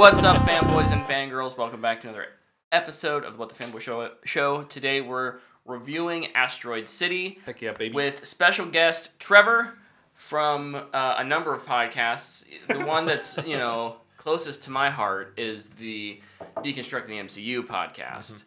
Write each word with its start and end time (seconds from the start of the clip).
What's 0.00 0.24
up, 0.24 0.38
fanboys 0.46 0.94
and 0.94 1.02
fangirls? 1.02 1.58
Welcome 1.58 1.82
back 1.82 2.00
to 2.00 2.08
another 2.08 2.28
episode 2.72 3.22
of 3.22 3.38
What 3.38 3.50
the 3.50 3.62
Fanboy 3.62 3.82
Show. 3.82 4.10
Show 4.24 4.62
today 4.62 5.02
we're 5.02 5.40
reviewing 5.66 6.34
Asteroid 6.34 6.88
City 6.88 7.38
Heck 7.44 7.60
yeah, 7.60 7.72
baby. 7.72 7.94
with 7.94 8.24
special 8.24 8.64
guest 8.64 9.20
Trevor 9.20 9.76
from 10.14 10.74
uh, 10.94 11.16
a 11.18 11.22
number 11.22 11.52
of 11.52 11.66
podcasts. 11.66 12.46
The 12.66 12.82
one 12.86 13.04
that's 13.04 13.36
you 13.46 13.58
know 13.58 13.96
closest 14.16 14.62
to 14.62 14.70
my 14.70 14.88
heart 14.88 15.34
is 15.36 15.68
the 15.68 16.22
Deconstructing 16.56 17.08
the 17.08 17.18
MCU 17.18 17.60
podcast. 17.66 18.44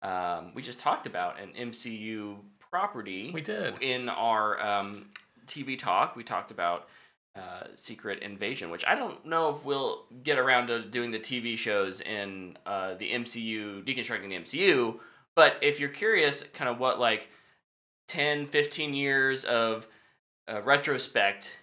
Um, 0.00 0.52
we 0.54 0.62
just 0.62 0.78
talked 0.78 1.06
about 1.06 1.40
an 1.40 1.70
MCU 1.70 2.36
property. 2.70 3.32
We 3.34 3.40
did. 3.40 3.82
in 3.82 4.08
our 4.08 4.64
um, 4.64 5.06
TV 5.48 5.76
talk. 5.76 6.14
We 6.14 6.22
talked 6.22 6.52
about 6.52 6.88
uh, 7.36 7.64
Secret 7.74 8.22
Invasion, 8.22 8.70
which 8.70 8.84
I 8.86 8.94
don't 8.94 9.26
know 9.26 9.50
if 9.50 9.64
we'll 9.64 10.04
get 10.22 10.38
around 10.38 10.68
to 10.68 10.82
doing 10.82 11.10
the 11.10 11.18
TV 11.18 11.58
shows 11.58 12.00
in 12.00 12.56
uh, 12.64 12.94
the 12.94 13.10
MCU, 13.10 13.84
deconstructing 13.84 14.28
the 14.28 14.36
MCU. 14.36 14.98
But 15.34 15.56
if 15.60 15.80
you're 15.80 15.88
curious, 15.88 16.44
kind 16.44 16.70
of 16.70 16.78
what 16.78 17.00
like 17.00 17.28
10, 18.08 18.46
15 18.46 18.94
years 18.94 19.44
of 19.44 19.86
uh, 20.50 20.62
retrospect, 20.62 21.56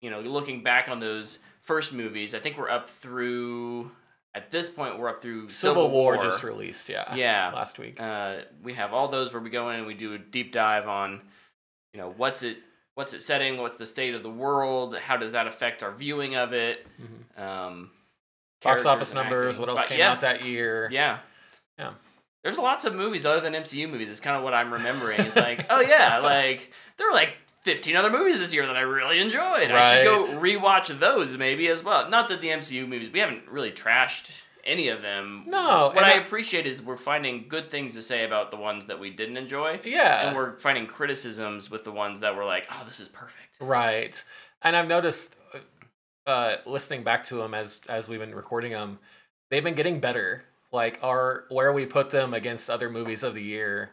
you 0.00 0.10
know, 0.10 0.20
looking 0.20 0.62
back 0.62 0.88
on 0.88 1.00
those 1.00 1.40
first 1.60 1.92
movies, 1.92 2.34
I 2.34 2.38
think 2.38 2.56
we're 2.56 2.70
up 2.70 2.88
through. 2.88 3.90
At 4.34 4.50
this 4.52 4.70
point, 4.70 4.98
we're 4.98 5.08
up 5.08 5.20
through 5.20 5.48
Civil 5.48 5.90
War 5.90 6.16
just 6.16 6.44
released, 6.44 6.88
yeah. 6.88 7.12
Yeah. 7.14 7.50
Last 7.52 7.78
week. 7.78 8.00
Uh, 8.00 8.40
we 8.62 8.74
have 8.74 8.92
all 8.92 9.08
those 9.08 9.32
where 9.32 9.42
we 9.42 9.50
go 9.50 9.68
in 9.70 9.76
and 9.76 9.86
we 9.86 9.94
do 9.94 10.14
a 10.14 10.18
deep 10.18 10.52
dive 10.52 10.86
on, 10.86 11.22
you 11.92 12.00
know, 12.00 12.14
what's 12.16 12.44
it, 12.44 12.58
what's 12.98 13.14
it 13.14 13.22
setting, 13.22 13.58
what's 13.58 13.76
the 13.76 13.86
state 13.86 14.12
of 14.12 14.24
the 14.24 14.28
world, 14.30 14.98
how 14.98 15.16
does 15.16 15.30
that 15.30 15.46
affect 15.46 15.84
our 15.84 15.92
viewing 15.92 16.34
of 16.34 16.52
it, 16.52 16.84
Mhm. 17.00 17.40
um, 17.40 17.90
Box 18.60 18.84
office 18.84 19.14
numbers, 19.14 19.54
acting. 19.54 19.60
what 19.60 19.68
else 19.68 19.82
But 19.82 19.88
came 19.88 19.98
yeah, 20.00 20.10
out 20.10 20.20
that 20.22 20.44
year. 20.44 20.88
Yeah. 20.90 21.18
Yeah. 21.78 21.92
There's 22.42 22.58
lots 22.58 22.84
of 22.84 22.96
movies 22.96 23.24
other 23.24 23.40
than 23.40 23.54
MCU 23.54 23.86
movies. 23.88 24.10
It's 24.10 24.18
kind 24.18 24.36
of 24.36 24.42
what 24.42 24.52
I'm 24.52 24.72
remembering. 24.72 25.20
It's 25.20 25.36
like, 25.36 25.64
oh 25.70 25.80
yeah, 25.80 26.18
like 26.22 26.72
there 26.96 27.06
were 27.06 27.14
like 27.14 27.36
15 27.62 27.94
other 27.94 28.10
movies 28.10 28.38
this 28.40 28.52
year 28.52 28.66
that 28.66 28.76
I 28.76 28.80
really 28.80 29.20
enjoyed. 29.20 29.70
I 29.70 29.94
should 29.98 30.04
go 30.04 30.26
rewatch 30.40 30.88
those 30.98 31.38
maybe 31.38 31.68
as 31.68 31.84
well. 31.84 32.08
Not 32.10 32.26
that 32.28 32.40
the 32.40 32.48
MCU 32.48 32.84
movies 32.88 33.10
we 33.10 33.20
haven't 33.20 33.46
really 33.48 33.70
trashed 33.70 34.42
any 34.68 34.88
of 34.88 35.02
them. 35.02 35.42
No, 35.46 35.90
What 35.92 36.04
I 36.04 36.12
I- 36.12 36.14
appreciate 36.20 36.66
is 36.66 36.80
we're 36.80 36.96
finding 36.96 37.46
good 37.48 37.70
things 37.70 37.94
to 37.94 38.02
say 38.02 38.24
about 38.24 38.50
the 38.52 38.56
ones 38.56 38.86
that 38.86 39.00
we 39.00 39.10
didn't 39.10 39.36
enjoy. 39.36 39.80
Yeah. 39.84 40.26
And 40.28 40.36
we're 40.36 40.56
finding 40.58 40.86
criticisms 40.86 41.70
with 41.70 41.82
the 41.84 41.90
ones 41.92 42.20
that 42.20 42.36
were 42.36 42.44
like, 42.44 42.66
oh, 42.70 42.84
this 42.86 43.00
is 43.00 43.08
perfect. 43.08 43.56
Right. 43.60 44.22
And 44.62 44.76
I've 44.76 44.88
noticed 44.88 45.36
uh 46.26 46.56
listening 46.66 47.02
back 47.04 47.24
to 47.24 47.36
them 47.36 47.54
as 47.54 47.80
as 47.88 48.08
we've 48.08 48.20
been 48.20 48.34
recording 48.34 48.72
them, 48.72 48.98
they've 49.50 49.64
been 49.64 49.74
getting 49.74 49.98
better. 50.00 50.44
Like 50.70 50.98
our 51.02 51.44
where 51.48 51.72
we 51.72 51.86
put 51.86 52.10
them 52.10 52.34
against 52.34 52.68
other 52.68 52.90
movies 52.90 53.22
of 53.22 53.34
the 53.34 53.42
year, 53.42 53.90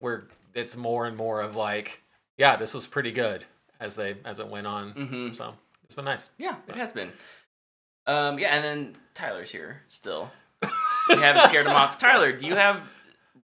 where 0.00 0.28
it's 0.54 0.76
more 0.76 1.06
and 1.06 1.16
more 1.16 1.40
of 1.40 1.56
like, 1.56 2.02
yeah, 2.36 2.56
this 2.56 2.74
was 2.74 2.86
pretty 2.86 3.12
good 3.12 3.44
as 3.80 3.96
they 3.96 4.16
as 4.26 4.38
it 4.38 4.48
went 4.48 4.66
on. 4.66 4.92
Mm-hmm. 4.92 5.32
So 5.32 5.54
it's 5.84 5.94
been 5.94 6.04
nice. 6.04 6.28
Yeah, 6.38 6.56
it 6.68 6.76
has 6.76 6.92
been. 6.92 7.10
Um, 8.08 8.38
yeah, 8.38 8.54
and 8.54 8.64
then 8.64 8.96
Tyler's 9.14 9.52
here 9.52 9.82
still. 9.88 10.32
we 11.10 11.16
haven't 11.16 11.46
scared 11.48 11.66
him 11.66 11.76
off. 11.76 11.98
Tyler, 11.98 12.32
do 12.32 12.46
you 12.46 12.56
have 12.56 12.82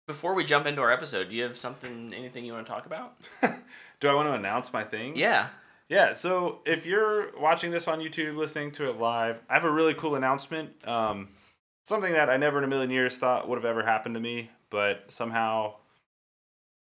before 0.07 0.35
we 0.35 0.43
jump 0.43 0.67
into 0.67 0.81
our 0.81 0.91
episode? 0.91 1.29
Do 1.29 1.35
you 1.35 1.43
have 1.43 1.57
something, 1.57 2.13
anything 2.15 2.45
you 2.45 2.53
want 2.53 2.65
to 2.65 2.71
talk 2.71 2.85
about? 2.85 3.15
Do 3.99 4.07
I 4.07 4.13
want 4.13 4.29
to 4.29 4.33
announce 4.33 4.71
my 4.71 4.83
thing? 4.83 5.15
Yeah. 5.15 5.47
Yeah, 5.89 6.13
so 6.13 6.59
if 6.65 6.85
you're 6.85 7.37
watching 7.37 7.71
this 7.71 7.87
on 7.87 7.99
YouTube, 7.99 8.37
listening 8.37 8.71
to 8.73 8.89
it 8.89 8.97
live, 8.97 9.41
I 9.49 9.55
have 9.55 9.65
a 9.65 9.71
really 9.71 9.93
cool 9.93 10.15
announcement. 10.15 10.87
Um, 10.87 11.29
something 11.85 12.13
that 12.13 12.29
I 12.29 12.37
never 12.37 12.59
in 12.59 12.63
a 12.63 12.67
million 12.67 12.91
years 12.91 13.17
thought 13.17 13.49
would 13.49 13.57
have 13.57 13.65
ever 13.65 13.83
happened 13.83 14.15
to 14.15 14.21
me, 14.21 14.51
but 14.69 15.11
somehow 15.11 15.75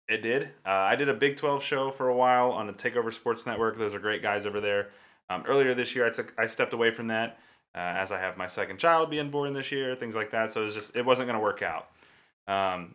it 0.09 0.23
did. 0.23 0.45
Uh, 0.65 0.71
I 0.71 0.97
did 0.97 1.09
a 1.09 1.15
Big 1.15 1.37
12 1.37 1.63
show 1.63 1.91
for 1.91 2.09
a 2.09 2.17
while 2.17 2.53
on 2.53 2.67
the 2.67 2.73
Takeover 2.73 3.13
Sports 3.13 3.45
Network. 3.45 3.77
Those 3.77 3.95
are 3.95 3.99
great 3.99 4.23
guys 4.23 4.47
over 4.47 4.61
there. 4.61 4.89
Um, 5.29 5.43
earlier 5.47 5.75
this 5.75 5.95
year, 5.95 6.07
I 6.07 6.11
took 6.11 6.33
I 6.39 6.47
stepped 6.47 6.73
away 6.73 6.91
from 6.91 7.09
that 7.09 7.39
uh, 7.77 7.81
as 7.81 8.11
I 8.11 8.19
have 8.19 8.39
my 8.39 8.47
second 8.47 8.79
child 8.79 9.11
being 9.11 9.31
born 9.31 9.53
this 9.53 9.71
year, 9.71 9.95
things 9.95 10.17
like 10.17 10.31
that. 10.31 10.51
So 10.51 10.63
it 10.63 10.65
was 10.65 10.75
just 10.75 10.97
it 10.97 11.05
wasn't 11.05 11.29
going 11.29 11.39
to 11.39 11.43
work 11.43 11.63
out. 11.63 11.91
Um, 12.49 12.95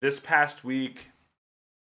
this 0.00 0.20
past 0.20 0.62
week, 0.62 1.08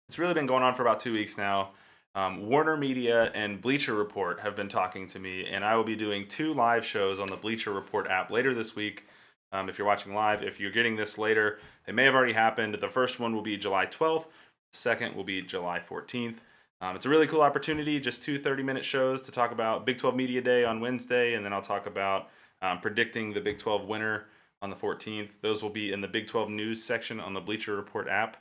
it's 0.09 0.19
really 0.19 0.33
been 0.33 0.45
going 0.45 0.63
on 0.63 0.75
for 0.75 0.81
about 0.81 0.99
two 0.99 1.13
weeks 1.13 1.37
now. 1.37 1.71
Um, 2.13 2.49
Warner 2.49 2.75
Media 2.75 3.31
and 3.33 3.61
Bleacher 3.61 3.93
Report 3.93 4.41
have 4.41 4.53
been 4.53 4.67
talking 4.67 5.07
to 5.07 5.19
me, 5.19 5.45
and 5.45 5.63
I 5.63 5.77
will 5.77 5.85
be 5.85 5.95
doing 5.95 6.27
two 6.27 6.53
live 6.53 6.83
shows 6.83 7.21
on 7.21 7.27
the 7.27 7.37
Bleacher 7.37 7.71
Report 7.71 8.07
app 8.07 8.29
later 8.29 8.53
this 8.53 8.75
week. 8.75 9.05
Um, 9.53 9.69
if 9.69 9.77
you're 9.77 9.87
watching 9.87 10.13
live, 10.13 10.43
if 10.43 10.59
you're 10.59 10.71
getting 10.71 10.97
this 10.97 11.17
later, 11.17 11.59
they 11.85 11.93
may 11.93 12.03
have 12.03 12.15
already 12.15 12.33
happened. 12.33 12.75
The 12.75 12.89
first 12.89 13.21
one 13.21 13.33
will 13.33 13.41
be 13.41 13.55
July 13.55 13.85
12th, 13.85 14.25
the 14.25 14.77
second 14.77 15.15
will 15.15 15.23
be 15.23 15.41
July 15.41 15.79
14th. 15.79 16.37
Um, 16.81 16.95
it's 16.95 17.05
a 17.05 17.09
really 17.09 17.27
cool 17.27 17.41
opportunity, 17.41 17.99
just 17.99 18.23
two 18.23 18.39
30 18.39 18.63
minute 18.63 18.83
shows 18.83 19.21
to 19.23 19.31
talk 19.31 19.51
about 19.51 19.85
Big 19.85 19.99
12 19.99 20.15
Media 20.15 20.41
Day 20.41 20.65
on 20.65 20.81
Wednesday, 20.81 21.35
and 21.35 21.45
then 21.45 21.53
I'll 21.53 21.61
talk 21.61 21.85
about 21.85 22.29
um, 22.61 22.79
predicting 22.79 23.33
the 23.33 23.41
Big 23.41 23.59
12 23.59 23.85
winner 23.87 24.25
on 24.63 24.69
the 24.71 24.75
14th. 24.75 25.29
Those 25.41 25.61
will 25.61 25.69
be 25.69 25.91
in 25.91 26.01
the 26.01 26.07
Big 26.07 26.25
12 26.27 26.49
news 26.49 26.83
section 26.83 27.19
on 27.19 27.33
the 27.35 27.39
Bleacher 27.41 27.75
Report 27.75 28.07
app. 28.07 28.37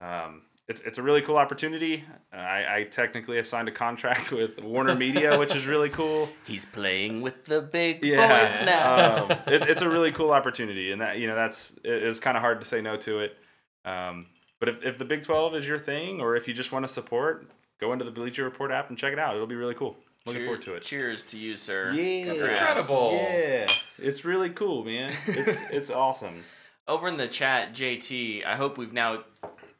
Um, 0.00 0.42
it's, 0.66 0.80
it's 0.80 0.96
a 0.96 1.02
really 1.02 1.20
cool 1.20 1.36
opportunity. 1.36 2.04
I, 2.32 2.64
I 2.78 2.84
technically 2.90 3.36
have 3.36 3.46
signed 3.46 3.68
a 3.68 3.72
contract 3.72 4.32
with 4.32 4.58
Warner 4.62 4.94
Media, 4.94 5.38
which 5.38 5.54
is 5.54 5.66
really 5.66 5.90
cool. 5.90 6.30
He's 6.46 6.64
playing 6.64 7.20
with 7.20 7.44
the 7.44 7.60
big 7.60 8.02
Yeah, 8.02 8.44
boys 8.44 8.58
now. 8.64 9.24
um, 9.24 9.30
it, 9.46 9.62
it's 9.68 9.82
a 9.82 9.90
really 9.90 10.10
cool 10.10 10.30
opportunity, 10.30 10.90
and 10.90 11.02
that 11.02 11.18
you 11.18 11.26
know 11.26 11.34
that's 11.34 11.72
it, 11.84 12.02
it's 12.02 12.18
kind 12.18 12.38
of 12.38 12.40
hard 12.42 12.60
to 12.60 12.66
say 12.66 12.80
no 12.80 12.96
to 12.96 13.18
it. 13.20 13.36
Um, 13.84 14.26
but 14.58 14.70
if, 14.70 14.82
if 14.82 14.96
the 14.96 15.04
Big 15.04 15.22
Twelve 15.22 15.54
is 15.54 15.68
your 15.68 15.78
thing, 15.78 16.22
or 16.22 16.34
if 16.34 16.48
you 16.48 16.54
just 16.54 16.72
want 16.72 16.86
to 16.86 16.88
support, 16.90 17.46
go 17.80 17.92
into 17.92 18.04
the 18.04 18.10
Bleacher 18.10 18.44
Report 18.44 18.70
app 18.70 18.88
and 18.88 18.98
check 18.98 19.12
it 19.12 19.18
out. 19.18 19.34
It'll 19.34 19.46
be 19.46 19.54
really 19.54 19.74
cool. 19.74 19.96
Looking 20.26 20.40
Cheer- 20.40 20.46
forward 20.46 20.62
to 20.62 20.74
it. 20.74 20.82
Cheers 20.82 21.24
to 21.26 21.38
you, 21.38 21.56
sir. 21.56 21.92
Yeah, 21.92 22.30
Congrats. 22.32 22.60
incredible. 22.60 23.12
Yeah, 23.12 23.66
it's 23.98 24.24
really 24.24 24.50
cool, 24.50 24.84
man. 24.84 25.12
It's 25.26 25.60
it's 25.70 25.90
awesome. 25.90 26.42
Over 26.88 27.08
in 27.08 27.16
the 27.16 27.28
chat, 27.28 27.72
JT, 27.74 28.44
I 28.44 28.56
hope 28.56 28.76
we've 28.78 28.92
now 28.92 29.24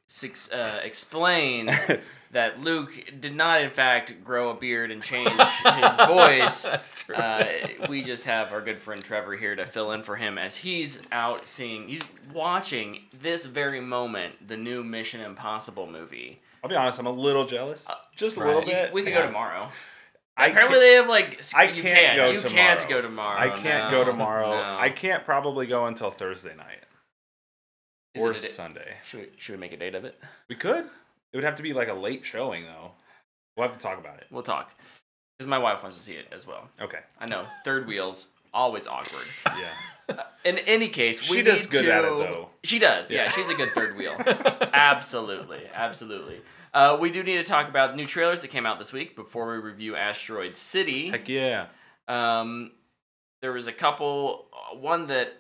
six, 0.07 0.51
uh, 0.53 0.81
explained 0.83 1.71
that 2.33 2.61
Luke 2.61 2.93
did 3.21 3.35
not, 3.35 3.61
in 3.63 3.71
fact, 3.71 4.23
grow 4.25 4.51
a 4.51 4.55
beard 4.55 4.91
and 4.91 5.03
change 5.03 5.31
his 5.31 5.97
voice. 6.07 6.63
That's 6.71 7.03
true. 7.05 7.15
Uh, 7.15 7.45
we 7.89 8.03
just 8.03 8.25
have 8.27 8.53
our 8.53 8.61
good 8.61 8.79
friend 8.79 9.03
Trevor 9.03 9.37
here 9.37 9.55
to 9.55 9.65
fill 9.65 9.93
in 9.93 10.03
for 10.03 10.17
him 10.17 10.37
as 10.39 10.57
he's 10.57 11.01
out 11.13 11.47
seeing, 11.47 11.89
he's 11.89 12.03
watching 12.33 13.03
this 13.19 13.47
very 13.47 13.81
moment 13.81 14.47
the 14.49 14.57
new 14.57 14.83
Mission 14.83 15.21
Impossible 15.21 15.87
movie. 15.87 16.41
I'll 16.65 16.71
be 16.71 16.77
honest, 16.77 16.99
I'm 16.99 17.05
a 17.07 17.11
little 17.11 17.45
jealous, 17.45 17.87
uh, 17.87 17.95
just 18.17 18.39
a 18.39 18.41
little 18.41 18.63
You- 18.63 18.69
bit. 18.69 18.93
we 18.95 19.03
could 19.03 19.13
go 19.13 19.27
tomorrow. 19.27 19.69
I 20.35 20.47
Apparently, 20.47 20.79
can't- 20.79 20.81
they 20.81 20.93
have 20.95 21.09
like 21.11 21.43
sc- 21.43 21.57
I 21.59 21.65
you 21.65 21.83
can't 21.83 21.95
can't 21.95 22.17
go 22.17 22.31
you 22.31 22.41
tomorrow. 22.41 22.55
can't 22.57 22.89
go 22.89 23.03
tomorrow. 23.03 23.39
I 23.39 23.49
can't 23.51 23.93
no, 23.93 23.99
go 23.99 24.11
tomorrow. 24.11 24.51
no. 24.51 24.79
I 24.81 24.89
can't 24.89 25.25
probably 25.27 25.67
go 25.67 25.85
until 25.85 26.11
Thursday 26.11 26.55
night 26.57 26.83
Is 28.15 28.25
or 28.25 28.31
it 28.31 28.39
a 28.39 28.41
di- 28.41 28.49
Sunday. 28.49 28.97
Should 29.05 29.21
we, 29.21 29.29
should 29.37 29.53
we 29.57 29.59
make 29.61 29.73
a 29.73 29.77
date 29.77 29.95
of 29.95 30.07
it? 30.07 30.19
We 30.49 30.57
could. 30.57 30.87
It 30.87 31.37
would 31.37 31.45
have 31.45 31.57
to 31.57 31.63
be 31.63 31.75
like 31.75 31.89
a 31.89 31.95
late 31.95 32.25
showing 32.25 32.65
though. 32.65 32.93
We'll 33.57 33.69
have 33.69 33.77
to 33.77 33.83
talk 33.83 33.99
about 33.99 34.17
it. 34.21 34.27
We'll 34.31 34.43
talk. 34.43 34.73
Because 35.39 35.49
my 35.49 35.59
wife 35.59 35.83
wants 35.83 35.99
to 35.99 36.03
see 36.03 36.15
it 36.15 36.29
as 36.33 36.47
well. 36.47 36.71
Okay. 36.81 37.01
I 37.21 37.27
know 37.27 37.47
third 37.65 37.87
wheels 37.87 38.29
always 38.55 38.87
awkward. 38.87 39.27
Yeah. 39.59 40.23
In 40.45 40.59
any 40.59 40.89
case, 40.89 41.29
we 41.31 41.39
She 41.39 41.43
does 41.43 41.63
need 41.63 41.71
good 41.71 41.83
to. 41.85 41.93
at 41.95 42.05
it, 42.05 42.09
though. 42.09 42.51
She 42.63 42.79
does. 42.79 43.11
Yeah, 43.11 43.25
Yeah. 43.25 43.31
she's 43.31 43.49
a 43.51 43.55
good 43.55 43.73
third 43.75 43.97
wheel. 43.97 44.15
absolutely, 44.73 45.61
absolutely. 45.73 46.41
Uh, 46.73 46.97
we 47.01 47.11
do 47.11 47.23
need 47.23 47.37
to 47.37 47.43
talk 47.45 47.69
about 47.69 47.97
new 47.97 48.05
trailers 48.07 48.41
that 48.43 48.49
came 48.49 48.67
out 48.67 48.79
this 48.79 48.93
week 48.93 49.15
before 49.17 49.51
we 49.53 49.59
review 49.59 49.97
Asteroid 49.97 50.57
City. 50.57 51.11
Heck 51.11 51.29
yeah. 51.29 51.67
Um, 52.09 52.73
there 53.43 53.53
was 53.53 53.67
a 53.67 53.73
couple. 53.73 54.47
uh, 54.53 54.77
One 54.77 55.07
that 55.07 55.33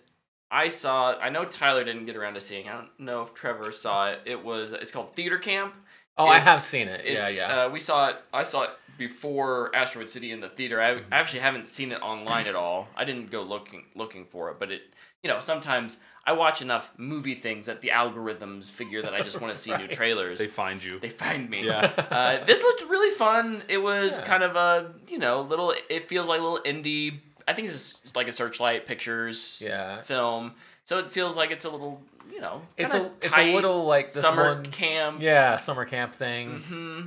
I 0.50 0.69
saw. 0.69 1.19
I 1.19 1.31
know 1.31 1.44
Tyler 1.44 1.85
didn't 1.85 2.06
get 2.06 2.17
around 2.17 2.35
to 2.35 2.41
seeing. 2.41 2.69
I 2.69 2.73
don't 2.73 3.00
know 3.00 3.23
if 3.23 3.35
Trevor 3.35 3.73
saw 3.73 4.11
it. 4.11 4.21
It 4.25 4.44
was. 4.44 4.73
It's 4.73 4.93
called 4.93 5.15
Theater 5.15 5.39
Camp. 5.39 5.75
oh, 6.17 6.27
I 6.29 6.39
have 6.39 6.61
seen 6.61 6.87
it. 6.89 7.05
Yeah, 7.05 7.29
yeah. 7.29 7.65
Uh, 7.65 7.69
we 7.71 7.81
saw 7.81 8.11
it. 8.11 8.17
I 8.33 8.44
saw 8.44 8.62
it 8.62 8.71
before 8.96 9.75
Asteroid 9.75 10.08
City 10.08 10.31
in 10.32 10.41
the 10.41 10.49
theater. 10.49 10.81
I, 10.81 10.94
Mm-hmm. 10.94 11.12
I 11.14 11.17
actually 11.19 11.41
haven't 11.41 11.69
seen 11.69 11.93
it 11.93 12.00
online 12.02 12.46
at 12.46 12.55
all. 12.55 12.88
I 12.96 13.05
didn't 13.05 13.31
go 13.31 13.43
looking 13.43 13.85
looking 13.94 14.25
for 14.25 14.50
it, 14.50 14.58
but 14.58 14.70
it. 14.70 14.82
You 15.23 15.31
know, 15.31 15.41
sometimes 15.41 15.96
I 16.26 16.32
watch 16.35 16.61
enough 16.61 16.93
movie 16.99 17.35
things 17.35 17.64
that 17.64 17.81
the 17.81 17.88
algorithms 17.88 18.70
figure 18.70 19.00
that 19.00 19.14
I 19.14 19.23
just 19.23 19.41
want 19.41 19.55
to 19.55 19.58
see 19.61 19.75
new 19.76 19.88
trailers. 19.88 20.38
They 20.38 20.46
find 20.49 20.85
you. 20.85 20.99
They 21.00 21.08
find 21.08 21.49
me. 21.49 21.64
Yeah. 21.64 21.91
Uh, 22.11 22.44
this 22.44 22.62
looked 22.62 22.82
really 22.91 23.14
fun. 23.14 23.62
It 23.69 23.79
was 23.79 24.19
Yeah. 24.19 24.25
kind 24.26 24.43
of 24.43 24.55
a 24.56 24.93
you 25.08 25.19
know 25.19 25.41
little. 25.41 25.73
It 25.88 26.08
feels 26.08 26.29
like 26.29 26.41
a 26.41 26.43
little 26.43 26.61
indie. 26.64 27.20
I 27.49 27.52
think 27.55 27.69
it's 27.69 28.14
like 28.17 28.29
a 28.29 28.32
Searchlight 28.32 28.87
Pictures 28.87 29.61
yeah. 29.64 30.00
film. 30.00 30.52
So 30.85 30.99
it 30.99 31.11
feels 31.11 31.37
like 31.37 31.50
it's 31.50 31.64
a 31.64 31.70
little 31.70 32.02
you 32.32 32.41
know. 32.43 32.61
It's 32.76 32.93
a 32.94 33.11
it's 33.23 33.37
a 33.37 33.55
little 33.55 33.85
like 33.87 34.12
this 34.12 34.23
summer 34.23 34.56
one. 34.56 34.67
camp. 34.67 35.20
Yeah, 35.23 35.56
summer 35.56 35.85
camp 35.87 36.14
thing. 36.14 36.58
hmm 36.58 37.00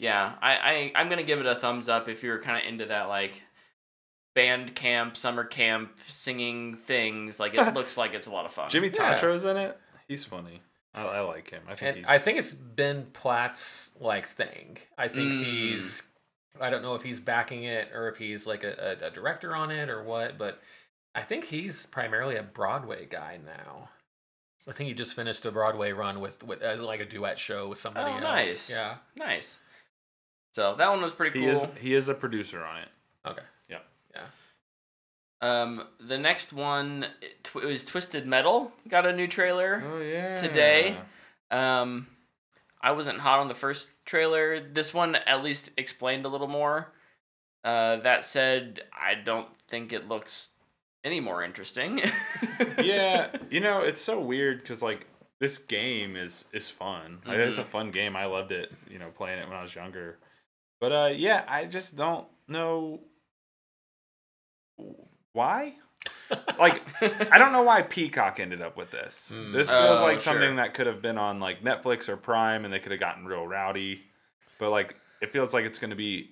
Yeah, 0.00 0.32
I, 0.40 0.52
I 0.56 0.92
I'm 0.96 1.08
gonna 1.08 1.22
give 1.22 1.40
it 1.40 1.46
a 1.46 1.54
thumbs 1.54 1.88
up 1.88 2.08
if 2.08 2.22
you're 2.22 2.38
kind 2.40 2.56
of 2.56 2.68
into 2.68 2.86
that 2.86 3.08
like 3.08 3.42
band 4.34 4.74
camp, 4.74 5.16
summer 5.16 5.44
camp, 5.44 5.98
singing 6.08 6.74
things. 6.74 7.38
Like 7.38 7.54
it 7.54 7.74
looks 7.74 7.96
like 7.96 8.14
it's 8.14 8.26
a 8.26 8.30
lot 8.30 8.44
of 8.46 8.52
fun. 8.52 8.70
Jimmy 8.70 8.88
Yeah. 8.88 9.14
Tatro's 9.14 9.44
in 9.44 9.56
it. 9.56 9.78
He's 10.08 10.24
funny. 10.24 10.62
I, 10.94 11.04
I 11.04 11.20
like 11.20 11.50
him. 11.50 11.62
I 11.68 11.74
think 11.74 11.82
And 11.82 11.96
he's. 11.98 12.06
I 12.06 12.18
think 12.18 12.38
it's 12.38 12.52
Ben 12.52 13.06
Platt's 13.12 13.90
like 14.00 14.26
thing. 14.26 14.78
I 14.98 15.08
think 15.08 15.30
Mm. 15.32 15.44
he's. 15.44 16.02
I 16.60 16.68
don't 16.70 16.82
know 16.82 16.94
if 16.94 17.02
he's 17.02 17.20
backing 17.20 17.64
it 17.64 17.90
or 17.94 18.08
if 18.08 18.16
he's 18.16 18.46
like 18.46 18.64
a, 18.64 18.96
a, 19.02 19.06
a 19.06 19.10
director 19.10 19.54
on 19.54 19.70
it 19.70 19.88
or 19.88 20.02
what, 20.02 20.36
but 20.36 20.60
I 21.14 21.22
think 21.22 21.44
he's 21.44 21.86
primarily 21.86 22.36
a 22.36 22.42
Broadway 22.42 23.06
guy 23.08 23.38
now. 23.44 23.88
I 24.68 24.72
think 24.72 24.88
he 24.88 24.94
just 24.94 25.14
finished 25.14 25.46
a 25.46 25.50
Broadway 25.52 25.92
run 25.92 26.20
with, 26.20 26.42
with 26.44 26.60
as 26.60 26.80
like 26.82 27.00
a 27.00 27.04
duet 27.06 27.38
show 27.38 27.68
with 27.68 27.78
somebody 27.78 28.10
Oh, 28.10 28.14
else. 28.14 28.22
nice. 28.22 28.70
Yeah. 28.70 28.96
Nice. 29.16 29.58
So 30.52 30.74
that 30.76 30.88
one 30.90 31.00
was 31.00 31.12
pretty 31.12 31.38
he 31.38 31.46
cool. 31.46 31.62
is 31.62 31.68
he 31.80 31.94
is 31.94 32.08
a 32.08 32.14
producer 32.14 32.64
on 32.64 32.78
it. 32.82 32.88
Okay. 33.26 33.42
Yeah. 33.68 33.78
Yeah. 34.14 34.22
Um, 35.42 35.82
the 36.00 36.18
next 36.18 36.52
one 36.52 37.06
it, 37.22 37.44
tw- 37.44 37.56
it 37.56 37.66
was 37.66 37.84
Twisted 37.84 38.26
Metal. 38.26 38.72
Got 38.88 39.06
a 39.06 39.12
new 39.12 39.26
trailer. 39.26 39.82
Oh 39.86 40.00
yeah. 40.00 40.34
Today? 40.36 40.96
Um, 41.50 42.06
I 42.82 42.92
wasn't 42.92 43.20
hot 43.20 43.38
on 43.40 43.48
the 43.48 43.54
first 43.54 43.90
trailer. 44.04 44.60
This 44.60 44.92
one 44.94 45.14
at 45.16 45.42
least 45.44 45.70
explained 45.76 46.24
a 46.26 46.28
little 46.28 46.48
more. 46.48 46.92
Uh, 47.62 47.96
that 47.96 48.24
said, 48.24 48.80
I 48.92 49.14
don't 49.14 49.48
think 49.68 49.92
it 49.92 50.08
looks 50.08 50.50
any 51.04 51.20
more 51.20 51.42
interesting. 51.42 52.00
yeah, 52.82 53.28
you 53.50 53.60
know 53.60 53.82
it's 53.82 54.00
so 54.00 54.18
weird 54.20 54.62
because 54.62 54.80
like 54.82 55.06
this 55.40 55.58
game 55.58 56.16
is 56.16 56.46
is 56.52 56.68
fun. 56.70 57.20
Like, 57.26 57.38
It's 57.38 57.58
a 57.58 57.62
Mm-hmm. 57.62 57.70
fun 57.70 57.90
game. 57.90 58.16
I 58.16 58.26
loved 58.26 58.52
it. 58.52 58.72
You 58.90 58.98
know, 58.98 59.08
playing 59.08 59.38
it 59.38 59.48
when 59.48 59.56
I 59.56 59.62
was 59.62 59.74
younger. 59.74 60.18
But 60.80 60.92
uh, 60.92 61.10
yeah, 61.14 61.44
I 61.46 61.66
just 61.66 61.96
don't 61.96 62.26
know 62.48 63.00
why. 65.32 65.74
like 66.58 66.80
I 67.32 67.38
don't 67.38 67.52
know 67.52 67.62
why 67.62 67.82
Peacock 67.82 68.38
ended 68.40 68.62
up 68.62 68.76
with 68.76 68.90
this. 68.90 69.32
Mm. 69.34 69.52
This 69.52 69.68
feels 69.70 70.00
Oh, 70.00 70.02
like 70.04 70.12
sure. 70.20 70.32
something 70.32 70.56
that 70.56 70.74
could 70.74 70.86
have 70.86 71.02
been 71.02 71.18
on 71.18 71.40
like 71.40 71.62
Netflix 71.62 72.08
or 72.08 72.16
Prime, 72.16 72.64
and 72.64 72.72
they 72.72 72.78
could 72.78 72.92
have 72.92 73.00
gotten 73.00 73.24
real 73.26 73.46
rowdy. 73.46 74.02
But 74.58 74.70
like, 74.70 74.96
it 75.20 75.32
feels 75.32 75.52
like 75.52 75.64
it's 75.64 75.78
going 75.78 75.90
to 75.90 75.96
be 75.96 76.30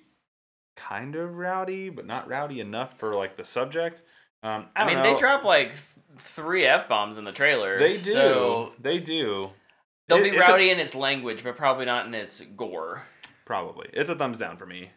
kind 0.75 1.15
of 1.15 1.35
rowdy, 1.35 1.89
but 1.89 2.05
not 2.05 2.27
rowdy 2.29 2.59
enough 2.61 2.97
for 2.97 3.13
like 3.15 3.35
the 3.37 3.43
subject. 3.45 4.01
Um, 4.41 4.67
I, 4.75 4.83
I 4.83 4.87
mean, 4.87 4.97
know. 4.97 5.03
they 5.03 5.15
drop 5.15 5.43
like 5.43 5.69
th- 5.71 5.81
three 6.17 6.65
f 6.65 6.87
bombs 6.87 7.17
in 7.17 7.25
the 7.25 7.33
trailer. 7.33 7.77
They 7.77 7.97
do. 7.97 8.11
So 8.11 8.71
they 8.79 8.99
do. 8.99 9.49
they'll 10.07 10.19
It- 10.19 10.23
be 10.23 10.29
it's 10.29 10.37
a- 10.37 10.51
rowdy 10.51 10.69
in 10.69 10.79
its 10.79 10.95
language, 10.95 11.43
but 11.43 11.55
probably 11.57 11.85
not 11.85 12.05
in 12.05 12.13
its 12.13 12.39
gore. 12.55 13.03
Probably. 13.49 13.89
It's 13.93 14.11
a 14.11 14.15
thumbs 14.15 14.37
down 14.37 14.57
for 14.57 14.67
me. 14.67 14.91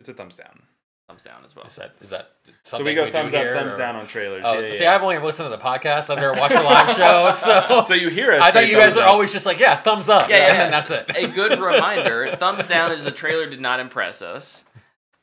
It's 0.00 0.08
a 0.08 0.12
thumbs 0.12 0.34
down. 0.36 0.62
Thumbs 1.08 1.22
down 1.22 1.44
as 1.44 1.54
well. 1.54 1.66
Is 1.66 1.76
that 1.76 1.94
is 2.02 2.10
that 2.10 2.30
So 2.64 2.78
something 2.78 2.86
we 2.86 2.94
go 2.96 3.06
do 3.06 3.12
thumbs 3.12 3.32
up, 3.32 3.40
here, 3.42 3.54
thumbs 3.54 3.74
or- 3.74 3.78
down 3.78 3.94
on 3.94 4.08
trailers. 4.08 4.42
Oh, 4.44 4.54
yeah, 4.58 4.66
yeah, 4.66 4.72
see, 4.74 4.82
yeah. 4.82 4.94
I've 4.96 5.02
only 5.02 5.18
listened 5.18 5.48
to 5.48 5.56
the 5.56 5.62
podcast. 5.62 6.10
I've 6.10 6.18
never 6.18 6.32
watched 6.40 6.54
the 6.56 6.62
live 6.64 6.90
show, 6.96 7.30
so 7.32 7.84
So 7.86 7.94
you 7.94 8.08
hear 8.10 8.32
us. 8.32 8.42
I 8.42 8.50
say 8.50 8.60
thought 8.62 8.68
you 8.70 8.74
guys 8.76 8.94
thumbs 8.94 8.96
are 9.04 9.08
always 9.08 9.32
just 9.32 9.46
like, 9.46 9.60
yeah, 9.60 9.76
thumbs 9.76 10.08
up, 10.08 10.28
Yeah, 10.28 10.36
yeah, 10.36 10.42
and 10.46 10.52
yeah. 10.52 10.58
then 10.64 10.70
that's 10.72 10.90
it. 10.90 11.30
a 11.30 11.32
good 11.32 11.60
reminder 11.60 12.26
thumbs 12.36 12.66
down 12.66 12.90
is 12.90 13.04
the 13.04 13.12
trailer 13.12 13.48
did 13.48 13.60
not 13.60 13.78
impress 13.78 14.20
us 14.20 14.64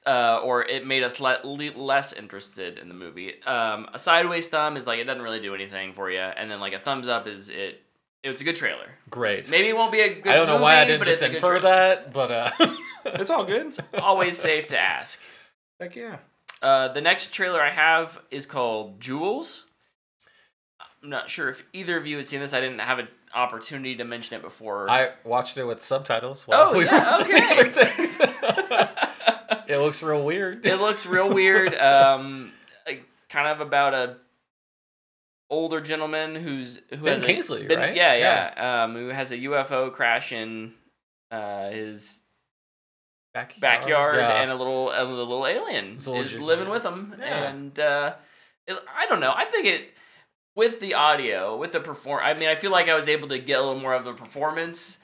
uh, 0.06 0.40
or 0.42 0.64
it 0.64 0.88
made 0.88 1.04
us 1.04 1.20
le- 1.20 1.40
le- 1.44 1.78
less 1.78 2.14
interested 2.14 2.78
in 2.78 2.88
the 2.88 2.94
movie 2.94 3.42
um, 3.44 3.90
a 3.94 4.00
sideways 4.00 4.48
thumb 4.48 4.78
is 4.78 4.88
like 4.88 5.00
it 5.00 5.04
doesn't 5.04 5.22
really 5.22 5.42
do 5.42 5.54
anything 5.54 5.92
for 5.94 6.10
you 6.10 6.20
and 6.20 6.50
then 6.50 6.62
like 6.62 6.72
a 6.74 6.80
thumbs 6.80 7.10
up 7.10 7.28
is 7.28 7.50
it 7.50 7.82
it's 8.24 8.42
a 8.42 8.44
good 8.44 8.56
trailer 8.56 8.88
Great. 9.10 9.50
maybe 9.50 9.68
it 9.70 9.76
won't 9.76 9.92
be 9.92 10.02
a 10.02 10.14
good 10.22 10.32
I 10.32 10.36
don't 10.36 10.48
know 10.48 10.54
movie, 10.54 10.64
why 10.64 10.82
I 10.82 10.86
didn't 10.86 11.06
just 11.06 11.22
it's 11.22 11.22
a 11.24 11.28
good 11.30 11.36
infer 11.36 11.60
that, 11.62 12.14
but 12.14 12.32
uh, 12.32 12.52
It's 13.06 13.30
all 13.32 13.46
good. 13.46 13.68
It's 13.68 13.80
always 14.02 14.38
safe 14.38 14.68
to 14.68 14.80
ask 14.80 15.22
Heck 15.80 15.96
yeah. 15.96 16.18
uh, 16.62 16.88
the 16.90 17.02
next 17.02 17.32
trailer 17.34 17.62
i 17.62 17.70
have 17.70 18.20
is 18.32 18.46
called 18.46 19.00
Jules 19.00 19.66
i'm 21.04 21.10
not 21.10 21.30
sure 21.30 21.50
if 21.50 21.64
either 21.74 21.98
of 21.98 22.06
you 22.08 22.18
had 22.18 22.28
seen 22.28 22.40
this 22.40 22.54
i 22.54 22.60
didn't 22.60 22.80
have 22.80 23.00
an 23.00 23.08
opportunity 23.36 23.96
to 23.98 24.04
mention 24.04 24.36
it 24.38 24.42
before 24.42 24.90
I 24.90 25.10
watched 25.26 25.58
it 25.58 25.66
with 25.66 25.82
subtitles. 25.82 26.48
While 26.48 26.70
Oh, 26.70 26.78
we 26.78 26.86
yeah, 26.86 27.18
were 27.18 27.24
doing 27.26 27.36
okay. 27.44 27.60
other 27.60 27.70
things. 27.70 28.18
it 29.68 29.78
looks 29.78 30.02
real 30.02 30.24
weird. 30.24 30.66
it 30.66 30.78
looks 30.78 31.06
real 31.06 31.32
weird. 31.32 31.76
Um, 31.76 32.52
like, 32.88 33.06
kind 33.30 33.50
of 33.50 33.60
about 33.60 33.94
a 33.94 34.16
older 35.50 35.80
gentleman 35.82 36.36
who's 36.36 36.82
who 36.90 36.98
Ben 36.98 37.18
has 37.18 37.26
Kingsley, 37.26 37.66
a, 37.66 37.68
Ben- 37.68 37.80
right? 37.80 37.96
Yeah, 37.96 38.16
yeah. 38.16 38.84
Um, 38.84 38.94
who 38.96 39.08
has 39.10 39.32
a 39.32 39.38
UFO 39.38 39.92
crash 39.92 40.32
in 40.32 40.74
uh, 41.32 41.70
his 41.70 42.22
backyard, 43.34 43.62
backyard, 43.62 44.16
Yeah. 44.18 44.42
and 44.42 44.52
a 44.52 44.56
little 44.56 44.92
a 44.94 45.04
little 45.04 45.46
alien 45.48 45.98
is 45.98 46.08
living 46.40 46.70
with 46.70 46.84
him, 46.86 47.16
Yeah. 47.20 47.44
and 47.50 47.80
uh, 47.80 48.16
it, 48.68 48.78
I 48.96 49.06
don't 49.08 49.20
know. 49.20 49.34
I 49.36 49.46
think 49.46 49.66
it 49.68 49.94
with 50.56 50.80
the 50.80 50.96
audio, 50.96 51.56
with 51.56 51.72
the 51.72 51.80
perform. 51.80 52.22
I 52.24 52.34
mean, 52.34 52.50
I 52.50 52.56
feel 52.56 52.72
like 52.72 52.90
I 52.90 52.96
was 52.96 53.08
able 53.08 53.28
to 53.30 53.38
get 53.40 53.60
a 53.60 53.62
little 53.64 53.80
more 53.82 53.94
of 53.94 54.04
the 54.06 54.14
performance 54.14 54.98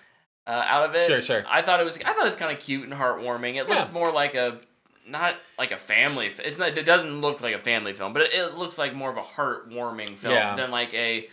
uh, 0.48 0.66
out 0.68 0.90
of 0.90 0.96
it. 0.96 1.08
Sure, 1.08 1.22
sure. 1.22 1.44
I 1.48 1.62
thought 1.62 1.80
it 1.80 1.84
was. 1.84 1.98
I 2.04 2.14
thought 2.14 2.28
it's 2.28 2.36
kind 2.36 2.52
of 2.56 2.62
cute 2.64 2.84
and 2.84 2.94
heartwarming. 2.94 3.56
It 3.56 3.70
looks 3.70 3.92
more 3.92 4.12
like 4.12 4.36
a 4.36 4.60
not 5.08 5.36
like 5.58 5.72
a 5.72 5.78
family. 5.78 6.28
It's 6.28 6.58
not. 6.58 6.78
It 6.78 6.86
doesn't 6.86 7.22
look 7.22 7.42
like 7.42 7.54
a 7.56 7.60
family 7.60 7.94
film, 7.94 8.14
but 8.14 8.24
it, 8.24 8.34
it 8.34 8.56
looks 8.56 8.78
like 8.78 8.94
more 8.94 9.10
of 9.12 9.18
a 9.18 9.22
heartwarming 9.22 10.10
film 10.10 10.34
Yeah. 10.34 10.56
than 10.56 10.72
like 10.72 10.94
a. 10.94 11.28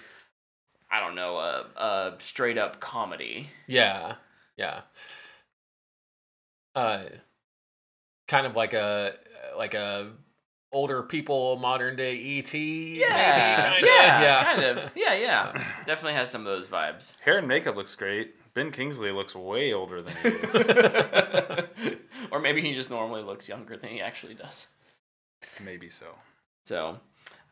I 0.90 0.98
don't 1.00 1.14
know 1.14 1.36
a, 1.38 1.66
a 1.80 2.14
straight 2.18 2.58
up 2.58 2.80
comedy. 2.80 3.48
Yeah, 3.68 4.14
yeah. 4.56 4.80
Uh, 6.74 7.02
kind 8.28 8.46
of 8.46 8.56
like 8.56 8.74
a 8.74 9.14
like 9.56 9.74
a 9.74 10.10
older 10.72 11.02
people 11.02 11.56
modern 11.58 11.96
day 11.96 12.38
ET. 12.38 12.52
Yeah, 12.54 13.70
maybe, 13.70 13.86
kinda. 13.86 13.86
yeah, 13.86 14.20
yeah. 14.22 14.44
kind 14.44 14.62
of. 14.64 14.92
Yeah, 14.96 15.14
yeah. 15.14 15.52
Definitely 15.86 16.14
has 16.14 16.30
some 16.30 16.42
of 16.42 16.46
those 16.46 16.68
vibes. 16.68 17.16
Hair 17.20 17.38
and 17.38 17.48
makeup 17.48 17.76
looks 17.76 17.94
great. 17.94 18.34
Ben 18.54 18.70
Kingsley 18.72 19.12
looks 19.12 19.34
way 19.34 19.72
older 19.72 20.02
than 20.02 20.14
he 20.22 20.28
is. 20.28 20.54
or 22.30 22.40
maybe 22.40 22.60
he 22.60 22.72
just 22.74 22.90
normally 22.90 23.22
looks 23.22 23.48
younger 23.48 23.76
than 23.76 23.90
he 23.90 24.00
actually 24.00 24.34
does. 24.34 24.68
Maybe 25.64 25.88
so. 25.88 26.06
So, 26.64 26.98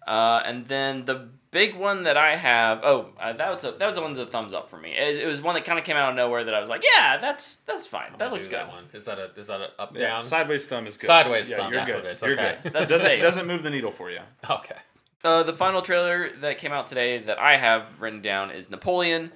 uh, 0.06 0.42
and 0.44 0.66
then 0.66 1.04
the 1.04 1.28
big 1.50 1.74
one 1.76 2.02
that 2.04 2.16
I 2.16 2.36
have, 2.36 2.80
oh, 2.82 3.10
uh, 3.18 3.32
that 3.32 3.52
was 3.52 3.64
a, 3.64 3.72
that 3.72 3.86
was 3.86 3.94
the 3.94 4.02
one 4.02 4.12
that's 4.12 4.28
a 4.28 4.30
thumbs 4.30 4.52
up 4.52 4.68
for 4.70 4.78
me. 4.78 4.92
It, 4.92 5.18
it 5.22 5.26
was 5.26 5.40
one 5.40 5.54
that 5.54 5.64
kind 5.64 5.78
of 5.78 5.84
came 5.84 5.96
out 5.96 6.10
of 6.10 6.16
nowhere 6.16 6.44
that 6.44 6.54
I 6.54 6.60
was 6.60 6.68
like, 6.68 6.82
yeah, 6.96 7.16
that's 7.18 7.56
that's 7.56 7.86
fine. 7.86 8.10
I'm 8.12 8.18
that 8.18 8.32
looks 8.32 8.46
good. 8.48 8.58
That 8.60 8.68
one 8.68 8.84
is 8.92 9.04
that 9.06 9.18
a 9.18 9.30
is 9.36 9.46
that 9.46 9.60
a 9.60 9.80
up 9.80 9.92
Yeah, 9.94 10.08
down? 10.08 10.24
sideways 10.24 10.66
thumb 10.66 10.86
is 10.86 10.96
good. 10.96 11.06
Sideways 11.06 11.50
yeah, 11.50 11.56
thumb, 11.56 11.72
You're 11.72 11.80
that's 11.80 11.92
good. 11.92 12.02
what 12.02 12.06
it 12.06 12.12
is, 12.12 12.22
You're 12.22 12.32
okay. 12.32 12.56
good. 12.62 12.72
That's 12.72 12.90
doesn't, 12.90 13.06
safe. 13.06 13.22
doesn't 13.22 13.46
move 13.46 13.62
the 13.62 13.70
needle 13.70 13.90
for 13.93 14.10
you. 14.10 14.20
Okay. 14.48 14.76
Uh, 15.24 15.43
the 15.43 15.52
final 15.55 15.82
trailer 15.82 16.31
that 16.40 16.58
came 16.58 16.72
out 16.72 16.86
today 16.86 17.19
that 17.19 17.38
I 17.40 17.56
have 17.56 18.00
written 18.00 18.22
down 18.22 18.50
is 18.52 18.70
Napoleon, 18.70 19.32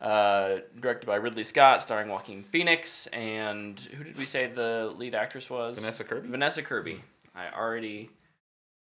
uh, 0.00 0.56
directed 0.78 1.06
by 1.06 1.16
Ridley 1.16 1.42
Scott, 1.44 1.80
starring 1.82 2.08
Joaquin 2.08 2.42
Phoenix, 2.42 3.06
and 3.08 3.78
who 3.80 4.04
did 4.04 4.16
we 4.16 4.24
say 4.24 4.46
the 4.46 4.92
lead 4.96 5.14
actress 5.14 5.48
was? 5.48 5.78
Vanessa 5.78 6.04
Kirby? 6.04 6.28
Vanessa 6.28 6.62
Kirby. 6.62 7.02
I 7.34 7.48
already 7.50 8.10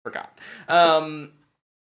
forgot. 0.03 0.39
Um, 0.69 1.33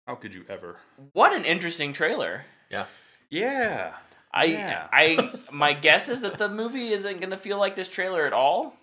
How 0.07 0.15
could 0.15 0.33
you 0.35 0.45
ever? 0.49 0.77
what 1.13 1.33
an 1.33 1.45
interesting 1.45 1.93
trailer. 1.93 2.45
Yeah. 2.71 2.87
Yeah. 3.31 3.95
I 4.33 4.45
Yeah. 4.45 4.87
I 4.93 5.31
my 5.53 5.73
guess 5.73 6.09
is 6.09 6.21
that 6.23 6.39
the 6.39 6.49
movie 6.49 6.89
isn't 6.89 7.21
gonna 7.21 7.37
feel 7.37 7.59
like 7.59 7.75
this 7.75 7.89
trailer 7.89 8.27
at 8.27 8.33
all. 8.33 8.75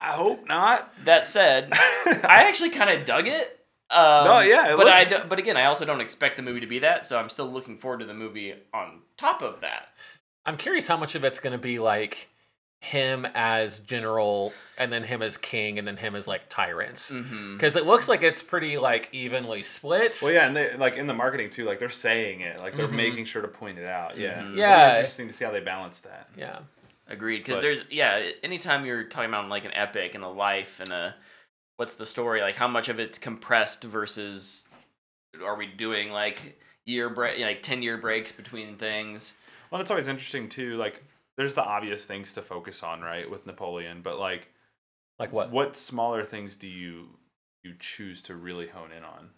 I 0.00 0.12
hope 0.12 0.46
not. 0.46 0.92
That 1.04 1.24
said, 1.24 1.70
I 1.72 2.44
actually 2.46 2.70
kind 2.70 2.90
of 2.90 3.06
dug 3.06 3.26
it. 3.26 3.63
Um, 3.90 4.24
No, 4.24 4.40
yeah, 4.40 4.72
it 4.72 4.76
but 4.76 4.88
I 4.88 5.00
looks- 5.00 5.10
do, 5.10 5.18
but 5.28 5.38
again, 5.38 5.56
I 5.56 5.66
also 5.66 5.84
don't 5.84 6.00
expect 6.00 6.36
the 6.36 6.42
movie 6.42 6.60
to 6.60 6.66
be 6.66 6.78
that, 6.80 7.04
so 7.06 7.18
I'm 7.18 7.28
still 7.28 7.46
looking 7.50 7.76
forward 7.78 8.00
to 8.00 8.06
the 8.06 8.14
movie 8.14 8.54
on 8.72 9.02
top 9.16 9.42
of 9.42 9.60
that. 9.60 9.88
I'm 10.46 10.56
curious 10.56 10.88
how 10.88 10.96
much 10.96 11.14
of 11.14 11.24
it's 11.24 11.38
gonna 11.40 11.58
be 11.58 11.78
like 11.78 12.28
him 12.80 13.26
as 13.34 13.78
general, 13.80 14.52
and 14.76 14.92
then 14.92 15.04
him 15.04 15.22
as 15.22 15.36
king, 15.38 15.78
and 15.78 15.86
then 15.88 15.96
him 15.96 16.14
as 16.14 16.26
like 16.28 16.48
tyrants. 16.50 17.10
Mm-hmm. 17.10 17.54
Because 17.54 17.76
it 17.76 17.86
looks 17.86 18.08
like 18.10 18.22
it's 18.22 18.42
pretty 18.42 18.76
like 18.76 19.08
evenly 19.12 19.62
split. 19.62 20.18
Well, 20.22 20.32
yeah, 20.32 20.46
and 20.46 20.54
they 20.56 20.76
like 20.76 20.96
in 20.96 21.06
the 21.06 21.14
marketing 21.14 21.48
too. 21.50 21.64
Like 21.64 21.78
they're 21.78 21.88
saying 21.88 22.40
it, 22.40 22.58
like 22.60 22.76
they're 22.76 22.88
Mhm. 22.88 22.92
making 22.92 23.24
sure 23.24 23.40
to 23.42 23.48
point 23.48 23.78
it 23.78 23.86
out. 23.86 24.18
Yeah, 24.18 24.34
Mhm. 24.34 24.40
It'll 24.40 24.52
be 24.54 24.60
Yeah. 24.60 24.94
interesting 24.96 25.28
to 25.28 25.32
see 25.34 25.44
how 25.46 25.50
they 25.50 25.60
balance 25.60 26.00
that. 26.00 26.28
Yeah. 26.36 26.58
Agreed, 27.08 27.38
because 27.44 27.62
there's 27.62 27.84
yeah. 27.90 28.30
Anytime 28.42 28.84
you're 28.84 29.04
talking 29.04 29.30
about 29.30 29.48
like 29.48 29.64
an 29.64 29.72
epic 29.74 30.14
and 30.14 30.22
a 30.24 30.28
life 30.28 30.80
and 30.80 30.90
a 30.92 31.14
what's 31.76 31.94
the 31.94 32.06
story 32.06 32.40
like? 32.40 32.56
How 32.56 32.68
much 32.68 32.88
of 32.88 32.98
it's 32.98 33.18
compressed 33.18 33.84
versus 33.84 34.68
are 35.44 35.56
we 35.56 35.66
doing 35.66 36.10
like 36.10 36.58
year 36.84 37.08
break 37.10 37.38
like 37.38 37.62
ten 37.62 37.82
year 37.82 37.96
breaks 37.98 38.32
between 38.32 38.76
things? 38.76 39.34
Well, 39.70 39.80
it's 39.80 39.90
always 39.90 40.08
interesting 40.08 40.48
too. 40.48 40.76
Like 40.76 41.02
there's 41.36 41.54
the 41.54 41.64
obvious 41.64 42.06
things 42.06 42.34
to 42.34 42.42
focus 42.42 42.82
on, 42.82 43.00
right, 43.00 43.28
with 43.28 43.46
Napoleon, 43.46 44.00
but 44.02 44.18
like 44.18 44.48
Like 45.18 45.32
what? 45.32 45.50
what 45.50 45.76
smaller 45.76 46.22
things 46.22 46.56
do 46.56 46.68
you 46.68 47.18
you 47.62 47.74
choose 47.80 48.22
to 48.24 48.36
really 48.36 48.68
hone 48.68 48.92
in 48.92 49.04
on? 49.04 49.30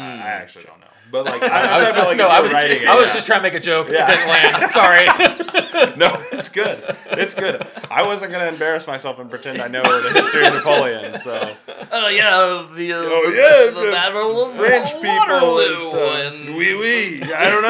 I, 0.00 0.04
Mm. 0.04 0.22
I 0.22 0.28
actually 0.28 0.64
don't 0.64 0.80
know. 0.80 0.86
But 1.10 1.24
like, 1.24 1.42
I, 1.42 1.46
I, 1.48 1.76
I, 1.76 1.78
was, 1.80 1.94
felt 1.94 2.08
like 2.08 2.16
no, 2.18 2.28
I 2.28 2.40
was, 2.40 2.52
writing 2.52 2.82
it, 2.82 2.88
I 2.88 2.94
was 2.96 3.08
yeah. 3.08 3.14
just 3.14 3.26
trying 3.26 3.38
to 3.38 3.42
make 3.42 3.54
a 3.54 3.60
joke. 3.60 3.88
Yeah. 3.88 4.04
It 4.04 4.06
didn't 4.08 4.28
land. 4.28 4.70
Sorry. 4.72 5.96
no, 5.96 6.22
it's 6.32 6.48
good. 6.50 6.84
It's 7.12 7.34
good. 7.34 7.66
I 7.90 8.06
wasn't 8.06 8.30
gonna 8.32 8.46
embarrass 8.46 8.86
myself 8.86 9.18
and 9.18 9.30
pretend 9.30 9.60
I 9.62 9.68
know 9.68 9.82
the 9.82 10.10
history 10.20 10.46
of 10.46 10.54
Napoleon. 10.54 11.18
So 11.18 11.54
Oh 11.92 12.08
yeah, 12.08 12.66
the 12.74 12.92
uh, 12.92 12.96
Oh, 12.98 13.30
the- 13.30 13.36
yeah, 13.36 13.70
the, 13.80 13.86
the 13.86 13.92
battle 13.92 14.44
of 14.44 14.54
French 14.56 14.92
people 14.94 15.08
Waterloo 15.08 15.58
and 15.72 15.80
stuff. 15.80 16.32
and- 16.46 16.54
Oui, 16.56 16.74
oui. 16.74 17.32
I 17.32 17.50
don't 17.50 17.62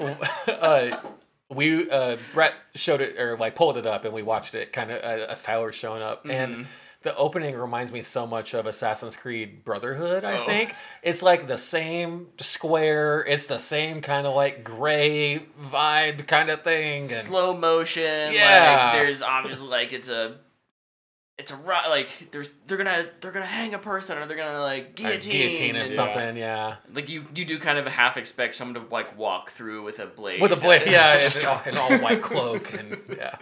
know. 0.00 0.16
uh, 0.60 1.00
we 1.50 1.88
uh, 1.88 2.16
Brett 2.34 2.54
showed 2.74 3.00
it 3.00 3.18
or 3.20 3.36
like 3.38 3.54
pulled 3.54 3.76
it 3.76 3.86
up 3.86 4.04
and 4.04 4.12
we 4.12 4.22
watched 4.22 4.54
it 4.56 4.72
kind 4.72 4.90
of 4.90 4.98
uh, 5.04 5.26
as 5.30 5.42
Tyler 5.44 5.66
was 5.66 5.74
showing 5.76 6.02
up 6.02 6.24
Mm-hmm. 6.24 6.30
and 6.32 6.66
the 7.06 7.16
opening 7.16 7.56
reminds 7.56 7.90
me 7.92 8.02
so 8.02 8.26
much 8.26 8.52
of 8.54 8.66
Assassin's 8.66 9.16
Creed 9.16 9.64
Brotherhood. 9.64 10.24
I 10.24 10.38
Oh. 10.38 10.44
think 10.44 10.74
it's 11.02 11.22
like 11.22 11.46
the 11.46 11.56
same 11.58 12.26
square. 12.40 13.24
It's 13.24 13.46
the 13.46 13.58
same 13.58 14.00
kind 14.02 14.26
of 14.26 14.34
like 14.34 14.62
gray 14.64 15.46
vibe 15.62 16.26
kind 16.26 16.50
of 16.50 16.62
thing. 16.62 17.02
And 17.02 17.10
slow 17.10 17.56
motion. 17.56 18.32
Yeah. 18.32 18.92
like 18.94 19.02
there's 19.04 19.22
obviously 19.22 19.68
like 19.68 19.92
it's 19.92 20.08
a. 20.08 20.38
It's 21.38 21.52
a 21.52 21.56
like 21.90 22.30
there's 22.32 22.54
they're 22.66 22.78
gonna 22.78 23.10
they're 23.20 23.30
gonna 23.30 23.44
hang 23.44 23.74
a 23.74 23.78
person 23.78 24.16
or 24.16 24.24
they're 24.24 24.38
gonna 24.38 24.62
like 24.62 24.88
a 24.88 24.92
guillotine, 24.94 25.32
guillotine 25.32 25.76
or 25.76 25.84
something. 25.84 26.34
Yeah, 26.34 26.76
Like 26.94 27.10
you 27.10 27.24
you 27.34 27.44
do 27.44 27.58
kind 27.58 27.76
of 27.76 27.86
half 27.86 28.16
expect 28.16 28.54
someone 28.54 28.82
to 28.82 28.90
like 28.90 29.18
walk 29.18 29.50
through 29.50 29.82
with 29.82 29.98
a 29.98 30.06
blade 30.06 30.40
with 30.40 30.52
a 30.52 30.56
blade. 30.66 30.84
Yeah, 30.90 31.22
an 31.66 31.76
all 31.76 31.94
white 31.98 32.22
cloak 32.30 32.72
and 32.72 33.02
yeah. 33.14 33.34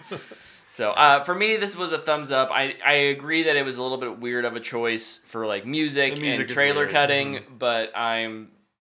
So 0.75 0.90
uh, 0.90 1.23
for 1.23 1.37
me, 1.37 1.57
this 1.57 1.76
was 1.76 1.93
a 1.93 1.99
thumbs 1.99 2.33
up. 2.33 2.50
I, 2.50 2.75
I 2.85 2.93
agree 2.95 3.45
that 3.45 3.54
it 3.54 3.64
was 3.64 3.76
a 3.76 3.83
little 3.83 3.97
bit 3.97 4.19
weird 4.19 4.45
of 4.45 4.57
a 4.57 4.61
choice 4.61 5.19
for 5.19 5.47
like 5.47 5.64
music, 5.64 6.19
music 6.19 6.40
and 6.40 6.49
trailer 6.49 6.88
cutting, 6.88 7.35
Mm-hmm. 7.37 7.57
but 7.59 7.97
I'm 7.97 8.50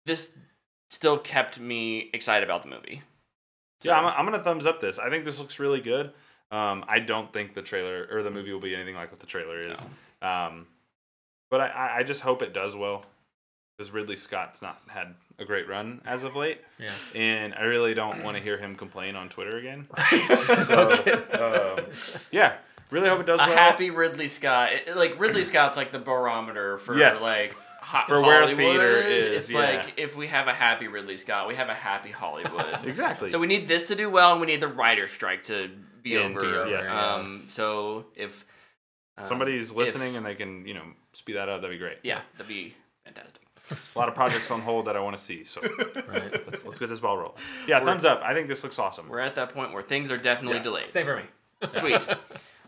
this 0.06 0.36
still 0.90 1.18
kept 1.18 1.58
me 1.58 2.10
excited 2.14 2.44
about 2.44 2.64
the 2.64 2.68
movie. 2.70 3.02
So, 3.80 3.92
Yeah, 3.92 4.00
I'm, 4.00 4.06
I'm 4.08 4.26
gonna 4.26 4.44
thumbs 4.44 4.66
up 4.66 4.82
this. 4.82 5.00
I 5.00 5.10
think 5.10 5.24
this 5.24 5.40
looks 5.40 5.58
really 5.58 5.80
good. 5.80 6.12
Um, 6.52 6.84
I 6.88 7.00
don't 7.00 7.32
think 7.32 7.54
the 7.54 7.62
trailer 7.62 8.08
or 8.12 8.24
the 8.24 8.32
movie 8.32 8.52
will 8.52 8.60
be 8.60 8.76
anything 8.76 8.96
like 8.96 9.10
what 9.12 9.22
the 9.22 9.28
trailer 9.28 9.62
is. 9.62 9.80
Um, 10.22 10.68
but 11.50 11.62
I, 11.62 12.00
I 12.00 12.04
just 12.04 12.20
hope 12.22 12.42
it 12.42 12.54
does 12.54 12.76
well 12.76 13.06
because 13.78 13.92
Ridley 13.94 14.18
Scott's 14.18 14.62
not 14.62 14.82
had 14.90 15.16
a 15.40 15.46
great 15.46 15.68
run 15.68 16.02
as 16.06 16.24
of 16.24 16.36
late, 16.36 16.60
Yeah. 16.78 16.92
and 17.16 17.54
I 17.54 17.64
really 17.64 17.94
don't 17.94 18.24
want 18.24 18.38
to 18.38 18.44
hear 18.44 18.58
him 18.58 18.76
complain 18.76 19.16
on 19.16 19.30
Twitter 19.30 19.58
again. 19.58 19.88
Right. 20.12 20.36
So, 20.36 21.78
um, 21.80 21.86
yeah, 22.32 22.56
really 22.92 23.10
hope 23.10 23.22
it 23.22 23.26
does 23.28 23.40
a 23.40 23.44
well. 23.44 23.56
happy 23.56 23.90
Ridley 23.92 24.28
Scott, 24.28 24.72
it- 24.74 24.96
like 24.96 25.20
Ridley 25.20 25.44
Scott's 25.44 25.78
like 25.78 25.92
the 25.92 26.00
barometer 26.00 26.78
for 26.78 26.98
Yes. 26.98 27.22
like 27.22 27.56
ho- 27.82 28.04
For 28.08 28.22
where 28.22 28.46
theater 28.56 28.98
is, 28.98 29.36
It's 29.36 29.52
yeah. 29.52 29.60
like 29.60 29.94
if 29.98 30.16
we 30.16 30.28
have 30.28 30.48
a 30.48 30.54
happy 30.54 30.88
Ridley 30.88 31.18
Scott, 31.18 31.48
we 31.48 31.56
have 31.56 31.70
a 31.70 31.74
happy 31.74 32.10
Hollywood. 32.12 32.80
exactly. 32.86 33.30
So 33.30 33.40
we 33.40 33.48
need 33.48 33.68
this 33.68 33.88
to 33.90 33.96
do 33.96 34.10
well, 34.10 34.32
and 34.34 34.42
we 34.42 34.48
need 34.48 34.62
the 34.62 34.68
writer 34.68 35.08
strike 35.08 35.44
to 35.44 35.70
be 36.04 36.12
Yeah, 36.12 36.20
over. 36.22 36.66
be 36.66 36.72
Yes. 36.72 36.88
Um, 36.90 37.46
so 37.48 38.06
if 38.16 38.46
um, 39.18 39.26
somebody's 39.26 39.70
if- 39.72 39.76
listening 39.76 40.16
and 40.16 40.26
they 40.26 40.36
can 40.36 40.66
you 40.68 40.74
know 40.74 40.84
speed 41.14 41.34
that 41.38 41.50
up, 41.50 41.62
that'd 41.62 41.74
be 41.74 41.80
great. 41.80 41.98
yeah, 42.04 42.22
that'd 42.34 42.48
be 42.48 42.74
fantastic. 43.06 43.39
A 43.96 44.00
lot 44.00 44.08
of 44.10 44.16
projects 44.16 44.50
on 44.52 44.62
hold 44.62 44.88
that 44.88 44.96
I 44.96 45.00
want 45.00 45.18
to 45.18 45.22
see. 45.24 45.44
So 45.44 45.62
right. 46.08 46.32
let's, 46.48 46.64
let's 46.66 46.80
get 46.80 46.90
this 46.90 47.00
ball 47.00 47.18
rolling. 47.18 47.34
Yeah, 47.68 47.84
thumbs 47.84 48.06
up. 48.06 48.22
I 48.24 48.34
think 48.34 48.48
this 48.48 48.64
looks 48.64 48.80
awesome. 48.80 49.08
We're 49.10 49.20
at 49.20 49.36
that 49.36 49.54
point 49.54 49.74
where 49.74 49.84
things 49.84 50.12
are 50.12 50.18
definitely 50.18 50.58
Yeah. 50.58 50.64
delayed. 50.64 50.86
Same 50.92 51.06
for 51.06 51.18
me. 51.18 51.24
Sweet. 51.68 52.08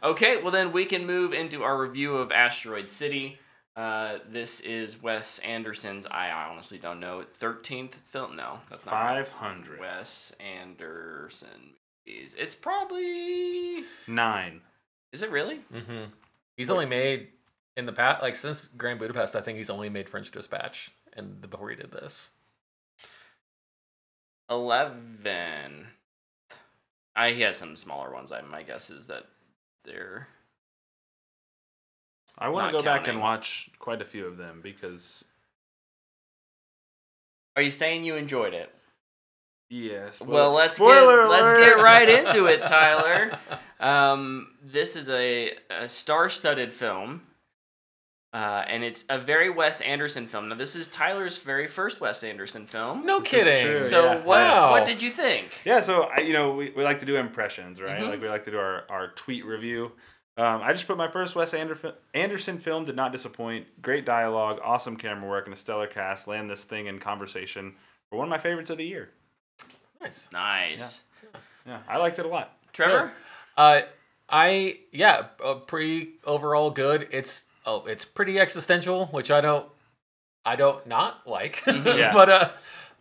Okay, 0.03 0.41
well 0.41 0.51
then 0.51 0.71
we 0.71 0.85
can 0.85 1.05
move 1.05 1.33
into 1.33 1.63
our 1.63 1.77
review 1.79 2.15
of 2.17 2.31
Asteroid 2.31 2.89
City. 2.89 3.39
Uh, 3.75 4.17
this 4.29 4.59
is 4.59 5.01
Wes 5.01 5.39
Anderson's. 5.39 6.05
I 6.09 6.31
honestly 6.31 6.77
don't 6.77 6.99
know. 6.99 7.21
Thirteenth 7.21 7.95
film? 7.95 8.33
No, 8.33 8.59
that's 8.69 8.85
not 8.85 8.91
right. 8.93 9.15
Five 9.25 9.29
hundred 9.29 9.79
Wes 9.79 10.33
Anderson 10.39 11.75
movies. 12.05 12.35
It's 12.37 12.55
probably. 12.55 13.83
nine. 14.07 14.61
Is 15.13 15.23
it 15.23 15.31
really? 15.31 15.59
Mm-hmm. 15.73 16.05
He's 16.57 16.69
only 16.71 16.85
made 16.85 17.29
in 17.81 17.85
the 17.87 17.93
past, 17.93 18.21
like 18.21 18.35
since 18.35 18.67
Grand 18.67 18.99
Budapest. 18.99 19.35
I 19.35 19.41
think 19.41 19.57
he's 19.57 19.69
only 19.69 19.89
made 19.89 20.07
French 20.07 20.31
Dispatch, 20.31 20.91
and 21.13 21.41
before 21.41 21.69
he 21.69 21.75
did 21.75 21.91
this. 21.91 22.31
Eleven. 24.49 25.87
I 27.15 27.31
he 27.31 27.41
has 27.41 27.57
some 27.57 27.75
smaller 27.75 28.13
ones. 28.13 28.31
I 28.31 28.41
my 28.41 28.63
guess 28.63 28.89
is 28.89 29.07
that 29.07 29.25
they're 29.83 30.27
I 32.37 32.49
want 32.49 32.67
to 32.67 32.71
go 32.71 32.81
back 32.81 33.07
and 33.07 33.19
watch 33.19 33.69
quite 33.79 34.01
a 34.01 34.05
few 34.05 34.25
of 34.25 34.37
them 34.37 34.61
because 34.63 35.23
Are 37.55 37.61
you 37.61 37.71
saying 37.71 38.03
you 38.03 38.15
enjoyed 38.15 38.53
it? 38.53 38.73
yeah. 39.69 40.09
well, 40.25 40.51
let's 40.51 40.75
spoiler 40.75 41.23
get 41.23 41.29
let's 41.29 41.53
get 41.53 41.77
right 41.81 42.09
into 42.09 42.45
it, 42.47 42.63
Tyler. 42.63 43.37
Um, 43.79 44.55
this 44.63 44.95
is 44.95 45.09
a, 45.09 45.53
a 45.69 45.87
star-studded 45.87 46.73
film, 46.73 47.21
uh, 48.33 48.63
and 48.67 48.83
it's 48.83 49.03
a 49.09 49.19
very 49.19 49.49
Wes 49.49 49.81
Anderson 49.81 50.25
film. 50.27 50.49
Now, 50.49 50.55
this 50.55 50.75
is 50.75 50.87
Tyler's 50.87 51.37
very 51.37 51.67
first 51.67 51.99
Wes 51.99 52.23
Anderson 52.23 52.65
film. 52.65 53.05
No 53.05 53.19
This 53.19 53.29
kidding. 53.29 53.65
true, 53.67 53.77
So 53.79 54.05
yeah. 54.05 54.15
what 54.17 54.25
Wow. 54.39 54.71
what 54.71 54.85
did 54.85 55.01
you 55.01 55.09
think? 55.09 55.59
Yeah, 55.65 55.81
so 55.81 56.03
I, 56.03 56.21
you 56.21 56.33
know, 56.33 56.53
we, 56.55 56.69
we 56.71 56.83
like 56.83 56.99
to 57.01 57.05
do 57.05 57.17
impressions, 57.17 57.81
right? 57.81 57.99
Mhm. 58.01 58.07
Like 58.09 58.21
we 58.21 58.29
like 58.29 58.45
to 58.45 58.51
do 58.51 58.57
our, 58.57 58.85
our 58.89 59.07
tweet 59.09 59.45
review. 59.45 59.91
Um, 60.37 60.61
I 60.63 60.71
just 60.71 60.87
put 60.87 60.95
my 60.97 61.09
first 61.11 61.35
Wes 61.35 61.53
Anderson, 61.53 61.91
Anderson 62.13 62.57
film 62.57 62.85
did 62.85 62.95
not 62.95 63.11
disappoint. 63.11 63.81
Great 63.81 64.05
dialogue, 64.05 64.59
awesome 64.63 64.95
camera 64.95 65.29
work, 65.29 65.45
and 65.45 65.53
a 65.53 65.57
stellar 65.57 65.87
cast. 65.87 66.25
Land 66.27 66.49
this 66.49 66.63
thing 66.63 66.85
in 66.87 66.99
conversation 66.99 67.75
for 68.09 68.17
one 68.17 68.27
of 68.27 68.29
my 68.29 68.37
favorites 68.37 68.69
of 68.69 68.77
the 68.77 68.85
year. 68.85 69.09
Nice. 70.01 70.29
Nice, 70.31 71.01
Yeah, 71.67 71.79
I 71.87 71.97
liked 71.97 72.17
it 72.17 72.25
a 72.25 72.29
lot. 72.29 72.57
Trevor. 72.73 73.11
Uh, 73.57 73.81
I 74.29 74.79
yeah, 74.93 75.25
uh, 75.43 75.55
pretty 75.55 76.13
overall 76.25 76.71
good. 76.71 77.09
It's 77.11 77.43
oh, 77.65 77.85
it's 77.85 78.05
pretty 78.05 78.39
existential, 78.39 79.07
which 79.07 79.31
I 79.31 79.41
don't, 79.41 79.67
I 80.45 80.55
don't 80.55 80.85
not 80.87 81.27
like. 81.27 81.63
Yeah. 81.67 82.13
but 82.13 82.29
uh, 82.29 82.49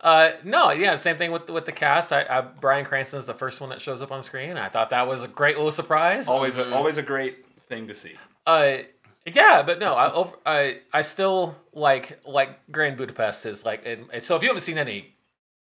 uh, 0.01 0.31
no, 0.43 0.71
yeah, 0.71 0.95
same 0.95 1.17
thing 1.17 1.31
with 1.31 1.49
with 1.49 1.65
the 1.65 1.71
cast. 1.71 2.11
I, 2.11 2.25
I 2.29 2.41
Bryan 2.41 2.85
Cranston's 2.85 3.25
the 3.25 3.33
first 3.33 3.61
one 3.61 3.69
that 3.69 3.81
shows 3.81 4.01
up 4.01 4.11
on 4.11 4.23
screen. 4.23 4.57
I 4.57 4.69
thought 4.69 4.89
that 4.91 5.07
was 5.07 5.23
a 5.23 5.27
great 5.27 5.57
little 5.57 5.71
surprise. 5.71 6.27
Always, 6.27 6.57
a, 6.57 6.73
always 6.73 6.97
a 6.97 7.03
great 7.03 7.45
thing 7.69 7.87
to 7.87 7.93
see. 7.93 8.13
Uh, 8.47 8.77
yeah, 9.25 9.61
but 9.61 9.77
no, 9.79 9.93
I 9.93 10.11
over, 10.11 10.35
I 10.45 10.79
I 10.91 11.03
still 11.03 11.55
like 11.73 12.19
like 12.25 12.59
Grand 12.71 12.97
Budapest 12.97 13.45
is 13.45 13.63
like, 13.65 13.85
and, 13.85 14.05
and 14.11 14.23
so 14.23 14.35
if 14.35 14.41
you 14.41 14.49
haven't 14.49 14.61
seen 14.61 14.79
any, 14.79 15.13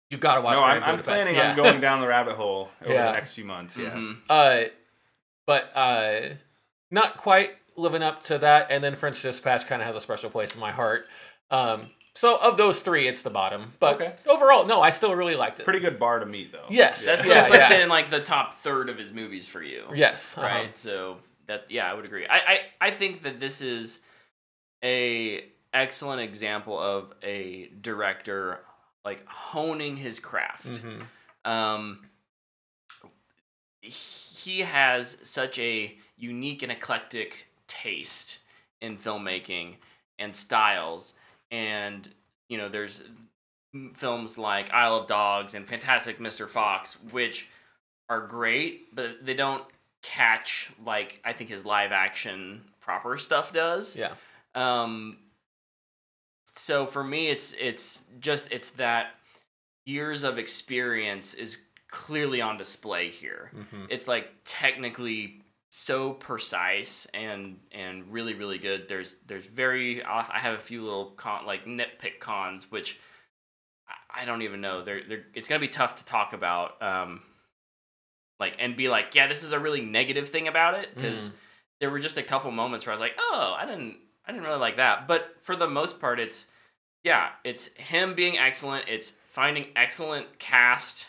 you 0.10 0.18
gotta 0.18 0.40
watch 0.40 0.56
no, 0.56 0.64
Grand 0.64 0.84
I'm, 0.86 0.96
I'm 1.00 1.04
planning 1.04 1.36
yeah. 1.36 1.50
on 1.52 1.56
going 1.58 1.82
down 1.82 2.00
the 2.00 2.08
rabbit 2.08 2.36
hole 2.36 2.70
over 2.82 2.94
Yeah. 2.94 3.08
the 3.08 3.12
next 3.12 3.34
few 3.34 3.44
months. 3.44 3.76
Yeah. 3.76 3.90
Mhm. 3.90 4.18
Uh, 4.30 4.70
but 5.46 5.70
uh, 5.76 6.22
not 6.90 7.18
quite 7.18 7.52
living 7.80 8.04
up 8.04 8.24
to 8.24 8.38
that. 8.40 8.68
And 8.70 8.84
then 8.84 8.96
French 8.96 9.22
Dispatch 9.22 9.68
kind 9.68 9.82
of 9.82 9.86
has 9.88 9.96
a 9.96 10.02
special 10.02 10.30
place 10.30 10.54
in 10.56 10.62
my 10.62 10.72
heart. 10.72 11.08
Um, 11.52 11.90
so 12.14 12.38
of 12.42 12.58
those 12.58 12.82
three, 12.82 13.08
it's 13.08 13.22
the 13.22 13.30
bottom. 13.30 13.74
But 13.80 13.96
Okay. 13.96 14.14
overall, 14.28 14.66
no, 14.66 14.82
I 14.82 14.90
still 14.90 15.16
really 15.16 15.36
liked 15.36 15.60
it. 15.60 15.64
Pretty 15.64 15.80
good 15.80 15.98
bar 16.00 16.20
to 16.20 16.26
meet, 16.26 16.52
though. 16.52 16.66
Yes. 16.70 17.06
That 17.06 17.20
still 17.20 17.32
Yeah, 17.32 17.48
puts 17.48 17.70
yeah. 17.70 17.78
it 17.78 17.82
in 17.84 17.90
like 17.90 18.10
the 18.10 18.20
top 18.20 18.54
third 18.56 18.90
of 18.90 18.98
his 18.98 19.14
movies 19.14 19.48
for 19.48 19.62
you. 19.64 19.86
Yes. 19.94 20.38
uh-huh. 20.38 20.46
right? 20.48 20.78
So 20.78 21.18
that 21.48 21.66
yeah, 21.70 21.90
I 21.90 21.94
would 21.94 22.06
agree. 22.06 22.28
I, 22.28 22.38
I 22.38 22.60
I 22.82 22.92
think 22.92 23.24
that 23.24 23.40
this 23.40 23.62
is 23.62 24.00
a 24.84 25.46
excellent 25.74 26.22
example 26.22 26.78
of 26.80 27.14
a 27.24 27.70
director 27.82 28.60
like 29.06 29.26
honing 29.28 29.96
his 29.98 30.20
craft. 30.20 30.68
Mhm. 30.68 31.04
Um, 31.46 32.06
he 33.82 34.60
has 34.62 35.18
such 35.24 35.58
a 35.60 35.98
unique 36.18 36.64
and 36.64 36.72
eclectic 36.72 37.48
taste 37.70 38.40
in 38.82 38.98
filmmaking 38.98 39.76
and 40.18 40.36
styles, 40.36 41.14
and 41.52 42.10
you 42.50 42.58
know, 42.58 42.68
there's 42.68 43.02
films 43.94 44.38
like 44.38 44.74
Isle 44.74 44.98
of 44.98 45.08
Dogs 45.08 45.54
and 45.54 45.66
Fantastic 45.68 46.20
Mr. 46.20 46.48
Fox, 46.50 46.98
which 47.12 47.48
are 48.10 48.26
great, 48.28 48.94
but 48.94 49.24
they 49.26 49.36
don't 49.36 49.64
catch 50.02 50.72
like 50.84 51.22
I 51.24 51.32
think 51.34 51.50
his 51.50 51.64
live 51.64 51.92
action 51.92 52.64
proper 52.82 53.18
stuff 53.18 53.54
does. 53.54 53.96
Yeah. 53.96 54.12
Um, 54.56 55.18
so 56.56 56.86
for 56.86 57.04
me, 57.04 57.28
it's 57.30 57.54
it's 57.60 58.04
just 58.20 58.52
it's 58.52 58.72
that 58.72 59.12
years 59.86 60.24
of 60.24 60.38
experience 60.38 61.34
is 61.34 61.64
clearly 61.90 62.42
on 62.42 62.58
display 62.58 63.10
here. 63.10 63.52
Mhm. 63.56 63.88
It's 63.90 64.08
like 64.08 64.32
technically 64.44 65.42
so 65.72 66.14
precise 66.14 67.06
and 67.14 67.60
and 67.72 68.12
really 68.12 68.34
really 68.34 68.58
good. 68.58 68.88
There's 68.88 69.16
there's 69.28 69.48
very 69.48 70.04
I 70.04 70.26
I 70.30 70.40
have 70.40 70.56
a 70.56 70.60
few 70.60 70.84
little 70.84 71.12
con 71.12 71.46
like 71.46 71.66
nitpick 71.66 72.20
cons 72.20 72.72
which 72.72 73.00
I- 74.12 74.26
don't 74.26 74.42
even 74.42 74.62
know. 74.62 74.84
They're 74.84 75.02
they're 75.08 75.26
it's 75.34 75.48
gonna 75.48 75.60
be 75.60 75.68
tough 75.68 75.96
to 75.96 76.06
talk 76.06 76.34
about. 76.34 76.82
Um, 76.82 77.22
like 78.40 78.56
and 78.60 78.76
be 78.76 78.88
like, 78.90 79.16
yeah, 79.16 79.28
this 79.28 79.44
is 79.44 79.52
a 79.52 79.60
really 79.60 79.82
negative 79.82 80.30
thing 80.30 80.48
about 80.48 80.76
it 80.76 80.96
because 80.96 81.32
there 81.80 81.90
were 81.90 82.00
just 82.00 82.18
a 82.18 82.24
couple 82.24 82.52
moments 82.52 82.86
where 82.86 82.94
I 82.94 82.96
was 82.96 83.02
like, 83.02 83.16
oh, 83.20 83.56
I 83.58 83.66
didn't 83.66 83.98
I 84.26 84.32
didn't 84.32 84.46
really 84.46 84.60
like 84.60 84.78
that. 84.78 85.08
But 85.08 85.36
for 85.42 85.56
the 85.56 85.68
most 85.68 86.00
part, 86.00 86.20
it's 86.20 86.46
yeah, 87.04 87.30
it's 87.44 87.68
him 87.76 88.14
being 88.16 88.38
excellent. 88.38 88.86
It's 88.88 89.12
finding 89.30 89.68
excellent 89.76 90.40
cast, 90.40 91.08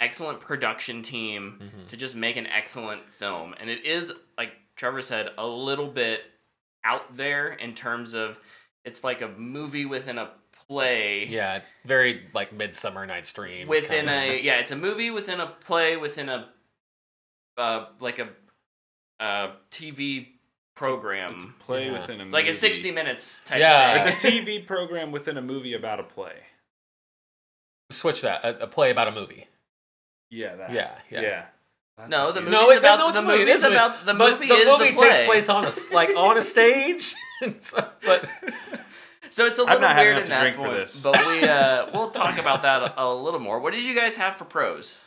excellent 0.00 0.40
production 0.40 1.02
team 1.02 1.58
Mhm. 1.60 1.88
to 1.88 1.96
just 1.96 2.14
make 2.14 2.36
an 2.36 2.46
excellent 2.46 3.08
film. 3.10 3.54
And 3.58 3.68
it 3.70 3.84
is, 3.84 4.12
like 4.38 4.56
Trevor 4.76 5.02
said, 5.02 5.30
a 5.36 5.46
little 5.46 5.88
bit 5.88 6.24
out 6.84 7.14
there 7.16 7.48
in 7.52 7.74
terms 7.74 8.14
of 8.14 8.38
it's 8.84 9.04
like 9.04 9.20
a 9.20 9.28
movie 9.28 9.84
within 9.84 10.16
a 10.16 10.32
play. 10.66 11.26
Yeah, 11.26 11.56
it's 11.56 11.74
very 11.84 12.28
like 12.32 12.52
Midsummer 12.52 13.04
Night's 13.04 13.32
Dream. 13.32 13.68
Within 13.68 14.06
kinda. 14.06 14.12
a 14.12 14.40
yeah, 14.40 14.58
it's 14.60 14.70
a 14.70 14.76
movie 14.76 15.10
within 15.10 15.38
a 15.40 15.46
play 15.48 15.96
within 15.98 16.28
a 16.30 16.48
uh 17.58 17.86
like 18.00 18.18
a 18.18 18.30
uh 19.18 19.52
TV 19.70 20.28
program. 20.74 21.34
It's 21.34 21.44
a 21.44 21.48
play 21.62 21.86
Yeah. 21.86 22.00
within 22.00 22.20
a 22.22 22.24
It's 22.24 22.32
like 22.32 22.46
a 22.46 22.54
60 22.54 22.90
minutes 22.90 23.40
type 23.44 23.60
Yeah. 23.60 24.00
thing. 24.02 24.12
It's 24.14 24.24
a 24.24 24.26
TV 24.28 24.60
program 24.66 25.12
within 25.12 25.36
a 25.36 25.42
movie 25.42 25.74
about 25.74 26.00
a 26.00 26.04
play. 26.04 26.44
switch 27.90 28.22
that 28.22 28.42
a, 28.44 28.62
a 28.62 28.66
play 28.66 28.90
about 28.90 29.08
a 29.08 29.10
movie. 29.12 29.48
Yeah, 30.30 30.56
that. 30.56 30.72
Yeah, 30.72 30.90
yeah. 31.10 31.44
That's 31.98 32.10
No, 32.10 32.32
the 32.32 32.40
confusing. 32.40 32.44
movie's 32.44 32.52
No, 32.52 32.70
it, 32.70 32.78
about- 32.78 32.98
no, 32.98 33.08
it's 33.08 33.16
the 33.18 33.22
movie. 33.22 33.38
Movie's 33.40 33.54
is 33.56 33.62
movie. 33.64 33.74
about- 33.74 34.06
the 34.06 34.14
movie 34.14 34.46
the 34.48 34.54
is 34.54 34.64
the 34.64 34.78
movie 34.78 34.96
takes 34.96 35.22
place 35.22 35.48
on 35.48 35.64
a 35.66 35.72
like 35.92 36.10
on 36.16 36.38
a 36.38 36.42
stage. 36.42 37.14
So- 37.58 37.88
but 38.06 38.28
So 39.32 39.46
it's 39.46 39.58
a 39.58 39.62
I've 39.62 39.68
little 39.68 39.80
not 39.82 39.96
weird 39.96 40.18
in 40.18 40.28
that 40.28 40.40
drink 40.40 40.56
for 40.56 40.62
point, 40.64 40.74
this. 40.76 41.02
but 41.04 41.16
we 41.26 41.42
uh, 41.46 41.86
we'll 41.94 42.10
talk 42.10 42.38
about 42.38 42.62
that 42.62 42.82
a, 42.82 43.02
a 43.04 43.14
little 43.14 43.38
more. 43.38 43.60
What 43.60 43.72
did 43.72 43.84
you 43.84 43.94
guys 43.94 44.16
have 44.16 44.36
for 44.36 44.44
pros? 44.44 45.00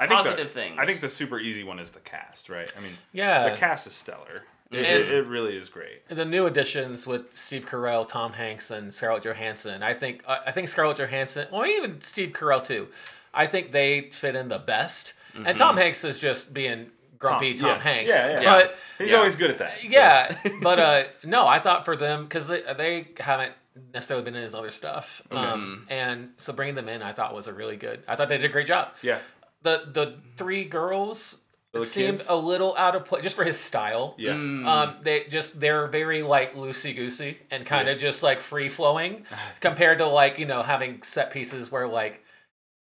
I 0.00 0.06
think 0.08 0.18
Positive 0.20 0.48
the, 0.48 0.52
things. 0.52 0.76
I 0.78 0.84
think 0.84 1.00
the 1.00 1.08
super 1.08 1.38
easy 1.38 1.62
one 1.64 1.78
is 1.78 1.92
the 1.92 2.00
cast, 2.00 2.48
right? 2.48 2.70
I 2.76 2.80
mean, 2.80 2.92
yeah, 3.12 3.48
the 3.50 3.56
cast 3.56 3.86
is 3.86 3.92
stellar. 3.94 4.42
It, 4.72 4.80
it, 4.80 5.10
it 5.12 5.26
really 5.26 5.56
is 5.56 5.68
great. 5.68 6.08
the 6.08 6.24
new 6.24 6.46
additions 6.46 7.06
with 7.06 7.32
Steve 7.32 7.66
Carell, 7.66 8.06
Tom 8.06 8.32
Hanks, 8.32 8.72
and 8.72 8.92
Scarlett 8.92 9.22
Johansson. 9.22 9.80
I 9.82 9.94
think 9.94 10.24
I 10.26 10.38
I 10.46 10.50
think 10.50 10.66
Scarlett 10.68 10.96
Johansson, 10.98 11.46
or 11.52 11.66
even 11.66 12.00
Steve 12.00 12.30
Carell 12.30 12.64
too. 12.66 12.88
I 13.36 13.46
think 13.46 13.72
they 13.72 14.10
fit 14.10 14.34
in 14.36 14.48
the 14.48 14.58
best. 14.58 15.12
And 15.34 15.56
Tom 15.58 15.76
Hanks 15.76 16.02
is 16.04 16.18
just 16.18 16.54
being 16.54 16.86
grumpy 17.18 17.54
Tom, 17.54 17.68
yeah. 17.68 17.78
Hanks. 17.80 18.12
Yeah, 18.14 18.40
yeah. 18.40 18.44
But 18.52 18.78
He's 18.98 19.10
Yeah. 19.10 19.16
always 19.18 19.36
good 19.36 19.50
at 19.50 19.58
that. 19.58 19.84
yeah, 19.84 20.34
but 20.62 20.78
uh, 20.78 21.04
no, 21.24 21.46
I 21.46 21.58
thought 21.58 21.84
for 21.84 21.94
them 21.96 22.22
because 22.24 22.48
they, 22.48 22.62
they 22.76 23.08
haven't 23.20 23.52
necessarily 23.92 24.24
been 24.24 24.34
in 24.34 24.42
his 24.42 24.54
other 24.54 24.70
stuff, 24.70 25.20
um, 25.30 25.86
and 25.90 26.30
so 26.38 26.54
bringing 26.54 26.74
them 26.74 26.88
in, 26.88 27.02
I 27.02 27.12
thought 27.12 27.34
was 27.34 27.46
a 27.48 27.52
really 27.52 27.76
good. 27.76 28.02
I 28.08 28.16
thought 28.16 28.30
they 28.30 28.38
did 28.38 28.46
a 28.46 28.52
great 28.52 28.66
job. 28.66 28.88
Yeah. 29.02 29.18
The 29.62 29.82
the 29.92 30.14
three 30.38 30.64
girls 30.64 31.42
seemed 31.78 32.18
kids? 32.18 32.28
a 32.30 32.36
little 32.36 32.74
out 32.78 32.96
of 32.96 33.04
place 33.04 33.22
just 33.22 33.36
for 33.36 33.44
his 33.44 33.58
style. 33.60 34.14
Yeah. 34.16 34.32
Mm. 34.32 34.66
Um, 34.66 34.96
they 35.02 35.24
just 35.24 35.60
they're 35.60 35.86
very 35.88 36.22
like 36.22 36.54
loosey 36.54 36.96
goosey 36.96 37.36
and 37.50 37.66
kind 37.66 37.88
of 37.90 37.98
just 37.98 38.22
like 38.22 38.38
free 38.40 38.70
flowing 38.70 39.24
compared 39.60 39.98
to 39.98 40.06
like 40.06 40.38
you 40.38 40.46
know 40.46 40.62
having 40.62 41.02
set 41.02 41.30
pieces 41.30 41.70
where 41.70 41.86
like 41.86 42.22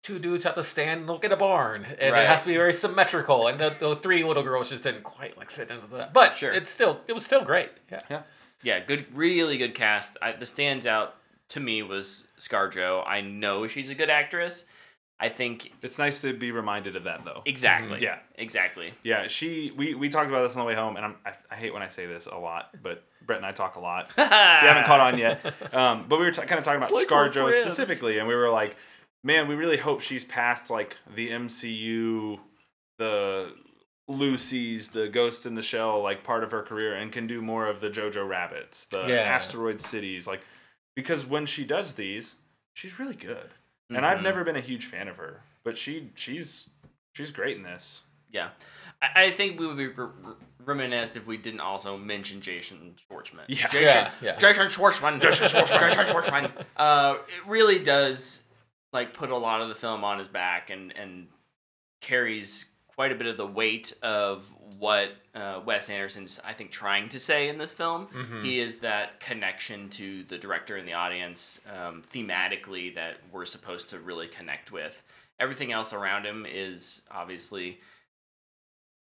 two 0.08 0.20
dudes 0.20 0.44
have 0.46 0.56
to 0.56 0.64
stand 0.64 1.00
and 1.02 1.08
look 1.08 1.26
at 1.26 1.32
a 1.32 1.38
barn 1.38 1.86
and 2.00 2.14
Right. 2.14 2.24
it 2.24 2.28
has 2.28 2.44
to 2.44 2.48
be 2.50 2.56
very 2.56 2.74
symmetrical 2.74 3.48
and 3.48 3.60
the, 3.60 3.70
the 3.80 3.96
three 3.96 4.24
little 4.24 4.44
girls 4.44 4.70
just 4.70 4.84
didn't 4.84 5.04
quite 5.04 5.38
like 5.38 5.52
fit 5.52 5.70
into 5.70 5.88
that. 5.98 6.14
But 6.14 6.36
Sure. 6.38 6.52
it's 6.52 6.70
still 6.72 7.02
it 7.08 7.14
was 7.14 7.26
still 7.26 7.44
great. 7.44 7.72
Yeah. 7.92 8.02
Yeah. 8.10 8.22
yeah, 8.64 8.80
good, 8.80 9.06
really 9.16 9.58
good 9.58 9.76
cast. 9.76 10.18
I, 10.22 10.32
the 10.32 10.46
stands 10.46 10.88
out 10.88 11.16
to 11.50 11.60
me 11.60 11.84
was 11.84 12.28
ScarJo. 12.40 13.04
I 13.06 13.22
know 13.22 13.68
she's 13.68 13.90
a 13.90 13.96
good 13.96 14.10
actress. 14.10 14.66
I 15.20 15.30
think 15.30 15.74
It's 15.82 15.98
nice 15.98 16.22
to 16.22 16.32
be 16.34 16.52
reminded 16.52 16.96
of 16.96 17.06
that, 17.06 17.26
though. 17.26 17.42
exactly. 17.46 18.04
Yeah. 18.04 18.20
exactly. 18.36 18.94
Yeah, 19.02 19.28
she. 19.28 19.72
We, 19.76 19.96
we 19.96 20.10
talked 20.10 20.30
about 20.30 20.44
this 20.44 20.56
on 20.56 20.60
the 20.60 20.66
way 20.68 20.76
home, 20.76 20.96
and 20.96 21.04
I'm, 21.04 21.16
I, 21.26 21.32
I 21.50 21.56
hate 21.56 21.74
when 21.74 21.82
I 21.82 21.88
say 21.88 22.06
this 22.06 22.28
a 22.28 22.38
lot, 22.38 22.70
but 22.84 23.04
Brett 23.26 23.38
and 23.38 23.46
I 23.46 23.52
talk 23.52 23.78
a 23.78 23.80
lot. 23.80 24.14
If 24.18 24.18
you 24.20 24.68
haven't 24.70 24.86
caught 24.86 25.00
on 25.00 25.18
yet, 25.18 25.44
um, 25.74 26.06
but 26.08 26.20
we 26.20 26.26
were 26.26 26.32
t- 26.32 26.42
kind 26.44 26.60
of 26.60 26.64
talking 26.64 26.78
about 26.78 26.92
It's 26.92 27.10
like 27.12 27.32
ScarJo 27.34 27.52
specifically, 27.62 28.20
and 28.20 28.28
we 28.28 28.36
were 28.36 28.52
like, 28.52 28.76
man, 29.24 29.47
we 29.47 29.55
really 29.55 29.77
hope 29.77 30.01
she's 30.01 30.24
past 30.25 30.69
like 30.69 30.97
the 31.13 31.29
MCU, 31.29 32.39
the 32.97 33.53
Lucy's, 34.07 34.89
the 34.91 35.07
Ghost 35.09 35.45
in 35.45 35.55
the 35.55 35.62
Shell, 35.62 36.01
like 36.01 36.24
part 36.24 36.43
of 36.43 36.51
her 36.51 36.63
career, 36.63 36.95
and 36.95 37.12
can 37.12 37.27
do 37.27 37.41
more 37.41 37.67
of 37.67 37.81
the 37.81 37.89
Jojo 37.89 38.27
Rabbits, 38.27 38.86
the 38.86 39.05
Yeah. 39.07 39.15
Asteroid 39.21 39.81
Cities, 39.81 40.27
like 40.27 40.41
because 40.95 41.25
when 41.25 41.45
she 41.45 41.63
does 41.63 41.93
these, 41.95 42.36
she's 42.73 42.97
really 42.99 43.15
good. 43.15 43.51
And 43.89 44.06
I've 44.06 44.19
Mhm. 44.19 44.23
never 44.23 44.43
been 44.43 44.56
a 44.56 44.62
huge 44.62 44.86
fan 44.86 45.08
of 45.08 45.17
her, 45.17 45.41
but 45.63 45.77
she 45.77 46.12
she's 46.15 46.69
she's 47.13 47.32
great 47.32 47.58
in 47.58 47.63
this. 47.63 48.01
Yeah, 48.32 48.49
I, 49.01 49.25
I 49.25 49.32
think 49.32 49.58
we 49.60 49.65
would 49.67 49.77
be 49.77 49.88
r- 49.97 50.12
r- 50.25 50.36
reminisced 50.65 51.15
if 51.15 51.25
we 51.25 51.38
didn't 51.38 51.62
also 51.62 51.97
mention 51.97 52.41
Jason 52.41 52.95
Schwartzman. 53.10 53.45
Yeah. 53.47 53.67
Jason, 53.67 53.82
Yeah, 53.84 54.12
yeah. 54.21 54.36
Jason 54.38 54.67
Schwartzman. 54.67 55.21
Jason 55.21 55.47
Schwartzman. 55.47 55.80
Jason 55.80 56.06
Schwartzman. 56.06 56.65
Uh, 56.75 57.17
it 57.27 57.45
really 57.47 57.80
does 57.80 58.43
like 58.93 59.13
put 59.13 59.30
a 59.30 59.38
lot 59.38 59.62
of 59.62 59.69
the 59.69 59.76
film 59.76 60.04
on 60.04 60.19
his 60.19 60.28
back 60.28 60.69
and 60.69 60.95
and 60.97 61.28
carries 62.02 62.65
quite 62.88 63.12
a 63.12 63.15
bit 63.15 63.28
of 63.28 63.38
the 63.38 63.45
weight 63.45 63.93
of 64.02 64.52
what 64.80 65.12
uh, 65.36 65.62
Wes 65.63 65.89
Anderson's 65.89 66.39
I 66.43 66.54
think 66.54 66.71
trying 66.71 67.10
to 67.10 67.19
say 67.19 67.47
in 67.47 67.58
this 67.58 67.71
film. 67.71 68.08
Mm-hmm. 68.08 68.41
He 68.41 68.60
is 68.60 68.80
that 68.80 69.19
connection 69.19 69.89
to 69.89 70.23
the 70.23 70.38
director 70.38 70.76
and 70.78 70.88
the 70.88 70.93
audience 70.93 71.62
um, 71.71 72.02
thematically 72.02 72.95
that 72.95 73.17
we're 73.32 73.45
supposed 73.45 73.89
to 73.91 74.00
really 74.00 74.28
connect 74.28 74.71
with. 74.71 75.04
Everything 75.39 75.71
else 75.71 75.93
around 75.93 76.26
him 76.26 76.47
is 76.50 77.04
obviously 77.12 77.80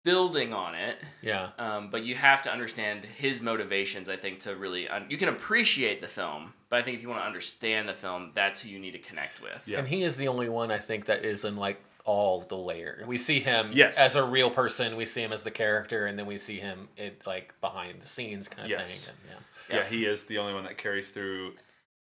building 0.02 0.54
on 0.54 0.74
it, 0.74 0.98
Yeah. 1.22 1.50
um, 1.58 1.90
but 1.90 2.04
you 2.04 2.14
have 2.14 2.42
to 2.44 2.52
understand 2.52 3.04
his 3.04 3.40
motivations. 3.40 4.08
I 4.08 4.16
think 4.16 4.40
to 4.40 4.56
really 4.56 4.88
un- 4.88 5.06
you 5.08 5.18
can 5.18 5.28
appreciate 5.28 6.00
the 6.00 6.06
film, 6.08 6.54
but 6.70 6.78
I 6.78 6.82
think 6.82 6.96
if 6.96 7.02
you 7.02 7.08
want 7.08 7.20
to 7.20 7.26
understand 7.26 7.88
the 7.88 7.92
film, 7.92 8.30
that's 8.34 8.62
who 8.62 8.70
you 8.70 8.78
need 8.78 8.92
to 8.92 8.98
connect 8.98 9.42
with. 9.42 9.62
Yeah. 9.66 9.78
And 9.80 9.88
he 9.88 10.02
is 10.02 10.16
the 10.16 10.28
only 10.28 10.48
one 10.48 10.70
I 10.70 10.78
think 10.78 11.06
that 11.06 11.24
is 11.24 11.44
in 11.44 11.56
like 11.56 11.82
all 12.06 12.40
the 12.40 12.56
layer. 12.56 13.04
We 13.06 13.18
see 13.18 13.40
him 13.40 13.70
Yes. 13.72 13.98
as 13.98 14.16
a 14.16 14.24
real 14.24 14.50
person, 14.50 14.96
we 14.96 15.04
see 15.04 15.22
him 15.22 15.32
as 15.32 15.42
the 15.42 15.50
character, 15.50 16.06
and 16.06 16.18
then 16.18 16.24
we 16.26 16.38
see 16.38 16.58
him 16.58 16.88
it 16.96 17.22
like 17.26 17.52
behind 17.60 18.00
the 18.00 18.06
scenes 18.06 18.48
kind 18.48 18.64
of 18.64 18.70
Yes. 18.70 19.04
thing. 19.04 19.14
And, 19.14 19.30
yeah. 19.68 19.76
Yeah, 19.80 19.84
he 19.84 20.06
is 20.06 20.24
the 20.24 20.38
only 20.38 20.54
one 20.54 20.64
that 20.64 20.78
carries 20.78 21.10
through 21.10 21.54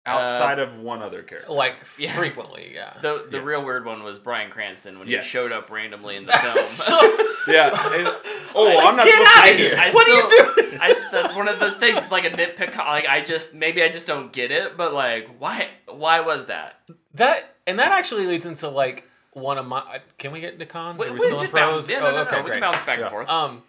Uh, 0.06 0.10
outside 0.10 0.58
of 0.58 0.78
one 0.78 1.02
other 1.02 1.22
character. 1.22 1.52
Like 1.52 1.74
Yeah. 1.98 2.12
frequently, 2.14 2.70
yeah. 2.74 2.96
The 3.02 3.26
the 3.28 3.38
Yeah. 3.38 3.44
real 3.44 3.64
weird 3.64 3.84
one 3.84 4.02
was 4.02 4.18
Bryan 4.18 4.50
Cranston 4.50 4.98
when 4.98 5.08
Yes. 5.08 5.24
he 5.24 5.30
showed 5.30 5.52
up 5.52 5.70
randomly 5.70 6.16
in 6.16 6.26
the 6.26 6.32
film. 6.32 6.56
Yeah. 7.48 7.70
it- 7.72 8.22
oh, 8.54 8.80
I'm 8.86 8.96
not 8.96 9.04
Get 9.04 9.12
supposed 9.12 9.32
to 9.34 9.38
outta 9.40 9.52
be 9.52 9.56
here. 9.58 9.76
I 9.78 9.90
What 9.90 10.08
are 10.08 10.14
you 10.14 10.28
still- 10.30 10.54
doing? 10.54 10.78
I 10.80 10.88
s 10.90 11.00
that's 11.10 11.34
one 11.34 11.48
of 11.48 11.58
those 11.60 11.74
things. 11.76 11.98
It's 11.98 12.10
like 12.10 12.24
a 12.24 12.30
nitpick. 12.30 12.76
Like 12.76 13.08
I 13.08 13.20
just 13.20 13.54
maybe 13.54 13.82
I 13.82 13.88
just 13.88 14.06
don't 14.06 14.32
get 14.32 14.50
it, 14.50 14.76
but 14.76 14.92
like 14.92 15.28
why 15.38 15.68
why 15.88 16.20
was 16.20 16.46
that? 16.46 16.80
That 17.14 17.56
and 17.66 17.78
that 17.78 17.92
actually 17.92 18.26
leads 18.26 18.46
into 18.46 18.68
like 18.68 19.08
one 19.32 19.58
of 19.58 19.66
my. 19.66 20.00
Can 20.18 20.32
we 20.32 20.40
get 20.40 20.52
into 20.54 20.66
cons? 20.66 20.98
We, 20.98 21.06
Are 21.06 21.12
we, 21.12 21.18
we 21.20 21.26
still 21.26 21.38
in 21.38 21.42
just 21.44 21.52
pros? 21.52 21.74
bounce. 21.74 21.88
Yeah, 21.88 22.00
no, 22.00 22.06
oh, 22.06 22.10
no, 22.12 22.18
okay, 22.22 22.36
no. 22.36 22.42
We 22.42 22.50
great. 22.50 22.60
can 22.60 22.72
bounce 22.72 22.86
back 22.86 22.98
Yeah. 22.98 23.04
and 23.04 23.10
forth. 23.10 23.28
Um, 23.28 23.62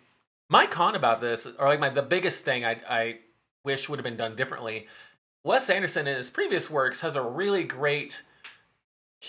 my 0.50 0.66
con 0.66 0.96
about 0.96 1.20
this, 1.22 1.46
or 1.60 1.68
like 1.68 1.80
my 1.80 1.90
the 1.90 2.02
biggest 2.04 2.46
thing 2.46 2.64
I 2.66 2.78
I 2.90 3.20
wish 3.64 3.90
would 3.90 4.00
have 4.00 4.04
been 4.06 4.18
done 4.18 4.36
differently. 4.36 4.88
Wes 5.48 5.70
Anderson 5.70 6.08
in 6.08 6.16
his 6.18 6.30
previous 6.30 6.70
works 6.70 7.02
has 7.02 7.16
a 7.16 7.22
really 7.22 7.64
great 7.64 8.22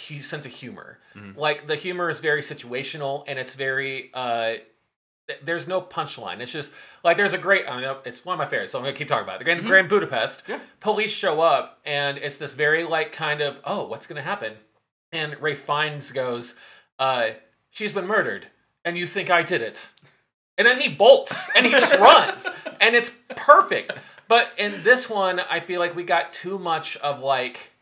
hu- 0.09 0.23
sense 0.23 0.45
of 0.47 0.53
humor. 0.53 0.99
Mhm. 1.15 1.37
Like 1.37 1.67
the 1.67 1.77
humor 1.77 2.11
is 2.11 2.21
very 2.21 2.43
situational 2.43 3.25
and 3.27 3.39
it's 3.39 3.55
very 3.55 4.11
uh 4.15 4.55
th- 5.29 5.41
there's 5.43 5.69
no 5.69 5.81
punchline. 5.81 6.41
It's 6.41 6.53
just 6.53 6.73
like 7.05 7.17
there's 7.17 7.35
a 7.35 7.39
great. 7.39 7.67
I 7.69 7.81
know 7.81 7.99
it's 8.05 8.25
one 8.25 8.35
of 8.35 8.39
my 8.39 8.47
favorites, 8.47 8.73
so 8.73 8.79
I'm 8.79 8.85
gonna 8.85 8.97
keep 8.97 9.09
talking 9.09 9.25
about 9.25 9.37
it. 9.37 9.39
The 9.39 9.45
Grand, 9.45 9.67
Grand 9.67 9.89
Budapest. 9.89 10.43
Yeah. 10.49 10.59
Police 10.81 11.13
show 11.13 11.41
up, 11.41 11.81
and 11.85 12.19
it's 12.19 12.39
this 12.39 12.55
very 12.55 12.85
like 12.85 13.13
kind 13.13 13.41
of 13.41 13.61
oh, 13.65 13.87
what's 13.87 14.07
gonna 14.07 14.23
happen? 14.23 14.55
And 15.13 15.41
Ralph 15.41 15.59
Fiennes 15.59 16.13
goes, 16.13 16.57
uh, 16.99 17.31
"She's 17.71 17.93
been 17.93 18.07
murdered, 18.07 18.49
and 18.85 18.97
you 18.99 19.07
think 19.07 19.31
I 19.31 19.43
did 19.43 19.63
it?" 19.63 19.89
And 20.59 20.67
then 20.67 20.81
he 20.81 20.89
bolts 20.89 21.49
and 21.55 21.65
he 21.65 21.73
just 21.73 21.99
runs, 22.01 22.49
and 22.81 22.97
it's 22.97 23.11
perfect. 23.37 23.93
But 24.29 24.53
in 24.59 24.83
this 24.83 25.09
one, 25.09 25.41
I 25.51 25.61
feel 25.61 25.81
like 25.81 25.97
we 25.97 26.05
got 26.05 26.33
too 26.33 26.59
much 26.59 26.97
of 26.99 27.21
like, 27.21 27.73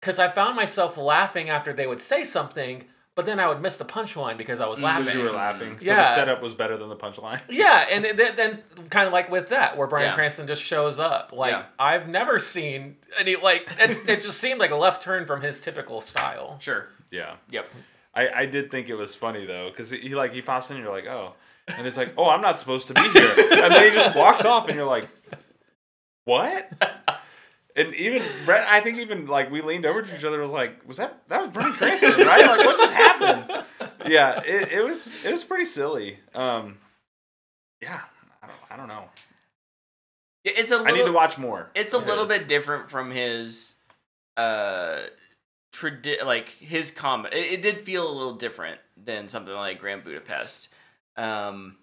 because 0.00 0.18
I 0.18 0.28
found 0.28 0.54
myself 0.56 0.96
laughing 0.98 1.48
after 1.48 1.72
they 1.72 1.86
would 1.86 2.00
say 2.00 2.24
something, 2.24 2.84
but 3.14 3.26
then 3.26 3.40
I 3.40 3.48
would 3.48 3.60
miss 3.60 3.76
the 3.78 3.84
punchline 3.84 4.36
because 4.38 4.60
I 4.60 4.66
was 4.66 4.78
Because 4.78 5.04
laughing. 5.06 5.18
you 5.20 5.24
were 5.24 5.32
laughing. 5.32 5.78
So 5.78 5.86
Yeah. 5.86 5.96
the 6.02 6.14
setup 6.14 6.42
was 6.42 6.54
better 6.54 6.76
than 6.76 6.88
the 6.88 6.96
punchline. 6.96 7.42
Yeah, 7.50 7.86
and 7.90 8.04
then, 8.04 8.36
then 8.36 8.62
kind 8.90 9.06
of 9.06 9.12
like 9.12 9.30
with 9.30 9.48
that, 9.50 9.76
where 9.76 9.86
Bryan 9.86 10.08
Yeah. 10.10 10.14
Cranston 10.14 10.46
just 10.46 10.62
shows 10.62 10.98
up. 10.98 11.32
Like 11.32 11.52
Yeah. 11.52 11.64
I've 11.78 12.08
never 12.08 12.38
seen 12.38 12.96
any 13.18 13.36
like 13.36 13.66
it's, 13.78 14.06
it 14.08 14.22
just 14.22 14.38
seemed 14.38 14.60
like 14.60 14.70
a 14.70 14.76
left 14.76 15.02
turn 15.02 15.26
from 15.26 15.40
his 15.40 15.60
typical 15.60 16.00
style. 16.00 16.56
Sure. 16.60 16.88
Yeah. 17.10 17.34
Yep. 17.50 17.68
I, 18.14 18.28
I 18.28 18.46
did 18.46 18.70
think 18.70 18.88
it 18.90 18.94
was 18.94 19.14
funny 19.14 19.46
though, 19.46 19.70
because 19.70 19.88
he, 19.90 19.98
he 19.98 20.14
like 20.14 20.32
he 20.34 20.42
pops 20.42 20.70
in, 20.70 20.76
and 20.76 20.84
you're 20.84 20.94
like, 20.94 21.06
oh, 21.06 21.32
and 21.68 21.86
it's 21.86 21.96
like, 21.96 22.12
oh, 22.18 22.28
I'm 22.28 22.40
not 22.42 22.58
supposed 22.60 22.88
to 22.88 22.94
be 22.94 23.00
here, 23.00 23.30
and 23.38 23.72
then 23.72 23.90
he 23.90 23.96
just 23.98 24.14
walks 24.16 24.44
off, 24.44 24.66
and 24.68 24.76
you're 24.76 24.84
like, 24.86 25.08
what? 26.24 26.70
And 27.74 27.94
even 27.94 28.22
Brett, 28.44 28.68
I 28.68 28.80
think 28.80 28.98
even 28.98 29.26
like 29.26 29.50
we 29.50 29.62
leaned 29.62 29.86
over 29.86 30.02
to 30.02 30.16
each 30.16 30.24
other, 30.24 30.42
was 30.42 30.50
like, 30.50 30.86
was 30.86 30.98
that 30.98 31.26
that 31.28 31.40
was 31.40 31.50
Bryan 31.50 31.72
Cranston, 31.72 32.26
right? 32.26 32.46
Like, 32.46 32.66
what 32.66 32.76
just 32.76 32.92
happened? 32.92 33.64
Yeah, 34.06 34.42
it, 34.44 34.72
it 34.72 34.84
was 34.84 35.24
it 35.24 35.32
was 35.32 35.42
pretty 35.42 35.64
silly. 35.64 36.18
Um, 36.34 36.76
yeah, 37.80 38.00
I 38.42 38.46
don't 38.46 38.56
I 38.70 38.76
don't 38.76 38.88
know. 38.88 39.04
It's 40.44 40.70
a 40.70 40.80
I 40.84 40.90
need 40.90 41.06
to 41.06 41.12
watch 41.12 41.38
more. 41.38 41.70
It's 41.74 41.94
a 41.94 41.98
little 41.98 42.26
bit 42.26 42.48
different 42.48 42.90
from 42.90 43.10
his, 43.10 43.76
uh, 44.36 44.98
tradi- 45.72 46.24
like 46.24 46.48
his 46.48 46.90
comment. 46.90 47.32
It, 47.32 47.52
it 47.52 47.62
did 47.62 47.78
feel 47.78 48.06
a 48.06 48.12
little 48.12 48.34
different 48.34 48.80
than 49.02 49.28
something 49.28 49.54
like 49.54 49.78
Grand 49.78 50.02
Budapest. 50.04 50.68
Um, 51.16 51.78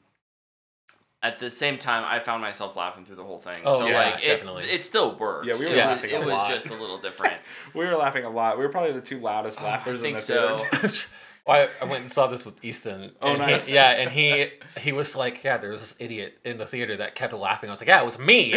at 1.22 1.38
the 1.40 1.50
same 1.50 1.78
time, 1.78 2.04
I 2.08 2.20
found 2.20 2.42
myself 2.42 2.76
laughing 2.78 3.04
through 3.06 3.18
the 3.18 3.24
whole 3.24 3.38
thing. 3.40 3.58
Oh, 3.66 3.80
so 3.80 3.88
yeah, 3.88 4.12
like 4.12 4.24
it, 4.24 4.28
definitely. 4.28 4.64
it 4.66 4.84
still 4.84 5.16
worked. 5.16 5.46
Yeah, 5.48 5.56
we 5.58 5.66
were 5.66 5.72
it 5.72 5.86
was, 5.86 6.04
laughing 6.04 6.22
it 6.22 6.24
a 6.24 6.26
was 6.32 6.48
just 6.48 6.68
a 6.68 6.76
little 6.76 6.98
different. 6.98 7.36
We 7.74 7.86
were 7.86 7.96
laughing 7.96 8.24
a 8.26 8.30
lot. 8.30 8.58
We 8.58 8.64
were 8.64 8.70
probably 8.72 8.94
the 8.94 9.02
two 9.02 9.20
loudest 9.20 9.62
Oh, 9.62 9.66
I 9.66 9.70
laughers 9.72 10.04
in 10.04 10.14
the 10.14 10.20
so. 10.20 10.58
theater. 10.58 10.90
Well, 11.48 11.68
I, 11.82 11.84
I 11.84 11.90
went 11.90 12.02
and 12.04 12.12
saw 12.12 12.28
this 12.28 12.46
with 12.46 12.64
Easton. 12.64 13.12
Oh, 13.24 13.34
and 13.34 13.42
he- 13.42 13.48
nice. 13.52 13.68
yeah, 13.70 13.90
and 13.92 14.10
he 14.12 14.50
he 14.80 14.92
was 14.92 15.16
like, 15.16 15.44
yeah, 15.44 15.58
there 15.58 15.72
was 15.72 15.82
this 15.82 15.96
idiot 16.00 16.38
in 16.46 16.58
the 16.58 16.66
theater 16.68 16.96
that 16.98 17.16
kept 17.16 17.34
laughing. 17.34 17.70
I 17.70 17.74
was 17.74 17.82
like, 17.82 17.88
yeah, 17.88 18.02
it 18.02 18.06
was 18.06 18.20
me. 18.20 18.54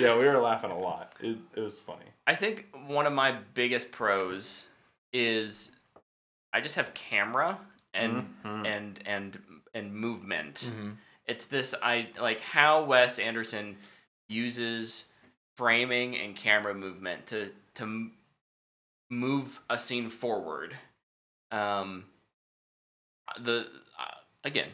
yeah, 0.00 0.18
we 0.18 0.24
were 0.26 0.38
laughing 0.38 0.70
a 0.70 0.78
lot. 0.78 1.12
It, 1.20 1.36
it 1.54 1.60
was 1.60 1.78
funny. 1.78 2.06
I 2.26 2.34
think 2.34 2.66
one 2.86 3.06
of 3.06 3.12
my 3.12 3.36
biggest 3.54 3.92
pros 3.92 4.66
is 5.12 5.72
I 6.52 6.60
just 6.60 6.76
have 6.76 6.94
camera 6.94 7.58
and 7.94 8.34
Mhm. 8.44 8.66
and 8.66 9.00
and 9.06 9.38
and 9.76 9.94
movement. 9.94 10.68
Mhm. 10.72 10.96
It's 11.26 11.46
this 11.46 11.74
I 11.82 12.08
like 12.20 12.40
how 12.40 12.82
Wes 12.84 13.18
Anderson 13.18 13.76
uses 14.28 15.04
framing 15.56 16.16
and 16.16 16.34
camera 16.36 16.74
movement 16.74 17.26
to 17.26 17.52
to 17.74 18.10
move 19.10 19.60
a 19.70 19.78
scene 19.78 20.08
forward. 20.08 20.76
Um 21.50 22.06
the 23.38 23.68
uh, 23.98 24.04
again, 24.44 24.68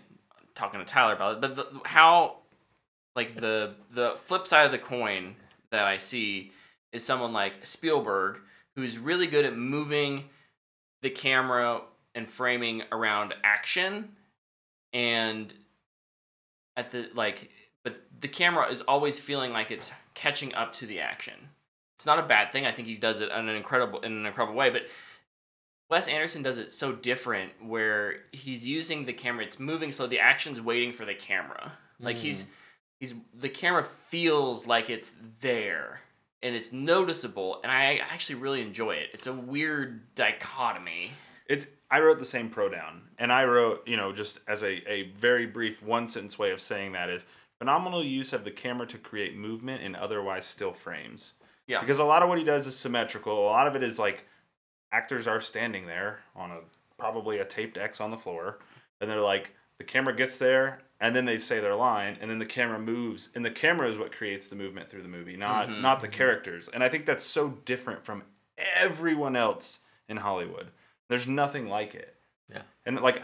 talking 0.54 0.80
to 0.80 0.86
Tyler 0.86 1.14
about 1.14 1.36
it, 1.36 1.40
but 1.40 1.56
the, 1.56 1.80
how 1.84 2.38
like 3.16 3.34
the 3.34 3.74
the 3.90 4.16
flip 4.24 4.46
side 4.46 4.66
of 4.66 4.72
the 4.72 4.78
coin 4.78 5.36
that 5.70 5.86
I 5.86 5.96
see 5.96 6.52
is 6.92 7.04
someone 7.04 7.32
like 7.32 7.64
Spielberg 7.64 8.40
who's 8.76 8.98
really 8.98 9.26
good 9.26 9.44
at 9.44 9.56
moving 9.56 10.28
the 11.02 11.10
camera 11.10 11.82
and 12.14 12.28
framing 12.28 12.82
around 12.92 13.34
action 13.42 14.14
and 14.92 15.52
at 16.76 16.90
the 16.90 17.09
like 17.14 17.50
but 17.85 18.02
the 18.20 18.28
camera 18.28 18.68
is 18.70 18.83
always 18.83 19.18
feeling 19.18 19.52
like 19.52 19.70
it's 19.70 19.92
catching 20.14 20.55
up 20.55 20.72
to 20.74 20.87
the 20.87 21.00
action. 21.00 21.35
It's 21.96 22.07
not 22.07 22.18
a 22.18 22.22
bad 22.22 22.52
thing. 22.52 22.66
I 22.66 22.70
think 22.70 22.88
he 22.88 22.96
does 22.96 23.20
it 23.20 23.31
in 23.31 23.48
an 23.48 23.57
incredible 23.57 24.00
in 24.00 24.12
an 24.12 24.26
incredible 24.26 24.57
way, 24.57 24.70
but 24.70 24.87
Wes 25.90 26.09
Anderson 26.09 26.42
does 26.42 26.59
it 26.59 26.72
so 26.72 26.92
different 26.92 27.52
where 27.62 28.16
he's 28.33 28.66
using 28.66 29.05
the 29.05 29.12
camera 29.12 29.44
it's 29.44 29.61
moving 29.61 29.92
so 29.92 30.07
the 30.07 30.20
action's 30.20 30.61
waiting 30.61 30.92
for 30.92 31.05
the 31.05 31.14
camera. 31.14 31.72
Like 32.00 32.16
he's 32.18 32.44
hmm. 32.44 32.50
he's 32.98 33.14
the 33.35 33.48
camera 33.48 33.85
feels 33.85 34.66
like 34.66 34.90
it's 34.90 35.14
there 35.40 36.00
and 36.42 36.55
it's 36.57 36.72
noticeable 36.72 37.61
and 37.62 37.70
I 37.70 38.00
actually 38.11 38.37
really 38.37 38.62
enjoy 38.62 38.92
it. 38.92 39.11
It's 39.12 39.26
a 39.26 39.33
weird 39.33 40.14
dichotomy. 40.14 41.12
It's 41.46 41.66
I 41.92 42.00
wrote 42.00 42.18
the 42.18 42.24
same 42.24 42.48
pro 42.48 42.68
down, 42.70 43.02
and 43.18 43.31
I 43.33 43.44
wrote 43.44 43.87
you 43.87 43.96
know 43.96 44.12
just 44.12 44.40
as 44.48 44.62
a, 44.62 44.90
a 44.90 45.12
very 45.12 45.46
brief 45.46 45.83
one 45.83 46.09
sentence 46.09 46.38
way 46.38 46.50
of 46.50 46.61
saying 46.61 46.92
that 46.92 47.11
is 47.11 47.26
phenomenal 47.59 48.02
use 48.02 48.33
of 48.33 48.44
the 48.44 48.50
camera 48.50 48.87
to 48.88 48.98
create 48.98 49.37
movement 49.37 49.83
in 49.83 49.94
otherwise 49.94 50.46
still 50.46 50.72
frames. 50.72 51.35
Yeah. 51.68 51.81
Because 51.81 52.00
a 52.00 52.05
lot 52.05 52.22
of 52.22 52.28
what 52.28 52.38
he 52.38 52.44
does 52.44 52.66
is 52.66 52.76
symmetrical. 52.76 53.38
A 53.38 53.44
lot 53.46 53.68
of 53.68 53.76
it 53.76 53.83
is 53.85 53.98
like 53.98 54.24
actors 54.90 55.28
are 55.28 55.40
standing 55.40 55.87
there 55.87 56.20
on 56.35 56.50
a 56.50 56.59
probably 56.98 57.38
a 57.38 57.44
taped 57.44 57.76
X 57.76 58.00
on 58.00 58.11
the 58.11 58.16
floor, 58.16 58.59
and 59.00 59.09
they're 59.11 59.20
like 59.20 59.52
the 59.78 59.85
camera 59.85 60.14
gets 60.14 60.38
there, 60.38 60.81
and 61.00 61.14
then 61.14 61.24
they 61.26 61.38
say 61.38 61.61
their 61.61 61.74
line, 61.74 62.16
and 62.20 62.31
then 62.31 62.38
the 62.38 62.46
camera 62.46 62.78
moves, 62.78 63.28
and 63.35 63.44
the 63.44 63.50
camera 63.50 63.88
is 63.88 63.98
what 63.98 64.12
creates 64.16 64.48
the 64.48 64.57
movement 64.57 64.88
through 64.88 65.02
the 65.02 65.09
movie, 65.09 65.37
not 65.37 65.68
Mhm. 65.68 65.81
not 65.83 66.00
the 66.00 66.09
characters. 66.09 66.68
And 66.72 66.83
I 66.83 66.88
think 66.88 67.05
that's 67.07 67.24
so 67.24 67.59
different 67.64 68.05
from 68.05 68.22
everyone 68.76 69.37
else 69.37 69.81
in 70.09 70.18
Hollywood. 70.18 70.68
There's 71.12 71.29
nothing 71.29 71.68
like 71.68 71.94
it. 71.94 72.14
Yeah. 72.48 72.62
And 72.87 72.98
like 73.01 73.22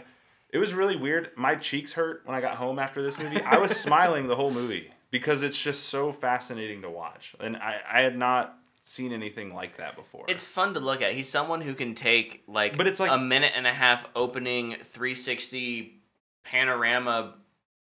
it 0.51 0.59
was 0.59 0.75
really 0.75 0.95
weird. 0.95 1.31
My 1.35 1.55
cheeks 1.55 1.93
hurt 1.93 2.21
when 2.23 2.35
I 2.35 2.39
got 2.41 2.55
home 2.57 2.77
after 2.77 3.01
this 3.01 3.17
movie. 3.17 3.41
I 3.41 3.57
was 3.57 3.71
smiling 3.75 4.27
the 4.27 4.35
whole 4.35 4.51
movie 4.51 4.91
because 5.09 5.41
it's 5.41 5.59
just 5.59 5.85
so 5.89 6.11
fascinating 6.11 6.83
to 6.83 6.89
watch. 6.91 7.35
And 7.39 7.57
I, 7.57 7.81
I 7.91 8.01
had 8.01 8.15
not 8.15 8.59
seen 8.83 9.11
anything 9.11 9.55
like 9.55 9.77
that 9.77 9.95
before. 9.95 10.25
It's 10.27 10.47
fun 10.47 10.75
to 10.75 10.79
look 10.79 11.01
at. 11.01 11.13
He's 11.13 11.27
someone 11.27 11.61
who 11.61 11.73
can 11.73 11.95
take 11.95 12.43
like, 12.47 12.77
But 12.77 12.85
it's 12.85 12.99
like- 12.99 13.09
a 13.11 13.17
minute 13.17 13.53
and 13.55 13.65
a 13.65 13.73
half 13.73 14.07
opening 14.15 14.75
360 14.83 15.99
panorama 16.43 17.33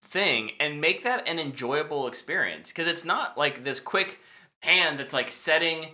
thing 0.04 0.52
and 0.60 0.80
make 0.80 1.02
that 1.02 1.26
an 1.26 1.40
enjoyable 1.40 2.06
experience 2.06 2.70
because 2.70 2.86
it's 2.86 3.04
not 3.04 3.36
like 3.36 3.64
this 3.64 3.80
quick 3.80 4.20
pan 4.62 4.96
that's 4.96 5.12
like 5.12 5.28
setting 5.28 5.88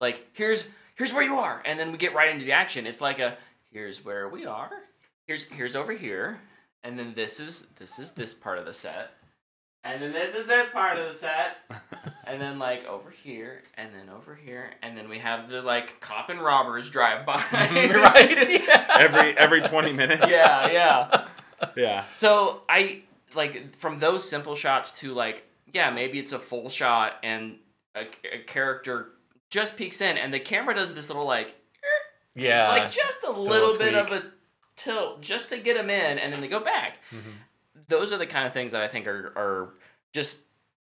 like 0.00 0.26
here's 0.32 0.68
here's 0.96 1.12
where 1.12 1.22
you 1.22 1.34
are 1.34 1.62
and 1.64 1.78
then 1.78 1.92
we 1.92 1.98
get 1.98 2.14
right 2.14 2.28
into 2.30 2.44
the 2.44 2.52
action. 2.52 2.86
It's 2.86 3.00
like 3.00 3.18
a 3.18 3.36
here's 3.70 4.04
where 4.04 4.28
we 4.28 4.46
are. 4.46 4.70
Here's 5.26 5.44
here's 5.44 5.76
over 5.76 5.92
here 5.92 6.40
and 6.84 6.98
then 6.98 7.12
this 7.14 7.40
is 7.40 7.66
this 7.78 7.98
is 7.98 8.12
this 8.12 8.34
part 8.34 8.58
of 8.58 8.64
the 8.66 8.74
set. 8.74 9.10
And 9.84 10.02
then 10.02 10.12
this 10.12 10.34
is 10.34 10.46
this 10.48 10.70
part 10.70 10.98
of 10.98 11.04
the 11.06 11.12
set 11.12 11.58
and 12.26 12.40
then 12.40 12.58
like 12.58 12.88
over 12.88 13.08
here 13.10 13.62
and 13.74 13.90
then 13.94 14.08
over 14.08 14.34
here 14.34 14.70
and 14.82 14.96
then 14.98 15.08
we 15.08 15.18
have 15.20 15.48
the 15.48 15.62
like 15.62 16.00
cop 16.00 16.28
and 16.28 16.40
robbers 16.40 16.90
drive 16.90 17.24
by 17.24 17.36
right? 17.52 18.48
Yeah. 18.66 18.86
every 18.98 19.38
every 19.38 19.60
20 19.62 19.92
minutes. 19.92 20.24
yeah 20.28 20.70
yeah 20.72 21.26
Yeah. 21.76 22.04
so 22.16 22.62
i 22.68 23.02
like 23.36 23.76
from 23.76 23.98
those 24.00 24.28
simple 24.28 24.56
shots 24.56 24.90
to 25.00 25.12
like 25.14 25.44
yeah 25.72 25.90
maybe 25.90 26.18
it's 26.18 26.32
a 26.32 26.38
full 26.40 26.68
shot 26.68 27.14
and 27.22 27.56
a, 27.94 28.06
a 28.32 28.38
character 28.44 29.12
just 29.56 29.76
peeks 29.76 30.00
in 30.00 30.16
and 30.18 30.32
the 30.32 30.40
camera 30.40 30.74
does 30.74 30.94
this 30.94 31.08
little 31.08 31.26
like 31.26 31.54
Yeah. 32.34 32.60
it's 32.74 32.78
like 32.82 32.90
just 33.04 33.24
a 33.24 33.30
little, 33.32 33.76
bit 33.78 33.94
of 33.94 34.10
a 34.12 34.22
tilt 34.76 35.22
just 35.22 35.48
to 35.50 35.58
get 35.58 35.76
them 35.76 35.88
in 35.90 36.18
and 36.18 36.32
then 36.32 36.40
they 36.42 36.48
go 36.48 36.60
back 36.60 36.98
Mhm. 37.10 37.32
those 37.88 38.12
are 38.12 38.18
the 38.18 38.26
kind 38.34 38.46
of 38.46 38.52
things 38.52 38.72
that 38.72 38.82
i 38.82 38.88
think 38.88 39.06
are, 39.06 39.32
are 39.36 39.74
just 40.12 40.40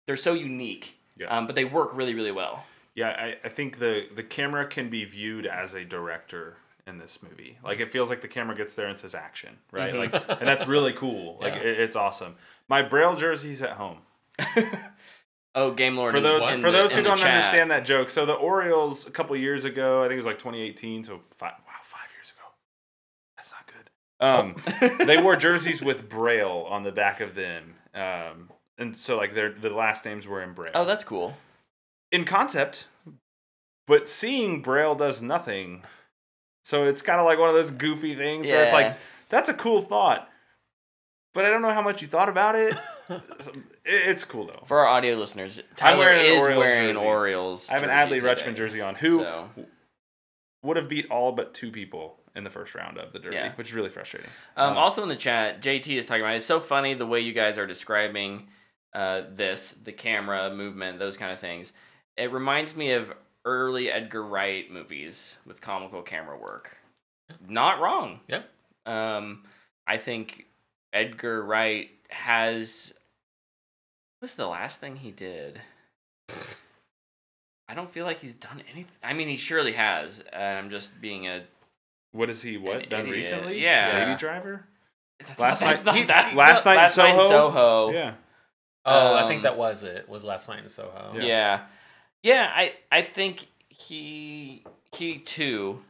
they're 0.07 0.17
so 0.29 0.35
unique 0.35 0.87
Yeah. 1.17 1.27
um, 1.37 1.47
but 1.47 1.55
they 1.57 1.65
work 1.65 1.91
really 1.95 2.15
really 2.15 2.33
well 2.43 2.65
Yeah, 2.95 3.11
I, 3.27 3.29
I 3.47 3.49
think 3.49 3.79
the 3.79 3.95
the 4.15 4.23
camera 4.37 4.65
can 4.77 4.91
be 4.91 5.05
viewed 5.05 5.47
as 5.47 5.75
a 5.75 5.85
director 5.85 6.57
in 6.87 6.99
this 6.99 7.23
movie. 7.23 7.57
Like 7.63 7.79
it 7.85 7.89
feels 7.95 8.09
like 8.11 8.21
the 8.21 8.33
camera 8.37 8.57
gets 8.57 8.75
there 8.75 8.89
and 8.89 8.99
says 8.99 9.15
action, 9.15 9.53
right? 9.71 9.95
Mhm. 9.95 9.99
Like 10.03 10.13
and 10.41 10.47
that's 10.51 10.67
really 10.67 10.93
cool. 10.93 11.39
Like 11.45 11.55
Yeah. 11.55 11.69
it, 11.71 11.81
it's 11.87 11.97
awesome. 11.97 12.33
My 12.69 12.83
Braille 12.83 13.17
jersey's 13.17 13.63
at 13.63 13.75
home. 13.83 13.99
oh 15.55 15.71
game 15.73 15.97
lord 15.97 16.13
For 16.15 16.21
those 16.21 16.45
for 16.45 16.57
the- 16.57 16.71
those 16.71 16.95
who 16.95 17.03
don't 17.03 17.19
chat. 17.19 17.29
understand 17.35 17.71
that 17.71 17.85
joke, 17.85 18.11
so 18.11 18.25
the 18.27 18.35
Orioles 18.35 19.07
a 19.07 19.11
couple 19.11 19.37
years 19.37 19.65
ago, 19.65 20.01
I 20.03 20.05
think 20.09 20.15
it 20.15 20.19
was 20.19 20.27
like 20.27 20.39
2018, 20.39 21.05
so 21.05 21.21
five, 21.37 21.53
wow, 21.67 21.75
five 21.85 22.09
years 22.17 22.33
ago. 22.33 22.49
That's 23.37 23.53
not 23.53 23.67
good. 23.67 24.99
Um, 25.01 25.07
they 25.07 25.21
wore 25.23 25.37
jerseys 25.47 25.83
with 25.83 26.09
Braille 26.09 26.67
on 26.69 26.83
the 26.83 26.93
back 26.93 27.21
of 27.21 27.35
them, 27.35 27.75
um, 27.95 28.51
and 28.79 28.97
so 28.97 29.17
like 29.17 29.35
their 29.35 29.51
the 29.51 29.71
last 29.71 30.05
names 30.05 30.27
were 30.27 30.43
in 30.43 30.53
Braille. 30.55 30.73
oh 30.75 30.85
that's 30.85 31.05
cool 31.05 31.37
in 32.13 32.25
concept, 32.25 32.87
but 33.87 34.09
seeing 34.09 34.63
Braille 34.63 34.95
does 34.95 35.21
nothing. 35.23 35.83
So 36.65 36.85
it's 36.87 37.03
kind 37.03 37.19
of 37.21 37.27
like 37.27 37.39
one 37.39 37.49
of 37.49 37.55
those 37.55 37.71
goofy 37.71 38.15
things 38.15 38.47
where 38.47 38.65
it's 38.65 38.73
like 38.73 38.97
that's 39.29 39.49
a 39.49 39.55
cool 39.55 39.81
thought, 39.83 40.30
but 41.35 41.45
I 41.45 41.51
don't 41.51 41.63
know 41.63 41.73
how 41.73 41.83
much 41.83 42.01
you 42.03 42.09
thought 42.09 42.29
about 42.29 42.55
it. 42.55 42.77
It- 43.85 44.09
it's 44.09 44.25
cool 44.25 44.47
though. 44.47 44.63
For 44.67 44.79
our 44.81 44.87
audio 44.87 45.17
listeners, 45.17 45.61
Tyler 45.75 45.99
wearing 45.99 46.21
an 46.21 46.27
is 46.27 46.41
Orioles 46.43 46.59
wearing 46.65 46.89
an 46.91 46.95
jersey. 46.97 47.07
Orioles. 47.07 47.71
I 47.71 47.73
have 47.75 47.83
an 47.83 47.89
jersey 47.89 48.21
Adley. 48.27 48.37
Rutschman 48.37 48.57
jersey 48.57 48.81
on, 48.81 48.95
who 48.95 49.19
So, 49.21 49.49
would 50.63 50.77
have 50.77 50.89
beat 50.89 51.11
all 51.11 51.33
but 51.33 51.55
two 51.55 51.71
people 51.73 52.19
in 52.37 52.45
the 52.45 52.51
first 52.51 52.75
round 52.77 52.99
of 52.99 53.13
the 53.13 53.19
Derby, 53.19 53.35
Yeah. 53.37 53.53
which 53.57 53.69
is 53.71 53.75
really 53.75 53.89
frustrating. 53.91 54.31
um, 54.57 54.73
Um, 54.73 54.79
also 54.79 55.03
in 55.03 55.09
the 55.09 55.17
chat, 55.17 55.61
JT 55.61 55.97
is 55.97 56.07
talking 56.07 56.23
about. 56.23 56.35
It's 56.37 56.47
so 56.47 56.61
funny 56.61 56.95
the 56.95 57.07
way 57.07 57.21
you 57.21 57.33
guys 57.33 57.59
are 57.59 57.67
describing 57.67 58.49
uh, 58.95 59.23
this, 59.31 59.71
the 59.73 59.93
camera 59.93 60.53
movement, 60.55 60.99
those 60.99 61.17
kind 61.17 61.33
of 61.33 61.39
things. 61.41 61.73
It 62.17 62.31
reminds 62.33 62.77
me 62.77 62.93
of 62.93 63.13
early 63.45 63.91
Edgar 63.91 64.23
Wright 64.25 64.71
movies 64.71 65.39
with 65.47 65.61
comical 65.61 66.03
camera 66.03 66.37
work. 66.37 66.79
Not 67.49 67.81
wrong. 67.81 68.21
Yeah. 68.29 68.43
Um, 68.87 69.45
I 69.87 69.97
think 69.97 70.47
Edgar 70.93 71.43
Wright 71.45 71.91
has. 72.11 72.93
What's 74.21 74.35
the 74.35 74.47
last 74.47 74.81
thing 74.81 74.97
he 74.97 75.11
did? 75.11 75.61
I 77.69 77.75
don't 77.75 77.89
feel 77.91 78.05
like 78.05 78.19
he's 78.21 78.35
done 78.35 78.63
anything. 78.73 78.97
I 79.03 79.13
mean, 79.13 79.29
he 79.29 79.37
surely 79.37 79.73
has. 79.73 80.25
Uh, 80.33 80.37
I'm 80.37 80.71
just 80.71 81.01
being 81.01 81.27
a. 81.29 81.43
What 82.13 82.29
is 82.29 82.43
he 82.43 82.57
what 82.57 82.91
done 82.91 83.03
idiot. 83.03 83.17
recently? 83.17 83.63
Yeah. 83.63 84.05
Baby 84.07 84.19
Driver. 84.19 84.65
That's 85.21 85.39
Last 85.39 85.61
not, 85.61 85.69
night- 85.71 85.85
not 85.85 85.95
he- 85.97 86.03
that. 86.05 86.35
Last 86.35 86.65
Night 86.65 86.73
in 86.73 86.79
last 86.79 86.97
night 86.97 87.15
in 87.15 87.21
Soho? 87.21 87.29
Soho. 87.51 87.93
Yeah. 87.93 88.15
oh, 88.87 89.15
I 89.15 89.23
um, 89.23 89.29
think 89.29 89.43
that 89.43 89.57
was 89.57 89.83
it. 89.85 90.09
Was 90.09 90.25
last 90.25 90.49
night 90.49 90.63
in 90.63 90.69
Soho. 90.69 91.13
Yeah. 91.15 91.23
Yeah. 91.23 91.61
yeah, 92.23 92.51
I 92.55 92.73
I 92.91 93.03
think 93.03 93.47
he 93.69 94.65
he 94.97 95.19
too. 95.19 95.81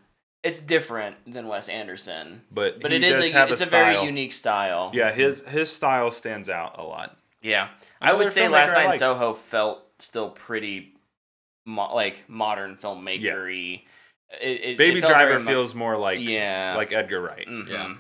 It's 0.43 0.59
different 0.59 1.17
than 1.31 1.49
Wes 1.49 1.69
Anderson, 1.69 2.43
But 2.51 2.81
but 2.81 2.91
he 2.93 2.97
it 2.97 3.03
is 3.05 3.17
does 3.17 3.25
a 3.25 3.33
have 3.33 3.51
it's 3.51 3.61
a, 3.61 3.67
style. 3.67 3.93
very 3.93 4.07
unique 4.07 4.33
style. 4.33 4.91
Yeah, 4.95 5.13
his 5.13 5.43
his 5.43 5.71
style 5.71 6.11
stands 6.11 6.49
out 6.49 6.79
a 6.79 6.83
lot. 6.83 7.19
Yeah, 7.43 7.69
I 8.01 8.15
would 8.15 8.31
say 8.33 8.49
Last 8.49 8.73
Night 8.73 8.81
in 8.85 8.87
like. 8.91 8.99
Soho 8.99 9.35
felt 9.35 9.83
still 9.99 10.31
pretty, 10.31 10.95
mo- 11.67 11.95
like 11.95 12.25
modern 12.29 12.77
filmmakery. 12.77 13.83
It, 14.41 14.61
it, 14.65 14.79
Baby 14.79 14.99
it 14.99 15.05
Driver 15.07 15.33
very 15.33 15.43
mu- 15.43 15.51
feels 15.51 15.75
more 15.75 15.97
like 15.99 16.21
yeah, 16.21 16.75
like 16.77 16.93
Edgar 16.93 17.21
Wright, 17.21 17.47
mhm. 17.47 17.69
Yeah. 17.69 17.95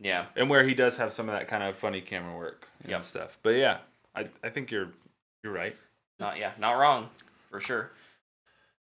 yeah. 0.00 0.26
and 0.34 0.48
where 0.50 0.64
he 0.66 0.74
does 0.74 0.96
have 0.96 1.12
some 1.12 1.28
of 1.28 1.34
that 1.38 1.48
kind 1.48 1.62
of 1.62 1.76
funny 1.76 2.00
camera 2.00 2.34
work 2.36 2.68
and 2.82 2.90
Yep. 2.92 3.04
stuff. 3.04 3.38
But 3.42 3.56
yeah, 3.56 3.78
I 4.14 4.28
I 4.42 4.48
think 4.48 4.70
you're 4.70 4.88
you're 5.44 5.52
right. 5.52 5.76
Not 6.18 6.38
yeah, 6.38 6.52
not 6.58 6.72
wrong 6.72 7.10
for 7.50 7.60
sure. 7.60 7.90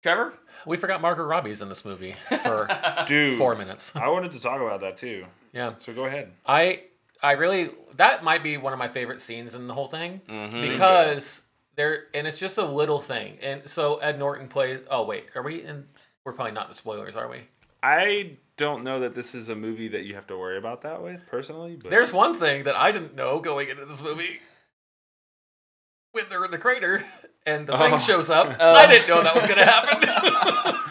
Trevor, 0.02 0.34
We 0.66 0.76
forgot 0.76 1.00
Margot 1.00 1.24
Robbie's 1.24 1.60
in 1.62 1.68
this 1.68 1.84
movie 1.84 2.14
for 2.42 2.68
Dude, 3.06 3.36
four 3.38 3.54
minutes. 3.54 3.94
I 3.94 4.08
wanted 4.08 4.32
to 4.32 4.40
talk 4.40 4.60
about 4.60 4.80
that 4.80 4.96
too. 4.96 5.26
Yeah. 5.52 5.74
So 5.78 5.92
go 5.92 6.04
ahead. 6.06 6.32
I 6.46 6.82
I 7.22 7.32
really 7.32 7.70
that 7.96 8.24
might 8.24 8.42
be 8.42 8.56
one 8.56 8.72
of 8.72 8.78
my 8.78 8.88
favorite 8.88 9.20
scenes 9.20 9.54
in 9.54 9.66
the 9.66 9.74
whole 9.74 9.88
thing 9.88 10.20
Mhm. 10.28 10.70
because 10.70 11.46
there 11.76 12.04
and 12.14 12.26
it's 12.26 12.38
just 12.38 12.56
a 12.58 12.64
little 12.64 13.00
thing. 13.00 13.38
And 13.42 13.68
so 13.68 13.96
Ed 13.98 14.18
Norton 14.18 14.48
plays. 14.48 14.80
Oh 14.90 15.04
wait, 15.04 15.26
are 15.34 15.42
we 15.42 15.62
in? 15.62 15.86
We're 16.24 16.32
probably 16.32 16.52
not 16.52 16.68
the 16.68 16.74
spoilers, 16.74 17.16
are 17.16 17.28
we? 17.28 17.38
I 17.82 18.36
don't 18.56 18.84
know 18.84 19.00
that 19.00 19.14
this 19.14 19.34
is 19.34 19.48
a 19.48 19.54
movie 19.56 19.88
that 19.88 20.04
you 20.04 20.14
have 20.14 20.26
to 20.26 20.36
worry 20.36 20.58
about 20.58 20.82
that 20.82 21.02
with 21.02 21.26
personally. 21.26 21.76
But 21.80 21.90
There's 21.90 22.12
one 22.12 22.34
thing 22.34 22.64
that 22.64 22.76
I 22.76 22.92
didn't 22.92 23.14
know 23.14 23.40
going 23.40 23.70
into 23.70 23.86
this 23.86 24.02
movie. 24.02 24.38
When 26.12 26.24
they're 26.28 26.44
in 26.44 26.50
the 26.50 26.58
crater 26.58 27.04
and 27.46 27.66
the 27.66 27.76
thing 27.78 27.94
Oh. 27.94 27.98
shows 27.98 28.30
up, 28.30 28.56
Oh. 28.60 28.74
I 28.74 28.86
didn't 28.86 29.08
know 29.08 29.22
that 29.22 29.34
was 29.34 29.46
gonna 29.46 29.64
happen. 29.64 30.74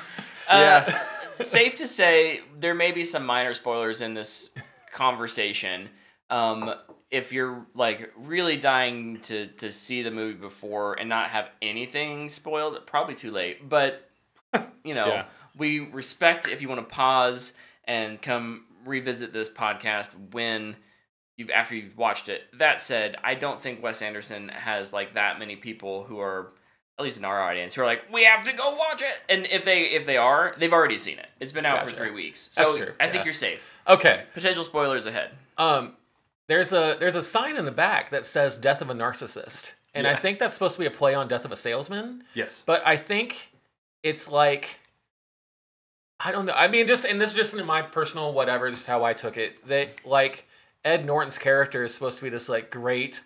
Uh, 0.51 0.83
Yeah. 0.87 0.97
safe 1.41 1.75
to 1.75 1.85
say 1.85 2.39
there 2.57 2.73
may 2.73 2.91
be 2.91 3.03
some 3.03 3.23
minor 3.25 3.53
spoilers 3.53 4.01
in 4.01 4.15
this 4.15 4.49
conversation. 4.91 5.89
Um, 6.31 6.73
if 7.11 7.31
you're 7.33 7.65
like 7.75 8.11
really 8.17 8.57
dying 8.57 9.19
to 9.21 9.45
to 9.47 9.71
see 9.71 10.01
the 10.03 10.11
movie 10.11 10.37
before 10.39 10.93
and 10.99 11.07
not 11.07 11.29
have 11.29 11.49
anything 11.61 12.29
spoiled, 12.29 12.83
probably 12.87 13.13
too 13.15 13.29
late. 13.31 13.67
But 13.69 14.09
you 14.83 14.95
know, 14.95 15.07
Yeah. 15.07 15.25
we 15.55 15.79
respect 15.81 16.47
if 16.47 16.61
you 16.63 16.67
want 16.69 16.87
to 16.87 16.95
pause 16.95 17.53
and 17.85 18.19
come 18.21 18.65
revisit 18.85 19.31
this 19.33 19.49
podcast 19.49 20.11
when 20.33 20.75
you've 21.39 21.49
after 21.49 21.75
you've 21.75 21.97
watched 21.97 22.29
it. 22.29 22.43
That 22.57 22.79
said, 22.81 23.15
I 23.23 23.33
don't 23.33 23.59
think 23.59 23.81
Wes 23.81 24.01
Anderson 24.01 24.49
has 24.49 24.93
like 24.93 25.13
that 25.13 25.39
many 25.39 25.55
people 25.55 26.03
who 26.03 26.19
are 26.19 26.51
at 26.99 27.03
least 27.03 27.17
in 27.17 27.23
our 27.23 27.41
audience 27.41 27.73
who 27.75 27.81
are 27.81 27.85
like 27.85 28.03
we 28.11 28.25
have 28.25 28.43
to 28.45 28.53
go 28.53 28.75
watch 28.75 29.01
it. 29.01 29.21
And 29.29 29.47
if 29.47 29.63
they 29.63 29.83
if 29.85 30.05
they 30.05 30.17
are, 30.17 30.53
they've 30.57 30.73
already 30.73 30.97
seen 30.97 31.17
it. 31.17 31.27
It's 31.39 31.53
been 31.53 31.65
out 31.65 31.79
Gotcha. 31.79 31.91
for 31.91 32.03
3 32.03 32.11
weeks. 32.11 32.49
So 32.51 32.75
I 32.99 33.05
think 33.05 33.15
yeah. 33.15 33.23
you're 33.23 33.33
safe. 33.33 33.79
okay. 33.87 34.23
Potential 34.33 34.65
spoilers 34.65 35.05
ahead. 35.05 35.31
Um, 35.57 35.95
there's 36.47 36.73
a 36.73 36.97
there's 36.99 37.15
a 37.15 37.23
sign 37.23 37.55
in 37.55 37.65
the 37.65 37.71
back 37.71 38.09
that 38.09 38.25
says 38.25 38.57
"Death 38.57 38.81
of 38.81 38.89
a 38.89 38.93
Narcissist," 38.93 39.73
and 39.93 40.07
I 40.07 40.15
think 40.15 40.39
that's 40.39 40.55
supposed 40.55 40.75
to 40.75 40.79
be 40.79 40.87
a 40.87 40.91
play 40.91 41.13
on 41.13 41.27
"Death 41.27 41.45
of 41.45 41.51
a 41.51 41.55
Salesman." 41.55 42.23
yes, 42.33 42.63
But 42.65 42.81
I 42.85 42.97
think 42.97 43.51
it's 44.01 44.31
like 44.31 44.79
I 46.19 46.31
don't 46.31 46.45
know. 46.45 46.53
I 46.53 46.67
mean, 46.67 46.87
just 46.87 47.05
and 47.05 47.21
this 47.21 47.29
is 47.29 47.35
just 47.35 47.53
in 47.53 47.65
my 47.65 47.81
personal 47.81 48.33
whatever, 48.33 48.69
just 48.71 48.87
how 48.87 49.03
I 49.03 49.13
took 49.13 49.37
it. 49.37 49.65
That 49.67 50.05
like 50.05 50.48
Ed 50.85 51.05
Norton's 51.05 51.37
character 51.37 51.83
is 51.83 51.93
supposed 51.93 52.17
to 52.19 52.23
be 52.23 52.29
this 52.29 52.49
like 52.49 52.69
great, 52.71 53.21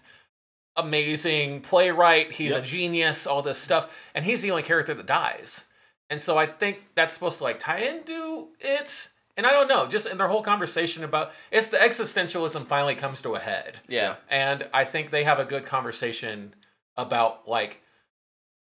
amazing 0.75 1.61
playwright. 1.61 2.31
He's 2.33 2.53
a 2.53 2.61
genius, 2.61 3.27
all 3.27 3.41
this 3.41 3.57
stuff, 3.57 3.95
and 4.15 4.25
he's 4.25 4.41
the 4.41 4.51
only 4.51 4.63
character 4.63 4.93
that 4.93 5.05
dies. 5.05 5.65
And 6.09 6.21
so 6.21 6.37
I 6.37 6.45
think 6.45 6.83
that's 6.95 7.13
supposed 7.13 7.37
to 7.39 7.43
like 7.43 7.59
tie 7.59 7.79
into 7.79 8.49
it. 8.59 9.09
And 9.35 9.47
I 9.47 9.51
don't 9.51 9.67
know, 9.67 9.87
just 9.87 10.07
in 10.07 10.17
their 10.19 10.27
whole 10.27 10.43
conversation 10.43 11.03
about 11.03 11.31
it's 11.51 11.69
the 11.69 11.77
existentialism 11.77 12.67
finally 12.67 12.95
comes 12.95 13.21
to 13.23 13.33
a 13.35 13.39
head. 13.39 13.79
Yeah. 13.87 14.15
And 14.29 14.67
I 14.73 14.83
think 14.83 15.09
they 15.09 15.23
have 15.23 15.39
a 15.39 15.45
good 15.45 15.65
conversation 15.65 16.53
about 16.97 17.47
like 17.47 17.81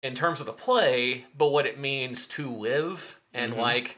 in 0.02 0.14
terms 0.14 0.38
of 0.40 0.46
the 0.46 0.52
play, 0.52 1.24
but 1.36 1.50
what 1.50 1.66
it 1.66 1.78
means 1.78 2.26
to 2.28 2.50
live 2.50 3.20
and 3.32 3.54
Mhm. 3.54 3.58
like 3.58 3.96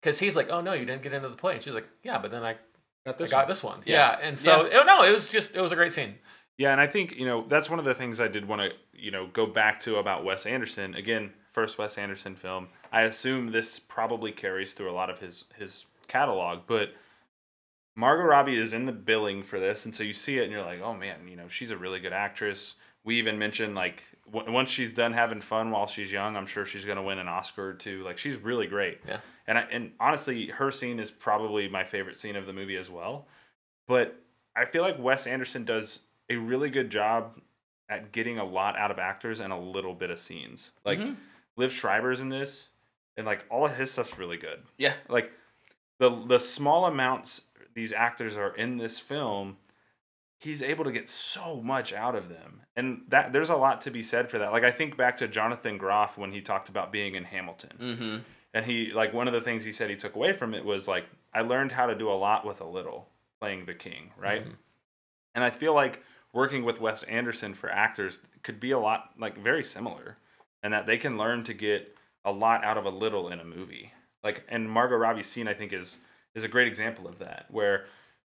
because 0.00 0.18
he's 0.18 0.34
like, 0.36 0.50
oh 0.50 0.60
no, 0.60 0.72
you 0.72 0.84
didn't 0.86 1.02
get 1.02 1.12
into 1.12 1.28
the 1.28 1.36
play. 1.36 1.54
And 1.54 1.62
she's 1.62 1.74
like, 1.74 1.88
yeah, 2.02 2.18
but 2.18 2.30
then 2.30 2.42
I, 2.42 2.56
got 3.04 3.20
I 3.20 3.26
got 3.26 3.48
this 3.48 3.62
one. 3.62 3.80
Yeah. 3.84 4.16
Yeah. 4.20 4.26
And 4.28 4.38
so 4.38 4.68
oh, 4.72 4.82
no, 4.84 5.02
it 5.04 5.12
was 5.12 5.28
just 5.28 5.54
it 5.54 5.60
was 5.60 5.72
a 5.72 5.76
great 5.76 5.92
scene. 5.92 6.16
Yeah, 6.58 6.72
and 6.72 6.80
I 6.80 6.86
think 6.86 7.16
you 7.16 7.24
know 7.26 7.42
that's 7.42 7.70
one 7.70 7.78
of 7.78 7.84
the 7.84 7.94
things 7.94 8.20
I 8.20 8.28
did 8.28 8.46
want 8.46 8.62
to 8.62 8.72
you 8.92 9.10
know 9.10 9.26
go 9.26 9.46
back 9.46 9.80
to 9.80 9.96
about 9.96 10.24
Wes 10.24 10.46
Anderson. 10.46 10.94
Again, 10.94 11.32
first 11.50 11.78
Wes 11.78 11.98
Anderson 11.98 12.36
film. 12.36 12.68
I 12.92 13.02
assume 13.02 13.48
this 13.52 13.78
probably 13.78 14.32
carries 14.32 14.74
through 14.74 14.90
a 14.90 14.92
lot 14.92 15.10
of 15.10 15.18
his 15.18 15.44
his 15.56 15.86
catalog, 16.08 16.60
but 16.66 16.94
Margot 17.94 18.24
Robbie 18.24 18.56
is 18.56 18.72
in 18.72 18.86
the 18.86 18.92
billing 18.92 19.42
for 19.42 19.58
this, 19.58 19.84
and 19.84 19.94
so 19.94 20.02
you 20.02 20.12
see 20.12 20.38
it 20.38 20.44
and 20.44 20.52
you're 20.52 20.62
like, 20.62 20.80
oh 20.80 20.94
man, 20.94 21.28
you 21.28 21.36
know 21.36 21.48
she's 21.48 21.70
a 21.70 21.76
really 21.76 22.00
good 22.00 22.12
actress. 22.12 22.76
We 23.04 23.16
even 23.16 23.38
mentioned 23.38 23.74
like 23.74 24.02
w- 24.30 24.52
once 24.52 24.70
she's 24.70 24.92
done 24.92 25.12
having 25.12 25.40
fun 25.40 25.70
while 25.70 25.86
she's 25.86 26.12
young, 26.12 26.36
I'm 26.36 26.46
sure 26.46 26.64
she's 26.64 26.84
gonna 26.84 27.02
win 27.02 27.18
an 27.18 27.28
Oscar 27.28 27.70
or 27.70 27.74
two. 27.74 28.02
Like 28.02 28.18
she's 28.18 28.36
really 28.36 28.66
great. 28.66 29.00
Yeah. 29.06 29.18
And 29.46 29.58
I, 29.58 29.62
and 29.62 29.92
honestly, 29.98 30.46
her 30.48 30.70
scene 30.70 30.98
is 31.00 31.10
probably 31.10 31.68
my 31.68 31.84
favorite 31.84 32.16
scene 32.18 32.36
of 32.36 32.46
the 32.46 32.52
movie 32.52 32.76
as 32.76 32.90
well. 32.90 33.26
But 33.88 34.20
I 34.54 34.64
feel 34.66 34.82
like 34.82 34.98
Wes 34.98 35.26
Anderson 35.26 35.64
does 35.64 36.00
a 36.30 36.36
really 36.36 36.70
good 36.70 36.90
job 36.90 37.40
at 37.88 38.12
getting 38.12 38.38
a 38.38 38.44
lot 38.44 38.76
out 38.78 38.90
of 38.90 38.98
actors 38.98 39.40
and 39.40 39.52
a 39.52 39.56
little 39.58 39.94
bit 39.94 40.10
of 40.10 40.18
scenes. 40.20 40.70
Like 40.84 40.98
Mhm. 40.98 41.16
Liev 41.58 41.70
Schreiber's 41.70 42.20
in 42.20 42.28
this, 42.28 42.68
and 43.16 43.26
like 43.26 43.44
all 43.50 43.66
of 43.66 43.76
his 43.76 43.90
stuff's 43.90 44.16
really 44.16 44.36
good. 44.38 44.62
Yeah. 44.78 44.94
Like 45.08 45.32
the 45.98 46.10
the 46.26 46.38
small 46.38 46.86
amounts 46.86 47.46
these 47.74 47.92
actors 47.92 48.36
are 48.36 48.54
in 48.54 48.76
this 48.78 48.98
film, 48.98 49.56
he's 50.38 50.62
able 50.62 50.84
to 50.84 50.92
get 50.92 51.08
so 51.08 51.60
much 51.62 51.92
out 51.92 52.14
of 52.14 52.28
them, 52.28 52.62
and 52.76 53.02
that 53.08 53.32
there's 53.32 53.50
a 53.50 53.56
lot 53.56 53.80
to 53.82 53.90
be 53.90 54.02
said 54.02 54.30
for 54.30 54.38
that. 54.38 54.52
Like 54.52 54.64
I 54.64 54.70
think 54.70 54.96
back 54.96 55.16
to 55.18 55.28
Jonathan 55.28 55.76
Groff 55.78 56.16
when 56.16 56.32
he 56.32 56.40
talked 56.40 56.68
about 56.68 56.92
being 56.92 57.14
in 57.14 57.24
Hamilton 57.24 57.76
Mm-hmm. 57.80 58.16
And 58.54 58.66
he 58.66 58.92
like 58.92 59.12
one 59.12 59.26
of 59.26 59.32
the 59.32 59.40
things 59.40 59.64
he 59.64 59.72
said 59.72 59.88
he 59.90 59.96
took 59.96 60.14
away 60.14 60.32
from 60.32 60.54
it 60.54 60.64
was 60.64 60.86
like 60.88 61.06
i 61.32 61.40
learned 61.40 61.72
how 61.72 61.86
to 61.86 61.94
do 61.94 62.10
a 62.10 62.14
lot 62.14 62.46
with 62.46 62.60
a 62.60 62.66
little 62.66 63.08
playing 63.40 63.64
the 63.66 63.74
king 63.74 64.10
right 64.18 64.44
Mhm. 64.46 64.54
and 65.34 65.44
i 65.44 65.50
feel 65.50 65.74
like 65.74 66.02
working 66.32 66.64
with 66.64 66.80
wes 66.80 67.02
anderson 67.04 67.54
for 67.54 67.70
actors 67.70 68.20
could 68.42 68.58
be 68.60 68.70
a 68.70 68.78
lot 68.78 69.10
like 69.18 69.36
very 69.38 69.64
similar 69.64 70.16
and 70.62 70.72
that 70.72 70.86
they 70.86 70.98
can 70.98 71.16
learn 71.18 71.42
to 71.44 71.54
get 71.54 71.96
a 72.24 72.32
lot 72.32 72.62
out 72.64 72.78
of 72.78 72.84
a 72.84 72.90
little 72.90 73.28
in 73.28 73.40
a 73.40 73.44
movie 73.44 73.92
like 74.22 74.44
and 74.48 74.70
margot 74.70 74.96
robbie's 74.96 75.26
scene 75.26 75.48
i 75.48 75.54
think 75.54 75.72
is 75.72 75.98
is 76.34 76.44
a 76.44 76.48
great 76.48 76.66
example 76.68 77.06
of 77.08 77.18
that 77.18 77.46
where 77.50 77.86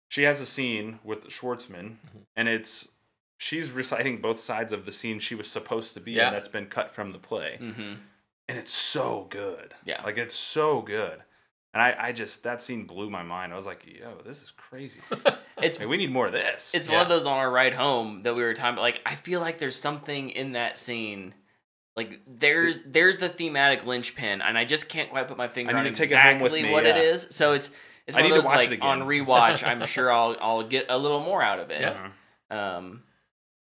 she 0.08 0.24
has 0.24 0.40
a 0.42 0.46
scene 0.46 1.00
with 1.04 1.28
schwartzman 1.28 1.96
and 2.36 2.48
it's 2.48 2.90
she's 3.38 3.72
reciting 3.72 4.20
both 4.22 4.40
sides 4.40 4.74
of 4.74 4.86
the 4.86 4.92
scene 4.92 5.20
she 5.20 5.34
was 5.36 5.48
supposed 5.48 5.94
to 5.94 6.00
be 6.02 6.12
Yeah. 6.14 6.28
in 6.28 6.34
that's 6.34 6.48
been 6.48 6.66
cut 6.68 6.94
from 6.94 7.12
the 7.12 7.20
play 7.20 7.58
Mm-hmm. 7.62 7.94
And 8.50 8.58
it's 8.58 8.74
so 8.74 9.28
good. 9.30 9.76
Yeah. 9.86 10.02
like 10.04 10.18
it's 10.18 10.36
so 10.36 10.82
good. 10.82 11.22
And 11.72 11.84
I, 11.84 11.96
I 12.00 12.12
just 12.12 12.44
that 12.44 12.64
scene 12.64 12.86
blew 12.86 13.12
my 13.12 13.22
mind. 13.22 13.54
I 13.54 13.56
was 13.56 13.68
like, 13.68 13.86
yo, 13.86 14.18
this 14.26 14.44
is 14.44 14.52
crazy. 14.52 15.00
It's 15.62 15.78
Like, 15.78 15.90
we 15.90 15.98
need 15.98 16.10
more 16.10 16.28
of 16.28 16.32
this. 16.32 16.74
it's 16.74 16.88
one 16.88 17.02
of 17.02 17.10
those 17.10 17.26
on 17.26 17.38
our 17.38 17.52
ride 17.52 17.74
home 17.74 18.24
that 18.24 18.34
we 18.34 18.44
were 18.44 18.54
talking 18.54 18.76
about. 18.76 18.82
Like 18.82 19.02
I 19.06 19.16
feel 19.16 19.42
like 19.42 19.58
there's 19.58 19.76
something 19.76 20.30
in 20.30 20.54
that 20.54 20.78
scene. 20.78 21.34
Like 21.98 22.22
there's 22.26 22.80
there's 22.86 23.18
the 23.18 23.28
thematic 23.28 23.86
linchpin, 23.86 24.42
and 24.42 24.58
I 24.58 24.64
just 24.64 24.88
can't 24.88 25.10
quite 25.10 25.28
put 25.28 25.36
my 25.36 25.50
finger 25.50 25.76
I 25.76 25.80
on 25.80 25.84
need 25.84 25.96
to 25.96 26.02
take 26.02 26.12
it 26.12 26.18
home 26.18 26.40
with 26.40 26.54
exactly 26.54 26.64
me, 26.64 26.72
what 26.72 26.86
it 26.86 26.96
yeah. 26.96 27.02
is. 27.02 27.28
So 27.32 27.52
it's 27.52 27.72
it's 28.08 28.16
I 28.16 28.22
one 28.22 28.30
need 28.30 28.38
of 28.38 28.44
those 28.46 28.50
like 28.50 28.82
on 28.82 29.02
rewatch. 29.02 29.68
I'm 29.68 29.86
sure 29.86 30.10
I'll 30.10 30.38
I'll 30.40 30.64
get 30.64 30.86
a 30.88 30.98
little 30.98 31.20
more 31.20 31.42
out 31.42 31.60
of 31.60 31.72
it. 31.72 31.82
Yeah. 31.82 32.08
Um, 32.50 33.04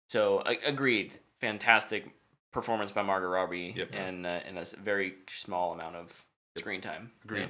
so 0.08 0.42
agreed. 0.66 1.20
Fantastic 1.42 2.06
performance 2.52 2.92
by 2.92 3.02
Margot 3.04 3.28
Robbie, 3.28 3.74
Yep. 3.78 3.90
and 3.94 4.26
uh, 4.26 4.40
in 4.48 4.58
a 4.58 4.64
very 4.82 5.16
small 5.28 5.74
amount 5.74 5.96
of 5.96 6.26
screen 6.58 6.82
time. 6.82 7.12
Agreed. 7.24 7.42
Yeah. 7.42 7.48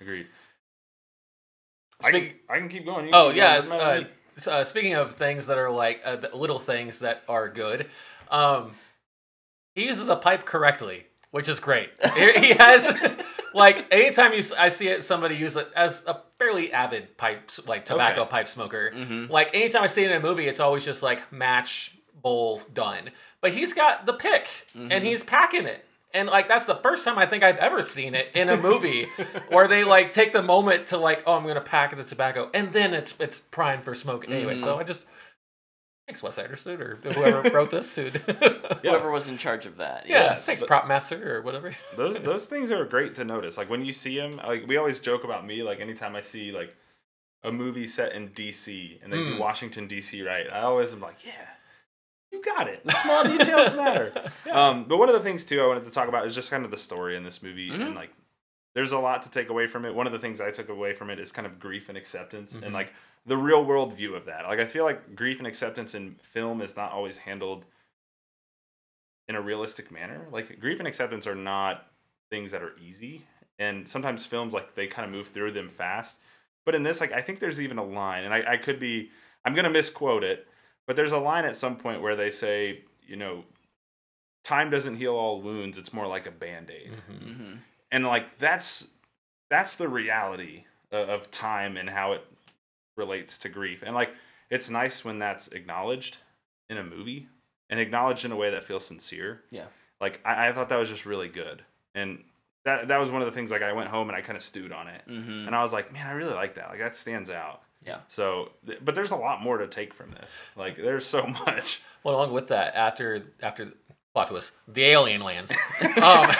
Agreed. 0.00 0.26
I 2.02 2.10
can, 2.10 2.30
I 2.48 2.58
can 2.58 2.68
keep 2.68 2.84
going. 2.84 3.06
You 3.06 3.12
Oh 3.14 3.30
keep 3.30 3.36
going. 3.36 3.36
yeah. 3.36 3.54
Doesn't 3.54 3.78
matter 3.78 4.08
to 4.40 4.50
Uh, 4.50 4.54
uh, 4.54 4.64
speaking 4.64 4.94
of 4.94 5.14
things 5.14 5.46
that 5.46 5.58
are 5.58 5.70
like 5.70 6.00
uh, 6.04 6.16
the 6.16 6.30
little 6.34 6.58
things 6.58 6.98
that 7.00 7.22
are 7.28 7.48
good, 7.48 7.86
um, 8.30 8.72
he 9.74 9.86
uses 9.86 10.06
the 10.06 10.16
pipe 10.16 10.44
correctly, 10.44 11.06
which 11.30 11.48
is 11.48 11.60
great. 11.60 11.90
he 12.14 12.32
he 12.32 12.52
has 12.54 12.92
like 13.54 13.86
anytime 13.92 14.32
you 14.32 14.42
I 14.58 14.68
see 14.70 14.88
it, 14.88 15.04
somebody 15.04 15.36
use 15.36 15.56
it 15.56 15.68
as 15.76 16.04
a 16.06 16.20
fairly 16.38 16.72
avid 16.72 17.16
pipe 17.16 17.48
like 17.66 17.84
tobacco 17.84 18.22
Okay. 18.22 18.30
pipe 18.30 18.48
smoker. 18.48 18.90
Mm-hmm. 18.94 19.30
Like 19.32 19.50
anytime 19.54 19.84
I 19.84 19.86
see 19.86 20.04
it 20.04 20.10
in 20.10 20.16
a 20.16 20.20
movie, 20.20 20.46
it's 20.48 20.60
always 20.60 20.84
just 20.84 21.02
like 21.02 21.32
match 21.32 21.96
bowl 22.24 22.62
done. 22.72 23.10
But 23.40 23.52
he's 23.52 23.72
got 23.72 24.06
the 24.06 24.14
pick 24.14 24.48
and 24.74 25.04
he's 25.04 25.22
packing 25.22 25.66
it. 25.66 25.84
And 26.12 26.28
like 26.28 26.48
that's 26.48 26.64
the 26.64 26.76
first 26.76 27.04
time 27.04 27.18
I 27.18 27.26
think 27.26 27.42
I've 27.44 27.56
ever 27.58 27.82
seen 27.82 28.14
it 28.14 28.30
in 28.34 28.48
a 28.48 28.56
movie 28.56 29.04
where 29.48 29.68
they 29.68 29.84
like 29.84 30.12
take 30.12 30.32
the 30.32 30.42
moment 30.42 30.88
to 30.88 30.96
like, 30.96 31.22
oh, 31.26 31.36
I'm 31.36 31.46
gonna 31.46 31.60
pack 31.60 31.94
the 31.96 32.04
tobacco, 32.04 32.50
and 32.54 32.72
then 32.72 32.94
it's 32.94 33.14
it's 33.20 33.40
prime 33.40 33.82
for 33.82 33.94
smoke 33.96 34.28
anyway. 34.28 34.58
So 34.58 34.78
I 34.78 34.84
just 34.84 35.06
thanks 36.06 36.22
Wes 36.22 36.38
Anderson 36.38 36.80
or 36.80 36.96
whoever 37.02 37.50
wrote 37.50 37.72
this, 37.72 37.92
dude. 37.96 38.14
Whoever 38.82 39.10
was 39.10 39.28
in 39.28 39.36
charge 39.38 39.66
of 39.66 39.78
that. 39.78 40.06
yeah, 40.06 40.24
yes. 40.26 40.46
thanks 40.46 40.62
prop 40.62 40.86
master 40.86 41.36
or 41.38 41.42
whatever. 41.42 41.74
those 41.96 42.20
those 42.22 42.46
things 42.46 42.70
are 42.70 42.84
great 42.84 43.16
to 43.16 43.24
notice. 43.24 43.56
Like 43.56 43.68
when 43.68 43.84
you 43.84 43.92
see 43.92 44.16
them, 44.16 44.36
like 44.36 44.68
we 44.68 44.76
always 44.76 45.00
joke 45.00 45.24
about 45.24 45.44
me. 45.44 45.64
Like 45.64 45.80
anytime 45.80 46.14
I 46.14 46.20
see 46.22 46.52
like 46.52 46.76
a 47.42 47.50
movie 47.50 47.88
set 47.88 48.12
in 48.12 48.28
DC 48.28 49.02
and 49.02 49.12
they 49.12 49.16
do 49.16 49.34
Mm. 49.34 49.40
Washington 49.40 49.88
DC 49.88 50.24
right, 50.24 50.46
I 50.50 50.60
always 50.60 50.92
am 50.92 51.00
like, 51.00 51.26
yeah, 51.26 51.48
got 52.42 52.68
it. 52.68 52.84
The 52.84 52.92
small 52.92 53.24
details 53.24 53.74
matter. 53.74 54.12
Um, 54.50 54.84
but 54.84 54.98
one 54.98 55.08
of 55.08 55.14
the 55.16 55.20
things 55.20 55.44
too 55.44 55.60
I 55.60 55.66
wanted 55.66 55.82
to 55.84 55.90
talk 55.90 56.08
about 56.08 56.26
is 56.26 56.34
just 56.34 56.48
kind 56.50 56.64
of 56.64 56.70
the 56.70 56.76
story 56.78 57.16
in 57.16 57.24
this 57.24 57.42
movie 57.42 57.70
Mm-hmm. 57.70 57.82
and 57.82 57.94
like 57.96 58.12
there's 58.74 58.92
a 58.92 58.98
lot 58.98 59.22
to 59.24 59.30
take 59.30 59.48
away 59.50 59.66
from 59.66 59.84
it. 59.84 59.94
One 59.94 60.06
of 60.06 60.12
the 60.12 60.18
things 60.18 60.40
I 60.40 60.50
took 60.52 60.68
away 60.68 60.92
from 60.94 61.10
it 61.10 61.18
is 61.18 61.32
kind 61.32 61.46
of 61.46 61.58
grief 61.58 61.88
and 61.88 61.98
acceptance 61.98 62.52
Mm-hmm. 62.54 62.64
and 62.64 62.72
like 62.74 62.92
the 63.26 63.36
real 63.36 63.64
world 63.64 63.94
view 63.94 64.14
of 64.14 64.26
that. 64.26 64.44
Like 64.46 64.60
I 64.60 64.66
feel 64.66 64.84
like 64.84 65.16
grief 65.16 65.38
and 65.38 65.46
acceptance 65.46 65.94
in 65.94 66.16
film 66.22 66.60
is 66.60 66.76
not 66.76 66.92
always 66.92 67.16
handled 67.18 67.64
in 69.28 69.34
a 69.34 69.40
realistic 69.40 69.90
manner. 69.90 70.26
Like 70.30 70.60
grief 70.60 70.78
and 70.78 70.86
acceptance 70.88 71.26
are 71.26 71.34
not 71.34 71.86
things 72.30 72.50
that 72.52 72.62
are 72.62 72.72
easy 72.84 73.22
and 73.58 73.88
sometimes 73.88 74.26
films 74.26 74.52
like 74.52 74.74
they 74.74 74.86
kind 74.86 75.06
of 75.06 75.12
move 75.12 75.28
through 75.28 75.52
them 75.52 75.68
fast. 75.68 76.18
But 76.64 76.74
in 76.74 76.82
this 76.82 77.00
like 77.00 77.12
I 77.12 77.20
think 77.22 77.38
there's 77.40 77.60
even 77.60 77.78
a 77.78 77.84
line 77.84 78.24
and 78.24 78.32
I, 78.34 78.52
I 78.52 78.56
could 78.56 78.78
be 78.78 79.10
I'm 79.44 79.54
gonna 79.54 79.70
misquote 79.70 80.24
it, 80.24 80.46
but 80.86 80.96
there's 80.96 81.12
a 81.12 81.18
line 81.18 81.44
at 81.44 81.56
some 81.56 81.76
point 81.76 82.02
where 82.02 82.16
they 82.16 82.30
say, 82.30 82.82
you 83.06 83.16
know, 83.16 83.44
time 84.42 84.70
doesn't 84.70 84.96
heal 84.96 85.14
all 85.14 85.40
wounds, 85.40 85.78
it's 85.78 85.92
more 85.92 86.06
like 86.06 86.26
a 86.26 86.30
band-aid. 86.30 86.92
Hmm 87.08 87.54
and 87.94 88.04
like 88.04 88.38
that's 88.38 88.88
that's 89.48 89.76
the 89.76 89.88
reality 89.88 90.64
of, 90.90 91.08
of 91.08 91.30
time 91.30 91.76
and 91.76 91.88
how 91.88 92.12
it 92.12 92.24
relates 92.96 93.38
to 93.38 93.48
grief. 93.48 93.84
And 93.86 93.94
like 93.94 94.10
it's 94.50 94.68
nice 94.68 95.04
when 95.04 95.20
that's 95.20 95.48
acknowledged 95.48 96.18
in 96.68 96.76
a 96.76 96.82
movie 96.82 97.28
and 97.70 97.78
acknowledged 97.78 98.24
in 98.24 98.32
a 98.32 98.36
way 98.36 98.50
that 98.50 98.64
feels 98.64 98.84
sincere. 98.84 99.42
Yeah. 99.50 99.66
like 100.00 100.20
i, 100.24 100.48
I 100.48 100.52
thought 100.52 100.68
that 100.70 100.78
was 100.78 100.88
just 100.88 101.06
really 101.06 101.28
good. 101.28 101.62
And 101.94 102.24
that 102.64 102.88
that 102.88 102.98
was 102.98 103.12
one 103.12 103.22
of 103.22 103.26
the 103.26 103.32
things 103.32 103.52
like 103.52 103.62
i 103.62 103.72
went 103.72 103.90
home 103.90 104.08
and 104.08 104.16
i 104.16 104.20
kind 104.22 104.36
of 104.36 104.42
stewed 104.42 104.72
on 104.72 104.88
it. 104.88 105.02
Hmm 105.06 105.46
and 105.46 105.54
i 105.54 105.62
was 105.62 105.72
like 105.72 105.92
man 105.92 106.08
i 106.08 106.12
really 106.12 106.34
like 106.34 106.56
that. 106.56 106.68
Like 106.70 106.80
that 106.80 106.96
stands 106.96 107.30
out 107.30 107.62
Yeah. 107.86 107.98
so 108.08 108.50
but 108.82 108.94
there's 108.94 109.10
a 109.10 109.16
lot 109.16 109.42
more 109.42 109.58
to 109.58 109.66
take 109.66 109.92
from 109.92 110.10
this 110.12 110.30
like 110.56 110.76
there's 110.76 111.04
so 111.06 111.26
much 111.46 111.82
Well, 112.02 112.14
along 112.16 112.32
with 112.32 112.48
that, 112.48 112.74
after 112.74 113.22
after 113.42 113.72
plot 114.12 114.28
twist, 114.28 114.52
the 114.68 114.84
alien 114.84 115.22
lands. 115.22 115.52
Um, 115.82 116.30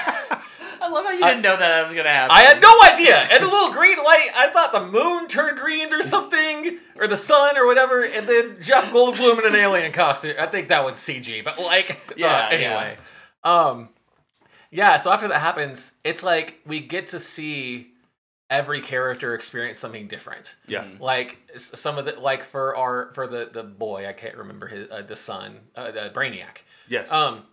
I 0.87 0.89
love 0.91 1.05
how 1.07 1.13
you 1.13 1.25
didn't 1.25 1.41
know 1.43 1.57
that, 1.57 1.61
that 1.61 1.85
was 1.85 1.95
gonna 1.95 2.09
happen. 2.11 2.37
I 2.37 2.43
had 2.43 2.61
no 2.61 2.79
idea. 2.93 3.17
And 3.17 3.43
the 3.43 3.49
little 3.49 3.73
green 3.73 3.97
light, 3.97 4.29
I 4.37 4.51
thought 4.51 4.73
the 4.73 4.87
moon 4.87 5.29
turned 5.29 5.57
green 5.59 5.93
or 5.95 6.03
something, 6.03 6.79
or 6.99 7.07
the 7.07 7.17
sun 7.17 7.57
or 7.57 7.67
whatever. 7.67 8.05
And 8.05 8.29
then 8.29 8.57
Jeff 8.61 8.91
Goldblum 8.93 9.39
in 9.39 9.47
an 9.47 9.55
alien 9.55 9.93
costume. 9.93 10.35
I 10.39 10.45
think 10.47 10.69
that 10.69 10.85
was 10.85 10.95
CG, 10.97 11.43
but 11.43 11.59
like, 11.59 12.13
Yeah, 12.19 12.27
uh, 12.37 12.49
anyway. 12.51 12.97
Um, 13.43 13.89
yeah. 14.71 14.99
So 14.99 15.11
after 15.11 15.27
that 15.29 15.41
happens, 15.41 15.93
it's 16.05 16.23
like 16.23 16.61
we 16.67 16.81
get 16.81 17.09
to 17.09 17.21
see 17.21 17.94
every 18.59 18.81
character 18.81 19.35
experience 19.35 19.79
something 19.79 20.07
different. 20.09 20.55
yeah 20.67 20.85
Like 20.99 21.31
some 21.57 21.99
of 21.99 22.05
the 22.07 22.13
like 22.21 22.43
for 22.43 22.77
our 22.77 23.13
for 23.13 23.27
the 23.27 23.49
the 23.53 23.63
boy, 23.63 24.09
I 24.09 24.13
can't 24.13 24.37
remember 24.37 24.67
his 24.69 24.91
uh, 24.91 25.03
the 25.03 25.17
son, 25.17 25.61
uh, 25.77 25.91
the 25.91 26.11
Brainiac. 26.15 26.57
yes 26.89 27.11
Um, 27.13 27.45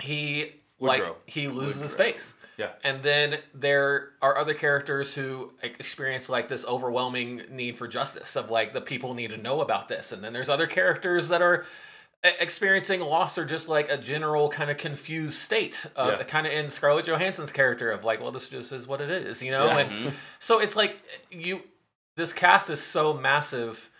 he 0.00 0.52
like 0.80 1.02
he 1.26 1.48
loses 1.48 1.80
his 1.82 1.94
face. 1.94 2.34
yeah 2.56 2.70
And 2.84 3.02
then 3.02 3.38
there 3.54 4.10
are 4.20 4.34
other 4.42 4.54
characters 4.54 5.14
who 5.14 5.52
experience 5.62 6.28
like 6.28 6.48
this 6.48 6.64
overwhelming 6.66 7.42
need 7.50 7.76
for 7.76 7.86
justice 7.88 8.36
of 8.36 8.50
like 8.50 8.72
the 8.72 8.80
people 8.80 9.14
need 9.14 9.30
to 9.30 9.36
know 9.36 9.60
about 9.60 9.88
this. 9.88 10.12
And 10.12 10.22
then 10.22 10.32
there's 10.32 10.48
other 10.48 10.66
characters 10.66 11.28
that 11.28 11.42
are 11.42 11.64
experiencing 12.24 13.00
loss 13.00 13.38
or 13.38 13.44
just 13.44 13.68
like 13.68 13.90
a 13.90 13.96
general 13.96 14.48
kind 14.48 14.70
of 14.70 14.76
confused 14.76 15.34
state. 15.34 15.86
Uh, 15.96 16.16
Yeah. 16.18 16.22
Kind 16.24 16.46
of 16.46 16.52
in 16.52 16.68
Scarlett 16.70 17.06
Johansson's 17.06 17.52
character 17.52 17.90
of 17.90 18.04
like, 18.04 18.20
well, 18.20 18.32
this 18.32 18.48
just 18.48 18.72
is 18.72 18.88
what 18.88 19.00
it 19.00 19.10
is, 19.10 19.42
you 19.42 19.50
know? 19.52 19.66
Yeah. 19.66 19.78
And 19.80 20.12
so 20.40 20.58
it's 20.60 20.74
like 20.76 20.98
you, 21.30 21.62
this 22.16 22.32
cast 22.32 22.70
is 22.70 22.82
so 22.82 23.14
massive 23.14 23.90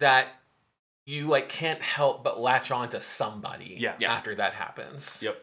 that 0.00 0.28
you 1.06 1.26
like 1.26 1.48
can't 1.48 1.80
help 1.82 2.22
but 2.22 2.38
latch 2.40 2.70
on 2.70 2.88
to 2.90 3.00
somebody 3.00 3.76
Yeah. 3.78 3.94
Yeah. 3.98 4.12
after 4.12 4.34
that 4.36 4.52
happens. 4.54 5.18
yep 5.22 5.38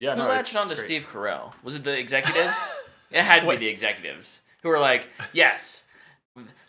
yeah 0.00 0.14
Who 0.14 0.22
no, 0.22 0.28
latched 0.28 0.56
on 0.56 0.68
to 0.68 0.74
great. 0.74 0.84
Steve 0.84 1.06
Carell? 1.12 1.52
Was 1.64 1.76
it 1.76 1.84
the 1.84 1.98
executives? 1.98 2.74
it 3.10 3.20
had 3.22 3.40
to 3.40 3.46
Wait. 3.46 3.58
be 3.60 3.66
the 3.66 3.70
executives 3.70 4.40
who 4.62 4.68
were 4.68 4.78
like, 4.78 5.08
"Yes, 5.32 5.84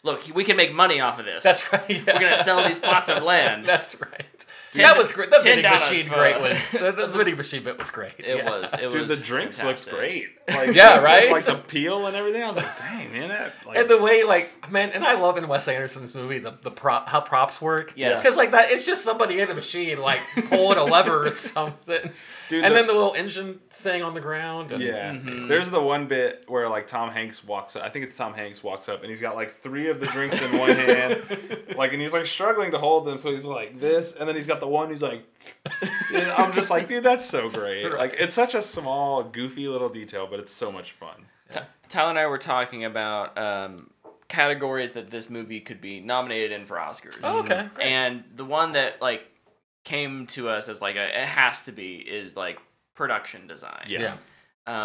look, 0.04 0.24
we 0.36 0.44
can 0.44 0.58
make 0.58 0.74
money 0.74 1.00
off 1.00 1.18
of 1.20 1.26
this. 1.26 1.44
That's 1.44 1.72
right. 1.72 1.90
yeah. 1.90 2.02
We're 2.08 2.20
gonna 2.20 2.38
sell 2.38 2.64
these 2.68 2.80
plots 2.80 3.10
of 3.10 3.24
land." 3.34 3.66
That's 3.66 4.00
right. 4.02 4.46
Ten- 4.74 4.84
that 4.84 4.98
was 4.98 5.12
great. 5.12 5.30
The 5.32 5.40
vending 5.44 5.70
machine 5.72 6.06
for- 6.06 6.16
great 6.16 6.40
was 6.42 6.72
the, 6.72 6.92
the 6.92 7.08
vending 7.08 7.38
machine 7.38 7.64
bit 7.64 7.78
was 7.80 7.92
great. 7.92 8.14
It 8.18 8.38
yeah. 8.38 8.50
was. 8.50 8.74
It 8.74 8.92
Dude, 8.92 9.02
was. 9.02 9.10
the 9.10 9.16
drinks 9.18 9.60
fantastic. 9.60 9.94
looked 9.94 10.00
great. 10.02 10.28
Like, 10.46 10.76
Yeah, 10.76 11.00
right? 11.00 11.32
Like 11.32 11.46
the 11.46 11.56
peel 11.56 12.06
and 12.06 12.18
everything. 12.18 12.44
I 12.44 12.48
was 12.48 12.58
like, 12.58 12.78
dang, 12.78 13.14
man, 13.14 13.30
that. 13.30 13.54
Like, 13.66 13.78
And 13.78 13.90
the 13.90 14.02
way, 14.02 14.26
like, 14.26 14.70
man, 14.70 14.90
and 14.92 15.06
I 15.06 15.14
love 15.16 15.38
in 15.38 15.48
Wes 15.48 15.70
Anderson's 15.70 16.14
movie 16.14 16.38
the, 16.40 16.54
the 16.64 16.70
prop 16.70 17.08
how 17.08 17.22
props 17.22 17.62
work. 17.62 17.94
Yeah. 17.96 18.16
because 18.18 18.36
like 18.36 18.52
that, 18.52 18.70
it's 18.70 18.86
just 18.86 19.06
somebody 19.06 19.40
in 19.40 19.50
a 19.50 19.54
machine 19.54 20.00
like 20.02 20.20
pulling 20.50 20.78
a 20.78 20.84
lever 20.84 21.28
or 21.28 21.32
something, 21.32 22.12
Dude, 22.50 22.64
and 22.64 22.72
the- 22.74 22.78
then 22.80 22.88
the 22.88 22.94
little 22.94 23.14
engine 23.14 23.60
sitting 23.70 24.02
on 24.04 24.14
the 24.14 24.20
ground. 24.22 24.72
And, 24.72 24.82
yeah, 24.82 25.12
Mm-hmm. 25.12 25.48
there's 25.48 25.70
the 25.70 25.82
one 25.82 26.08
bit 26.08 26.44
where 26.48 26.68
like 26.70 26.88
Tom 26.88 27.10
Hanks 27.12 27.44
walks 27.44 27.76
up. 27.76 27.84
I 27.84 27.90
think 27.90 28.06
it's 28.06 28.16
Tom 28.18 28.34
Hanks 28.34 28.64
walks 28.64 28.90
up 28.90 29.02
and 29.02 29.10
he's 29.12 29.22
got 29.22 29.36
like 29.36 29.52
three 29.52 29.90
of 29.90 30.00
the 30.00 30.08
drinks 30.08 30.42
in 30.42 30.58
one 30.58 30.70
hand, 30.72 31.22
like, 31.78 31.94
and 31.94 32.02
he's 32.02 32.12
like 32.12 32.26
struggling 32.26 32.72
to 32.72 32.78
hold 32.78 33.06
them. 33.06 33.20
So 33.20 33.32
he's 33.32 33.46
like 33.46 33.80
this, 33.80 34.14
and 34.16 34.28
then 34.28 34.36
he's 34.36 34.48
got 34.48 34.60
the 34.60 34.68
one. 34.68 34.90
He's 34.90 35.02
like, 35.02 35.24
and 36.14 36.32
I'm 36.32 36.54
just 36.54 36.70
like, 36.70 36.88
dude, 36.88 37.04
that's 37.04 37.26
so 37.26 37.50
great. 37.50 37.92
Like, 37.94 38.16
it's 38.20 38.34
such 38.36 38.54
a 38.56 38.62
small, 38.62 39.24
goofy 39.24 39.68
little 39.68 39.90
detail, 39.90 40.28
but 40.30 40.40
it's 40.40 40.52
so 40.52 40.72
much 40.72 40.92
fun. 40.94 41.26
T- 41.52 41.60
Tyler 41.90 42.10
and 42.12 42.20
I 42.20 42.28
were 42.28 42.38
talking 42.38 42.84
about 42.86 43.38
um, 43.38 43.90
categories 44.28 44.92
that 44.94 45.10
this 45.12 45.30
movie 45.30 45.60
could 45.60 45.80
be 45.82 46.00
nominated 46.00 46.52
in 46.52 46.66
for 46.66 46.78
Oscars. 46.78 47.20
Oh, 47.24 47.40
okay. 47.42 47.68
Great. 47.76 47.88
And 47.88 48.24
the 48.36 48.46
one 48.46 48.72
that 48.74 49.02
like 49.02 49.28
came 49.84 50.28
to 50.28 50.50
us 50.50 50.70
as 50.70 50.82
like 50.82 50.96
a, 50.96 51.06
it 51.08 51.26
has 51.28 51.64
to 51.64 51.72
be 51.72 51.96
is 51.96 52.36
like 52.36 52.60
production 52.96 53.48
design. 53.48 53.86
Yeah. 53.88 54.00
yeah, 54.02 54.16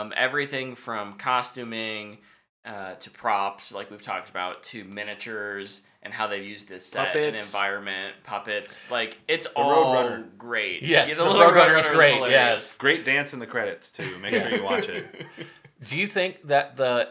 Um, 0.01 0.13
everything 0.17 0.75
from 0.75 1.15
costuming 1.19 2.19
uh, 2.65 2.95
to 2.95 3.11
props, 3.11 3.73
like 3.73 3.91
we've 3.91 4.03
talked 4.03 4.29
about, 4.31 4.63
to 4.65 4.85
miniatures 4.85 5.83
and 6.03 6.13
how 6.13 6.27
they've 6.27 6.47
used 6.47 6.69
this 6.69 6.87
set 6.87 7.17
and 7.17 7.35
environment, 7.37 8.15
puppets. 8.25 8.91
Like 8.91 9.19
it's 9.27 9.47
The 9.49 9.55
all 9.55 9.95
Roadrunner. 9.95 10.25
great. 10.39 10.83
Yes, 10.83 11.09
Yeah, 11.09 11.15
the 11.17 11.25
Little 11.25 11.43
Roadrunner 11.43 11.79
is 11.81 11.87
great, 11.89 12.15
hilarious. 12.15 12.33
yes. 12.35 12.77
Great 12.79 13.05
dance 13.05 13.33
in 13.35 13.41
the 13.41 13.47
credits 13.47 13.91
too. 13.91 14.19
Make 14.21 14.35
sure 14.35 14.49
you 14.51 14.65
watch 14.65 14.89
it. 14.89 15.07
Do 15.85 15.97
you 15.99 16.07
think 16.07 16.47
that 16.49 16.77
the 16.77 17.11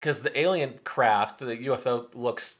because 0.00 0.22
the 0.22 0.38
alien 0.38 0.80
craft, 0.84 1.40
the 1.40 1.56
UFO 1.56 2.06
looks, 2.14 2.56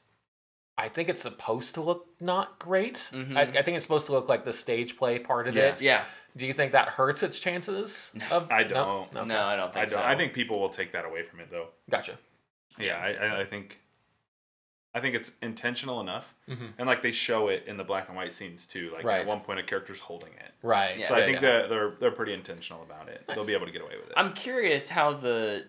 I 0.80 0.88
think 0.88 1.08
it's 1.08 1.20
supposed 1.22 1.74
to 1.74 1.80
look 1.80 2.06
not 2.20 2.58
great. 2.58 2.94
Mhm. 3.12 3.36
I, 3.36 3.42
I 3.42 3.62
think 3.62 3.76
it's 3.76 3.84
supposed 3.84 4.06
to 4.06 4.12
look 4.12 4.28
like 4.28 4.44
the 4.44 4.52
stage 4.52 4.96
play 4.96 5.18
part 5.18 5.46
of 5.48 5.54
Yeah. 5.54 5.62
it. 5.68 5.80
Yeah. 5.82 6.04
Do 6.36 6.46
you 6.46 6.52
think 6.52 6.72
that 6.72 6.88
hurts 6.88 7.22
its 7.22 7.40
chances? 7.40 8.12
Of, 8.30 8.50
I 8.50 8.62
don't. 8.62 9.12
No, 9.12 9.24
No, 9.24 9.40
I 9.44 9.56
don't 9.56 9.68
I 9.68 9.72
think 9.72 9.90
don't. 9.90 10.00
so. 10.00 10.02
I 10.02 10.14
think 10.16 10.32
people 10.32 10.60
will 10.60 10.68
take 10.68 10.92
that 10.92 11.04
away 11.04 11.22
from 11.22 11.40
it 11.40 11.50
though. 11.50 11.68
Gotcha. 11.88 12.18
Yeah, 12.78 12.96
I, 12.98 13.08
I, 13.12 13.40
I 13.40 13.44
think 13.44 13.80
I 14.92 14.98
think 15.00 15.14
it's 15.14 15.30
intentional 15.40 16.00
enough, 16.00 16.34
Mhm. 16.48 16.72
and 16.78 16.86
like 16.86 17.00
they 17.02 17.12
show 17.12 17.46
it 17.48 17.64
in 17.68 17.76
the 17.76 17.84
black 17.84 18.08
and 18.08 18.16
white 18.16 18.32
scenes 18.34 18.66
too. 18.66 18.90
Like 18.92 19.04
Right. 19.04 19.20
at 19.20 19.26
one 19.26 19.40
point, 19.40 19.60
a 19.60 19.62
character's 19.62 20.00
holding 20.00 20.32
it. 20.32 20.52
Right. 20.62 20.98
Yeah. 20.98 21.06
So 21.08 21.14
I 21.14 21.22
think 21.24 21.40
yeah. 21.40 21.62
that 21.62 21.68
they're 21.68 21.90
they're 22.00 22.10
pretty 22.10 22.32
intentional 22.32 22.82
about 22.82 23.08
it. 23.08 23.24
They'll 23.28 23.44
be 23.46 23.54
able 23.54 23.66
to 23.66 23.72
get 23.72 23.82
away 23.82 23.96
with 23.98 24.08
it. 24.08 24.14
I'm 24.16 24.32
curious 24.32 24.88
how 24.88 25.12
the 25.12 25.66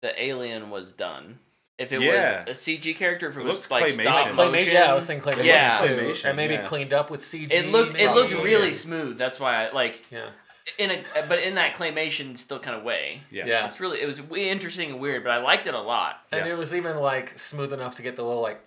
the 0.00 0.22
alien 0.22 0.70
was 0.70 0.92
done. 0.92 1.40
If 1.78 1.92
it 1.92 2.00
Yeah. 2.00 2.44
was 2.44 2.50
a 2.50 2.54
CG 2.72 2.96
character, 2.96 3.28
if 3.28 3.36
it, 3.36 3.40
It 3.40 3.44
was 3.44 3.56
looks 3.56 3.70
like 3.70 3.84
claymation. 3.84 4.02
stop 4.02 4.28
Claymation. 4.30 4.50
motion. 4.52 4.72
Yeah, 4.72 4.90
I 4.90 4.94
was 4.94 5.06
thinking 5.06 5.32
claymation 5.32 5.44
Yeah. 5.44 5.78
too, 5.80 5.86
Claymation, 5.96 6.30
or 6.30 6.34
maybe 6.34 6.54
yeah. 6.54 6.66
cleaned 6.66 6.92
up 6.92 7.08
with 7.10 7.20
CG. 7.22 7.52
It 7.52 7.66
looked 7.66 7.94
it 7.94 8.10
looked 8.12 8.30
Probably, 8.32 8.50
really 8.52 8.66
yeah. 8.68 8.72
smooth. 8.74 9.16
That's 9.16 9.38
why 9.38 9.66
I 9.66 9.70
like 9.70 10.04
Yeah. 10.10 10.30
in 10.76 10.90
a 10.90 11.04
but 11.28 11.38
in 11.38 11.54
that 11.54 11.74
claymation 11.76 12.36
still 12.36 12.58
kind 12.58 12.76
of 12.76 12.82
way. 12.82 13.22
yeah. 13.30 13.46
Yeah. 13.46 13.66
It's 13.66 13.78
really 13.78 14.00
it 14.02 14.06
was 14.06 14.20
we- 14.20 14.48
interesting 14.48 14.90
and 14.90 14.98
weird, 15.00 15.22
but 15.22 15.30
I 15.32 15.36
liked 15.38 15.66
it 15.68 15.74
a 15.74 15.80
lot. 15.80 16.20
And 16.32 16.44
Yeah. 16.46 16.52
it 16.52 16.58
was 16.58 16.74
even 16.74 16.96
like 16.98 17.38
smooth 17.38 17.72
enough 17.72 17.94
to 17.96 18.02
get 18.02 18.16
the 18.16 18.24
little 18.24 18.42
like 18.42 18.60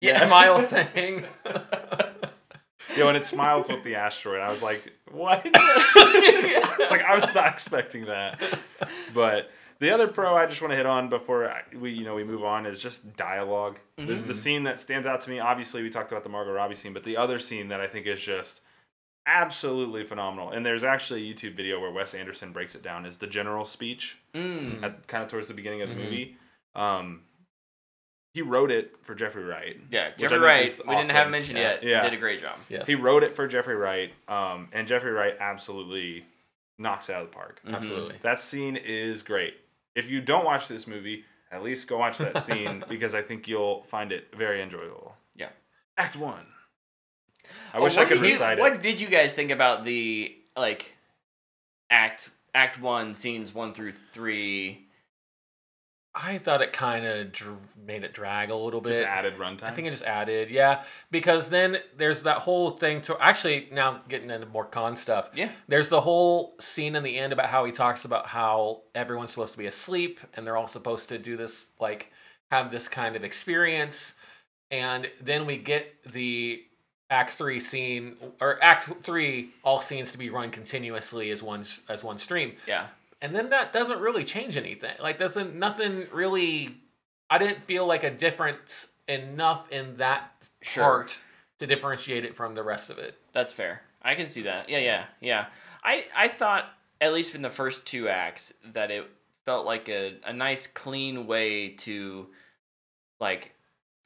Yeah. 0.00 0.18
smile 0.26 0.60
thing. 0.62 1.24
Yeah, 2.96 3.04
when 3.04 3.16
it 3.16 3.26
smiles 3.26 3.68
with 3.68 3.82
the 3.84 3.96
asteroid, 3.96 4.40
I 4.40 4.48
was 4.48 4.62
like, 4.62 4.92
"What?" 5.10 5.42
it's 5.44 6.90
like 6.90 7.02
I 7.04 7.14
was 7.18 7.34
not 7.34 7.48
expecting 7.48 8.06
that. 8.06 8.40
But 9.12 9.50
the 9.78 9.90
other 9.90 10.08
pro 10.08 10.34
I 10.34 10.46
just 10.46 10.60
want 10.62 10.72
to 10.72 10.76
hit 10.76 10.86
on 10.86 11.08
before 11.08 11.50
I, 11.50 11.62
we, 11.76 11.90
you 11.92 12.04
know, 12.04 12.14
we 12.14 12.24
move 12.24 12.44
on 12.44 12.66
is 12.66 12.80
just 12.82 13.16
dialog 13.16 13.76
The, 13.96 14.02
Mm-hmm. 14.04 14.26
the 14.28 14.34
scene 14.34 14.62
that 14.64 14.80
stands 14.80 15.06
out 15.06 15.20
to 15.22 15.30
me, 15.30 15.38
obviously, 15.38 15.82
we 15.82 15.90
talked 15.90 16.10
about 16.12 16.22
the 16.24 16.30
Margot 16.30 16.52
Robbie 16.52 16.74
scene, 16.74 16.92
but 16.92 17.04
the 17.04 17.16
other 17.16 17.38
scene 17.38 17.68
that 17.68 17.80
I 17.80 17.86
think 17.86 18.06
is 18.06 18.20
just 18.20 18.60
absolutely 19.26 20.04
phenomenal, 20.04 20.50
and 20.50 20.64
there's 20.64 20.84
actually 20.84 21.28
a 21.28 21.34
YouTube 21.34 21.54
video 21.56 21.80
where 21.80 21.90
Wes 21.90 22.14
Anderson 22.14 22.52
breaks 22.52 22.74
it 22.76 22.82
down, 22.82 23.04
is 23.04 23.18
the 23.18 23.26
general 23.26 23.64
speech 23.64 24.18
Mm. 24.34 24.82
at 24.82 25.06
kind 25.08 25.24
of 25.24 25.30
towards 25.30 25.48
the 25.48 25.54
beginning 25.54 25.82
of 25.82 25.88
the 25.88 25.94
Mhm. 25.96 26.04
movie. 26.04 26.36
Um, 26.74 27.22
he 28.34 28.42
wrote 28.42 28.70
it 28.70 28.96
for 29.02 29.14
Jeffrey 29.14 29.42
Wright. 29.44 29.78
Yeah, 29.90 30.10
Jeffrey 30.16 30.38
Wright. 30.38 30.66
is 30.68 30.82
We 30.86 30.94
didn't 30.94 31.10
have 31.10 31.26
him 31.26 31.32
mentioned 31.32 31.58
Yeah. 31.58 31.70
yet. 31.72 31.82
Yeah. 31.82 32.02
Did 32.02 32.12
a 32.12 32.18
great 32.18 32.40
job. 32.40 32.58
yes. 32.68 32.86
He 32.86 32.94
wrote 32.94 33.22
it 33.24 33.34
for 33.34 33.48
Jeffrey 33.48 33.74
Wright, 33.74 34.12
um, 34.28 34.68
and 34.72 34.86
Jeffrey 34.86 35.10
Wright 35.10 35.36
absolutely 35.40 36.26
knocks 36.78 37.08
it 37.08 37.14
out 37.14 37.22
of 37.22 37.30
the 37.30 37.34
park. 37.34 37.60
Mhm. 37.66 37.74
Absolutely. 37.74 38.16
That 38.22 38.38
scene 38.38 38.76
is 38.76 39.22
great. 39.22 39.58
If 39.96 40.08
you 40.08 40.20
don't 40.20 40.44
watch 40.44 40.68
this 40.68 40.86
movie, 40.86 41.24
at 41.50 41.64
least 41.64 41.88
go 41.88 41.98
watch 41.98 42.18
that 42.18 42.42
scene 42.44 42.84
because 42.88 43.14
I 43.14 43.22
think 43.22 43.48
you'll 43.48 43.82
find 43.84 44.12
it 44.12 44.28
very 44.36 44.62
enjoyable. 44.62 45.16
Yeah. 45.34 45.48
Act 45.96 46.14
one. 46.16 46.46
I 47.74 47.78
oh, 47.78 47.82
wish 47.82 47.96
Oh, 47.96 48.02
I 48.02 48.04
could 48.04 48.18
you- 48.18 48.24
recite 48.24 48.58
What 48.60 48.74
it. 48.74 48.82
did 48.82 49.00
you 49.00 49.08
guys 49.08 49.32
think 49.34 49.50
about 49.50 49.82
the 49.84 50.36
like 50.56 50.92
act 51.90 52.30
act 52.54 52.80
one 52.80 53.14
scenes 53.14 53.54
one 53.54 53.72
through 53.72 53.92
three? 54.12 54.85
I 56.18 56.38
thought 56.38 56.62
it 56.62 56.72
kind 56.72 57.04
of 57.04 57.30
dr- 57.30 57.76
made 57.76 58.02
it 58.02 58.14
drag 58.14 58.50
a 58.50 58.56
little 58.56 58.80
bit. 58.80 58.92
Just 58.94 59.04
added 59.04 59.36
runtime. 59.36 59.64
I 59.64 59.70
think 59.70 59.86
it 59.86 59.90
just 59.90 60.04
added, 60.04 60.48
yeah, 60.50 60.82
because 61.10 61.50
then 61.50 61.76
there's 61.98 62.22
that 62.22 62.38
whole 62.38 62.70
thing 62.70 63.02
to 63.02 63.18
actually 63.20 63.68
now 63.70 64.00
getting 64.08 64.30
into 64.30 64.46
more 64.46 64.64
con 64.64 64.96
stuff. 64.96 65.28
Yeah. 65.34 65.50
There's 65.68 65.90
the 65.90 66.00
whole 66.00 66.54
scene 66.58 66.96
in 66.96 67.02
the 67.02 67.18
end 67.18 67.34
about 67.34 67.50
how 67.50 67.66
he 67.66 67.72
talks 67.72 68.06
about 68.06 68.28
how 68.28 68.82
everyone's 68.94 69.30
supposed 69.32 69.52
to 69.52 69.58
be 69.58 69.66
asleep 69.66 70.18
and 70.34 70.46
they're 70.46 70.56
all 70.56 70.68
supposed 70.68 71.10
to 71.10 71.18
do 71.18 71.36
this 71.36 71.72
like 71.78 72.10
have 72.50 72.70
this 72.70 72.88
kind 72.88 73.14
of 73.16 73.22
experience, 73.24 74.14
and 74.70 75.10
then 75.20 75.44
we 75.46 75.58
get 75.58 76.02
the 76.04 76.62
Act 77.10 77.30
three 77.34 77.60
scene 77.60 78.16
or 78.40 78.58
Act 78.64 79.04
three 79.04 79.50
all 79.62 79.80
scenes 79.80 80.10
to 80.12 80.18
be 80.18 80.28
run 80.30 80.50
continuously 80.50 81.30
as 81.30 81.42
one 81.42 81.64
as 81.88 82.02
one 82.02 82.18
stream 82.18 82.54
Yeah. 82.66 82.86
And 83.22 83.34
then 83.34 83.50
that 83.50 83.72
doesn't 83.72 84.00
really 84.00 84.24
change 84.24 84.56
anything 84.56 84.94
like 85.00 85.18
doesn't 85.18 85.54
nothing 85.54 86.06
really 86.12 86.76
i 87.30 87.38
didn't 87.38 87.62
feel 87.64 87.86
like 87.86 88.04
a 88.04 88.10
difference 88.10 88.92
enough 89.08 89.70
in 89.70 89.96
that 89.96 90.48
Sure. 90.62 90.82
part 90.84 91.22
to 91.58 91.66
differentiate 91.66 92.24
it 92.24 92.36
from 92.36 92.54
the 92.54 92.62
rest 92.62 92.90
of 92.90 92.98
it 92.98 93.14
That's 93.32 93.52
fair. 93.52 93.82
I 94.02 94.14
can 94.14 94.28
see 94.28 94.42
that. 94.42 94.68
Yeah, 94.68 94.78
yeah, 94.78 95.04
yeah. 95.20 95.46
I 95.82 96.04
I 96.16 96.28
thought 96.28 96.64
at 97.00 97.12
least 97.12 97.34
in 97.34 97.42
the 97.42 97.50
first 97.50 97.86
two 97.86 98.08
acts 98.08 98.52
that 98.72 98.90
it 98.90 99.04
felt 99.44 99.66
like 99.66 99.88
a, 99.88 100.16
a 100.24 100.32
nice 100.32 100.66
clean 100.66 101.26
way 101.26 101.70
to 101.70 102.28
like 103.20 103.54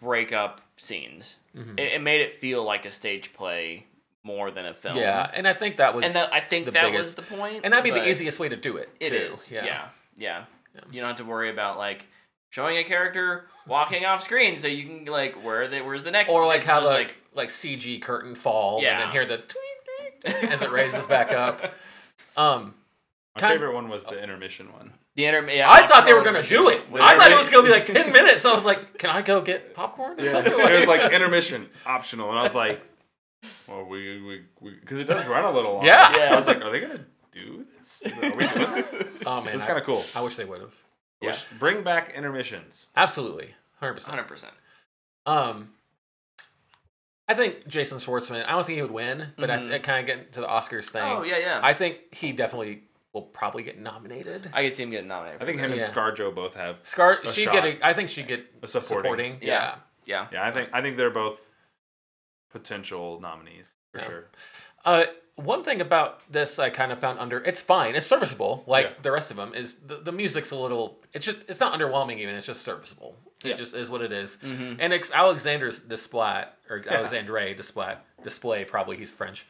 break 0.00 0.32
up 0.32 0.60
scenes. 0.76 1.36
Mhm. 1.56 1.78
It, 1.78 1.92
it 1.94 2.00
made 2.02 2.20
it 2.22 2.32
feel 2.32 2.62
like 2.64 2.86
a 2.86 2.90
stage 2.90 3.32
play 3.32 3.86
more 4.22 4.50
than 4.50 4.66
a 4.66 4.74
film. 4.74 4.96
yeah 4.98 5.30
and 5.32 5.48
i 5.48 5.52
think 5.54 5.78
that 5.78 5.94
was 5.94 6.04
And 6.04 6.14
that, 6.14 6.32
I 6.34 6.40
think 6.40 6.66
the 6.66 6.72
that 6.72 6.84
biggest- 6.90 7.16
was 7.18 7.26
the 7.28 7.36
point. 7.36 7.60
and 7.64 7.72
that'd 7.72 7.84
be 7.84 7.90
the 7.90 8.06
easiest 8.08 8.38
way 8.38 8.48
to 8.50 8.56
do 8.56 8.76
it 8.76 8.90
It 9.00 9.08
too. 9.10 9.14
is. 9.16 9.50
yeah, 9.50 9.64
Yeah. 9.64 9.88
yeah. 10.16 10.44
Yeah. 10.74 10.80
You 10.92 11.00
don't 11.00 11.08
have 11.08 11.16
to 11.16 11.24
worry 11.24 11.50
about 11.50 11.78
like 11.78 12.06
showing 12.50 12.76
a 12.76 12.84
character 12.84 13.46
walking 13.66 14.04
off 14.04 14.22
screen 14.22 14.56
so 14.56 14.68
you 14.68 14.84
can 14.86 15.04
like 15.06 15.42
where 15.44 15.66
the 15.68 15.80
where's 15.80 16.04
the 16.04 16.10
next 16.10 16.30
or 16.30 16.46
like 16.46 16.60
it's 16.60 16.68
how 16.68 16.80
just, 16.80 16.92
the 16.92 17.14
like, 17.34 17.48
cg 17.48 18.00
curtain 18.02 18.34
fall 18.36 18.80
yeah. 18.82 18.90
and 18.90 18.98
Yeah. 18.98 19.04
then 19.06 19.12
hear 19.12 19.24
the 19.24 19.36
tweet, 19.38 20.34
tweet 20.40 20.52
as 20.52 20.62
it 20.62 20.70
raises 20.70 21.06
back 21.06 21.32
up 21.32 21.62
um 22.36 22.74
My 23.36 23.40
kind- 23.40 23.54
favorite 23.54 23.74
one 23.74 23.88
was 23.88 24.04
the 24.04 24.22
intermission 24.22 24.72
one. 24.72 24.92
the 25.16 25.24
inter- 25.26 25.48
yeah, 25.50 25.70
I 25.70 25.86
thought 25.86 26.04
they 26.04 26.12
were 26.12 26.22
gonna 26.22 26.42
do 26.42 26.68
it. 26.68 26.82
I 26.94 27.16
thought 27.18 27.30
it 27.32 27.38
was 27.38 27.48
gonna 27.48 27.64
be 27.64 27.70
like 27.70 27.84
ten 27.96 28.12
minutes. 28.12 28.44
I 28.44 28.52
was 28.54 28.64
like, 28.64 28.98
"Can 28.98 29.10
I 29.10 29.22
go 29.22 29.40
get 29.42 29.74
popcorn 29.74 30.20
or 30.20 30.24
something?" 30.26 30.52
it 30.56 30.78
was 30.80 30.86
like 30.86 31.12
intermission 31.12 31.68
optional, 31.86 32.30
and 32.30 32.38
I 32.38 32.42
was 32.44 32.54
like, 32.54 32.80
"Well, 33.68 33.84
we 33.84 34.20
we 34.60 34.70
because 34.80 35.00
it 35.00 35.06
does 35.06 35.26
run 35.26 35.44
a 35.44 35.50
little 35.52 35.74
long." 35.74 35.84
Yeah. 35.84 36.16
Yeah. 36.16 36.34
I 36.34 36.38
was 36.38 36.46
like, 36.46 36.62
"Are 36.62 36.70
they 36.70 36.80
gonna 36.80 37.04
do 37.32 37.64
this? 37.78 38.02
Are 38.04 38.36
we 38.36 38.46
doing 38.46 38.74
this?" 38.74 38.94
oh 39.26 39.40
man, 39.42 39.54
It's 39.54 39.64
kind 39.64 39.78
of 39.78 39.84
cool. 39.84 40.02
I 40.14 40.20
wish 40.22 40.36
they 40.36 40.44
would 40.44 40.60
have. 40.60 40.74
Yeah. 41.20 41.30
Wish- 41.30 41.44
Bring 41.58 41.82
back 41.82 42.12
intermissions. 42.14 42.88
Absolutely, 42.96 43.54
hundred 43.78 43.94
percent. 43.94 44.14
hundred 44.14 44.28
percent. 44.28 44.54
Um, 45.26 45.70
I 47.28 47.34
think 47.34 47.68
Jason 47.68 47.98
Schwartzman. 47.98 48.44
I 48.46 48.52
don't 48.52 48.64
think 48.66 48.76
he 48.76 48.82
would 48.82 48.90
win, 48.90 49.28
but. 49.36 49.50
I, 49.50 49.74
I 49.74 49.78
kind 49.78 50.00
of 50.00 50.06
get 50.06 50.32
to 50.32 50.40
the 50.40 50.46
Oscars 50.46 50.86
thing. 50.86 51.02
Oh 51.04 51.22
yeah, 51.22 51.38
yeah. 51.38 51.60
I 51.62 51.74
think 51.74 52.12
he 52.14 52.32
definitely 52.32 52.84
will 53.12 53.22
probably 53.22 53.62
get 53.62 53.78
nominated. 53.78 54.50
I 54.52 54.64
could 54.64 54.74
see 54.74 54.82
him 54.82 54.90
getting 54.90 55.08
nominated. 55.08 55.42
I 55.42 55.44
think 55.44 55.58
for 55.58 55.64
him 55.66 55.70
this. 55.72 55.80
Yeah. 55.80 55.86
and 56.08 56.16
ScarJo 56.16 56.34
both 56.34 56.54
have. 56.54 56.78
Scar, 56.82 57.20
A 57.22 57.28
she 57.28 57.44
shot. 57.44 57.52
get. 57.52 57.64
A, 57.64 57.86
I 57.86 57.92
think 57.92 58.08
she 58.08 58.22
get 58.22 58.46
A 58.62 58.68
supporting. 58.68 59.38
Yeah. 59.42 59.74
Yeah. 60.06 60.26
Yeah, 60.32 60.46
I 60.46 60.50
think 60.50 60.70
I 60.72 60.80
think 60.82 60.96
they're 60.96 61.10
both 61.10 61.48
potential 62.50 63.20
nominees 63.20 63.66
for 63.92 63.98
Yeah. 63.98 64.06
sure. 64.06 64.24
Uh, 64.84 65.04
one 65.36 65.62
thing 65.64 65.80
about 65.80 66.20
this 66.30 66.58
I 66.58 66.68
kind 66.70 66.92
of 66.92 66.98
found 66.98 67.18
under 67.18 67.38
it's 67.38 67.62
fine, 67.62 67.94
it's 67.94 68.06
serviceable, 68.06 68.62
like 68.66 68.86
Yeah. 68.86 68.92
the 69.02 69.10
rest 69.12 69.30
of 69.30 69.36
them. 69.36 69.54
Is 69.54 69.80
the, 69.80 69.96
the 69.96 70.12
music's 70.12 70.50
a 70.50 70.56
little? 70.56 71.00
It's 71.12 71.24
just 71.24 71.38
it's 71.48 71.60
not 71.60 71.72
underwhelming 71.78 72.18
even. 72.18 72.34
It's 72.34 72.46
just 72.46 72.62
serviceable. 72.62 73.16
It 73.42 73.48
Yeah. 73.50 73.54
just 73.54 73.74
is 73.74 73.88
what 73.88 74.02
it 74.02 74.12
is. 74.12 74.36
Mhm. 74.42 74.76
And 74.80 74.92
it's 74.92 75.10
Alexander's 75.12 75.80
Desplat 75.80 76.48
or 76.68 76.82
Yeah. 76.84 76.94
Alexandre 76.94 77.54
Desplat 77.54 77.98
display. 78.22 78.64
Probably 78.64 78.96
he's 78.98 79.10
French. 79.10 79.46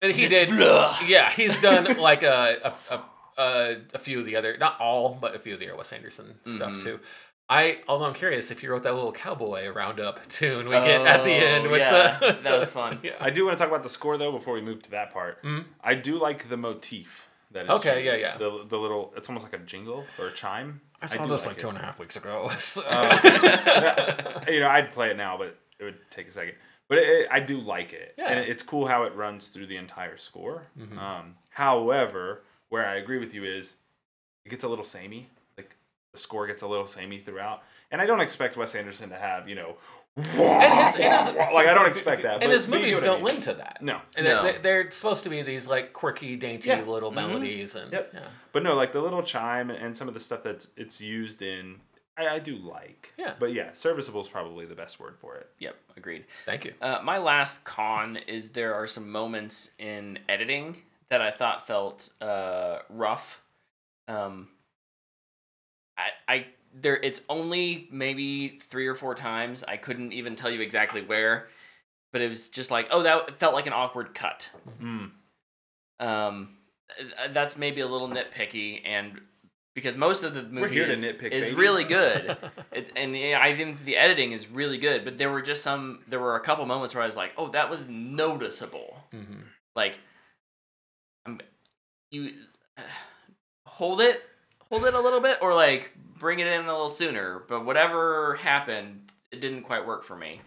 And 0.00 0.12
he 0.12 0.26
did. 0.26 0.50
Yeah, 0.50 1.30
he's 1.30 1.60
done 1.60 1.98
like 1.98 2.22
a 2.22 2.74
a, 2.90 2.94
a 2.94 3.02
a 3.38 3.76
a 3.94 3.98
few 3.98 4.18
of 4.20 4.24
the 4.24 4.36
other, 4.36 4.56
not 4.56 4.80
all, 4.80 5.10
but 5.20 5.34
a 5.34 5.38
few 5.38 5.52
of 5.52 5.60
the 5.60 5.66
other 5.68 5.76
Wes 5.76 5.92
Anderson 5.92 6.38
stuff 6.46 6.72
Mhm. 6.72 6.82
too. 6.82 7.00
I 7.48 7.78
although 7.86 8.06
I'm 8.06 8.14
curious 8.14 8.50
if 8.50 8.62
you 8.62 8.70
wrote 8.70 8.82
that 8.82 8.94
little 8.94 9.12
cowboy 9.12 9.68
roundup 9.68 10.26
tune 10.28 10.64
we 10.66 10.72
get 10.72 11.06
at 11.06 11.22
the 11.22 11.30
end 11.30 11.66
Oh, 11.66 11.70
with 11.70 11.80
yeah, 11.80 12.18
the 12.18 12.32
that 12.42 12.58
was 12.60 12.70
fun. 12.70 12.98
yeah. 13.04 13.12
I 13.20 13.30
do 13.30 13.44
want 13.46 13.56
to 13.56 13.62
talk 13.62 13.70
about 13.70 13.82
the 13.84 13.88
score 13.88 14.16
though 14.18 14.32
before 14.32 14.54
we 14.54 14.60
move 14.60 14.82
to 14.84 14.90
that 14.90 15.12
part. 15.12 15.42
Mhm. 15.44 15.64
I 15.82 15.94
do 15.94 16.18
like 16.18 16.48
the 16.48 16.56
motif 16.56 17.28
that 17.52 17.66
is 17.66 17.70
Okay, 17.70 18.04
used. 18.04 18.20
yeah, 18.20 18.32
yeah. 18.32 18.36
The, 18.38 18.64
the 18.68 18.76
little 18.76 19.12
it's 19.16 19.28
almost 19.28 19.44
like 19.44 19.54
a 19.54 19.64
jingle 19.64 20.04
or 20.18 20.26
a 20.28 20.32
chime. 20.32 20.80
I 21.00 21.06
saw 21.06 21.22
do 21.22 21.28
this 21.28 21.42
like 21.42 21.50
like 21.54 21.58
two 21.58 21.68
and 21.68 21.78
a 21.78 21.80
half 21.82 22.00
weeks 22.00 22.16
ago. 22.16 22.48
so- 22.58 22.82
Uh, 22.86 24.40
you 24.48 24.60
know, 24.60 24.68
I'd 24.68 24.90
play 24.92 25.10
it 25.10 25.16
now, 25.16 25.36
but 25.38 25.56
it 25.78 25.84
would 25.84 25.98
take 26.10 26.26
a 26.28 26.30
second. 26.32 26.54
But 26.88 26.98
it, 26.98 27.04
it- 27.04 27.28
I 27.30 27.40
do 27.40 27.60
like 27.60 27.92
it, 27.92 28.14
Yeah. 28.18 28.30
and 28.30 28.40
it's 28.48 28.62
cool 28.62 28.86
how 28.88 29.04
it 29.04 29.14
runs 29.14 29.48
through 29.48 29.66
the 29.66 29.76
entire 29.76 30.16
score. 30.16 30.66
Mhm. 30.78 30.98
Um, 30.98 31.34
however, 31.50 32.42
where 32.70 32.86
I 32.86 32.96
agree 32.96 33.18
with 33.18 33.34
you 33.34 33.44
is 33.44 33.76
it 34.44 34.48
gets 34.48 34.64
a 34.64 34.68
little 34.68 34.84
samey. 34.84 35.30
Like 36.16 36.22
the 36.22 36.22
score 36.22 36.46
gets 36.46 36.62
a 36.62 36.66
little 36.66 36.86
samey 36.86 37.18
throughout, 37.18 37.62
and 37.90 38.00
I 38.00 38.06
don't 38.06 38.20
expect 38.20 38.56
Wes 38.56 38.74
Anderson 38.74 39.10
to 39.10 39.16
have 39.16 39.48
you 39.48 39.54
know, 39.54 39.76
And 40.16 40.24
his- 40.26 40.96
and 40.96 41.26
his- 41.26 41.36
like 41.52 41.66
I 41.66 41.74
don't 41.74 41.86
expect 41.86 42.22
that. 42.22 42.34
and 42.34 42.40
but- 42.44 42.50
his 42.50 42.66
movies 42.68 42.94
get 42.94 43.02
what 43.02 43.02
I 43.02 43.06
don't 43.06 43.16
mean. 43.18 43.24
lend 43.34 43.42
to 43.42 43.54
that. 43.54 43.82
No, 43.82 44.00
And 44.16 44.24
No. 44.24 44.42
they- 44.42 44.58
they're 44.58 44.90
supposed 44.90 45.24
to 45.24 45.28
be 45.28 45.42
these 45.42 45.68
like 45.68 45.92
quirky, 45.92 46.36
dainty 46.36 46.68
Yeah. 46.70 46.80
little 46.82 47.10
Mhm. 47.10 47.16
melodies, 47.16 47.74
and 47.74 47.92
Yep. 47.92 48.10
yeah. 48.14 48.20
but 48.52 48.62
no, 48.62 48.74
like 48.74 48.92
the 48.92 49.02
little 49.02 49.22
chime 49.22 49.70
and 49.70 49.94
some 49.96 50.08
of 50.08 50.14
the 50.14 50.20
stuff 50.20 50.42
that's 50.42 50.68
it's 50.76 51.00
used 51.02 51.42
in. 51.42 51.80
I, 52.16 52.28
I 52.28 52.38
do 52.38 52.56
like. 52.56 53.12
Yeah. 53.18 53.34
But 53.38 53.52
yeah, 53.52 53.72
serviceable 53.74 54.22
is 54.22 54.28
probably 54.30 54.64
the 54.64 54.74
best 54.74 54.98
word 54.98 55.18
for 55.20 55.36
it. 55.36 55.50
Yep, 55.58 55.76
agreed. 55.98 56.24
Thank 56.46 56.64
you. 56.64 56.72
Uh, 56.80 57.00
my 57.02 57.18
last 57.18 57.64
con 57.64 58.16
is 58.16 58.50
there 58.52 58.74
are 58.74 58.86
some 58.86 59.10
moments 59.10 59.72
in 59.78 60.18
editing 60.26 60.82
that 61.10 61.20
I 61.20 61.30
thought 61.30 61.66
felt 61.66 62.08
uh, 62.22 62.78
rough. 62.88 63.42
Um, 64.08 64.48
I, 65.98 66.10
I 66.28 66.46
there 66.74 66.96
it's 66.96 67.22
only 67.28 67.88
maybe 67.90 68.58
three 68.58 68.86
or 68.86 68.94
four 68.94 69.14
times. 69.14 69.64
I 69.66 69.76
couldn't 69.76 70.12
even 70.12 70.36
tell 70.36 70.50
you 70.50 70.60
exactly 70.60 71.02
where, 71.02 71.48
but 72.12 72.22
it 72.22 72.28
was 72.28 72.48
just 72.48 72.70
like, 72.70 72.88
oh, 72.90 73.02
that 73.02 73.38
felt 73.38 73.54
like 73.54 73.66
an 73.66 73.72
awkward 73.72 74.14
cut. 74.14 74.50
Mm. 74.80 75.10
Um, 75.98 76.56
uh, 77.18 77.28
that's 77.32 77.56
maybe 77.56 77.80
a 77.80 77.86
little 77.86 78.08
nitpicky, 78.08 78.82
and 78.84 79.20
because 79.74 79.96
most 79.96 80.22
of 80.22 80.34
the 80.34 80.42
movie 80.42 80.60
We're 80.60 80.68
here 80.68 80.86
to 80.86 80.92
is, 80.92 81.04
nitpick, 81.04 81.30
is 81.32 81.52
really 81.52 81.84
good. 81.84 82.36
It, 82.72 82.92
and 82.94 83.16
I 83.16 83.54
think 83.54 83.84
the 83.84 83.96
editing 83.96 84.32
is 84.32 84.48
really 84.48 84.76
good, 84.76 85.02
but 85.02 85.16
there 85.16 85.30
were 85.30 85.40
just 85.40 85.62
some. 85.62 86.00
There 86.08 86.20
were 86.20 86.36
a 86.36 86.40
couple 86.40 86.66
moments 86.66 86.94
where 86.94 87.02
I 87.02 87.06
was 87.06 87.16
like, 87.16 87.32
"Oh, 87.38 87.48
that 87.48 87.70
was 87.70 87.88
noticeable." 87.88 89.02
Mhm. 89.14 89.44
Like, 89.74 89.98
I'm, 91.24 91.40
you 92.10 92.32
hold 93.66 94.02
it, 94.02 94.22
hold 94.70 94.84
it 94.84 94.94
a 94.94 95.00
little 95.00 95.20
bit, 95.20 95.38
or 95.40 95.54
like 95.54 95.96
bring 96.18 96.38
it 96.38 96.46
in 96.46 96.64
a 96.64 96.66
little 96.66 96.88
sooner. 96.88 97.42
But 97.48 97.64
whatever 97.64 98.34
happened, 98.36 99.12
it 99.30 99.40
didn't 99.40 99.62
quite 99.62 99.86
work 99.86 100.04
for 100.04 100.16
me. 100.16 100.40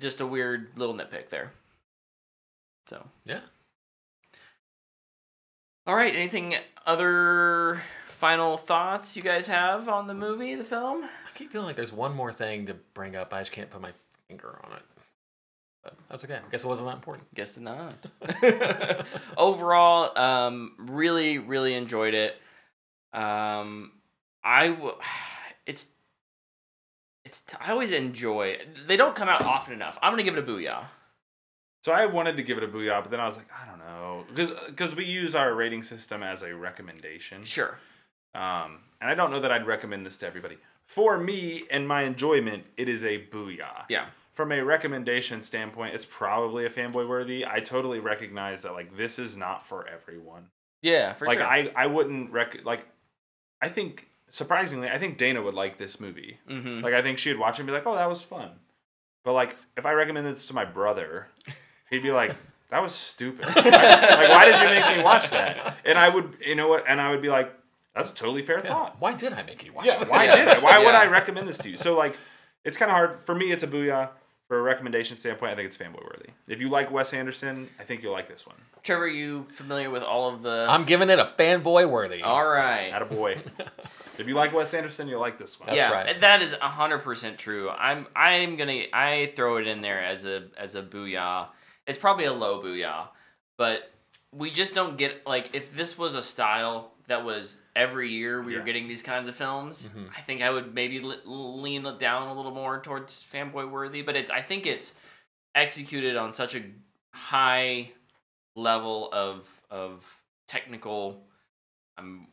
Just 0.00 0.20
a 0.20 0.26
weird 0.26 0.70
little 0.76 0.94
nitpick 0.94 1.30
there. 1.30 1.52
So 2.86 3.04
Yeah. 3.24 3.40
All 5.86 5.94
right. 5.94 6.14
Anything 6.14 6.54
other 6.84 7.82
final 8.06 8.56
thoughts 8.56 9.16
you 9.16 9.22
guys 9.22 9.46
have 9.46 9.88
on 9.88 10.06
the 10.06 10.14
movie, 10.14 10.54
the 10.54 10.64
film? 10.64 11.04
I 11.04 11.38
keep 11.38 11.52
feeling 11.52 11.66
like 11.66 11.76
there's 11.76 11.92
one 11.92 12.14
more 12.14 12.32
thing 12.32 12.66
to 12.66 12.74
bring 12.94 13.14
up. 13.14 13.32
I 13.32 13.40
just 13.40 13.52
can't 13.52 13.70
put 13.70 13.80
my 13.80 13.92
finger 14.28 14.58
on 14.64 14.72
it. 14.72 14.82
But 15.84 15.94
that's 16.08 16.24
okay. 16.24 16.36
I 16.36 16.50
guess 16.50 16.64
it 16.64 16.66
wasn't 16.66 16.88
that 16.88 16.96
important. 16.96 17.32
Guess 17.34 17.58
not. 17.58 17.94
Overall, 19.36 20.18
um, 20.18 20.72
really, 20.78 21.38
really 21.38 21.74
enjoyed 21.74 22.14
it. 22.14 22.40
Um, 23.12 23.92
I 24.44 24.70
will. 24.70 24.98
it's 25.66 25.88
it's 27.24 27.44
I 27.60 27.72
always 27.72 27.92
enjoy. 27.92 28.58
They 28.86 28.96
don't 28.96 29.14
come 29.16 29.28
out 29.28 29.42
often 29.42 29.74
enough. 29.74 29.98
I'm 30.02 30.12
gonna 30.12 30.22
give 30.22 30.36
it 30.36 30.44
a 30.44 30.46
booyah. 30.46 30.84
So 31.84 31.92
I 31.92 32.06
wanted 32.06 32.36
to 32.36 32.42
give 32.42 32.58
it 32.58 32.64
a 32.64 32.68
booyah, 32.68 33.00
but 33.02 33.10
then 33.12 33.20
I 33.20 33.26
was 33.26 33.36
like, 33.36 33.46
I 33.52 33.64
don't 33.66 33.78
know, 33.78 34.24
because 34.28 34.50
because 34.68 34.94
we 34.96 35.04
use 35.04 35.34
our 35.36 35.54
rating 35.54 35.82
system 35.84 36.22
as 36.22 36.42
a 36.42 36.52
recommendation, 36.54 37.44
Sure. 37.44 37.78
um, 38.34 38.80
and 39.00 39.08
I 39.08 39.14
don't 39.14 39.30
know 39.30 39.38
that 39.40 39.52
I'd 39.52 39.66
recommend 39.68 40.04
this 40.04 40.18
to 40.18 40.26
everybody. 40.26 40.58
For 40.88 41.16
me 41.18 41.62
and 41.70 41.86
my 41.86 42.02
enjoyment, 42.02 42.64
it 42.76 42.88
is 42.88 43.04
a 43.04 43.24
booyah. 43.26 43.84
Yeah. 43.88 44.06
From 44.34 44.52
a 44.52 44.62
recommendation 44.62 45.42
standpoint, 45.42 45.94
it's 45.94 46.04
probably 46.04 46.66
a 46.66 46.70
fanboy 46.70 47.08
worthy. 47.08 47.46
I 47.46 47.60
totally 47.60 48.00
recognize 48.00 48.62
that 48.62 48.72
like 48.72 48.96
this 48.96 49.18
is 49.20 49.36
not 49.36 49.64
for 49.64 49.86
everyone. 49.88 50.48
Yeah. 50.82 51.12
For 51.12 51.26
like 51.26 51.38
sure. 51.38 51.46
Like 51.46 51.72
I 51.76 51.84
I 51.84 51.86
wouldn't 51.86 52.32
rec 52.32 52.64
like 52.64 52.84
I 53.62 53.68
think 53.68 54.08
surprisingly 54.28 54.88
I 54.88 54.98
think 54.98 55.18
Dana 55.18 55.40
would 55.42 55.54
like 55.54 55.78
this 55.78 55.98
movie. 56.00 56.38
mm-hmm. 56.48 56.80
Like 56.80 56.94
I 56.94 57.02
think 57.02 57.18
she'd 57.18 57.38
watch 57.38 57.56
it 57.58 57.60
and 57.62 57.66
be 57.66 57.72
like, 57.72 57.86
"Oh, 57.86 57.94
that 57.94 58.08
was 58.08 58.22
fun." 58.22 58.50
But 59.24 59.32
like 59.32 59.54
if 59.76 59.86
I 59.86 59.92
recommended 59.92 60.36
this 60.36 60.46
to 60.48 60.54
my 60.54 60.64
brother, 60.64 61.28
He'd 61.90 62.02
be 62.02 62.10
like, 62.12 62.34
"That 62.70 62.82
was 62.82 62.94
stupid. 62.94 63.46
like, 63.46 63.64
why 63.64 64.44
did 64.44 64.60
you 64.60 64.68
make 64.68 64.96
me 64.98 65.02
watch 65.04 65.30
that?" 65.30 65.76
And 65.84 65.96
I 65.96 66.08
would, 66.08 66.34
you 66.44 66.54
know 66.54 66.68
what? 66.68 66.84
And 66.88 67.00
I 67.00 67.10
would 67.10 67.22
be 67.22 67.28
like, 67.28 67.52
"That's 67.94 68.10
a 68.10 68.14
totally 68.14 68.42
fair 68.42 68.60
thought." 68.60 68.96
Why 69.00 69.14
did 69.14 69.32
I 69.32 69.42
make 69.42 69.64
you 69.64 69.72
watch 69.72 69.86
Yeah, 69.86 69.98
that? 69.98 70.10
why 70.10 70.26
did 70.26 70.48
I? 70.48 70.58
Why 70.60 70.78
would 70.84 70.94
I 70.94 71.06
recommend 71.06 71.48
this 71.48 71.58
to 71.58 71.70
you? 71.70 71.76
So 71.76 71.96
like, 71.96 72.16
it's 72.64 72.76
kind 72.76 72.90
of 72.90 72.96
hard 72.96 73.20
for 73.20 73.34
me. 73.34 73.52
It's 73.52 73.62
a 73.62 73.68
booyah. 73.68 74.10
For 74.48 74.60
a 74.60 74.62
recommendation 74.62 75.16
standpoint, 75.16 75.50
I 75.50 75.54
think 75.56 75.66
it's 75.66 75.76
fanboy 75.76 76.04
worthy. 76.04 76.28
If 76.46 76.60
you 76.60 76.68
like 76.68 76.92
Wes 76.92 77.12
Anderson, 77.12 77.68
I 77.80 77.82
think 77.82 78.04
you'll 78.04 78.12
like 78.12 78.28
this 78.28 78.46
one. 78.46 78.56
Trevor, 78.84 79.08
you 79.08 79.42
familiar 79.44 79.90
with 79.90 80.04
all 80.04 80.32
of 80.32 80.42
the? 80.42 80.66
I'm 80.68 80.84
giving 80.84 81.10
it 81.10 81.18
a 81.18 81.32
fanboy 81.36 81.90
worthy. 81.90 82.22
all 82.22 82.46
right. 82.46 82.92
Attaboy. 82.92 83.40
if 84.18 84.28
you 84.28 84.34
like 84.34 84.54
Wes 84.54 84.72
Anderson, 84.72 85.08
you'll 85.08 85.20
like 85.20 85.36
this 85.36 85.58
one. 85.58 85.66
That's 85.66 85.78
yeah, 85.78 85.90
right. 85.90 86.20
that 86.20 86.42
is 86.42 86.54
hundred 86.54 86.98
percent 86.98 87.38
true. 87.38 87.70
I'm 87.70 88.06
I'm 88.14 88.54
gonna 88.56 88.84
I 88.92 89.32
throw 89.34 89.56
it 89.56 89.66
in 89.66 89.80
there 89.80 90.00
as 90.00 90.24
a 90.24 90.44
as 90.56 90.76
a 90.76 90.82
booyah. 90.82 91.48
It's 91.88 91.98
probably 91.98 92.26
a 92.26 92.32
low 92.32 92.62
booyah, 92.62 93.08
but 93.56 93.90
we 94.32 94.52
just 94.52 94.74
don't 94.74 94.96
get 94.96 95.26
like 95.26 95.50
if 95.54 95.74
this 95.74 95.98
was 95.98 96.14
a 96.14 96.22
style 96.22 96.92
that 97.06 97.24
was 97.24 97.56
every 97.74 98.10
year 98.10 98.42
we 98.42 98.56
were 98.56 98.62
getting 98.62 98.88
these 98.88 99.02
kinds 99.02 99.28
of 99.28 99.36
films. 99.36 99.88
Mm-hmm. 99.88 100.06
I 100.16 100.20
think 100.20 100.42
I 100.42 100.50
would 100.50 100.74
maybe 100.74 101.00
le- 101.00 101.20
lean 101.24 101.82
down 101.98 102.28
a 102.28 102.34
little 102.34 102.52
more 102.52 102.80
towards 102.80 103.24
fanboy 103.24 103.70
worthy, 103.70 104.02
but 104.02 104.16
it's 104.16 104.30
I 104.30 104.40
think 104.40 104.66
it's 104.66 104.94
executed 105.54 106.16
on 106.16 106.34
such 106.34 106.54
a 106.54 106.62
high 107.14 107.90
level 108.54 109.08
of 109.12 109.60
of 109.70 110.22
technical. 110.48 111.22
I'm 111.98 112.28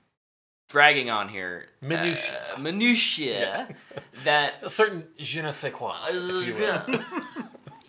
dragging 0.69 1.09
on 1.09 1.29
here 1.29 1.67
Minutia. 1.81 2.41
uh, 2.55 2.59
minutia 2.59 3.67
that 4.23 4.55
a 4.63 4.69
certain 4.69 5.07
je 5.19 5.41
ne 5.41 5.51
sais 5.51 5.71
quoi. 5.71 5.95
you 6.11 6.55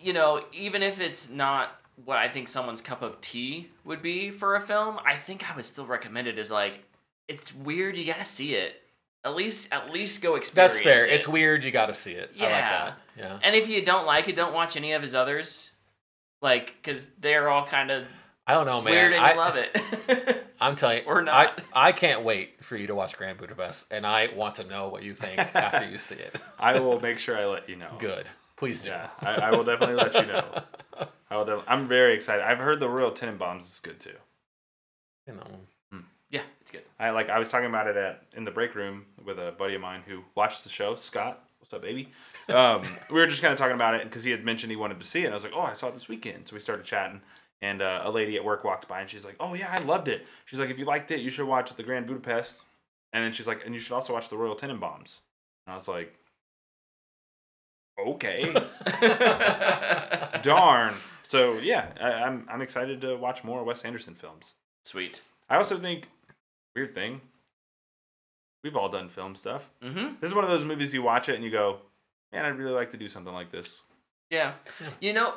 you 0.01 0.13
know, 0.13 0.41
even 0.53 0.83
if 0.83 1.01
it's 1.01 1.29
not 1.29 1.77
what 2.03 2.17
I 2.17 2.27
think 2.27 2.47
someone's 2.47 2.81
cup 2.81 3.01
of 3.01 3.21
tea 3.21 3.69
would 3.85 4.01
be 4.01 4.29
for 4.29 4.55
a 4.55 4.61
film, 4.61 4.99
I 5.05 5.15
think 5.15 5.49
I 5.49 5.55
would 5.55 5.65
still 5.65 5.85
recommend 5.85 6.27
it 6.27 6.37
as 6.37 6.51
like 6.51 6.83
it's 7.27 7.53
weird, 7.55 7.97
you 7.97 8.05
gotta 8.05 8.25
see 8.25 8.55
it. 8.55 8.81
At 9.23 9.35
least 9.35 9.69
at 9.71 9.91
least 9.91 10.21
go 10.21 10.35
experience 10.35 10.73
That's 10.75 10.83
fair. 10.83 11.05
it. 11.07 11.11
It's 11.13 11.27
weird. 11.27 11.63
You 11.63 11.71
got 11.71 11.87
to 11.87 11.95
see 11.95 12.11
it. 12.11 12.29
I 12.39 12.43
like 12.43 12.49
Yeah. 12.51 12.59
that. 12.59 12.93
Yeah. 13.17 13.39
And 13.41 13.55
if 13.55 13.67
you 13.67 13.83
don't 13.83 14.05
like 14.05 14.27
it, 14.29 14.35
don't 14.35 14.53
watch 14.53 14.77
any 14.77 14.91
of 14.91 15.01
his 15.01 15.15
others. 15.15 15.71
Like, 16.43 16.75
because 16.79 17.09
they're 17.19 17.49
all 17.49 17.65
kind 17.65 17.91
of 17.91 18.03
I 18.45 18.53
don't 18.53 18.67
know, 18.67 18.83
man. 18.83 18.93
weird 18.93 19.13
and 19.13 19.25
I, 19.25 19.31
you 19.31 19.37
love 19.37 19.55
it. 19.55 20.43
I'm 20.61 20.75
telling 20.75 20.99
you, 20.99 21.03
Or 21.07 21.23
not. 21.23 21.59
I, 21.73 21.87
I 21.87 21.91
can't 21.91 22.21
wait 22.23 22.63
for 22.63 22.77
you 22.77 22.85
to 22.85 22.93
watch 22.93 23.17
Grand 23.17 23.39
Budapest, 23.39 23.91
and 23.91 24.05
I 24.05 24.27
want 24.35 24.55
to 24.55 24.63
know 24.65 24.89
what 24.89 25.01
you 25.01 25.09
think 25.09 25.39
after 25.55 25.89
you 25.89 25.97
see 25.97 26.15
it. 26.15 26.35
I 26.59 26.79
will 26.79 26.99
make 27.07 27.17
sure 27.17 27.35
I 27.35 27.45
let 27.45 27.67
you 27.67 27.77
know. 27.77 27.95
Good. 27.97 28.27
Please 28.57 28.81
do. 28.81 28.89
Yeah, 28.89 29.09
I, 29.21 29.35
I 29.35 29.51
will 29.51 29.63
definitely 29.63 29.95
let 29.95 30.13
you 30.13 30.25
know. 30.25 30.63
I 31.29 31.37
will. 31.37 31.45
Def- 31.45 31.65
I'm 31.67 31.87
very 31.87 32.13
excited. 32.13 32.43
I've 32.45 32.59
heard 32.59 32.79
the 32.79 32.89
Royal 32.89 33.11
Tenenbaums 33.11 33.61
is 33.61 33.79
good 33.83 33.99
too. 33.99 34.15
You 35.27 35.33
know. 35.33 35.99
yeah, 36.29 36.41
it's 36.61 36.71
good. 36.71 36.83
I 36.99 37.09
like. 37.09 37.29
I 37.29 37.39
was 37.39 37.49
talking 37.49 37.67
about 37.67 37.87
it 37.87 37.97
at 37.97 38.23
in 38.33 38.45
the 38.45 38.51
break 38.51 38.75
room 38.75 39.05
with 39.23 39.39
a 39.39 39.53
buddy 39.57 39.75
of 39.75 39.81
mine 39.81 40.03
who 40.07 40.23
watched 40.35 40.63
the 40.63 40.69
show. 40.69 40.95
Scott, 40.95 41.43
what's 41.59 41.73
up, 41.73 41.81
baby? 41.81 42.11
Um, 42.47 42.83
we 43.09 43.19
were 43.19 43.27
just 43.27 43.41
kind 43.41 43.51
of 43.51 43.57
talking 43.57 43.75
about 43.75 43.95
it 43.95 44.03
because 44.03 44.23
he 44.23 44.31
had 44.31 44.45
mentioned 44.45 44.71
he 44.71 44.77
wanted 44.77 44.99
to 44.99 45.05
see 45.05 45.21
it. 45.21 45.25
And 45.25 45.33
I 45.33 45.37
was 45.37 45.43
like, 45.43 45.53
oh, 45.55 45.61
I 45.61 45.73
saw 45.73 45.89
it 45.89 45.93
this 45.93 46.07
weekend. 46.07 46.47
So 46.47 46.55
we 46.55 46.61
started 46.61 46.85
chatting, 46.85 47.21
and 47.61 47.81
uh, 47.81 48.01
a 48.03 48.11
lady 48.11 48.35
at 48.37 48.45
work 48.45 48.63
walked 48.63 48.87
by 48.87 49.01
and 49.01 49.09
she's 49.09 49.25
like, 49.25 49.35
oh 49.39 49.53
yeah, 49.53 49.69
I 49.69 49.83
loved 49.83 50.07
it. 50.07 50.25
She's 50.45 50.59
like, 50.59 50.69
if 50.69 50.79
you 50.79 50.85
liked 50.85 51.11
it, 51.11 51.19
you 51.19 51.29
should 51.29 51.47
watch 51.47 51.73
the 51.73 51.83
Grand 51.83 52.07
Budapest. 52.07 52.63
And 53.11 53.23
then 53.23 53.31
she's 53.31 53.47
like, 53.47 53.65
and 53.65 53.73
you 53.73 53.79
should 53.79 53.93
also 53.93 54.13
watch 54.13 54.29
the 54.29 54.37
Royal 54.37 54.55
Tenenbaums. 54.55 55.19
And 55.65 55.73
I 55.73 55.75
was 55.75 55.87
like, 55.87 56.13
okay, 57.99 58.53
darn. 60.41 60.93
So 61.23 61.53
yeah, 61.59 61.87
I, 61.99 62.11
I'm 62.23 62.45
I'm 62.49 62.61
excited 62.61 63.01
to 63.01 63.15
watch 63.15 63.43
more 63.43 63.63
Wes 63.63 63.83
Anderson 63.83 64.15
films. 64.15 64.55
Sweet. 64.83 65.21
I 65.49 65.57
also 65.57 65.77
think 65.77 66.09
weird 66.75 66.93
thing. 66.93 67.21
We've 68.63 68.75
all 68.75 68.89
done 68.89 69.09
film 69.09 69.35
stuff. 69.35 69.69
Mm-hmm. 69.83 70.15
This 70.19 70.29
is 70.31 70.35
one 70.35 70.43
of 70.43 70.49
those 70.49 70.65
movies 70.65 70.93
you 70.93 71.03
watch 71.03 71.29
it 71.29 71.35
and 71.35 71.43
you 71.43 71.51
go, 71.51 71.79
"Man, 72.31 72.45
I'd 72.45 72.57
really 72.57 72.73
like 72.73 72.91
to 72.91 72.97
do 72.97 73.07
something 73.07 73.33
like 73.33 73.51
this." 73.51 73.83
Yeah. 74.29 74.53
You 74.99 75.13
know, 75.13 75.33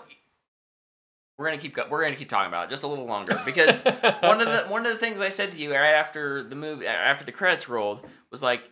we're 1.39 1.47
gonna 1.47 1.59
keep 1.59 1.75
go- 1.75 1.87
we're 1.89 2.03
gonna 2.05 2.17
keep 2.17 2.29
talking 2.29 2.49
about 2.49 2.67
it 2.67 2.71
just 2.71 2.83
a 2.83 2.87
little 2.87 3.07
longer 3.07 3.41
because 3.45 3.83
one 4.21 4.41
of 4.41 4.47
the 4.47 4.65
one 4.69 4.85
of 4.85 4.93
the 4.93 4.99
things 4.99 5.21
I 5.21 5.29
said 5.29 5.53
to 5.53 5.59
you 5.59 5.73
right 5.73 5.93
after 5.93 6.43
the 6.43 6.57
movie 6.57 6.87
after 6.87 7.25
the 7.25 7.33
credits 7.33 7.69
rolled 7.69 8.05
was 8.31 8.43
like 8.43 8.63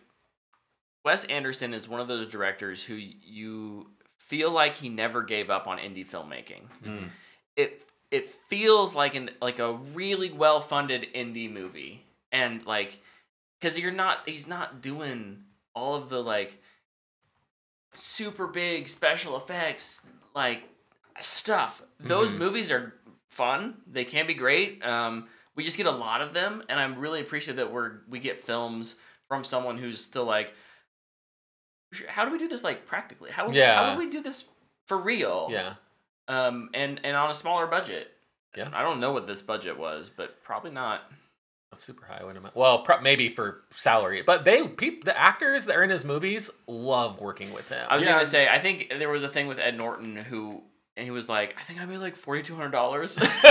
Wes 1.07 1.23
Anderson 1.23 1.73
is 1.73 1.87
one 1.87 2.01
of 2.01 2.09
those 2.09 2.27
directors 2.27 2.83
who 2.83 2.95
you 2.95 3.89
feel 4.17 4.51
like 4.51 4.75
he 4.75 4.89
never 4.89 5.23
gave 5.23 5.49
up 5.49 5.65
on 5.65 5.77
indie 5.77 6.05
filmmaking. 6.05 6.63
Mm. 6.85 7.07
It 7.55 7.81
it 8.11 8.27
feels 8.49 8.93
like 8.93 9.15
an 9.15 9.29
like 9.41 9.59
a 9.59 9.71
really 9.71 10.29
well 10.31 10.59
funded 10.59 11.07
indie 11.15 11.49
movie 11.49 12.03
and 12.33 12.65
like 12.65 12.99
because 13.57 13.79
you're 13.79 13.93
not 13.93 14.27
he's 14.27 14.47
not 14.47 14.81
doing 14.81 15.43
all 15.73 15.95
of 15.95 16.09
the 16.09 16.21
like 16.21 16.61
super 17.93 18.45
big 18.47 18.89
special 18.89 19.37
effects 19.37 20.05
like 20.35 20.63
stuff 21.21 21.81
those 22.01 22.33
Mhm. 22.33 22.37
movies 22.37 22.69
are 22.69 22.93
fun 23.29 23.77
they 23.87 24.03
can 24.03 24.27
be 24.27 24.33
great 24.33 24.85
um, 24.85 25.29
we 25.55 25.63
just 25.63 25.77
get 25.77 25.85
a 25.85 25.91
lot 25.91 26.21
of 26.21 26.33
them 26.33 26.61
and 26.69 26.79
i'm 26.79 26.99
really 26.99 27.21
appreciative 27.21 27.55
that 27.55 27.71
we're 27.71 28.01
we 28.09 28.19
get 28.19 28.39
films 28.39 28.95
from 29.27 29.43
someone 29.43 29.77
who's 29.77 30.03
still 30.03 30.25
like 30.25 30.53
how 32.07 32.25
do 32.25 32.31
we 32.31 32.37
do 32.37 32.47
this 32.47 32.63
like 32.63 32.85
practically 32.85 33.31
how, 33.31 33.45
how 33.47 33.51
Yeah. 33.53 33.93
do 33.93 33.97
we 33.99 34.09
do 34.09 34.21
this 34.21 34.45
for 34.87 34.97
real 34.97 35.47
Yeah. 35.51 35.75
um 36.27 36.69
and 36.73 36.99
and 37.03 37.15
on 37.15 37.29
a 37.29 37.33
smaller 37.33 37.65
budget 37.67 38.11
Yeah. 38.55 38.69
i 38.73 38.81
don't 38.83 38.99
know 38.99 39.11
what 39.13 39.27
this 39.27 39.41
budget 39.41 39.77
was 39.77 40.09
but 40.09 40.43
probably 40.43 40.71
not 40.71 41.01
Not 41.71 41.81
super 41.81 42.05
high. 42.05 42.23
Wait 42.23 42.31
a 42.31 42.39
minute. 42.39 42.55
Well, 42.55 42.79
pro- 42.83 43.01
maybe 43.01 43.27
for 43.27 43.63
salary, 43.71 44.21
but 44.21 44.45
they 44.45 44.65
peop, 44.69 45.03
the 45.03 45.17
actors 45.19 45.65
that 45.65 45.75
are 45.75 45.83
in 45.83 45.89
his 45.89 46.05
movies 46.05 46.49
love 46.65 47.19
working 47.19 47.51
with 47.51 47.67
him. 47.67 47.85
I 47.89 47.97
was 47.97 48.05
Yeah. 48.05 48.13
gonna 48.13 48.25
say, 48.25 48.47
I 48.47 48.57
think 48.59 48.87
there 48.99 49.09
was 49.09 49.23
a 49.23 49.27
thing 49.27 49.47
with 49.47 49.59
Ed 49.59 49.75
Norton 49.77 50.15
who, 50.15 50.63
and 50.95 51.03
he 51.03 51.11
was 51.11 51.27
like, 51.27 51.55
I 51.59 51.63
think 51.63 51.81
I 51.81 51.85
made 51.85 51.97
like 51.97 52.15
forty 52.15 52.41
two 52.41 52.55
hundred 52.55 52.71
dollars. 52.71 53.17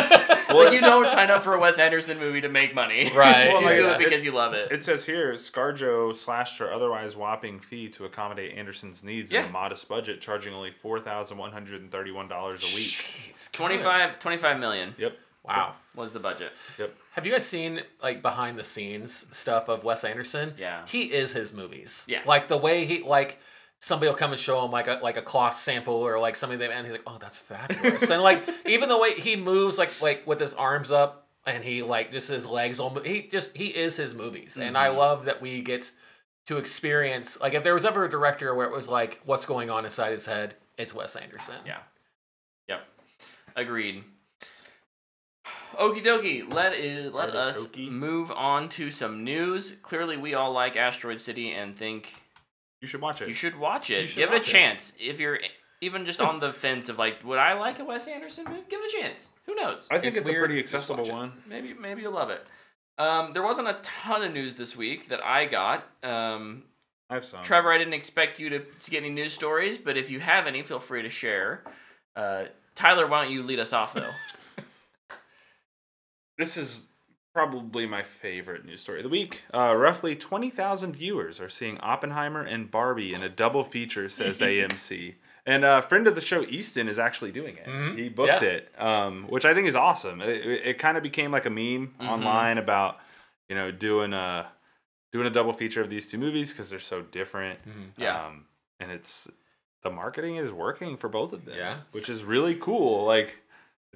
like 0.54 0.72
you 0.72 0.80
don't 0.80 1.08
sign 1.08 1.30
up 1.30 1.42
for 1.42 1.54
a 1.54 1.58
Wes 1.60 1.78
Anderson 1.78 2.18
movie 2.18 2.40
to 2.40 2.48
make 2.48 2.74
money, 2.74 3.10
Right, 3.14 3.46
you 3.48 3.52
Well, 3.64 3.74
do 3.76 3.86
like, 3.86 4.00
it 4.00 4.04
because 4.04 4.24
you 4.24 4.32
love 4.32 4.52
it. 4.54 4.70
It 4.72 4.84
says 4.84 5.04
here, 5.06 5.32
ScarJo 5.34 6.14
slashed 6.14 6.58
her 6.58 6.72
otherwise 6.72 7.16
whopping 7.16 7.60
fee 7.60 7.88
to 7.90 8.04
accommodate 8.04 8.56
Anderson's 8.56 9.02
needs 9.04 9.32
in 9.32 9.44
a 9.44 9.48
modest 9.48 9.88
budget, 9.88 10.20
charging 10.20 10.54
only 10.54 10.70
four 10.70 10.98
thousand 11.00 11.38
one 11.38 11.52
hundred 11.52 11.80
and 11.82 11.90
thirty-one 11.90 12.28
dollars 12.28 12.62
a 12.62 12.74
week. 12.76 13.32
Jeez, 13.34 13.52
25, 13.52 14.18
25 14.18 14.60
million 14.60 14.94
Yep. 14.98 15.16
Wow. 15.44 15.74
was 15.94 16.12
the 16.12 16.18
budget. 16.20 16.52
Yep. 16.78 16.94
Have 17.12 17.24
you 17.24 17.32
guys 17.32 17.46
seen 17.46 17.80
like 18.02 18.20
behind 18.20 18.58
the 18.58 18.64
scenes 18.64 19.26
stuff 19.36 19.68
of 19.68 19.84
Wes 19.84 20.02
Anderson? 20.04 20.54
Yeah. 20.58 20.82
He 20.86 21.04
is 21.04 21.32
his 21.32 21.52
movies. 21.52 22.04
Yeah. 22.08 22.22
Like 22.26 22.48
the 22.48 22.56
way 22.56 22.84
he 22.84 23.02
like 23.02 23.38
somebody 23.80 24.08
will 24.10 24.16
come 24.16 24.32
and 24.32 24.40
show 24.40 24.64
him 24.64 24.70
like 24.70 24.88
a 24.88 24.98
like 25.02 25.16
a 25.16 25.22
cloth 25.22 25.54
sample 25.54 25.94
or 25.94 26.18
like 26.18 26.36
something 26.36 26.58
that 26.58 26.70
and 26.70 26.86
he's 26.86 26.92
like, 26.94 27.04
Oh, 27.06 27.18
that's 27.20 27.40
fabulous. 27.40 28.10
and 28.10 28.22
like 28.22 28.42
even 28.66 28.88
the 28.88 28.98
way 28.98 29.14
he 29.14 29.36
moves 29.36 29.78
like 29.78 30.00
like 30.02 30.26
with 30.26 30.40
his 30.40 30.54
arms 30.54 30.90
up 30.90 31.28
and 31.46 31.62
he 31.62 31.82
like 31.82 32.10
just 32.12 32.28
his 32.28 32.46
legs 32.46 32.80
all 32.80 32.94
he 33.00 33.22
just 33.28 33.56
he 33.56 33.66
is 33.66 33.96
his 33.96 34.14
movies. 34.14 34.56
And 34.56 34.76
I 34.76 34.88
Mhm. 34.88 34.96
love 34.96 35.24
that 35.26 35.40
we 35.42 35.60
get 35.62 35.90
to 36.46 36.58
experience 36.58 37.40
like 37.40 37.54
if 37.54 37.62
there 37.64 37.74
was 37.74 37.84
ever 37.84 38.04
a 38.04 38.10
director 38.10 38.54
where 38.54 38.66
it 38.66 38.72
was 38.72 38.88
like 38.88 39.20
what's 39.26 39.46
going 39.46 39.68
on 39.70 39.84
inside 39.84 40.12
his 40.12 40.26
head, 40.26 40.54
it's 40.78 40.94
Wes 40.94 41.14
Anderson. 41.16 41.56
Yeah. 41.66 41.78
Yep. 42.68 42.80
Agreed. 43.56 44.04
Okie 45.78 46.02
dokie. 46.04 46.50
Let 46.52 46.72
is 46.74 47.12
let 47.12 47.34
us 47.34 47.68
move 47.76 48.30
on 48.30 48.68
to 48.70 48.90
some 48.90 49.22
news. 49.24 49.72
Clearly, 49.82 50.16
we 50.16 50.34
all 50.34 50.52
like 50.52 50.76
Asteroid 50.76 51.20
City 51.20 51.52
and 51.52 51.76
think 51.76 52.14
You 52.80 52.88
should 52.88 53.00
watch 53.00 53.22
it. 53.22 53.28
You 53.28 53.34
should 53.34 53.56
watch 53.58 53.90
it. 53.90 54.08
Should 54.08 54.16
Give 54.16 54.30
it 54.30 54.34
a 54.34 54.38
watch 54.38 54.48
it. 54.48 54.52
chance. 54.52 54.92
If 55.00 55.18
you're 55.20 55.38
even 55.80 56.04
just 56.06 56.20
on 56.20 56.40
the 56.40 56.52
fence 56.52 56.88
of 56.88 56.98
like, 56.98 57.22
would 57.24 57.38
I 57.38 57.54
like 57.54 57.78
a 57.78 57.84
Wes 57.84 58.06
Anderson 58.08 58.44
movie? 58.44 58.62
Give 58.68 58.80
it 58.82 58.92
a 58.94 59.00
chance. 59.02 59.30
Who 59.46 59.54
knows? 59.54 59.88
I 59.90 59.98
think 59.98 60.16
It's 60.16 60.20
it's, 60.28 60.30
a 60.30 60.32
pretty 60.38 60.58
accessible 60.58 61.04
watch 61.04 61.08
it. 61.08 61.12
one. 61.14 61.32
Maybe 61.48 61.74
maybe 61.74 62.02
you'll 62.02 62.12
love 62.12 62.30
it. 62.30 62.46
Um, 62.98 63.32
there 63.32 63.42
wasn't 63.42 63.68
a 63.68 63.78
ton 63.82 64.22
of 64.22 64.32
news 64.32 64.54
this 64.54 64.76
week 64.76 65.08
that 65.08 65.24
I 65.24 65.44
got. 65.46 65.84
Um, 66.02 66.64
I 67.10 67.14
have 67.14 67.24
some. 67.24 67.42
Trevor, 67.42 67.70
I 67.72 67.78
didn't 67.78 67.92
expect 67.94 68.40
you 68.40 68.48
to, 68.50 68.58
to 68.60 68.90
get 68.90 68.98
any 69.04 69.10
news 69.10 69.32
stories, 69.34 69.76
but 69.78 69.96
if 69.96 70.10
you 70.10 70.18
have 70.20 70.46
any, 70.46 70.62
feel 70.62 70.80
free 70.80 71.02
to 71.02 71.10
share. 71.10 71.62
Uh, 72.14 72.44
Tyler, 72.74 73.06
why 73.06 73.22
don't 73.24 73.32
you 73.32 73.42
lead 73.42 73.58
us 73.58 73.72
off 73.72 73.94
though? 73.94 74.10
This 76.38 76.56
is 76.58 76.86
probably 77.40 77.84
my 77.86 78.02
favorite 78.02 78.64
news 78.64 78.80
story 78.80 79.00
of 79.00 79.02
the 79.02 79.10
week. 79.10 79.42
Uh, 79.52 79.74
roughly 79.76 80.16
20,000 80.16 80.94
viewers 80.96 81.38
are 81.38 81.50
seeing 81.50 81.76
Oppenheimer 81.80 82.40
and 82.40 82.70
Barbie 82.70 83.12
in 83.12 83.22
a 83.22 83.28
double 83.28 83.62
feature, 83.62 84.08
says 84.08 84.40
AMC. 84.40 85.14
And 85.48 85.64
a 85.64 85.80
friend 85.80 86.08
of 86.08 86.16
the 86.16 86.20
show, 86.20 86.42
Easton, 86.42 86.88
is 86.88 86.98
actually 86.98 87.30
doing 87.30 87.56
it. 87.56 87.66
Mhm. 87.66 87.96
He 87.96 88.08
booked 88.08 88.42
Yeah. 88.42 88.48
it, 88.48 88.80
um, 88.82 89.26
which 89.28 89.44
I 89.44 89.54
think 89.54 89.68
is 89.68 89.76
awesome. 89.76 90.20
It, 90.20 90.44
it, 90.44 90.60
it 90.70 90.78
kind 90.80 90.96
of 90.96 91.04
became 91.04 91.30
like 91.30 91.46
a 91.46 91.50
meme 91.50 91.94
online 92.00 92.58
about, 92.58 92.98
you 93.48 93.54
know, 93.54 93.70
doing 93.70 94.12
a 94.12 94.48
doing 95.12 95.24
a 95.24 95.30
double 95.30 95.52
feature 95.52 95.80
of 95.80 95.88
these 95.88 96.08
two 96.08 96.18
movies 96.18 96.50
because 96.50 96.68
they're 96.68 96.80
so 96.80 97.00
different. 97.02 97.60
Mhm. 97.60 97.90
Yeah. 97.96 98.26
Um, 98.26 98.46
and 98.80 98.90
it's 98.90 99.28
the 99.84 99.90
marketing 99.90 100.34
is 100.34 100.50
working 100.50 100.96
for 100.96 101.08
both 101.08 101.32
of 101.32 101.44
them. 101.44 101.54
Yeah. 101.56 101.76
Which 101.92 102.08
is 102.08 102.24
really 102.24 102.56
cool. 102.56 103.04
Like 103.04 103.36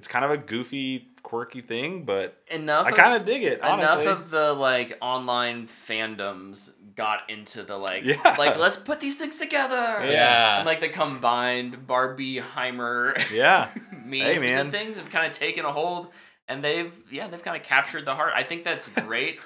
it's 0.01 0.07
kind 0.07 0.25
of 0.25 0.31
a 0.31 0.37
goofy, 0.37 1.09
quirky 1.21 1.61
thing, 1.61 2.05
but 2.05 2.41
enough. 2.49 2.87
I 2.87 2.91
kind 2.91 3.13
of 3.13 3.23
dig 3.23 3.43
it. 3.43 3.61
Honestly, 3.61 4.01
enough 4.01 4.19
of 4.19 4.31
the 4.31 4.51
like 4.51 4.97
online 4.99 5.67
fandoms 5.67 6.71
got 6.95 7.29
into 7.29 7.61
the 7.61 7.77
like 7.77 8.03
Yeah. 8.03 8.15
like 8.39 8.57
let's 8.57 8.77
put 8.77 8.99
these 8.99 9.17
things 9.17 9.37
together. 9.37 9.75
Yeah. 10.03 10.57
And 10.57 10.65
like 10.65 10.79
the 10.79 10.89
combined 10.89 11.85
Barbie 11.85 12.37
Barbieheimer 12.39 13.31
yeah, 13.31 13.69
memes 13.91 14.23
Hey, 14.23 14.53
and 14.53 14.71
things 14.71 14.97
have 14.97 15.11
kind 15.11 15.27
of 15.27 15.33
taken 15.33 15.65
a 15.65 15.71
hold 15.71 16.07
and 16.47 16.63
they've 16.63 16.95
yeah, 17.11 17.27
they've 17.27 17.43
kind 17.43 17.55
of 17.55 17.61
captured 17.61 18.05
the 18.05 18.15
heart. 18.15 18.33
I 18.35 18.41
think 18.41 18.63
that's 18.63 18.89
great. 18.89 19.39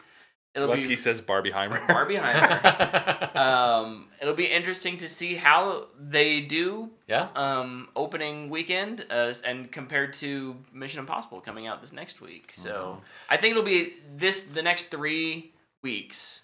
It'll 0.55 0.73
be 0.73 0.95
says 0.95 1.19
Barbieheimer. 1.19 1.85
Barbieheimer. 1.87 3.35
um, 3.35 4.07
it'll 4.21 4.33
be 4.33 4.45
interesting 4.45 4.97
to 4.97 5.07
see 5.07 5.35
how 5.35 5.87
they 5.99 6.39
do 6.39 6.91
yeah. 7.07 7.27
um, 7.35 7.89
opening 7.95 8.49
weekend 8.49 9.05
uh, 9.09 9.33
and 9.45 9.69
compared 9.69 10.13
to 10.13 10.55
Mission 10.73 11.01
Impossible 11.01 11.41
coming 11.41 11.67
out 11.67 11.81
this 11.81 11.91
next 11.91 12.21
week. 12.21 12.53
So 12.53 13.01
I 13.29 13.35
think 13.35 13.51
it'll 13.51 13.63
be 13.63 13.93
this 14.15 14.43
the 14.43 14.63
next 14.63 14.85
three 14.85 15.51
weeks 15.83 16.43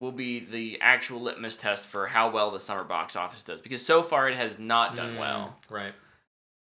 will 0.00 0.12
be 0.12 0.40
the 0.40 0.78
actual 0.80 1.20
litmus 1.20 1.56
test 1.56 1.86
for 1.86 2.06
how 2.08 2.28
well 2.28 2.50
the 2.50 2.58
summer 2.58 2.82
box 2.82 3.14
office 3.14 3.44
does 3.44 3.60
because 3.60 3.86
so 3.86 4.02
far 4.02 4.28
it 4.28 4.34
has 4.36 4.58
not 4.58 4.96
done 4.96 5.14
Mm, 5.14 5.18
well. 5.18 5.56
Right. 5.70 5.92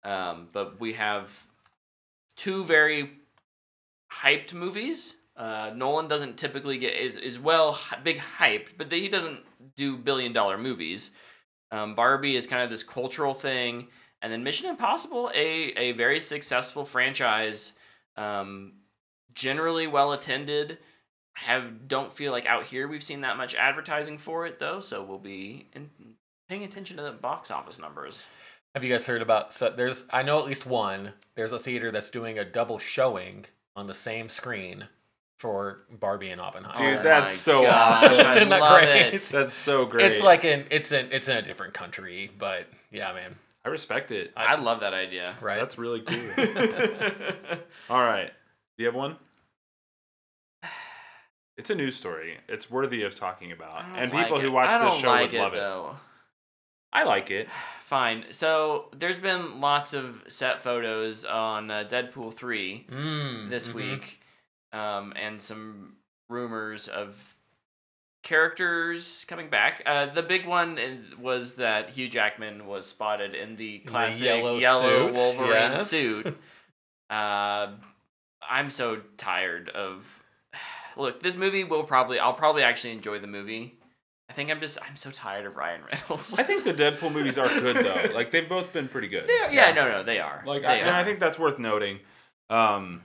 Um, 0.03 0.47
but 0.53 0.79
we 0.79 0.93
have 0.93 1.47
two 2.37 2.63
very 2.63 3.09
hyped 4.11 4.53
movies. 4.53 5.15
Uh, 5.35 5.71
Nolan 5.75 6.07
doesn't 6.07 6.37
typically 6.37 6.77
get 6.77 6.95
is 6.95 7.17
is 7.17 7.39
well 7.39 7.79
big 8.03 8.17
hyped, 8.17 8.77
but 8.77 8.91
he 8.91 9.07
doesn't 9.07 9.39
do 9.75 9.97
billion 9.97 10.33
dollar 10.33 10.57
movies. 10.57 11.11
Um, 11.71 11.95
Barbie 11.95 12.35
is 12.35 12.47
kind 12.47 12.63
of 12.63 12.69
this 12.69 12.83
cultural 12.83 13.33
thing, 13.33 13.87
and 14.21 14.31
then 14.31 14.43
Mission 14.43 14.69
Impossible, 14.69 15.31
a 15.33 15.73
a 15.77 15.91
very 15.93 16.19
successful 16.19 16.83
franchise, 16.83 17.73
um, 18.17 18.73
generally 19.33 19.87
well 19.87 20.11
attended. 20.11 20.77
Have 21.35 21.87
don't 21.87 22.11
feel 22.11 22.33
like 22.33 22.45
out 22.45 22.65
here 22.65 22.89
we've 22.89 23.03
seen 23.03 23.21
that 23.21 23.37
much 23.37 23.55
advertising 23.55 24.17
for 24.17 24.45
it 24.45 24.59
though, 24.59 24.81
so 24.81 25.01
we'll 25.01 25.17
be 25.17 25.69
in, 25.73 25.89
paying 26.49 26.65
attention 26.65 26.97
to 26.97 27.03
the 27.03 27.11
box 27.11 27.49
office 27.49 27.79
numbers. 27.79 28.27
Have 28.75 28.83
you 28.83 28.91
guys 28.91 29.07
heard 29.07 29.21
about? 29.21 29.53
So 29.53 29.69
there's, 29.69 30.07
I 30.11 30.23
know 30.23 30.39
at 30.39 30.45
least 30.45 30.65
one. 30.65 31.13
There's 31.35 31.51
a 31.51 31.59
theater 31.59 31.91
that's 31.91 32.09
doing 32.09 32.39
a 32.39 32.45
double 32.45 32.77
showing 32.77 33.45
on 33.75 33.87
the 33.87 33.93
same 33.93 34.29
screen 34.29 34.87
for 35.41 35.81
Barbie 35.89 36.29
and 36.29 36.39
Oppenheimer. 36.39 36.91
Dude, 36.91 36.99
Oh 36.99 37.03
that's 37.03 37.31
my 37.31 37.35
so 37.35 37.61
gosh, 37.63 38.03
awesome. 38.03 38.25
I 38.53 38.57
love 38.59 38.79
great? 38.79 39.13
it. 39.15 39.21
That's 39.31 39.55
so 39.55 39.85
great. 39.87 40.05
It's 40.11 40.21
like 40.21 40.45
in 40.45 40.65
it's 40.69 40.91
in 40.91 41.11
it's 41.11 41.27
in 41.27 41.35
a 41.37 41.41
different 41.41 41.73
country, 41.73 42.29
but 42.37 42.67
yeah, 42.91 43.11
man. 43.13 43.35
I 43.65 43.69
respect 43.69 44.11
it. 44.11 44.31
I 44.37 44.55
love 44.55 44.79
that 44.81 44.93
idea. 44.93 45.35
Right. 45.41 45.59
That's 45.59 45.77
really 45.77 46.01
cool. 46.01 46.17
All 47.89 48.03
right, 48.03 48.27
do 48.77 48.83
you 48.83 48.85
have 48.85 48.95
one? 48.95 49.17
It's 51.57 51.69
a 51.69 51.75
news 51.75 51.95
story. 51.95 52.37
It's 52.47 52.71
worthy 52.71 53.03
of 53.03 53.15
talking 53.15 53.51
about, 53.51 53.83
and 53.95 54.11
people 54.11 54.37
it. 54.37 54.41
who 54.43 54.51
watch 54.51 54.69
this 54.69 54.99
show 55.01 55.07
like 55.07 55.31
would 55.31 55.39
love 55.39 55.53
it. 55.53 55.95
I 56.93 57.03
like 57.03 57.29
it. 57.31 57.49
Fine. 57.81 58.25
So 58.29 58.85
there's 58.97 59.19
been 59.19 59.59
lots 59.59 59.93
of 59.93 60.23
set 60.27 60.61
photos 60.61 61.25
on 61.25 61.69
uh, 61.71 61.83
Deadpool 61.87 62.33
three 62.33 62.85
Mm, 62.89 63.49
this 63.49 63.69
mhm. 63.69 63.73
week, 63.73 64.20
um, 64.73 65.13
and 65.15 65.41
some 65.41 65.95
rumors 66.29 66.87
of 66.87 67.35
characters 68.23 69.25
coming 69.27 69.49
back. 69.49 69.81
Uh, 69.85 70.07
the 70.07 70.23
big 70.23 70.45
one 70.45 70.79
was 71.19 71.55
that 71.55 71.91
Hugh 71.91 72.07
Jackman 72.07 72.67
was 72.67 72.85
spotted 72.87 73.33
in 73.35 73.55
the 73.55 73.79
the 73.79 73.79
classic 73.79 74.25
yellow 74.25 74.57
yellow, 74.57 75.11
suit, 75.11 75.15
Wolverine 75.15 75.71
yes. 75.71 75.87
suit. 75.87 76.37
Uh, 77.09 77.73
I'm 78.49 78.69
so 78.69 79.01
tired 79.17 79.67
of. 79.67 80.23
Look, 80.95 81.19
this 81.21 81.35
movie 81.35 81.65
will 81.65 81.83
probably. 81.83 82.19
I'll 82.19 82.33
probably 82.33 82.63
actually 82.63 82.93
enjoy 82.93 83.19
the 83.19 83.27
movie. 83.27 83.77
I 84.29 84.33
think 84.33 84.49
I'm 84.49 84.61
just. 84.61 84.77
I'm 84.87 84.95
so 84.95 85.11
tired 85.11 85.45
of 85.45 85.57
Ryan 85.57 85.81
Reynolds. 85.91 86.39
I 86.39 86.43
think 86.43 86.63
the 86.63 86.73
Deadpool 86.73 87.11
movies 87.11 87.37
are 87.37 87.49
good 87.49 87.75
though. 87.75 88.13
Like 88.15 88.31
they've 88.31 88.47
both 88.47 88.71
been 88.71 88.87
pretty 88.87 89.09
good. 89.09 89.27
They're- 89.27 89.51
yeah, 89.51 89.73
no, 89.73 89.89
no, 89.89 90.03
they 90.03 90.19
are. 90.19 90.41
Like, 90.45 90.61
they 90.61 90.69
I, 90.69 90.75
and 90.75 90.89
I 90.91 91.03
think 91.03 91.19
that's 91.19 91.37
worth 91.37 91.59
noting. 91.59 91.99
Um, 92.49 93.01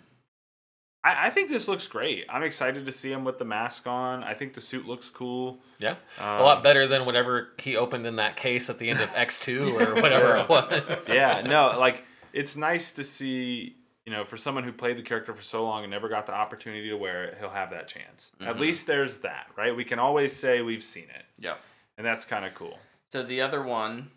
I, 1.06 1.26
I 1.26 1.30
think 1.30 1.48
this 1.50 1.68
looks 1.68 1.86
great. 1.86 2.24
I'm 2.28 2.42
excited 2.42 2.84
to 2.86 2.92
see 2.92 3.12
him 3.12 3.24
with 3.24 3.38
the 3.38 3.44
mask 3.44 3.86
on. 3.86 4.24
I 4.24 4.34
think 4.34 4.54
the 4.54 4.60
suit 4.60 4.86
looks 4.86 5.08
cool. 5.10 5.60
Yeah, 5.78 5.96
Um, 6.20 6.40
a 6.40 6.42
lot 6.42 6.62
better 6.62 6.86
than 6.86 7.06
whatever 7.06 7.50
he 7.58 7.76
opened 7.76 8.06
in 8.06 8.16
that 8.16 8.36
case 8.36 8.68
at 8.70 8.78
the 8.78 8.90
end 8.90 9.00
of 9.00 9.10
X 9.14 9.40
two 9.44 9.76
or 9.78 9.94
whatever 10.02 10.36
it 10.36 10.48
was. 10.48 11.08
yeah, 11.12 11.42
no, 11.42 11.74
like 11.78 12.04
it's 12.32 12.56
nice 12.56 12.92
to 12.92 13.04
see. 13.04 13.76
You 14.04 14.12
know, 14.12 14.24
for 14.24 14.36
someone 14.36 14.62
who 14.62 14.70
played 14.72 14.96
the 14.98 15.02
character 15.02 15.34
for 15.34 15.42
so 15.42 15.64
long 15.64 15.82
and 15.82 15.90
never 15.90 16.08
got 16.08 16.26
the 16.26 16.32
opportunity 16.34 16.88
to 16.90 16.96
wear 16.96 17.24
it, 17.24 17.38
he'll 17.40 17.48
have 17.48 17.70
that 17.70 17.88
chance. 17.88 18.30
At 18.40 18.54
Mhm. 18.54 18.60
least 18.60 18.86
there's 18.86 19.18
that, 19.18 19.48
right? 19.56 19.74
We 19.74 19.82
can 19.84 19.98
always 19.98 20.32
say 20.32 20.62
we've 20.62 20.84
seen 20.84 21.08
it, 21.12 21.24
Yeah, 21.38 21.56
and 21.98 22.06
that's 22.06 22.24
kind 22.24 22.44
of 22.44 22.54
cool. 22.54 22.78
So 23.10 23.24
the 23.24 23.40
other 23.40 23.62
one, 23.62 24.12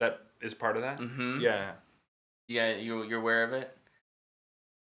That 0.00 0.20
is 0.40 0.54
part 0.54 0.76
of 0.76 0.82
that. 0.82 0.98
mm-hmm. 0.98 1.40
Yeah. 1.42 1.72
yeah, 2.48 2.74
you 2.76 3.02
you're 3.04 3.20
aware 3.20 3.44
of 3.44 3.52
it. 3.52 3.76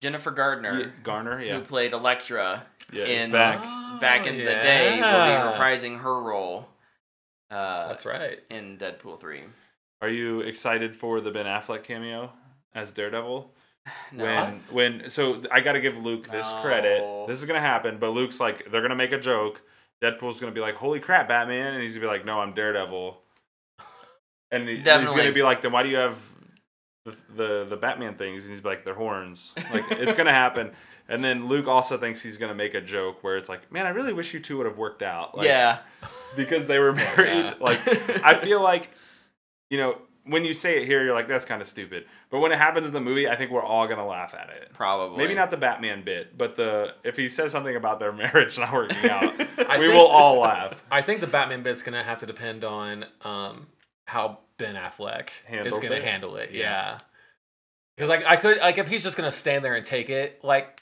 Jennifer 0.01 0.31
Gardner, 0.31 0.79
yeah, 0.79 0.85
Garner. 1.03 1.41
Yeah, 1.41 1.55
who 1.57 1.61
played 1.61 1.93
Elektra 1.93 2.65
yeah, 2.91 3.05
in 3.05 3.31
back. 3.31 3.61
back 3.99 4.25
in 4.27 4.37
the 4.37 4.43
day, 4.43 4.91
will 4.95 5.51
be 5.51 5.57
reprising 5.57 5.99
her 6.01 6.21
role. 6.21 6.67
Uh, 7.51 7.87
That's 7.89 8.05
right. 8.05 8.39
in 8.49 8.77
Deadpool 8.77 9.19
three. 9.19 9.41
Are 10.01 10.09
you 10.09 10.39
excited 10.41 10.95
for 10.95 11.19
the 11.19 11.31
Ben 11.31 11.45
Affleck 11.45 11.83
cameo 11.83 12.31
as 12.73 12.91
Daredevil? 12.91 13.51
No, 14.11 14.23
when 14.23 14.59
when 14.99 15.09
so 15.09 15.41
I 15.51 15.61
got 15.61 15.73
to 15.73 15.81
give 15.81 15.97
Luke 15.97 16.27
this 16.29 16.51
credit. 16.61 17.01
This 17.27 17.39
is 17.39 17.45
gonna 17.45 17.59
happen, 17.59 17.97
but 17.97 18.11
Luke's 18.11 18.39
like 18.39 18.69
they're 18.69 18.81
gonna 18.83 18.95
make 18.95 19.11
a 19.13 19.19
joke. 19.19 19.61
Deadpool's 20.01 20.39
gonna 20.39 20.51
be 20.51 20.59
like, 20.61 20.75
"Holy 20.75 20.99
crap, 20.99 21.27
Batman!" 21.27 21.73
and 21.73 21.81
he's 21.81 21.93
gonna 21.93 22.05
be 22.05 22.07
like, 22.11 22.23
"No, 22.25 22.39
I'm 22.39 22.53
Daredevil." 22.53 23.19
And 24.51 24.63
he- 24.67 24.75
he's 24.77 24.83
gonna 24.85 25.31
be 25.31 25.41
like, 25.43 25.61
"Then 25.61 25.71
why 25.71 25.83
do 25.83 25.89
you 25.89 25.97
have 25.97 26.19
the 27.05 27.15
the, 27.35 27.65
the 27.69 27.77
Batman 27.77 28.15
things?" 28.15 28.43
And 28.45 28.53
he's 28.53 28.63
like, 28.63 28.85
"They're 28.85 28.93
horns." 28.93 29.53
Like 29.73 29.85
it's 29.91 30.15
gonna 30.15 30.31
happen. 30.31 30.71
And 31.11 31.23
then 31.23 31.47
Luke 31.47 31.67
also 31.67 31.97
thinks 31.97 32.21
he's 32.21 32.37
gonna 32.37 32.53
make 32.53 32.75
a 32.75 32.81
joke 32.81 33.23
where 33.23 33.35
it's 33.35 33.49
like, 33.49 33.71
"Man, 33.71 33.87
I 33.87 33.89
really 33.89 34.13
wish 34.13 34.31
you 34.31 34.39
two 34.39 34.57
would 34.57 34.67
have 34.67 34.77
worked 34.77 35.01
out." 35.01 35.35
Like, 35.35 35.47
yeah, 35.47 35.79
because 36.37 36.67
they 36.67 36.77
were 36.77 36.93
married. 37.07 37.55
Like 37.59 37.79
I 38.23 38.39
feel 38.43 38.61
like, 38.61 38.91
you 39.71 39.79
know, 39.79 39.97
when 40.25 40.45
you 40.45 40.53
say 40.53 40.79
it 40.79 40.85
here, 40.85 41.03
you're 41.03 41.15
like, 41.15 41.27
that's 41.27 41.45
kind 41.45 41.63
of 41.63 41.67
stupid. 41.67 42.05
But 42.29 42.41
when 42.41 42.51
it 42.51 42.59
happens 42.59 42.85
in 42.85 42.93
the 42.93 43.01
movie, 43.01 43.27
I 43.27 43.35
think 43.35 43.49
we're 43.49 43.63
all 43.63 43.87
gonna 43.87 44.05
laugh 44.05 44.35
at 44.35 44.49
it. 44.51 44.69
probably. 44.73 45.17
Maybe 45.17 45.33
not 45.33 45.49
the 45.49 45.57
Batman 45.57 46.03
bit, 46.03 46.37
but 46.37 46.55
the 46.55 46.93
if 47.03 47.17
he 47.17 47.27
says 47.27 47.51
something 47.51 47.75
about 47.75 47.99
their 47.99 48.11
marriage 48.23 48.59
not 48.59 48.71
working 48.71 49.09
out, 49.09 49.35
we 49.35 49.45
think- 49.45 49.93
will 49.95 50.05
all 50.05 50.37
laugh. 50.41 50.83
I 50.91 51.01
think 51.01 51.21
the 51.21 51.27
Batman 51.27 51.63
bit's 51.63 51.81
gonna 51.81 52.03
have 52.03 52.19
to 52.19 52.27
depend 52.27 52.63
on 52.63 53.05
um, 53.23 53.65
how 54.05 54.41
Ben 54.59 54.75
Affleck 54.75 55.29
Handles 55.47 55.73
is 55.77 55.83
gonna 55.83 55.95
it? 55.95 56.03
handle 56.03 56.35
it. 56.35 56.51
Yeah. 56.51 56.59
Yeah, 56.61 56.97
because 57.97 58.09
like 58.09 58.23
I 58.25 58.35
could 58.35 58.57
like 58.59 58.77
if 58.77 58.87
he's 58.87 59.03
just 59.03 59.17
gonna 59.17 59.31
stand 59.31 59.65
there 59.65 59.75
and 59.75 59.85
take 59.85 60.09
it, 60.09 60.43
like 60.43 60.79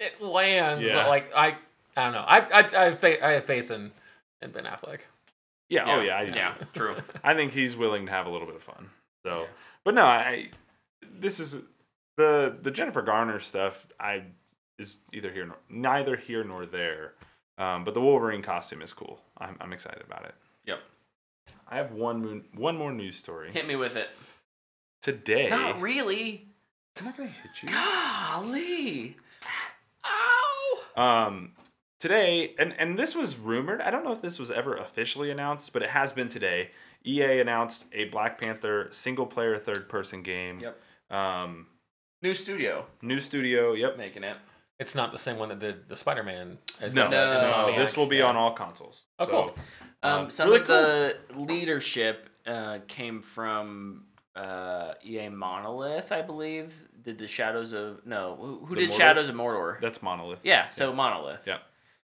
it 0.00 0.20
lands. 0.22 0.86
Yeah. 0.86 0.94
But 1.02 1.08
like 1.08 1.32
I, 1.36 1.56
I 1.96 2.04
don't 2.04 2.12
know. 2.12 2.24
I 2.26 2.38
I 2.38 2.58
I 2.58 2.84
have, 2.86 2.98
fa- 2.98 3.26
I 3.26 3.30
have 3.32 3.44
faith 3.44 3.70
in 3.70 3.90
in 4.40 4.50
Ben 4.52 4.64
Affleck. 4.64 5.00
Yeah, 5.68 5.84
oh 5.86 6.00
yeah, 6.00 6.16
I, 6.16 6.22
yeah, 6.22 6.54
true. 6.72 6.96
I 7.24 7.34
think 7.34 7.52
he's 7.52 7.76
willing 7.76 8.06
to 8.06 8.12
have 8.12 8.26
a 8.26 8.30
little 8.30 8.46
bit 8.46 8.56
of 8.56 8.62
fun. 8.62 8.88
So, 9.26 9.40
Yeah. 9.42 9.46
but 9.84 9.94
no, 9.94 10.04
I 10.06 10.48
this 11.02 11.38
is 11.40 11.60
the 12.16 12.56
the 12.62 12.70
Jennifer 12.70 13.02
Garner 13.02 13.38
stuff. 13.40 13.86
I 14.00 14.22
is 14.78 14.98
either 15.12 15.30
here 15.30 15.44
nor 15.46 15.56
neither 15.68 16.16
here 16.16 16.42
nor 16.44 16.64
there. 16.64 17.12
Um, 17.58 17.84
but 17.84 17.92
the 17.92 18.00
Wolverine 18.00 18.40
costume 18.40 18.80
is 18.82 18.92
cool. 18.92 19.20
I'm 19.36 19.56
I'm 19.60 19.72
excited 19.72 20.02
about 20.06 20.24
it. 20.24 20.34
Yep. 20.66 20.80
I 21.68 21.76
have 21.76 21.92
one 21.92 22.20
moon, 22.22 22.44
one 22.54 22.76
more 22.76 22.92
news 22.92 23.16
story 23.16 23.50
Hit 23.52 23.66
me 23.66 23.76
with 23.76 23.96
it. 23.96 24.08
today. 25.02 25.48
Not 25.50 25.80
really. 25.80 26.46
I'm 26.98 27.04
not 27.06 27.16
gonna 27.16 27.28
hit 27.28 27.62
you. 27.62 27.68
Golly. 27.68 29.16
Ow. 30.04 30.80
Um, 30.96 31.52
today, 32.00 32.54
and 32.58 32.74
and 32.78 32.98
this 32.98 33.14
was 33.14 33.36
rumored. 33.38 33.80
I 33.80 33.90
don't 33.90 34.04
know 34.04 34.12
if 34.12 34.22
this 34.22 34.38
was 34.38 34.50
ever 34.50 34.74
officially 34.76 35.30
announced, 35.30 35.72
but 35.72 35.82
it 35.82 35.90
has 35.90 36.12
been 36.12 36.28
today. 36.28 36.70
EA 37.06 37.40
announced 37.40 37.86
a 37.92 38.06
Black 38.06 38.40
Panther 38.40 38.88
single 38.90 39.26
player 39.26 39.56
third 39.58 39.88
person 39.88 40.22
game. 40.22 40.60
Yep. 40.60 40.80
Um, 41.16 41.66
New 42.20 42.34
studio 42.34 42.86
new 43.00 43.20
studio. 43.20 43.72
Yep. 43.74 43.96
making 43.96 44.24
it. 44.24 44.36
It's 44.78 44.94
not 44.94 45.10
the 45.12 45.18
same 45.18 45.38
one 45.38 45.48
that 45.48 45.58
did 45.58 45.88
the 45.88 45.96
Spider 45.96 46.22
Man. 46.22 46.58
No, 46.80 47.08
No. 47.08 47.10
no, 47.10 47.76
this 47.78 47.96
will 47.96 48.06
be 48.06 48.18
Yeah. 48.18 48.26
on 48.26 48.36
all 48.36 48.52
consoles. 48.52 49.04
Oh, 49.18 49.26
cool. 49.26 49.54
Um, 50.02 50.20
Um, 50.24 50.30
some 50.30 50.48
really 50.48 50.60
of 50.60 50.66
the 50.68 51.16
leadership 51.34 52.28
uh, 52.46 52.78
came 52.86 53.20
from 53.20 54.04
uh, 54.36 54.94
EA 55.04 55.28
Monolith, 55.30 56.12
I 56.12 56.22
believe. 56.22 56.86
Did 57.02 57.18
the 57.18 57.26
Shadows 57.26 57.72
of 57.72 58.06
no? 58.06 58.36
Who, 58.36 58.66
who 58.66 58.74
did 58.76 58.90
Mordor? 58.90 58.96
Shadows 58.96 59.28
of 59.28 59.34
Mordor? 59.34 59.80
That's 59.80 60.00
Monolith. 60.02 60.40
yeah, 60.44 60.68
so 60.70 60.92
Monolith. 60.92 61.44
Yeah. 61.46 61.58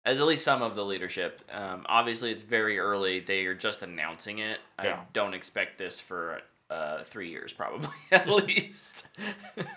As 0.06 0.20
at 0.22 0.28
least 0.28 0.44
some 0.44 0.62
of 0.62 0.76
the 0.76 0.84
leadership. 0.86 1.42
Um, 1.52 1.86
obviously, 1.88 2.32
it's 2.32 2.42
very 2.42 2.78
early. 2.80 3.20
They 3.22 3.46
are 3.46 3.54
just 3.54 3.82
announcing 3.82 4.40
it. 4.40 4.60
I 4.78 4.86
Yeah. 4.88 5.00
don't 5.14 5.34
expect 5.34 5.78
this 5.78 6.00
for 6.00 6.42
uh, 6.70 7.04
three 7.04 7.30
years, 7.30 7.52
probably 7.54 7.90
at 8.12 8.28
least. 8.48 9.08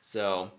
So 0.00 0.20
Cool. 0.50 0.52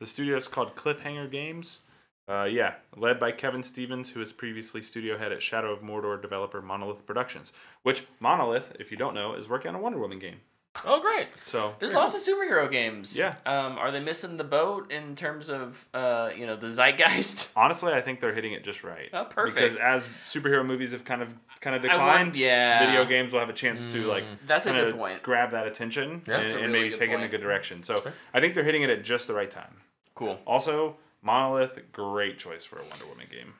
The 0.00 0.06
studio 0.06 0.38
is 0.38 0.48
called 0.48 0.74
Cliffhanger 0.74 1.30
Games. 1.30 1.80
Uh, 2.26 2.44
yeah, 2.44 2.74
led 2.96 3.20
by 3.20 3.32
Kevin 3.32 3.62
Stephens, 3.62 4.10
who 4.10 4.20
is 4.22 4.32
previously 4.32 4.80
studio 4.80 5.18
head 5.18 5.30
at 5.30 5.42
Shadow 5.42 5.72
of 5.72 5.82
Mordor 5.82 6.20
developer 6.20 6.62
Monolith 6.62 7.04
Productions. 7.04 7.52
Which 7.82 8.04
Monolith, 8.18 8.74
if 8.80 8.90
you 8.90 8.96
don't 8.96 9.14
know, 9.14 9.34
is 9.34 9.48
working 9.48 9.68
on 9.68 9.74
a 9.74 9.78
Wonder 9.78 9.98
Woman 9.98 10.18
game. 10.18 10.40
Oh, 10.86 11.00
great. 11.00 11.26
So 11.42 11.74
there's 11.78 11.92
lots 11.92 12.14
of 12.14 12.20
superhero 12.20 12.70
games. 12.70 13.18
Yeah. 13.18 13.34
Um, 13.44 13.76
are 13.76 13.90
they 13.90 14.00
missing 14.00 14.36
the 14.36 14.44
boat 14.44 14.90
in 14.92 15.16
terms 15.16 15.50
of 15.50 15.86
uh, 15.92 16.30
you 16.34 16.46
know, 16.46 16.56
the 16.56 16.68
zeitgeist? 16.68 17.50
honestly, 17.56 17.92
I 17.92 18.00
think 18.00 18.20
they're 18.20 18.32
hitting 18.32 18.52
it 18.52 18.64
just 18.64 18.84
right. 18.84 19.10
Oh, 19.12 19.24
perfect. 19.24 19.56
Because 19.56 19.78
as 19.78 20.08
superhero 20.26 20.64
movies 20.64 20.92
have 20.92 21.04
kind 21.04 21.20
of 21.20 21.34
kind 21.60 21.76
of 21.76 21.82
declined, 21.82 22.36
yeah. 22.36 22.86
video 22.86 23.04
games 23.04 23.32
will 23.32 23.40
have 23.40 23.50
a 23.50 23.54
chance 23.54 23.84
to 23.92 24.06
like 24.06 24.24
That's 24.46 24.66
a 24.66 24.72
good 24.72 24.96
point. 24.96 25.22
grab 25.22 25.50
that 25.50 25.66
attention 25.66 26.22
Yeah, 26.26 26.40
and, 26.40 26.52
really 26.52 26.68
maybe 26.68 26.94
take 26.94 27.10
it 27.10 27.14
in 27.14 27.22
a 27.22 27.28
good 27.28 27.42
direction. 27.42 27.82
So. 27.82 28.02
I 28.32 28.40
think 28.40 28.54
they're 28.54 28.64
hitting 28.64 28.82
it 28.82 28.90
at 28.90 29.04
just 29.04 29.26
the 29.26 29.34
right 29.34 29.50
time. 29.50 29.74
Cool. 30.20 30.38
Also, 30.46 30.96
Monolith, 31.22 31.78
great 31.92 32.38
choice 32.38 32.64
for 32.64 32.78
a 32.78 32.82
Wonder 32.84 33.06
Woman 33.06 33.26
game. 33.30 33.54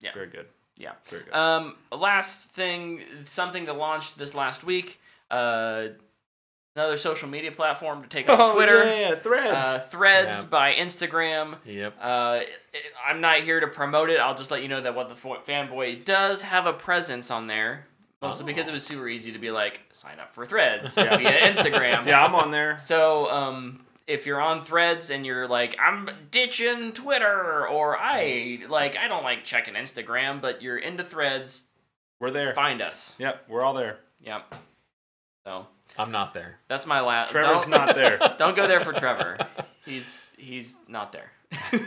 Yeah. 0.00 0.12
Very 0.14 0.26
good. 0.28 0.46
Yeah. 0.76 0.92
Very 1.04 1.22
good. 1.24 1.34
Um, 1.34 1.76
last 1.92 2.50
thing, 2.50 3.00
something 3.22 3.64
that 3.66 3.74
launched 3.76 4.18
this 4.18 4.34
last 4.34 4.64
week. 4.64 5.00
Uh, 5.30 5.88
another 6.76 6.96
social 6.96 7.28
media 7.28 7.52
platform 7.52 8.02
to 8.02 8.08
take 8.08 8.28
on 8.28 8.52
Twitter. 8.54 8.72
Oh, 8.74 9.00
yeah, 9.00 9.14
threads. 9.14 9.52
Uh, 9.52 9.78
threads 9.90 10.42
Yeah. 10.42 10.48
by 10.50 10.74
Instagram. 10.74 11.56
Yep. 11.64 11.94
Uh, 12.00 12.40
it- 12.72 12.92
I'm 13.06 13.20
not 13.20 13.40
here 13.40 13.60
to 13.60 13.66
promote 13.68 14.10
it. 14.10 14.18
I'll 14.20 14.34
just 14.34 14.50
let 14.50 14.62
you 14.62 14.68
know 14.68 14.80
that 14.80 14.94
what 14.94 15.08
the 15.08 15.14
Fo- 15.14 15.40
fanboy 15.40 16.04
does 16.04 16.42
have 16.42 16.66
a 16.66 16.72
presence 16.72 17.30
on 17.30 17.46
there. 17.46 17.86
Mostly 18.20 18.46
because 18.46 18.68
it 18.68 18.72
was 18.72 18.84
super 18.84 19.06
easy 19.06 19.32
to 19.32 19.38
be 19.38 19.50
like 19.50 19.82
sign 19.92 20.18
up 20.18 20.34
for 20.34 20.46
Threads 20.46 20.96
Yeah. 20.98 21.16
via 21.18 21.40
Instagram. 21.52 22.06
yeah, 22.06 22.24
I'm 22.24 22.34
on 22.34 22.50
there. 22.50 22.78
So 22.78 23.30
um, 23.30 23.84
if 24.06 24.26
you're 24.26 24.40
on 24.40 24.62
Threads 24.62 25.10
and 25.10 25.24
you're 25.24 25.48
like 25.48 25.76
I'm 25.80 26.10
ditching 26.30 26.92
Twitter 26.92 27.66
or 27.66 27.96
I 27.98 28.60
like 28.68 28.96
I 28.96 29.08
don't 29.08 29.24
like 29.24 29.44
checking 29.44 29.74
Instagram, 29.74 30.40
but 30.40 30.62
you're 30.62 30.78
into 30.78 31.02
Threads, 31.04 31.66
We're 32.20 32.30
there. 32.30 32.54
find 32.54 32.82
us. 32.82 33.16
Yep, 33.18 33.44
we're 33.48 33.62
all 33.62 33.74
there. 33.74 33.98
Yep. 34.22 34.54
So 35.46 35.66
I'm 35.98 36.10
not 36.10 36.34
there. 36.34 36.58
that's 36.68 36.86
my 36.86 37.00
last. 37.00 37.30
Trevor's 37.30 37.62
don't, 37.62 37.70
not 37.70 37.94
there. 37.94 38.18
Don't 38.38 38.56
go 38.56 38.66
there 38.66 38.80
for 38.80 38.92
Trevor. 38.92 39.38
He's 39.84 40.32
he's 40.38 40.76
not 40.88 41.12
there. 41.12 41.30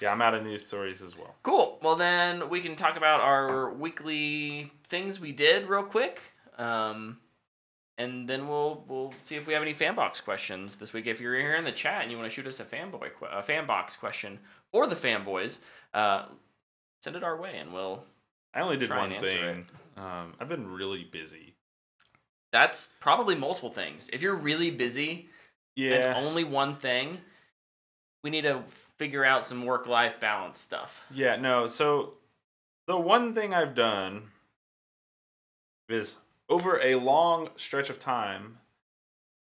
yeah, 0.00 0.12
I'm 0.12 0.20
out 0.20 0.34
of 0.34 0.42
news 0.42 0.66
stories 0.66 1.00
as 1.00 1.16
well. 1.16 1.34
Cool. 1.42 1.78
Well, 1.82 1.96
then 1.96 2.48
we 2.48 2.60
can 2.60 2.76
talk 2.76 2.96
about 2.96 3.20
our 3.20 3.72
weekly 3.72 4.72
things 4.84 5.18
we 5.18 5.32
did 5.32 5.68
real 5.68 5.84
quick, 5.84 6.32
um, 6.58 7.18
and 8.02 8.28
then 8.28 8.48
we'll 8.48 8.84
we'll 8.88 9.12
see 9.22 9.36
if 9.36 9.46
we 9.46 9.52
have 9.54 9.62
any 9.62 9.74
fanbox 9.74 10.22
questions 10.22 10.76
this 10.76 10.92
week. 10.92 11.06
If 11.06 11.20
you're 11.20 11.34
here 11.38 11.54
in 11.56 11.64
the 11.64 11.72
chat 11.72 12.02
and 12.02 12.10
you 12.10 12.16
want 12.18 12.30
to 12.30 12.34
shoot 12.34 12.46
us 12.46 12.60
a 12.60 12.64
fanboy 12.64 13.10
a 13.30 13.42
fanbox 13.42 13.98
question 13.98 14.38
or 14.72 14.86
the 14.86 14.94
fanboys, 14.94 15.58
uh, 15.94 16.26
send 17.00 17.16
it 17.16 17.22
our 17.24 17.36
way 17.40 17.56
and 17.58 17.72
we'll. 17.72 18.04
I 18.54 18.60
only 18.60 18.76
did 18.76 18.90
one 18.90 19.10
thing. 19.20 19.66
Um, 19.96 20.34
I've 20.38 20.48
been 20.48 20.70
really 20.70 21.04
busy. 21.04 21.54
That's 22.52 22.90
probably 23.00 23.34
multiple 23.34 23.70
things. 23.70 24.10
If 24.12 24.20
you're 24.20 24.34
really 24.36 24.70
busy 24.70 25.28
Yeah. 25.74 26.14
and 26.16 26.26
only 26.26 26.44
one 26.44 26.76
thing, 26.76 27.18
we 28.22 28.28
need 28.28 28.42
to 28.42 28.62
figure 28.98 29.24
out 29.24 29.42
some 29.44 29.64
work 29.64 29.86
life 29.86 30.20
balance 30.20 30.60
stuff. 30.60 31.06
Yeah, 31.10 31.36
no. 31.36 31.66
So 31.66 32.14
the 32.86 32.98
one 32.98 33.34
thing 33.34 33.54
I've 33.54 33.74
done 33.74 34.24
is 35.88 36.16
over 36.48 36.80
a 36.80 36.96
long 36.96 37.48
stretch 37.56 37.90
of 37.90 37.98
time, 37.98 38.58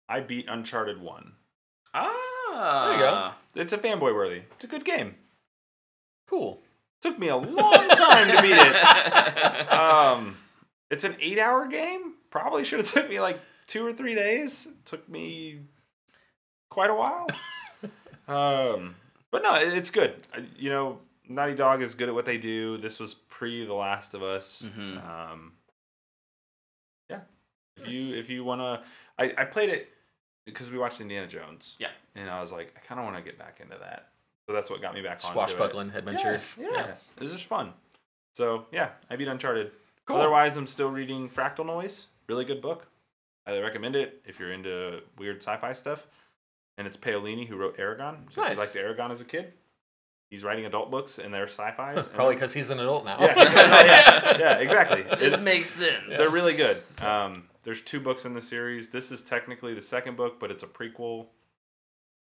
I 0.08 0.20
beat 0.22 0.48
Uncharted 0.48 1.02
1. 1.02 1.34
Ah, 1.94 2.86
There 2.86 2.94
you 2.94 3.00
go. 3.00 3.32
It's 3.62 3.74
a 3.74 3.78
fanboy 3.78 4.14
worthy. 4.14 4.44
It's 4.56 4.66
a 4.66 4.68
good 4.68 4.86
game. 4.86 5.16
Cool. 6.28 6.62
Took 7.02 7.18
me 7.18 7.28
a 7.30 7.36
long 7.38 7.88
time 7.90 8.36
to 8.36 8.42
beat 8.42 8.58
it. 8.58 9.70
Um, 9.72 10.38
it's 10.92 11.04
an 11.04 11.16
eight 11.22 11.40
hour 11.40 11.68
game. 11.68 12.16
Probably 12.32 12.64
should 12.66 12.80
have 12.80 12.92
took 12.92 13.10
me 13.10 13.20
like 13.22 13.40
two 13.68 13.86
or 13.86 13.94
three 13.94 14.14
days. 14.16 14.66
It 14.68 14.86
took 14.86 15.08
me 15.08 15.60
quite 16.70 16.90
a 16.90 16.96
while. 16.96 17.28
um, 18.28 18.96
but 19.32 19.42
no, 19.44 19.56
it's 19.56 19.90
good. 19.90 20.16
You 20.58 20.70
know, 20.70 21.00
Naughty 21.28 21.56
Dog 21.56 21.82
is 21.82 21.96
good 21.96 22.10
at 22.10 22.16
what 22.16 22.26
they 22.26 22.38
do. 22.38 22.78
This 22.78 23.00
was 23.00 23.14
pre 23.14 23.66
The 23.66 23.74
Last 23.74 24.14
of 24.14 24.22
Us. 24.24 24.64
Mhm. 24.66 25.08
Um, 25.08 25.54
yeah. 25.54 25.59
If 27.82 27.88
you 27.88 28.16
if 28.16 28.30
you 28.30 28.44
wanna, 28.44 28.84
I 29.18 29.34
I 29.38 29.46
played 29.46 29.70
it 29.70 29.90
because 30.46 30.70
we 30.72 30.78
watched 30.78 31.00
Indiana 31.02 31.28
Jones. 31.28 31.76
Yeah. 31.80 31.90
And 32.16 32.30
I 32.30 32.42
was 32.42 32.52
like, 32.52 32.74
I 32.76 32.80
kind 32.86 33.00
of 33.00 33.06
want 33.06 33.18
to 33.18 33.24
get 33.24 33.38
back 33.38 33.60
into 33.62 33.78
that. 33.78 34.10
So 34.48 34.54
that's 34.54 34.70
what 34.70 34.82
got 34.82 34.94
me 34.96 35.02
back 35.02 35.24
on 35.24 35.32
Swashbuckling 35.34 35.92
adventures. 35.96 36.58
yeah, 36.60 36.68
yeah. 36.74 36.86
it 37.16 37.20
was 37.22 37.32
just 37.32 37.46
fun. 37.46 37.74
So 38.34 38.66
yeah, 38.72 38.90
I 39.10 39.16
beat 39.16 39.28
Uncharted. 39.28 39.72
Cool. 40.06 40.18
Otherwise, 40.18 40.58
I'm 40.58 40.66
still 40.68 40.90
reading 40.90 41.30
Fractal 41.30 41.66
Noise. 41.66 42.08
Really 42.28 42.46
good 42.46 42.62
book. 42.62 42.88
Highly 43.46 43.62
recommend 43.62 43.96
it 43.96 44.22
if 44.26 44.40
you're 44.40 44.52
into 44.52 45.02
weird 45.18 45.38
sci-fi 45.38 45.74
stuff. 45.74 46.08
And 46.78 46.88
it's 46.88 46.98
Paolini 46.98 47.48
who 47.48 47.58
wrote 47.58 47.78
Eragon. 47.78 48.32
So 48.34 48.42
if 48.44 48.58
Nice. 48.58 48.76
you 48.76 48.82
liked 48.84 48.98
Eragon 49.00 49.12
as 49.12 49.22
a 49.22 49.26
kid, 49.26 49.54
he's 50.32 50.44
writing 50.44 50.66
adult 50.66 50.90
books 50.90 51.20
and 51.20 51.32
they're 51.34 51.48
sci-fi. 51.48 52.02
Probably 52.14 52.36
because 52.36 52.54
he's 52.54 52.70
an 52.72 52.80
adult 52.80 53.06
now. 53.06 53.18
yeah, 53.20 53.34
yeah, 53.38 54.38
yeah, 54.40 54.58
exactly. 54.60 55.02
This 55.20 55.34
It's- 55.34 55.42
makes 55.42 55.70
sense. 55.70 56.18
they're 56.18 56.32
really 56.32 56.56
good. 56.56 56.82
Um, 57.02 57.44
there's 57.70 57.82
two 57.84 58.00
books 58.00 58.26
in 58.26 58.34
the 58.34 58.42
series. 58.42 58.90
This 58.90 59.12
is 59.12 59.22
technically 59.22 59.76
the 59.76 59.82
second 59.84 60.18
book, 60.18 60.40
but 60.40 60.50
it's 60.50 60.64
a 60.64 60.68
prequel, 60.68 61.28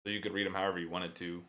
so 0.02 0.10
you 0.10 0.18
could 0.20 0.32
read 0.32 0.46
them 0.46 0.54
however 0.54 0.78
you 0.78 0.88
wanted 0.88 1.14
to. 1.16 1.42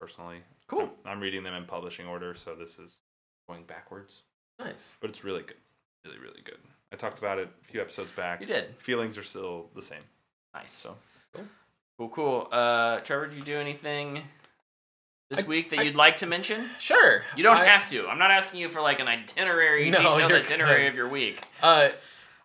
Personally, 0.00 0.38
Cool. 0.66 0.90
I'm, 1.04 1.12
I'm 1.12 1.20
reading 1.20 1.42
them 1.44 1.52
in 1.52 1.66
publishing 1.66 2.06
order, 2.06 2.34
so 2.34 2.54
this 2.54 2.78
is 2.78 3.00
going 3.46 3.64
backwards, 3.64 4.22
Nice. 4.58 4.96
but 4.98 5.10
it's 5.10 5.24
really 5.24 5.42
good, 5.42 5.58
really, 6.06 6.18
really 6.18 6.40
good. 6.42 6.56
I 6.90 6.96
talked 6.96 7.18
about 7.18 7.38
it 7.38 7.50
a 7.62 7.66
few 7.66 7.82
episodes 7.82 8.12
back. 8.12 8.40
You 8.40 8.46
did. 8.46 8.76
Feelings 8.78 9.18
are 9.18 9.22
still 9.22 9.66
the 9.74 9.82
same. 9.82 10.00
Nice. 10.54 10.72
So 10.72 10.96
Cool, 11.98 12.08
cool. 12.08 12.48
Uh, 12.50 13.00
Trevor, 13.00 13.26
did 13.26 13.36
you 13.36 13.44
do 13.44 13.58
anything 13.58 14.22
this 15.28 15.42
I- 15.42 15.46
week 15.46 15.68
that 15.68 15.80
I- 15.80 15.82
you'd 15.82 15.96
like 15.96 16.16
to 16.16 16.26
mention? 16.26 16.70
Sure. 16.78 17.22
You 17.36 17.42
don't 17.42 17.58
I- 17.58 17.66
have 17.66 17.90
to. 17.90 18.08
I'm 18.08 18.18
not 18.18 18.30
asking 18.30 18.60
you 18.60 18.70
for 18.70 18.80
like 18.80 19.00
an 19.00 19.06
itinerary, 19.08 19.90
No, 19.90 19.98
detailed 20.02 20.32
itinerary 20.32 20.84
good. 20.84 20.88
of 20.88 20.94
your 20.94 21.08
week. 21.10 21.42
Uh, 21.62 21.90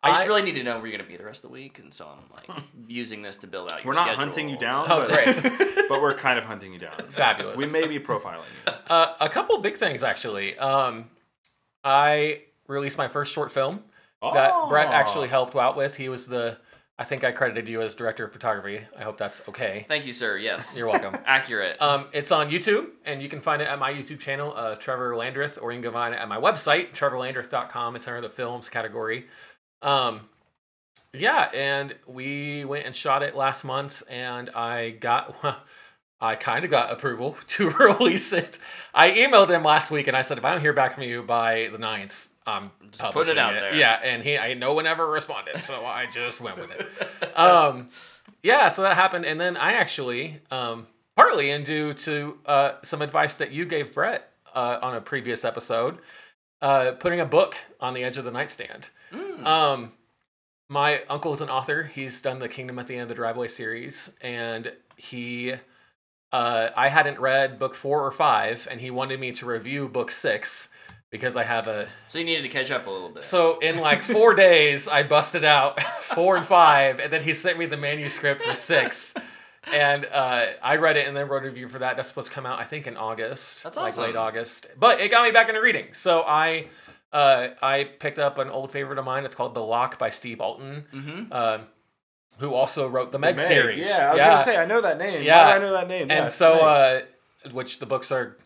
I 0.02 0.12
just 0.12 0.24
I- 0.24 0.28
really 0.28 0.42
need 0.44 0.56
to 0.56 0.64
know 0.64 0.78
where 0.80 0.88
you're 0.88 0.98
gonna 0.98 1.10
be 1.10 1.18
the 1.18 1.26
rest 1.26 1.44
of 1.44 1.50
the 1.50 1.54
week, 1.54 1.80
and 1.80 1.94
so 1.94 2.08
I'm 2.08 2.24
like 2.34 2.64
using 2.88 3.22
this 3.22 3.38
to 3.38 3.48
build 3.48 3.72
out 3.72 3.84
your 3.84 3.88
we're 3.88 3.94
not 3.96 4.04
schedule. 4.08 4.20
hunting 4.24 4.50
you 4.50 4.58
down, 4.58 4.88
Oh, 4.90 5.08
but, 5.08 5.12
great. 5.12 5.86
but 5.90 6.02
we're 6.02 6.16
kind 6.16 6.40
of 6.40 6.46
hunting 6.46 6.72
you 6.74 6.80
down. 6.80 6.98
Fabulous. 7.10 7.58
We 7.58 7.72
may 7.72 7.88
be 7.88 8.00
profiling 8.00 8.44
you. 8.66 8.74
Uh, 8.90 9.14
a 9.20 9.30
couple 9.30 9.56
big 9.62 9.78
things 9.78 10.02
actually. 10.02 10.58
Um, 10.58 11.10
I 11.84 12.42
released 12.68 12.98
my 12.98 13.08
first 13.08 13.32
short 13.34 13.52
film 13.52 13.84
that 14.22 14.52
Brett 14.68 14.88
Oh. 14.88 14.92
actually 14.92 15.28
helped 15.28 15.56
out 15.56 15.78
with. 15.78 15.96
He 15.98 16.10
was 16.10 16.26
the, 16.28 16.58
I 16.98 17.04
think 17.04 17.24
I 17.24 17.32
credited 17.32 17.68
you 17.70 17.82
as 17.84 17.96
director 17.96 18.26
of 18.26 18.34
photography. 18.34 18.82
I 18.98 19.04
hope 19.04 19.18
that's 19.18 19.48
okay. 19.48 19.86
Thank 19.88 20.06
you, 20.08 20.14
sir. 20.14 20.38
Yes. 20.38 20.76
You're 20.78 20.88
welcome. 20.88 21.16
Accurate. 21.26 21.80
Um, 21.82 22.08
it's 22.12 22.32
on 22.32 22.50
YouTube, 22.50 22.88
and 23.06 23.22
you 23.22 23.30
can 23.30 23.42
find 23.42 23.62
it 23.62 23.68
at 23.68 23.78
my 23.80 23.94
YouTube 23.94 24.20
channel, 24.20 24.54
uh, 24.56 24.76
Trevor 24.76 25.16
Landreth, 25.16 25.60
or 25.62 25.72
you 25.72 25.80
can 25.80 25.94
find 25.94 26.14
it 26.14 26.18
at 26.18 26.28
my 26.28 26.38
website, 26.38 26.92
trevorlandreth.com. 26.94 27.96
It's 27.96 28.08
under 28.08 28.22
the 28.22 28.30
films 28.30 28.70
category. 28.70 29.28
Um, 29.82 30.22
yeah, 31.14 31.50
and 31.54 31.96
we 32.06 32.66
went 32.66 32.86
and 32.86 32.96
shot 32.96 33.24
it 33.24 33.36
last 33.36 33.64
month, 33.64 34.04
and 34.10 34.50
I 34.52 34.92
got, 34.92 35.42
well, 35.44 35.58
I 36.22 36.36
kind 36.36 36.66
of 36.66 36.72
got 36.72 36.92
approval 36.92 37.38
to 37.48 37.70
release 37.80 38.34
it. 38.34 38.60
I 38.94 39.12
emailed 39.12 39.50
him 39.50 39.64
last 39.64 39.92
week, 39.92 40.08
and 40.08 40.16
I 40.16 40.22
said, 40.22 40.38
if 40.38 40.46
I 40.46 40.52
don't 40.52 40.62
hear 40.62 40.74
back 40.74 40.94
from 40.94 41.04
you 41.04 41.24
by 41.24 41.70
the 41.72 41.78
9th, 41.78 42.30
I'm 42.46 42.72
Just 42.92 43.14
put 43.14 43.28
it 43.28 43.38
out 43.38 43.60
there. 43.60 43.76
Yeah, 43.76 44.00
and 44.04 44.24
he, 44.24 44.38
I, 44.38 44.54
no 44.56 44.74
one 44.74 44.88
ever 44.88 45.08
responded, 45.08 45.60
so 45.60 45.86
I 45.86 46.08
just 46.08 46.42
went 46.42 46.58
with 46.58 46.72
it 46.72 47.38
um, 47.38 47.90
yeah, 48.44 48.70
so 48.70 48.84
that 48.84 48.96
happened, 48.96 49.26
and 49.26 49.40
then 49.40 49.58
I 49.58 49.74
actually, 49.74 50.40
um, 50.52 50.88
partly 51.16 51.52
in 51.52 51.64
due 51.64 51.94
to 51.94 52.38
uh, 52.46 52.72
some 52.84 53.02
advice 53.02 53.36
that 53.38 53.52
you 53.52 53.66
gave 53.66 53.94
Brett 53.94 54.32
uh, 54.56 54.80
on 54.82 54.96
a 54.96 55.02
previous 55.02 55.44
episode, 55.44 55.98
uh, 56.62 56.94
putting 57.00 57.20
a 57.20 57.26
book 57.26 57.56
on 57.80 57.94
the 57.94 58.04
edge 58.04 58.18
of 58.18 58.26
the 58.26 58.32
nightstand. 58.32 58.90
Um, 59.46 59.94
my 60.70 61.02
uncle 61.10 61.34
is 61.34 61.42
an 61.42 61.50
author. 61.50 61.84
He's 61.84 62.22
done 62.22 62.40
the 62.40 62.48
Kingdom 62.48 62.78
at 62.80 62.88
the 62.88 62.94
End 62.94 63.04
of 63.04 63.10
the 63.10 63.16
Driveway 63.16 63.48
series, 63.48 64.16
and 64.22 64.72
he, 64.98 65.54
uh, 66.32 66.70
I 66.76 66.90
hadn't 66.90 67.20
read 67.20 67.58
book 67.58 67.74
four 67.74 68.04
or 68.04 68.12
five, 68.12 68.68
and 68.70 68.80
he 68.80 68.92
wanted 68.92 69.20
me 69.20 69.32
to 69.34 69.46
review 69.46 69.88
book 69.90 70.12
six 70.12 70.70
because 71.12 71.36
I 71.36 71.44
have 71.44 71.68
a 71.68 71.88
so 72.08 72.20
you 72.20 72.26
needed 72.26 72.44
to 72.44 72.50
catch 72.50 72.70
up 72.70 72.86
a 72.86 72.90
little 72.90 73.10
bit. 73.10 73.24
so 73.24 73.58
in 73.60 73.80
like 73.80 74.02
four 74.02 74.36
days, 74.36 74.88
I 74.88 75.04
busted 75.04 75.44
out 75.44 75.82
four 76.02 76.38
and 76.38 76.46
five, 76.46 77.00
and 77.00 77.12
then 77.12 77.24
he 77.24 77.34
sent 77.34 77.58
me 77.58 77.66
the 77.66 77.78
manuscript 77.78 78.42
for 78.42 78.54
six. 78.54 79.16
And 79.74 80.06
uh, 80.06 80.46
I 80.64 80.78
read 80.78 80.98
it 80.98 81.08
and 81.08 81.16
then 81.16 81.28
wrote 81.28 81.44
a 81.44 81.48
review 81.48 81.68
for 81.68 81.80
that. 81.80 81.96
That's 81.96 82.08
supposed 82.08 82.30
to 82.30 82.34
come 82.34 82.46
out, 82.46 82.60
I 82.60 82.64
think, 82.64 82.88
in 82.88 82.96
August. 82.96 83.62
That's 83.64 83.78
like 83.78 83.98
late. 83.98 84.16
August. 84.16 84.68
But 84.80 85.00
it 85.02 85.12
got 85.12 85.26
me 85.26 85.32
back 85.32 85.50
into 85.50 85.62
reading. 85.62 85.88
So 85.92 86.24
I 86.26 86.68
uh, 87.14 87.50
I 87.62 87.84
picked 87.86 88.20
up 88.20 88.38
an 88.38 88.50
old 88.50 88.72
favorite 88.72 89.00
of 89.00 89.06
mine. 89.06 89.26
It's 89.26 89.36
called 89.36 89.54
The 89.56 89.62
Loch 89.64 89.98
by 90.00 90.10
Steve 90.10 90.42
Alten. 90.42 90.86
mm-hmm. 90.94 91.34
Um 91.34 91.62
who 92.40 92.54
also 92.54 92.88
wrote 92.88 93.12
the 93.12 93.20
Meg, 93.20 93.36
Meg, 93.36 93.46
series. 93.46 93.90
Yeah, 93.90 94.08
I 94.08 94.12
was 94.14 94.20
gonna 94.22 94.44
say 94.46 94.56
I 94.58 94.66
know 94.66 94.80
that 94.80 94.98
name. 94.98 95.24
Yeah. 95.24 95.46
I 95.48 95.58
know 95.58 95.74
that 95.74 95.90
name? 95.90 96.04
and 96.04 96.12
Yeah, 96.12 96.28
so, 96.28 96.54
uh, 96.66 97.02
which 97.52 97.80
the 97.80 97.86
books 97.86 98.14
are 98.14 98.38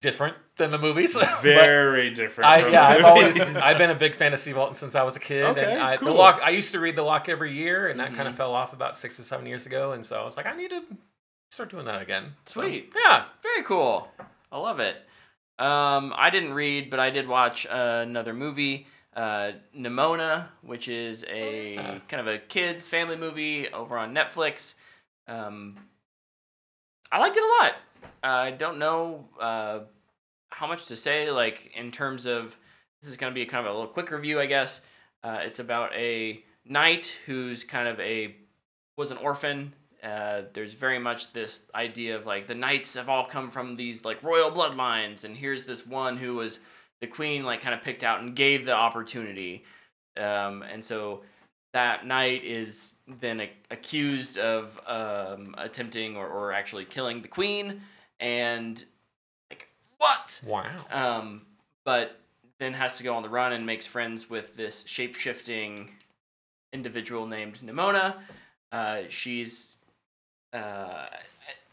different 0.00 0.36
than 0.56 0.70
the 0.70 0.78
movies. 0.78 1.16
very 1.42 2.14
different. 2.14 2.48
I 2.48 2.68
yeah, 2.70 2.94
the 2.94 2.98
I've 3.00 3.04
always. 3.04 3.40
I've 3.56 3.78
been 3.78 3.90
a 3.90 3.94
big 3.94 4.14
fan 4.14 4.32
of 4.32 4.38
Steve 4.40 4.56
Walton 4.56 4.74
since 4.74 4.94
I 4.94 5.02
was 5.02 5.16
a 5.16 5.20
kid. 5.20 5.44
Okay, 5.46 5.70
and 5.72 5.80
I, 5.82 5.96
the 5.96 6.10
Loch 6.12 6.40
I 6.42 6.50
used 6.50 6.72
to 6.72 6.80
read 6.80 6.96
the 6.96 7.02
Loch 7.02 7.28
every 7.28 7.52
year, 7.52 7.88
and 7.88 8.00
that 8.00 8.08
kind 8.08 8.20
Mm-hmm. 8.20 8.28
of 8.28 8.34
fell 8.36 8.54
off 8.54 8.72
about 8.72 8.96
six 8.96 9.20
or 9.20 9.24
seven 9.24 9.44
years 9.46 9.66
ago. 9.66 9.90
And 9.90 10.04
so 10.04 10.20
I 10.20 10.24
was 10.24 10.36
like, 10.36 10.46
I 10.46 10.56
need 10.56 10.70
to 10.70 10.82
start 11.50 11.68
doing 11.70 11.84
that 11.86 12.00
again. 12.00 12.32
So, 12.46 12.62
Sweet. 12.62 12.92
yeah. 13.04 13.24
Very 13.42 13.62
cool. 13.64 14.10
I 14.50 14.58
love 14.58 14.80
it. 14.80 14.96
Um, 15.60 16.14
I 16.16 16.30
didn't 16.30 16.50
read, 16.54 16.88
but 16.90 16.98
I 17.00 17.10
did 17.10 17.28
watch 17.28 17.66
uh, 17.66 18.00
another 18.02 18.32
movie, 18.32 18.86
uh, 19.14 19.52
Nimona, 19.76 20.48
which 20.64 20.88
is 20.88 21.24
a 21.28 21.76
Ah. 21.76 21.98
kind 22.08 22.20
of 22.20 22.26
a 22.26 22.38
kids 22.38 22.88
family 22.88 23.16
movie 23.16 23.68
over 23.68 23.98
on 23.98 24.14
Netflix. 24.14 24.76
Um, 25.28 25.76
I 27.12 27.18
liked 27.18 27.36
it 27.36 27.42
a 27.42 27.62
lot. 27.62 27.74
I 28.22 28.50
don't 28.52 28.78
know 28.78 29.28
uh, 29.38 29.80
how 30.50 30.66
much 30.66 30.86
to 30.86 30.96
say, 30.96 31.30
like 31.30 31.70
in 31.76 31.90
terms 31.90 32.24
of 32.26 32.56
this 33.02 33.10
is 33.10 33.16
going 33.16 33.30
to 33.30 33.34
be 33.34 33.44
kind 33.46 33.66
of 33.66 33.70
a 33.70 33.74
little 33.76 33.92
quick 33.92 34.10
review, 34.10 34.40
I 34.40 34.46
guess. 34.46 34.80
Uh, 35.22 35.40
it's 35.42 35.58
about 35.58 35.92
a 35.94 36.42
knight 36.64 37.18
who's 37.26 37.64
kind 37.64 37.86
of 37.88 38.00
a 38.00 38.34
was 38.96 39.10
an 39.10 39.18
orphan. 39.18 39.74
Uh, 40.02 40.42
there's 40.54 40.72
very 40.72 40.98
much 40.98 41.32
this 41.32 41.66
idea 41.74 42.16
of 42.16 42.26
like 42.26 42.46
the 42.46 42.54
knights 42.54 42.94
have 42.94 43.08
all 43.08 43.26
come 43.26 43.50
from 43.50 43.76
these 43.76 44.04
like 44.04 44.22
royal 44.22 44.50
bloodlines, 44.50 45.24
and 45.24 45.36
here's 45.36 45.64
this 45.64 45.86
one 45.86 46.16
who 46.16 46.34
was 46.34 46.60
the 47.00 47.06
queen 47.06 47.44
like 47.44 47.60
kind 47.60 47.74
of 47.74 47.82
picked 47.82 48.02
out 48.02 48.20
and 48.20 48.34
gave 48.34 48.64
the 48.64 48.74
opportunity, 48.74 49.64
um, 50.16 50.62
and 50.62 50.82
so 50.84 51.22
that 51.72 52.06
knight 52.06 52.42
is 52.44 52.94
then 53.06 53.40
a- 53.40 53.52
accused 53.70 54.38
of 54.38 54.80
um, 54.86 55.54
attempting 55.58 56.16
or, 56.16 56.26
or 56.26 56.52
actually 56.52 56.84
killing 56.84 57.20
the 57.20 57.28
queen, 57.28 57.82
and 58.18 58.84
like 59.50 59.68
what? 59.98 60.40
Wow. 60.46 60.70
Um, 60.90 61.42
but 61.84 62.18
then 62.58 62.72
has 62.74 62.96
to 62.98 63.02
go 63.02 63.14
on 63.14 63.22
the 63.22 63.28
run 63.28 63.52
and 63.52 63.66
makes 63.66 63.86
friends 63.86 64.30
with 64.30 64.54
this 64.54 64.84
shape 64.86 65.14
shifting 65.14 65.90
individual 66.72 67.26
named 67.26 67.58
Nimona. 67.58 68.14
Uh, 68.72 69.02
she's 69.08 69.78
uh, 70.52 71.06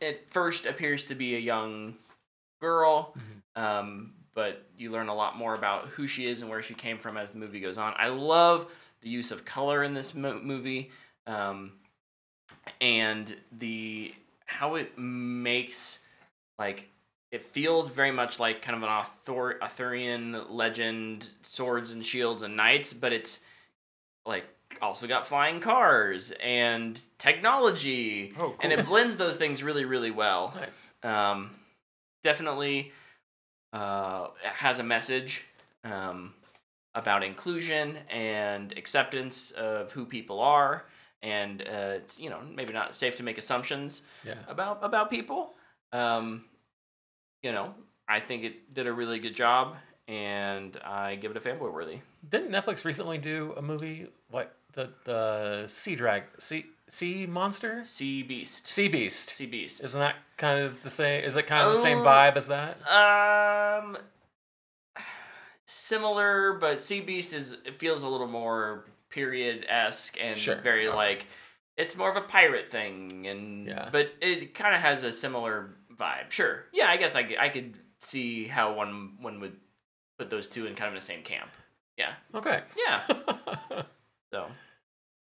at 0.01 0.29
first 0.29 0.65
appears 0.65 1.05
to 1.05 1.15
be 1.15 1.35
a 1.35 1.39
young 1.39 1.95
girl, 2.61 3.15
um, 3.55 4.13
but 4.33 4.63
you 4.77 4.91
learn 4.91 5.07
a 5.07 5.15
lot 5.15 5.37
more 5.37 5.53
about 5.53 5.85
who 5.87 6.07
she 6.07 6.25
is 6.25 6.41
and 6.41 6.49
where 6.51 6.61
she 6.61 6.73
came 6.73 6.97
from 6.97 7.17
as 7.17 7.31
the 7.31 7.37
movie 7.37 7.59
goes 7.59 7.77
on. 7.77 7.93
I 7.97 8.09
love 8.09 8.71
the 9.01 9.09
use 9.09 9.31
of 9.31 9.45
color 9.45 9.83
in 9.83 9.93
this 9.93 10.13
mo- 10.13 10.39
movie, 10.41 10.91
um, 11.25 11.73
and 12.81 13.35
the 13.57 14.13
how 14.45 14.75
it 14.75 14.97
makes 14.97 15.99
like 16.57 16.89
it 17.31 17.43
feels 17.43 17.89
very 17.89 18.11
much 18.11 18.39
like 18.39 18.61
kind 18.61 18.75
of 18.75 18.83
an 18.83 18.89
Arthur- 18.89 19.61
Arthurian 19.61 20.43
legend, 20.49 21.29
swords 21.43 21.91
and 21.91 22.05
shields 22.05 22.41
and 22.41 22.55
knights, 22.55 22.93
but 22.93 23.11
it's 23.11 23.41
like 24.25 24.45
also 24.81 25.07
got 25.07 25.25
flying 25.25 25.59
cars 25.59 26.31
and 26.43 26.99
technology, 27.17 28.33
Oh, 28.37 28.53
and 28.61 28.71
it 28.71 28.85
blends 28.85 29.17
those 29.17 29.37
things 29.37 29.63
really, 29.63 29.85
really 29.85 30.11
well. 30.11 30.53
Nice. 30.55 30.93
Um, 31.03 31.51
definitely 32.23 32.91
uh, 33.73 34.27
has 34.43 34.79
a 34.79 34.83
message 34.83 35.45
um, 35.83 36.33
about 36.95 37.23
inclusion 37.23 37.97
and 38.09 38.71
acceptance 38.77 39.51
of 39.51 39.91
who 39.91 40.05
people 40.05 40.39
are, 40.39 40.85
and 41.21 41.61
uh, 41.61 41.95
it's 41.97 42.19
you 42.19 42.29
know 42.29 42.39
maybe 42.53 42.73
not 42.73 42.95
safe 42.95 43.15
to 43.17 43.23
make 43.23 43.37
assumptions 43.37 44.01
Yeah. 44.25 44.35
about 44.47 44.79
about 44.81 45.09
people. 45.09 45.53
Um, 45.93 46.45
you 47.43 47.51
know, 47.51 47.73
I 48.07 48.19
think 48.19 48.43
it 48.43 48.73
did 48.73 48.87
a 48.87 48.93
really 48.93 49.19
good 49.19 49.35
job, 49.35 49.75
and 50.07 50.75
I 50.83 51.15
give 51.15 51.31
it 51.31 51.37
a 51.37 51.39
fanboy 51.39 51.71
worthy. 51.71 51.99
Didn't 52.29 52.51
Netflix 52.51 52.83
recently 52.83 53.17
do 53.17 53.53
a 53.57 53.61
movie 53.61 54.07
like 54.31 54.51
the 54.77 54.89
the 55.03 55.67
sea 55.67 55.95
drag 55.95 56.23
sea 56.39 56.65
sea 56.87 57.25
monster 57.25 57.83
Sea 57.83 58.23
Beast. 58.23 58.65
sea 58.67 58.87
beast? 58.87 59.29
Sea 59.31 59.45
Beast. 59.45 59.83
Isn't 59.83 59.99
that 59.99 60.15
kind 60.37 60.63
of 60.63 60.81
the 60.83 60.89
same? 60.89 61.23
Is 61.23 61.35
it 61.35 61.47
kind 61.47 61.67
of 61.67 61.73
the 61.73 61.81
same 61.81 61.97
Oh. 61.99 62.03
vibe 62.05 62.35
as 62.37 62.47
that? 62.47 62.77
Um, 62.89 63.97
similar, 65.65 66.53
but 66.53 66.79
Sea 66.79 67.01
Beast 67.01 67.33
is 67.33 67.57
it 67.65 67.75
feels 67.75 68.03
a 68.03 68.09
little 68.09 68.27
more 68.27 68.85
period 69.09 69.65
esque 69.67 70.17
and 70.21 70.37
Sure, 70.37 70.55
very 70.55 70.87
okay. 70.87 70.95
like 70.95 71.25
it's 71.75 71.95
more 71.97 72.09
of 72.09 72.15
a 72.15 72.21
pirate 72.21 72.69
thing, 72.71 73.27
and 73.27 73.67
Yeah. 73.67 73.89
but 73.91 74.11
it 74.21 74.53
kind 74.55 74.73
of 74.75 74.81
has 74.81 75.03
a 75.03 75.11
similar 75.11 75.75
vibe. 75.93 76.31
Sure, 76.31 76.65
yeah, 76.71 76.87
I 76.89 76.97
guess 76.97 77.15
I, 77.15 77.23
could- 77.23 77.37
I 77.37 77.49
could 77.49 77.75
see 78.01 78.47
how 78.47 78.73
one 78.73 79.17
one 79.21 79.39
would 79.39 79.59
put 80.17 80.29
those 80.29 80.47
two 80.47 80.65
in 80.67 80.75
kind 80.75 80.87
of 80.87 80.93
the 80.95 81.05
same 81.05 81.21
camp. 81.23 81.49
Yeah, 81.97 82.13
Okay. 82.33 82.61
yeah. 82.87 83.01
so, 84.31 84.47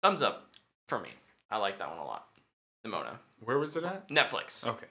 thumbs 0.01 0.21
up 0.21 0.49
for 0.87 0.99
me. 0.99 1.09
I 1.51 1.57
like 1.57 1.79
that 1.79 1.89
one 1.89 1.97
a 1.99 2.05
lot. 2.05 2.27
Nimona, 2.85 3.17
Where 3.43 3.59
was 3.59 3.75
it 3.75 3.83
at? 3.83 4.09
Netflix. 4.09 4.65
Okay. 4.65 4.87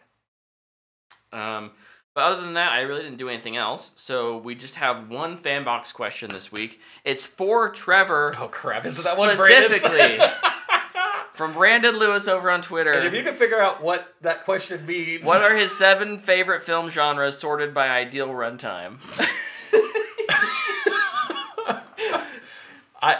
Um, 1.32 1.72
but 2.14 2.24
other 2.24 2.40
than 2.42 2.54
that, 2.54 2.72
I 2.72 2.80
really 2.80 3.02
didn't 3.02 3.18
do 3.18 3.28
anything 3.28 3.56
else. 3.56 3.92
So 3.96 4.38
we 4.38 4.54
just 4.54 4.74
have 4.76 5.08
one 5.08 5.36
fan 5.36 5.64
box 5.64 5.92
question 5.92 6.30
this 6.30 6.50
week. 6.50 6.80
It's 7.04 7.24
for 7.24 7.68
Trevor 7.68 8.34
oh 8.38 8.48
crap! 8.48 8.84
Is 8.84 9.04
that 9.04 9.16
one 9.16 9.34
specifically 9.36 10.18
from 11.32 11.52
Brandon 11.52 11.96
Lewis 11.96 12.26
over 12.26 12.50
on 12.50 12.60
Twitter. 12.60 12.92
and 12.92 13.06
if 13.06 13.14
you 13.14 13.22
can 13.22 13.34
figure 13.34 13.60
out 13.60 13.82
what 13.82 14.14
that 14.22 14.44
question 14.44 14.84
means, 14.84 15.24
what 15.24 15.42
are 15.42 15.56
his 15.56 15.76
seven 15.76 16.18
favorite 16.18 16.62
film 16.62 16.90
genres 16.90 17.38
sorted 17.38 17.72
by 17.72 17.88
ideal 17.88 18.28
runtime? 18.28 18.98
I 23.00 23.16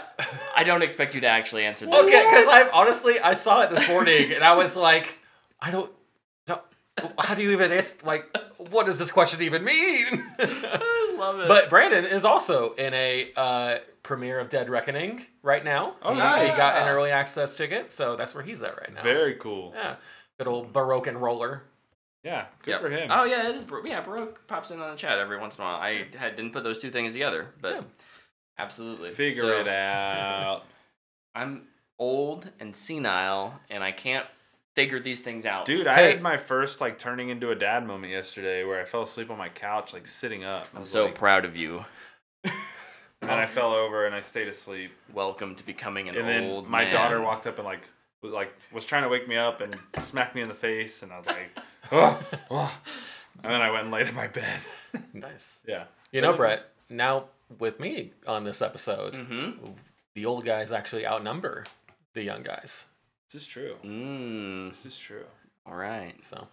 I 0.56 0.64
don't 0.64 0.82
expect 0.82 1.14
you 1.14 1.20
to 1.22 1.26
actually 1.28 1.64
answer 1.64 1.86
this. 1.86 1.94
okay? 1.94 2.06
Because 2.30 2.46
I 2.48 2.68
honestly 2.72 3.20
I 3.20 3.34
saw 3.34 3.62
it 3.62 3.70
this 3.70 3.88
morning 3.88 4.32
and 4.32 4.42
I 4.42 4.56
was 4.56 4.76
like, 4.76 5.18
I 5.60 5.70
don't. 5.70 5.90
don't 6.46 6.60
how 7.18 7.34
do 7.34 7.42
you 7.42 7.52
even 7.52 7.70
ask? 7.72 8.04
Like, 8.04 8.24
what 8.70 8.86
does 8.86 8.98
this 8.98 9.12
question 9.12 9.40
even 9.42 9.62
mean? 9.62 10.04
I 10.38 11.14
love 11.18 11.38
it. 11.40 11.48
But 11.48 11.70
Brandon 11.70 12.04
is 12.04 12.24
also 12.24 12.72
in 12.74 12.92
a 12.92 13.30
uh, 13.36 13.78
premiere 14.02 14.40
of 14.40 14.48
Dead 14.50 14.68
Reckoning 14.68 15.24
right 15.42 15.64
now. 15.64 15.94
Oh, 16.02 16.12
he, 16.12 16.18
nice. 16.18 16.52
He 16.52 16.56
got 16.58 16.82
an 16.82 16.88
early 16.88 17.10
access 17.12 17.56
ticket, 17.56 17.90
so 17.92 18.16
that's 18.16 18.34
where 18.34 18.42
he's 18.42 18.62
at 18.64 18.76
right 18.76 18.92
now. 18.92 19.02
Very 19.02 19.34
cool. 19.34 19.72
yeah, 19.76 19.94
good 20.38 20.48
old 20.48 20.72
Baroque 20.72 21.06
and 21.06 21.22
roller. 21.22 21.62
Yeah, 22.24 22.46
good 22.62 22.72
Yep. 22.72 22.80
for 22.80 22.90
him. 22.90 23.10
Oh 23.12 23.22
yeah, 23.24 23.48
it 23.48 23.54
is. 23.54 23.62
Bar- 23.62 23.86
Yeah, 23.86 24.00
Baroque 24.00 24.44
pops 24.48 24.72
in 24.72 24.80
on 24.80 24.90
the 24.90 24.96
chat 24.96 25.18
every 25.20 25.38
once 25.38 25.56
in 25.56 25.62
a 25.62 25.66
while. 25.66 25.76
I 25.76 26.06
had, 26.16 26.34
didn't 26.34 26.52
put 26.52 26.64
those 26.64 26.82
two 26.82 26.90
things 26.90 27.12
together, 27.12 27.46
but 27.60 27.74
Yeah. 27.76 27.80
Absolutely 28.58 29.10
Figure 29.10 29.42
So- 29.42 29.60
it 29.60 29.68
out. 29.68 30.64
I'm 31.34 31.62
old 31.98 32.50
and 32.58 32.74
senile, 32.74 33.60
and 33.70 33.82
I 33.84 33.92
can't 33.92 34.26
figure 34.74 34.98
these 35.00 35.20
things 35.20 35.44
out. 35.46 35.64
Dude, 35.66 35.86
I 35.86 35.94
Hey. 35.96 36.10
had 36.12 36.22
my 36.22 36.36
first 36.36 36.80
like 36.80 36.98
turning 36.98 37.28
into 37.28 37.50
a 37.50 37.54
dad 37.54 37.86
moment 37.86 38.12
yesterday 38.12 38.64
where 38.64 38.80
I 38.80 38.84
fell 38.84 39.02
asleep 39.02 39.30
on 39.30 39.38
my 39.38 39.48
couch, 39.48 39.92
like 39.92 40.06
sitting 40.06 40.44
up. 40.44 40.66
I 40.74 40.78
I'm 40.78 40.86
so 40.86 41.06
like- 41.06 41.14
proud 41.14 41.44
of 41.44 41.56
you. 41.56 41.84
and 42.44 42.52
then 43.30 43.38
I 43.38 43.46
fell 43.46 43.72
over 43.72 44.06
and 44.06 44.14
I 44.14 44.20
stayed 44.20 44.48
asleep. 44.48 44.92
Welcome 45.12 45.54
to 45.56 45.66
becoming 45.66 46.08
an 46.08 46.16
and 46.16 46.28
then 46.28 46.44
old 46.44 46.68
my 46.68 46.84
man. 46.84 46.92
daughter 46.92 47.20
walked 47.20 47.46
up 47.46 47.58
and 47.58 47.66
like 47.66 47.88
was 48.22 48.32
like 48.32 48.52
was 48.72 48.84
trying 48.84 49.02
to 49.02 49.08
wake 49.08 49.28
me 49.28 49.36
up 49.36 49.60
and 49.60 49.76
smacked 49.98 50.34
me 50.34 50.42
in 50.42 50.48
the 50.48 50.54
face, 50.54 51.02
and 51.02 51.12
I 51.12 51.16
was 51.16 51.26
like, 51.26 51.50
oh, 51.92 52.28
oh. 52.50 52.78
and 53.42 53.52
then 53.52 53.60
I 53.60 53.70
went 53.70 53.84
and 53.84 53.92
laid 53.92 54.08
in 54.08 54.14
my 54.14 54.28
bed. 54.28 54.60
Nice. 55.12 55.64
yeah. 55.66 55.84
You 56.12 56.20
know, 56.20 56.32
Brett. 56.36 56.68
Now 56.88 57.24
with 57.58 57.80
me 57.80 58.12
on 58.26 58.44
this 58.44 58.60
episode, 58.62 59.14
Mm-hmm. 59.14 59.70
the 60.14 60.26
old 60.26 60.44
guys 60.44 60.72
actually 60.72 61.06
outnumber 61.06 61.64
the 62.14 62.22
young 62.22 62.42
guys. 62.42 62.86
This 63.32 63.42
is 63.42 63.48
true. 63.48 63.76
Mm, 63.84 64.70
This 64.70 64.86
is 64.86 64.98
true. 64.98 65.24
all 65.66 65.76
right. 65.76 66.14
So 66.24 66.48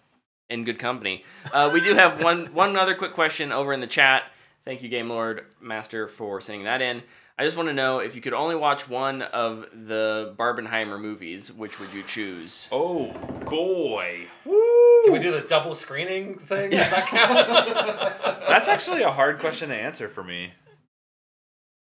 In 0.49 0.63
good 0.63 0.79
company. 0.79 1.23
Uh, 1.53 1.69
we 1.73 1.81
do 1.81 1.93
have 1.95 2.21
one 2.29 2.47
one 2.53 2.75
other 2.75 2.95
quick 2.95 3.13
question 3.13 3.51
over 3.51 3.73
in 3.73 3.79
the 3.81 3.87
chat. 3.87 4.23
Thank 4.63 4.81
you, 4.83 4.89
Game 4.89 5.09
Lord 5.09 5.45
Master, 5.61 6.07
for 6.07 6.41
sending 6.41 6.65
that 6.65 6.81
in. 6.81 7.03
I 7.37 7.43
just 7.43 7.57
want 7.57 7.67
to 7.67 7.73
know 7.73 7.99
if 7.99 8.15
you 8.15 8.21
could 8.21 8.33
only 8.33 8.55
watch 8.55 8.87
one 8.89 9.21
of 9.21 9.67
the 9.73 10.33
Barbenheimer 10.39 10.99
movies, 10.99 11.51
which 11.51 11.79
would 11.81 11.93
you 11.93 12.01
choose? 12.03 12.69
Oh 12.71 13.11
boy. 13.49 14.27
can 14.43 15.11
we 15.13 15.19
do 15.19 15.31
the 15.31 15.45
double 15.47 15.75
screening 15.75 16.35
thing? 16.37 16.71
Does 16.71 16.89
that 16.89 17.05
count? 17.07 18.47
That's 18.47 18.67
actually 18.69 19.01
a 19.03 19.11
hard 19.11 19.39
question 19.39 19.67
to 19.69 19.75
answer 19.75 20.07
for 20.09 20.23
me. 20.23 20.53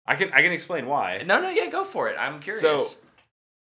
I 0.08 0.16
can 0.16 0.32
I 0.32 0.42
can 0.42 0.50
explain 0.52 0.86
why. 0.86 1.22
No, 1.24 1.40
no, 1.40 1.50
yeah, 1.50 1.66
go 1.70 1.84
for 1.84 2.08
it. 2.08 2.16
I'm 2.18 2.40
curious. 2.40 2.62
So, 2.62 2.84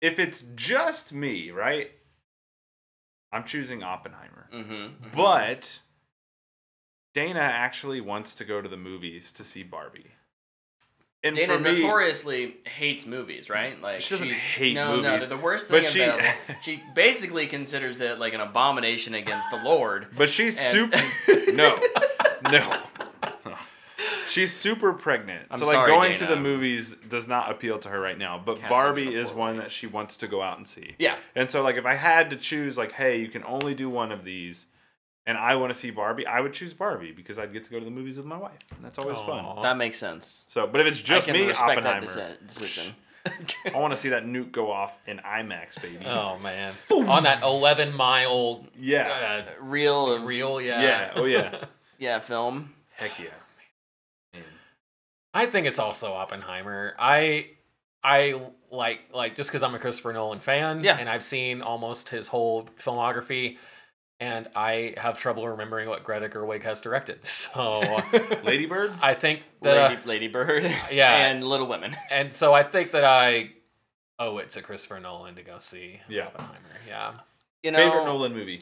if 0.02 0.20
it's 0.20 0.44
just 0.56 1.14
me, 1.14 1.50
right? 1.52 1.90
I'm 3.32 3.44
choosing 3.46 3.82
Oppenheimer. 3.84 4.48
mm-hmm. 4.54 5.10
But 5.16 5.80
Dana 7.14 7.40
actually 7.40 8.02
wants 8.02 8.36
to 8.36 8.46
go 8.46 8.62
to 8.62 8.68
the 8.70 8.78
movies 8.78 9.32
to 9.34 9.44
see 9.44 9.64
Barbie. 9.64 10.08
and 11.24 11.36
Dana 11.36 11.58
me, 11.58 11.72
notoriously 11.72 12.58
hates 12.66 13.06
movies, 13.06 13.50
right? 13.50 13.82
Like 13.82 14.02
She 14.02 14.12
doesn't 14.16 14.28
she's, 14.28 14.38
hate 14.38 14.76
no, 14.76 15.00
No, 15.02 15.12
movies, 15.14 15.28
the 15.30 15.38
worst 15.38 15.70
thing 15.70 15.84
she- 15.84 16.02
about 16.02 16.22
she 16.62 16.82
basically 16.94 17.48
considers 17.48 18.00
it 18.02 18.20
like 18.20 18.34
an 18.34 18.42
abomination 18.42 19.14
against 19.16 19.50
the 19.52 19.62
Lord. 19.64 20.08
but 20.18 20.30
she's 20.30 20.58
And- 20.60 20.94
super. 20.94 21.52
no, 21.54 21.80
no. 22.52 22.80
She's 24.30 24.54
super 24.54 24.94
pregnant, 24.94 25.48
I'm 25.52 25.60
so 25.60 25.66
like 25.66 25.76
sorry, 25.76 25.92
going 25.92 26.16
to 26.18 26.26
the 26.26 26.36
movies 26.36 26.96
does 26.96 27.28
not 27.28 27.52
appeal 27.52 27.80
to 27.80 27.90
her 27.90 28.00
right 28.00 28.18
now. 28.18 28.42
But 28.44 28.56
Casting 28.60 28.70
Barbie 28.70 29.16
is 29.16 29.32
one 29.32 29.52
lady. 29.52 29.62
that 29.62 29.72
she 29.72 29.88
wants 29.88 30.18
to 30.18 30.28
go 30.28 30.42
out 30.42 30.58
and 30.58 30.68
see. 30.68 30.96
Yeah. 31.00 31.16
And 31.36 31.50
so 31.50 31.62
like 31.64 31.76
if 31.76 31.86
I 31.86 31.94
had 31.96 32.30
to 32.32 32.36
choose, 32.36 32.78
like, 32.78 32.94
hey, 32.94 33.20
you 33.20 33.28
can 33.28 33.44
only 33.46 33.74
do 33.74 33.90
one 33.90 34.12
of 34.12 34.24
these, 34.24 34.68
and 35.26 35.38
I 35.38 35.56
want 35.56 35.74
to 35.74 35.78
see 35.80 35.90
Barbie, 35.92 36.26
I 36.28 36.42
would 36.42 36.54
choose 36.54 36.74
Barbie 36.74 37.12
because 37.12 37.40
I'd 37.40 37.54
get 37.54 37.66
to 37.66 37.72
go 37.72 37.80
to 37.80 37.86
the 37.86 37.92
movies 37.92 38.18
with 38.18 38.26
my 38.26 38.38
wife, 38.38 38.60
and 38.76 38.84
that's 38.84 38.98
always 39.00 39.18
fun. 39.18 39.62
That 39.62 39.78
makes 39.78 39.98
sense. 39.98 40.46
So, 40.48 40.68
but 40.68 40.82
if 40.82 40.88
it's 40.88 41.02
just 41.02 41.28
I 41.28 41.32
can 41.32 41.42
me, 41.42 41.48
respect 41.48 41.80
Oppenheimer, 41.80 42.06
deci- 42.06 42.48
decision. 42.48 42.96
I 43.74 43.80
want 43.80 43.92
to 43.92 43.98
see 43.98 44.10
that 44.10 44.24
nuke 44.26 44.52
go 44.52 44.72
off 44.72 45.00
in 45.08 45.18
IMAX, 45.18 45.82
baby. 45.82 46.06
Oh 46.06 46.38
man, 46.40 46.74
on 46.92 47.24
that 47.24 47.42
11 47.42 47.96
mile 47.96 48.68
Yeah. 48.80 49.44
uh, 49.48 49.64
Real 49.64 50.12
of 50.14 50.24
reel, 50.26 50.62
yeah. 50.62 50.82
Yeah. 50.82 51.12
Oh 51.16 51.26
yeah. 51.26 51.66
yeah 51.98 52.20
film. 52.20 52.74
Heck 52.94 53.18
yeah. 53.20 53.28
Man. 55.36 55.44
I 55.44 55.50
think 55.50 55.68
it's 55.68 55.80
also 55.80 56.14
Oppenheimer. 56.14 56.96
I 56.98 57.48
I 58.04 58.40
like 58.72 59.02
like 59.14 59.36
just 59.36 59.50
because 59.50 59.64
I'm 59.64 59.76
a 59.76 59.80
Christopher 59.80 60.14
Nolan 60.14 60.40
fan, 60.40 60.84
Yeah. 60.84 60.98
and 61.00 61.08
I've 61.10 61.24
seen 61.24 61.62
almost 61.62 62.10
his 62.10 62.28
whole 62.28 62.64
filmography, 62.80 63.58
and 64.20 64.48
I 64.56 64.94
have 64.98 65.18
trouble 65.20 65.48
remembering 65.48 65.90
what 65.90 66.04
Greta 66.04 66.30
Gerwig 66.30 66.64
has 66.64 66.82
directed. 66.82 67.20
So 67.26 67.82
Lady 68.44 68.66
Bird. 68.66 68.92
I 69.02 69.14
think 69.14 69.42
that, 69.62 69.78
uh, 69.78 69.90
Lady, 69.90 70.02
Lady 70.06 70.28
Bird. 70.28 70.64
Yeah. 70.92 71.28
and 71.28 71.44
Little 71.44 71.68
Women. 71.68 71.96
and 72.12 72.34
so 72.34 72.54
I 72.54 72.64
think 72.64 72.92
that 72.92 73.04
I 73.06 73.52
owe 74.20 74.38
it 74.40 74.50
to 74.52 74.62
Christopher 74.62 75.00
Nolan 75.00 75.36
to 75.36 75.42
go 75.44 75.60
see 75.60 76.00
Yeah. 76.10 76.28
Oppenheimer. 76.28 76.60
Yeah, 76.88 77.14
You 77.64 77.72
know, 77.72 77.78
Favorite 77.78 78.06
Nolan 78.06 78.34
movie. 78.34 78.62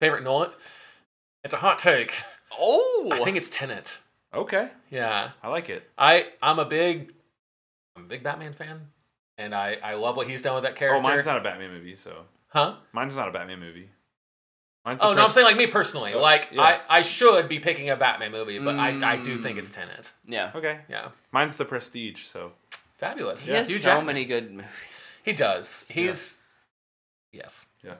favorite 0.00 0.22
Nolan. 0.24 0.50
It's 1.44 1.54
a 1.54 1.58
hot 1.58 1.78
take. 1.78 2.14
Oh, 2.58 3.10
I 3.12 3.20
think 3.24 3.36
it's 3.36 3.48
Tenet. 3.50 3.98
Okay, 4.34 4.68
Yeah, 4.90 5.30
I 5.42 5.48
like 5.48 5.68
it. 5.70 5.88
I 5.96 6.26
I'm 6.42 6.58
a 6.58 6.64
big 6.64 7.12
I'm 7.96 8.04
a 8.04 8.06
big 8.06 8.22
Batman 8.22 8.52
fan, 8.52 8.88
and 9.38 9.54
I 9.54 9.78
I 9.82 9.94
love 9.94 10.16
what 10.16 10.26
he's 10.26 10.42
done 10.42 10.54
with 10.54 10.64
that 10.64 10.76
character. 10.76 10.98
Oh, 10.98 11.02
mine's 11.02 11.26
not 11.26 11.36
a 11.38 11.40
Batman 11.40 11.70
movie, 11.70 11.96
so 11.96 12.24
huh? 12.48 12.76
mine's 12.92 13.16
not 13.16 13.28
a 13.28 13.32
Batman 13.32 13.60
movie. 13.60 13.88
Mine's 14.84 15.00
the 15.00 15.06
Oh 15.06 15.14
no, 15.14 15.24
I'm 15.24 15.30
saying 15.30 15.46
like 15.46 15.56
me 15.56 15.66
personally. 15.66 16.14
Like 16.14 16.48
yeah. 16.52 16.62
I 16.88 16.98
I 16.98 17.02
should 17.02 17.48
be 17.48 17.58
picking 17.60 17.88
a 17.90 17.96
Batman 17.96 18.32
movie, 18.32 18.58
but 18.58 18.74
I 18.76 19.12
I 19.12 19.16
do 19.16 19.38
think 19.38 19.56
Mm. 19.56 19.60
it's 19.60 19.70
Tenet. 19.70 20.12
yeah. 20.26 20.50
Okay, 20.54 20.80
Yeah, 20.88 21.08
mine's 21.32 21.56
the 21.56 21.64
Prestige. 21.64 22.24
So 22.24 22.52
fabulous. 22.96 23.46
He 23.46 23.52
has 23.54 23.68
Hugh 23.68 23.78
so 23.78 23.88
Jackman. 23.90 24.06
many 24.06 24.24
good 24.24 24.50
movies. 24.52 25.10
He 25.24 25.32
does. 25.32 25.88
He's 25.90 26.42
yes. 27.32 27.64
yeah, 27.82 27.94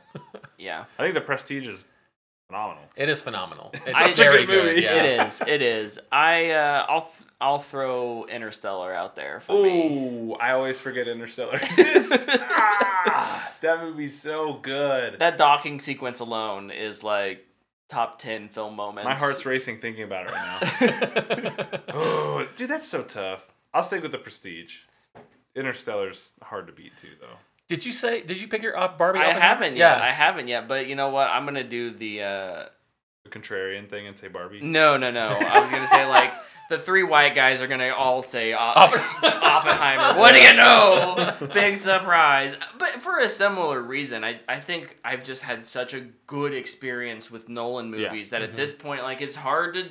Yeah, 0.59 0.85
I 0.99 1.03
think 1.03 1.15
the 1.15 1.21
Prestige 1.23 1.67
is 1.69 1.85
phenomenal. 2.47 2.85
It 2.97 3.09
is 3.09 3.23
phenomenal. 3.23 3.73
It's 3.87 3.99
such 3.99 4.13
a 4.19 4.23
very 4.23 4.39
good 4.39 4.47
good. 4.47 4.67
movie. 4.67 4.83
Yeah. 4.83 5.03
it 5.03 5.27
is. 5.27 5.41
It 5.47 5.63
is. 5.63 6.01
I 6.11 6.51
uh, 6.51 6.87
I'll 6.89 7.01
th- 7.03 7.29
I'll 7.41 7.59
throw 7.59 8.25
Interstellar 8.27 8.93
out 8.95 9.17
there 9.17 9.41
for 9.41 9.63
me. 9.63 10.31
Oh, 10.33 10.37
I 10.41 10.53
always 10.53 10.81
forget 10.81 11.09
Interstellar. 11.09 11.59
ah, 11.63 13.53
that 13.61 13.83
movie's 13.83 14.19
so 14.21 14.55
good. 14.55 15.19
That 15.19 15.37
docking 15.37 15.81
sequence 15.81 16.21
alone 16.21 16.71
is 16.71 17.03
like 17.03 17.47
top 17.89 18.19
ten 18.19 18.49
film 18.49 18.77
moments. 18.77 19.05
My 19.05 19.15
heart's 19.15 19.45
racing 19.45 19.79
thinking 19.79 20.05
about 20.05 20.27
it 20.27 20.33
right 20.33 21.61
now. 21.61 21.81
oh, 21.95 22.49
dude, 22.57 22.71
that's 22.71 22.89
so 22.89 23.03
tough. 23.03 23.47
I'll 23.75 23.83
stick 23.83 24.03
with 24.03 24.13
the 24.13 24.19
Prestige. 24.19 24.77
Interstellar's 25.55 26.33
hard 26.43 26.67
to 26.67 26.73
beat 26.73 26.97
too, 26.97 27.11
though. 27.21 27.37
Did 27.69 27.85
you 27.87 27.93
say? 27.93 28.23
Did 28.23 28.41
you 28.41 28.49
pick 28.49 28.63
your 28.63 28.77
up 28.77 28.99
Barbie? 28.99 29.21
I 29.21 29.33
haven't 29.33 29.77
yet. 29.77 30.01
I 30.03 30.13
haven't 30.13 30.49
yet. 30.49 30.69
But 30.69 30.87
you 30.87 30.95
know 30.97 31.09
what? 31.11 31.29
I'm 31.31 31.45
gonna 31.45 31.65
do 31.65 31.91
the. 31.91 32.23
Uh, 32.23 32.65
The 33.25 33.31
contrarian 33.31 33.89
thing 33.89 34.07
and 34.07 34.19
say 34.19 34.29
Barbie. 34.29 34.61
no, 34.61 34.97
no, 34.97 35.11
no. 35.11 35.27
I 35.29 35.61
was 35.61 35.71
gonna 35.71 35.87
say 35.87 36.07
like 36.07 36.33
the 36.71 36.79
three 36.79 37.03
white 37.03 37.35
guys 37.35 37.63
are 37.63 37.67
gonna 37.67 37.89
all 37.97 38.21
say 38.23 38.53
Op- 38.53 38.77
Oppenheimer. 38.77 39.45
Oppenheimer. 39.47 40.19
What 40.21 40.33
do 40.33 40.41
you 40.43 40.53
know? 40.63 41.49
Big 41.55 41.77
surprise. 41.79 42.57
But 42.79 43.01
for 43.01 43.19
a 43.19 43.29
similar 43.31 43.81
reason, 43.81 44.25
I, 44.25 44.41
I 44.49 44.59
think 44.61 44.99
I've 45.05 45.25
just 45.25 45.43
had 45.43 45.65
such 45.65 45.95
a 45.95 46.01
good 46.27 46.53
experience 46.53 47.31
with 47.31 47.49
Nolan 47.49 47.87
Yeah. 47.93 48.09
movies 48.09 48.31
that 48.31 48.43
at 48.43 48.55
this 48.55 48.73
point, 48.75 49.03
like 49.03 49.23
it's 49.23 49.37
hard 49.37 49.75
to. 49.75 49.89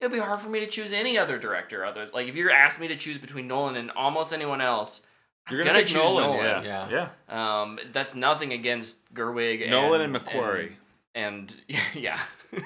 It'll 0.00 0.12
be 0.12 0.18
hard 0.18 0.40
for 0.40 0.48
me 0.48 0.58
to 0.58 0.66
choose 0.66 0.92
any 0.92 1.16
other 1.16 1.38
director 1.38 1.84
other 1.84 2.08
like 2.12 2.26
if 2.26 2.34
you're 2.34 2.50
asked 2.50 2.80
me 2.80 2.88
to 2.88 2.96
choose 2.96 3.18
between 3.18 3.46
Nolan 3.46 3.76
and 3.76 3.92
almost 3.92 4.32
anyone 4.32 4.60
else, 4.60 5.02
You're 5.50 5.60
gonna, 5.62 5.72
gonna 5.72 5.84
choose 5.84 5.96
Nolan. 5.96 6.24
Nolan. 6.24 6.64
Yeah. 6.64 6.88
Yeah. 6.88 7.08
yeah. 7.28 7.60
um, 7.62 7.78
that's 7.92 8.14
nothing 8.14 8.52
against 8.52 9.12
Gerwig. 9.14 9.68
Nolan 9.68 10.00
and, 10.00 10.16
and 10.16 10.24
McQuarrie. 10.26 10.72
and, 11.14 11.54
and 11.68 11.78
yeah, 11.94 12.20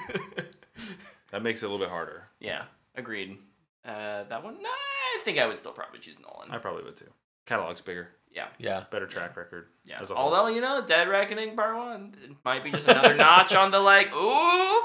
That 1.31 1.43
makes 1.43 1.61
it 1.61 1.65
a 1.65 1.69
little 1.69 1.83
bit 1.85 1.89
harder. 1.91 2.23
yeah, 2.39 2.63
agreed. 2.95 3.37
Uh, 3.83 4.23
that 4.23 4.43
one, 4.43 4.61
nah, 4.61 4.69
I 4.69 5.19
think 5.23 5.37
I 5.39 5.47
would 5.47 5.57
still 5.57 5.71
probably 5.71 5.99
choose 5.99 6.17
Nolan. 6.19 6.51
I 6.51 6.57
probably 6.57 6.83
would 6.83 6.95
too. 6.97 7.09
Catalog's 7.45 7.81
bigger, 7.81 8.09
yeah. 8.37 8.47
Yeah. 8.59 8.83
better 8.91 9.07
track 9.07 9.35
record. 9.35 9.67
Yeah. 9.85 10.01
as 10.01 10.09
a 10.11 10.15
whole. 10.15 10.25
Although 10.33 10.47
you 10.53 10.61
know, 10.61 10.83
Dead 10.85 11.07
Reckoning 11.09 11.55
Part 11.55 11.75
One 11.75 12.13
it 12.23 12.31
might 12.45 12.63
be 12.63 12.71
just 12.71 12.87
another 12.87 13.15
notch 13.25 13.55
on 13.55 13.71
the 13.71 13.79
like, 13.79 14.13
ooh, 14.15 14.17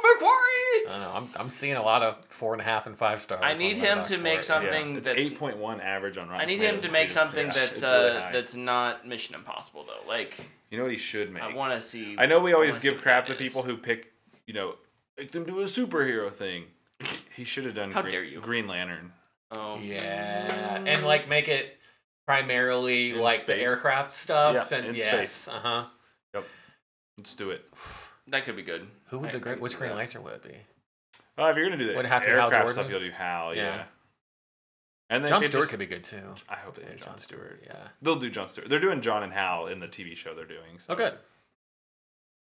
McQuarrie. 0.06 0.88
I 0.88 0.88
don't 0.90 1.00
know. 1.00 1.12
I'm, 1.14 1.28
I'm 1.38 1.48
seeing 1.50 1.74
a 1.76 1.82
lot 1.82 2.02
of 2.02 2.24
four 2.28 2.52
and 2.54 2.60
a 2.60 2.64
half 2.64 2.86
and 2.86 2.96
five 2.96 3.20
stars. 3.22 3.42
I 3.44 3.54
need 3.54 3.76
him 3.78 4.02
to 4.04 4.18
make 4.18 4.38
it. 4.38 4.44
some- 4.44 4.62
Yeah, 4.64 4.70
something 4.70 4.94
that's- 5.02 5.24
eight 5.24 5.38
point 5.38 5.58
one 5.58 5.80
average 5.80 6.16
on 6.18 6.28
Rotten 6.28 6.40
I 6.42 6.44
need 6.46 6.60
him 6.60 6.80
to 6.80 6.90
make 6.90 7.10
something 7.10 7.46
Yeah, 7.48 7.52
that's 7.52 7.70
it's 7.78 7.82
really 7.82 8.10
uh 8.10 8.20
high. 8.20 8.32
that's 8.32 8.56
not 8.56 9.06
Mission 9.06 9.34
Impossible 9.34 9.84
though. 9.84 10.08
Like 10.08 10.36
you 10.70 10.78
know 10.78 10.84
what 10.84 10.92
he 10.92 10.98
should 10.98 11.32
make. 11.32 11.42
I 11.42 11.54
want 11.54 11.74
to 11.74 11.80
see. 11.80 12.16
I 12.18 12.26
know 12.26 12.40
we 12.40 12.52
always 12.54 12.78
give 12.78 13.00
crap 13.00 13.26
to 13.26 13.32
is. 13.32 13.38
people 13.38 13.62
who 13.62 13.76
pick, 13.76 14.12
you 14.46 14.54
know, 14.54 14.76
make 15.18 15.30
them 15.32 15.44
do 15.44 15.60
a 15.60 15.64
superhero 15.64 16.30
thing. 16.30 16.64
He 17.36 17.44
should 17.44 17.64
have 17.64 17.74
done. 17.74 17.90
How 17.90 18.02
Green, 18.02 18.12
dare 18.12 18.24
you. 18.24 18.40
Green 18.40 18.66
Lantern. 18.66 19.12
Oh 19.54 19.78
Yeah, 19.82 20.82
and 20.86 21.02
like 21.04 21.28
make 21.28 21.48
it 21.48 21.76
primarily 22.26 23.10
In 23.10 23.18
like 23.20 23.46
the 23.46 23.56
aircraft 23.56 24.12
stuff. 24.14 24.68
Yeah, 24.70 24.76
and 24.78 24.86
in 24.88 24.94
yes, 24.94 25.30
space. 25.32 25.48
uh 25.54 25.60
huh. 25.60 25.84
Yep. 26.34 26.44
Let's 27.18 27.34
do 27.34 27.50
it. 27.50 27.68
that 28.28 28.44
could 28.44 28.56
be 28.56 28.62
good. 28.62 28.86
Who 29.08 29.18
would 29.18 29.30
I- 29.30 29.32
the 29.32 29.38
great? 29.40 29.60
Which 29.60 29.72
see 29.72 29.78
Green 29.78 29.90
that. 29.90 29.96
Lantern 29.96 30.22
would 30.24 30.34
it 30.34 30.42
be? 30.42 30.56
Oh, 31.38 31.48
if 31.48 31.56
you're 31.56 31.64
gonna 31.66 31.76
do 31.78 31.86
the 31.88 31.94
Would 31.96 32.04
it 32.06 32.08
have 32.08 32.22
to 32.22 32.28
be 32.28 32.34
Hal 32.34 32.44
aircraft 32.44 32.62
Jordan? 32.66 32.74
stuff, 32.84 32.90
you'll 32.90 33.00
do 33.00 33.10
Hal. 33.10 33.54
Yeah. 33.54 33.62
Yeah. 33.76 33.84
And 35.10 35.22
then 35.24 35.28
John 35.28 35.44
Stewart 35.44 35.62
just- 35.62 35.70
could 35.70 35.78
be 35.78 35.86
good 35.86 36.04
too. 36.04 36.34
I 36.48 36.56
hope 36.56 36.74
they 36.76 36.84
do 36.90 36.96
John 36.96 37.18
Stewart. 37.18 37.62
Yeah. 37.66 37.88
They'll 38.00 38.16
do 38.18 38.30
John 38.30 38.48
Stewart. 38.48 38.68
They're 38.68 38.80
doing 38.80 39.02
John 39.02 39.22
and 39.22 39.32
Hal 39.32 39.66
in 39.66 39.80
the 39.80 39.88
TV 39.88 40.16
show 40.16 40.34
they're 40.34 40.46
doing. 40.46 40.78
So 40.78 40.94
Oh, 40.94 40.96
good. 40.96 41.18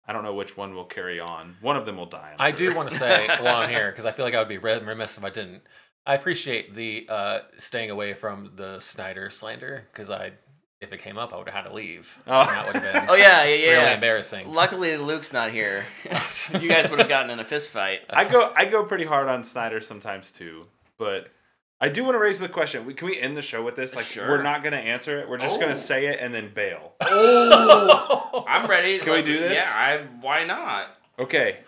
I 0.07 0.13
don't 0.13 0.23
know 0.23 0.33
which 0.33 0.57
one 0.57 0.75
will 0.75 0.85
carry 0.85 1.19
on. 1.19 1.57
One 1.61 1.75
of 1.75 1.85
them 1.85 1.97
will 1.97 2.05
die. 2.07 2.31
I'm 2.37 2.53
I 2.53 2.55
sure. 2.55 2.69
do 2.71 2.75
want 2.75 2.89
to 2.89 2.95
say 2.97 3.27
while 3.39 3.57
I'm 3.57 3.69
here 3.69 3.89
because 3.91 4.05
I 4.05 4.11
feel 4.11 4.25
like 4.25 4.33
I 4.35 4.39
would 4.39 4.47
be 4.49 4.57
red- 4.57 4.85
remiss 4.85 5.17
if 5.17 5.23
I 5.23 5.29
didn't. 5.29 5.63
I 6.05 6.15
appreciate 6.15 6.73
the 6.73 7.05
uh, 7.09 7.39
staying 7.59 7.89
away 7.91 8.13
from 8.13 8.51
the 8.55 8.79
Snyder 8.79 9.29
slander 9.29 9.87
because 9.91 10.09
I, 10.09 10.31
if 10.79 10.91
it 10.91 11.01
came 11.01 11.17
up, 11.17 11.31
I 11.33 11.37
would 11.37 11.47
have 11.47 11.63
had 11.63 11.69
to 11.69 11.75
leave. 11.75 12.19
Oh. 12.27 12.45
That 12.45 12.65
would 12.65 12.75
have 12.81 12.93
been 12.93 13.05
Oh 13.09 13.13
yeah, 13.13 13.43
yeah, 13.43 13.55
yeah. 13.55 13.79
really 13.81 13.93
embarrassing. 13.93 14.51
Luckily, 14.51 14.97
Luke's 14.97 15.31
not 15.31 15.51
here. 15.51 15.85
you 16.59 16.67
guys 16.67 16.89
would 16.89 16.99
have 16.99 17.09
gotten 17.09 17.29
in 17.29 17.39
a 17.39 17.43
fist 17.43 17.69
fight. 17.69 18.01
I 18.09 18.27
go 18.29 18.51
I 18.55 18.65
go 18.65 18.83
pretty 18.83 19.05
hard 19.05 19.27
on 19.27 19.43
Snyder 19.43 19.79
sometimes 19.81 20.31
too, 20.31 20.65
but 20.97 21.27
I 21.79 21.89
do 21.89 22.03
want 22.03 22.13
to 22.15 22.19
raise 22.19 22.39
the 22.39 22.49
question. 22.49 22.85
We- 22.85 22.93
Can 22.93 23.07
we 23.07 23.19
end 23.19 23.35
the 23.37 23.41
show 23.41 23.63
with 23.63 23.75
this? 23.75 23.95
Like 23.95 24.05
Sure. 24.05 24.27
we're 24.27 24.43
not 24.43 24.61
going 24.63 24.73
to 24.73 24.79
answer 24.79 25.19
it. 25.19 25.27
We're 25.29 25.37
just 25.39 25.59
going 25.59 25.71
Oh. 25.71 25.75
to 25.75 25.81
say 25.81 26.05
it 26.07 26.19
and 26.19 26.31
then 26.33 26.51
bail. 26.53 26.93
Oh, 27.01 28.43
I'm 28.47 28.69
ready. 28.69 28.99
Can 28.99 29.13
we 29.13 29.21
do 29.23 29.39
this? 29.39 29.53
Yeah, 29.53 29.71
I. 29.75 29.97
Why 30.21 30.43
not? 30.45 30.87
Okay. 31.19 31.59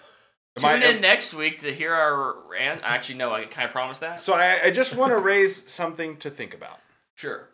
Am 0.58 0.62
Tune 0.62 0.84
I- 0.84 0.92
in 0.96 1.02
next 1.02 1.34
week 1.34 1.60
to 1.62 1.74
hear 1.74 1.94
our 1.94 2.36
rant. 2.48 2.82
Actually, 2.84 3.18
no. 3.18 3.34
I, 3.34 3.46
can 3.46 3.64
I 3.64 3.68
promise 3.72 4.00
that? 4.00 4.20
So 4.20 4.34
I, 4.34 4.60
I 4.66 4.72
just 4.72 4.96
want 4.96 5.12
to 5.12 5.18
raise 5.20 5.70
something 5.70 6.18
to 6.18 6.30
think 6.30 6.54
about. 6.54 6.80
Sure. 7.16 7.50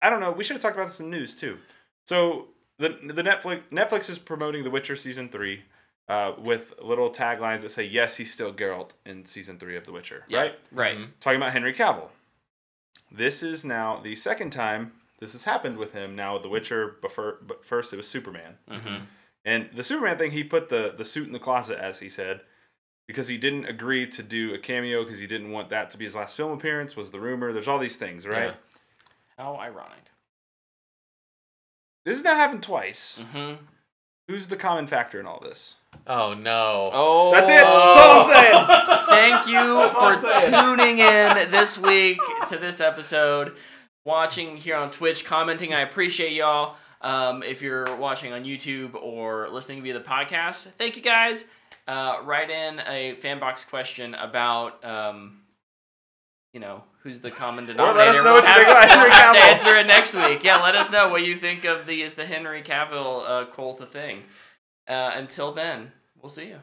I 0.00 0.10
don't 0.10 0.20
know. 0.20 0.32
We 0.32 0.44
should 0.44 0.54
have 0.54 0.62
talked 0.62 0.76
about 0.76 0.86
this 0.88 1.00
in 1.00 1.10
news 1.10 1.34
too. 1.34 1.58
So 2.06 2.48
the 2.78 2.90
the 2.90 3.22
Netflix 3.22 3.62
Netflix 3.70 4.08
is 4.08 4.18
promoting 4.18 4.64
The 4.64 4.70
Witcher 4.70 4.96
season 4.96 5.28
three, 5.28 5.64
uh, 6.08 6.32
with 6.38 6.72
little 6.80 7.10
taglines 7.10 7.60
that 7.62 7.70
say 7.72 7.82
"Yes, 7.84 8.16
he's 8.16 8.32
still 8.32 8.52
Geralt" 8.52 8.92
in 9.04 9.26
season 9.26 9.58
three 9.58 9.76
of 9.76 9.84
The 9.84 9.92
Witcher. 9.92 10.24
Yeah, 10.28 10.38
Right. 10.40 10.58
Right. 10.72 10.96
Mhm. 10.98 11.08
Talking 11.20 11.36
about 11.38 11.52
Henry 11.52 11.74
Cavill. 11.74 12.08
This 13.10 13.42
is 13.42 13.64
now 13.64 13.98
the 13.98 14.14
second 14.14 14.50
time 14.50 14.92
this 15.18 15.32
has 15.32 15.44
happened 15.44 15.76
with 15.78 15.92
him. 15.92 16.14
Now 16.14 16.34
with 16.34 16.42
The 16.44 16.48
Witcher, 16.48 16.96
before, 17.02 17.38
but 17.42 17.64
first 17.66 17.92
it 17.92 17.96
was 17.96 18.06
Superman. 18.08 18.58
Mm-hmm. 18.70 18.96
And 19.48 19.70
the 19.72 19.82
Superman 19.82 20.18
thing, 20.18 20.32
he 20.32 20.44
put 20.44 20.68
the 20.68 20.92
the 20.94 21.06
suit 21.06 21.26
in 21.26 21.32
the 21.32 21.38
closet, 21.38 21.78
as 21.78 22.00
he 22.00 22.10
said, 22.10 22.42
because 23.06 23.28
he 23.28 23.38
didn't 23.38 23.64
agree 23.64 24.06
to 24.06 24.22
do 24.22 24.52
a 24.52 24.58
cameo 24.58 25.04
because 25.04 25.18
he 25.18 25.26
didn't 25.26 25.52
want 25.52 25.70
that 25.70 25.88
to 25.88 25.96
be 25.96 26.04
his 26.04 26.14
last 26.14 26.36
film 26.36 26.52
appearance. 26.52 26.96
Was 26.96 27.12
the 27.12 27.18
rumor? 27.18 27.50
There's 27.54 27.66
all 27.66 27.78
these 27.78 27.96
things, 27.96 28.26
right? 28.26 28.48
Yeah. 28.48 28.54
How 29.38 29.56
ironic. 29.56 30.04
This 32.04 32.18
has 32.18 32.24
now 32.24 32.34
happened 32.34 32.62
twice. 32.62 33.22
Mm-hmm. 33.22 33.64
Who's 34.28 34.48
the 34.48 34.56
common 34.56 34.86
factor 34.86 35.18
in 35.18 35.24
all 35.24 35.40
this? 35.40 35.76
Oh 36.06 36.34
no. 36.34 36.90
Oh, 36.92 37.32
That's 37.32 37.48
it. 37.48 37.54
That's 37.54 37.98
all 37.98 38.20
I'm 38.20 38.26
saying. 38.28 39.06
Thank 39.08 39.46
you 39.46 39.88
for 39.94 40.50
tuning 40.50 40.98
in 40.98 41.50
this 41.50 41.78
week 41.78 42.18
to 42.48 42.58
this 42.58 42.82
episode, 42.82 43.56
watching 44.04 44.58
here 44.58 44.76
on 44.76 44.90
Twitch, 44.90 45.24
commenting. 45.24 45.72
I 45.72 45.80
appreciate 45.80 46.34
y'all. 46.34 46.76
Um, 47.00 47.42
if 47.42 47.62
you're 47.62 47.94
watching 47.96 48.32
on 48.32 48.44
YouTube 48.44 48.94
or 48.94 49.48
listening 49.50 49.82
via 49.82 49.94
the 49.94 50.00
podcast, 50.00 50.64
thank 50.72 50.96
you 50.96 51.02
guys. 51.02 51.44
Uh, 51.86 52.18
write 52.24 52.50
in 52.50 52.80
a 52.86 53.14
fan 53.14 53.38
box 53.38 53.64
question 53.64 54.14
about, 54.14 54.84
um, 54.84 55.40
you 56.52 56.60
know, 56.60 56.82
who's 57.02 57.20
the 57.20 57.30
common 57.30 57.66
denominator. 57.66 57.98
let 57.98 58.16
us 58.16 58.24
know 58.24 58.32
We'll 58.34 58.42
you 58.42 58.46
have, 58.48 58.56
think 58.56 58.68
about 58.68 58.88
Henry 58.90 59.02
we'll 59.04 59.12
have 59.12 59.34
to 59.34 59.40
answer 59.42 59.76
it 59.76 59.86
next 59.86 60.14
week. 60.14 60.44
Yeah, 60.44 60.62
let 60.62 60.74
us 60.74 60.90
know 60.90 61.08
what 61.08 61.24
you 61.24 61.36
think 61.36 61.64
of 61.64 61.86
the 61.86 62.02
is 62.02 62.14
the 62.14 62.26
Henry 62.26 62.62
Cavill 62.62 63.24
uh, 63.26 63.44
cult 63.46 63.80
a 63.80 63.86
thing. 63.86 64.22
Uh, 64.86 65.12
until 65.14 65.52
then, 65.52 65.92
we'll 66.20 66.28
see 66.28 66.48
you. 66.48 66.58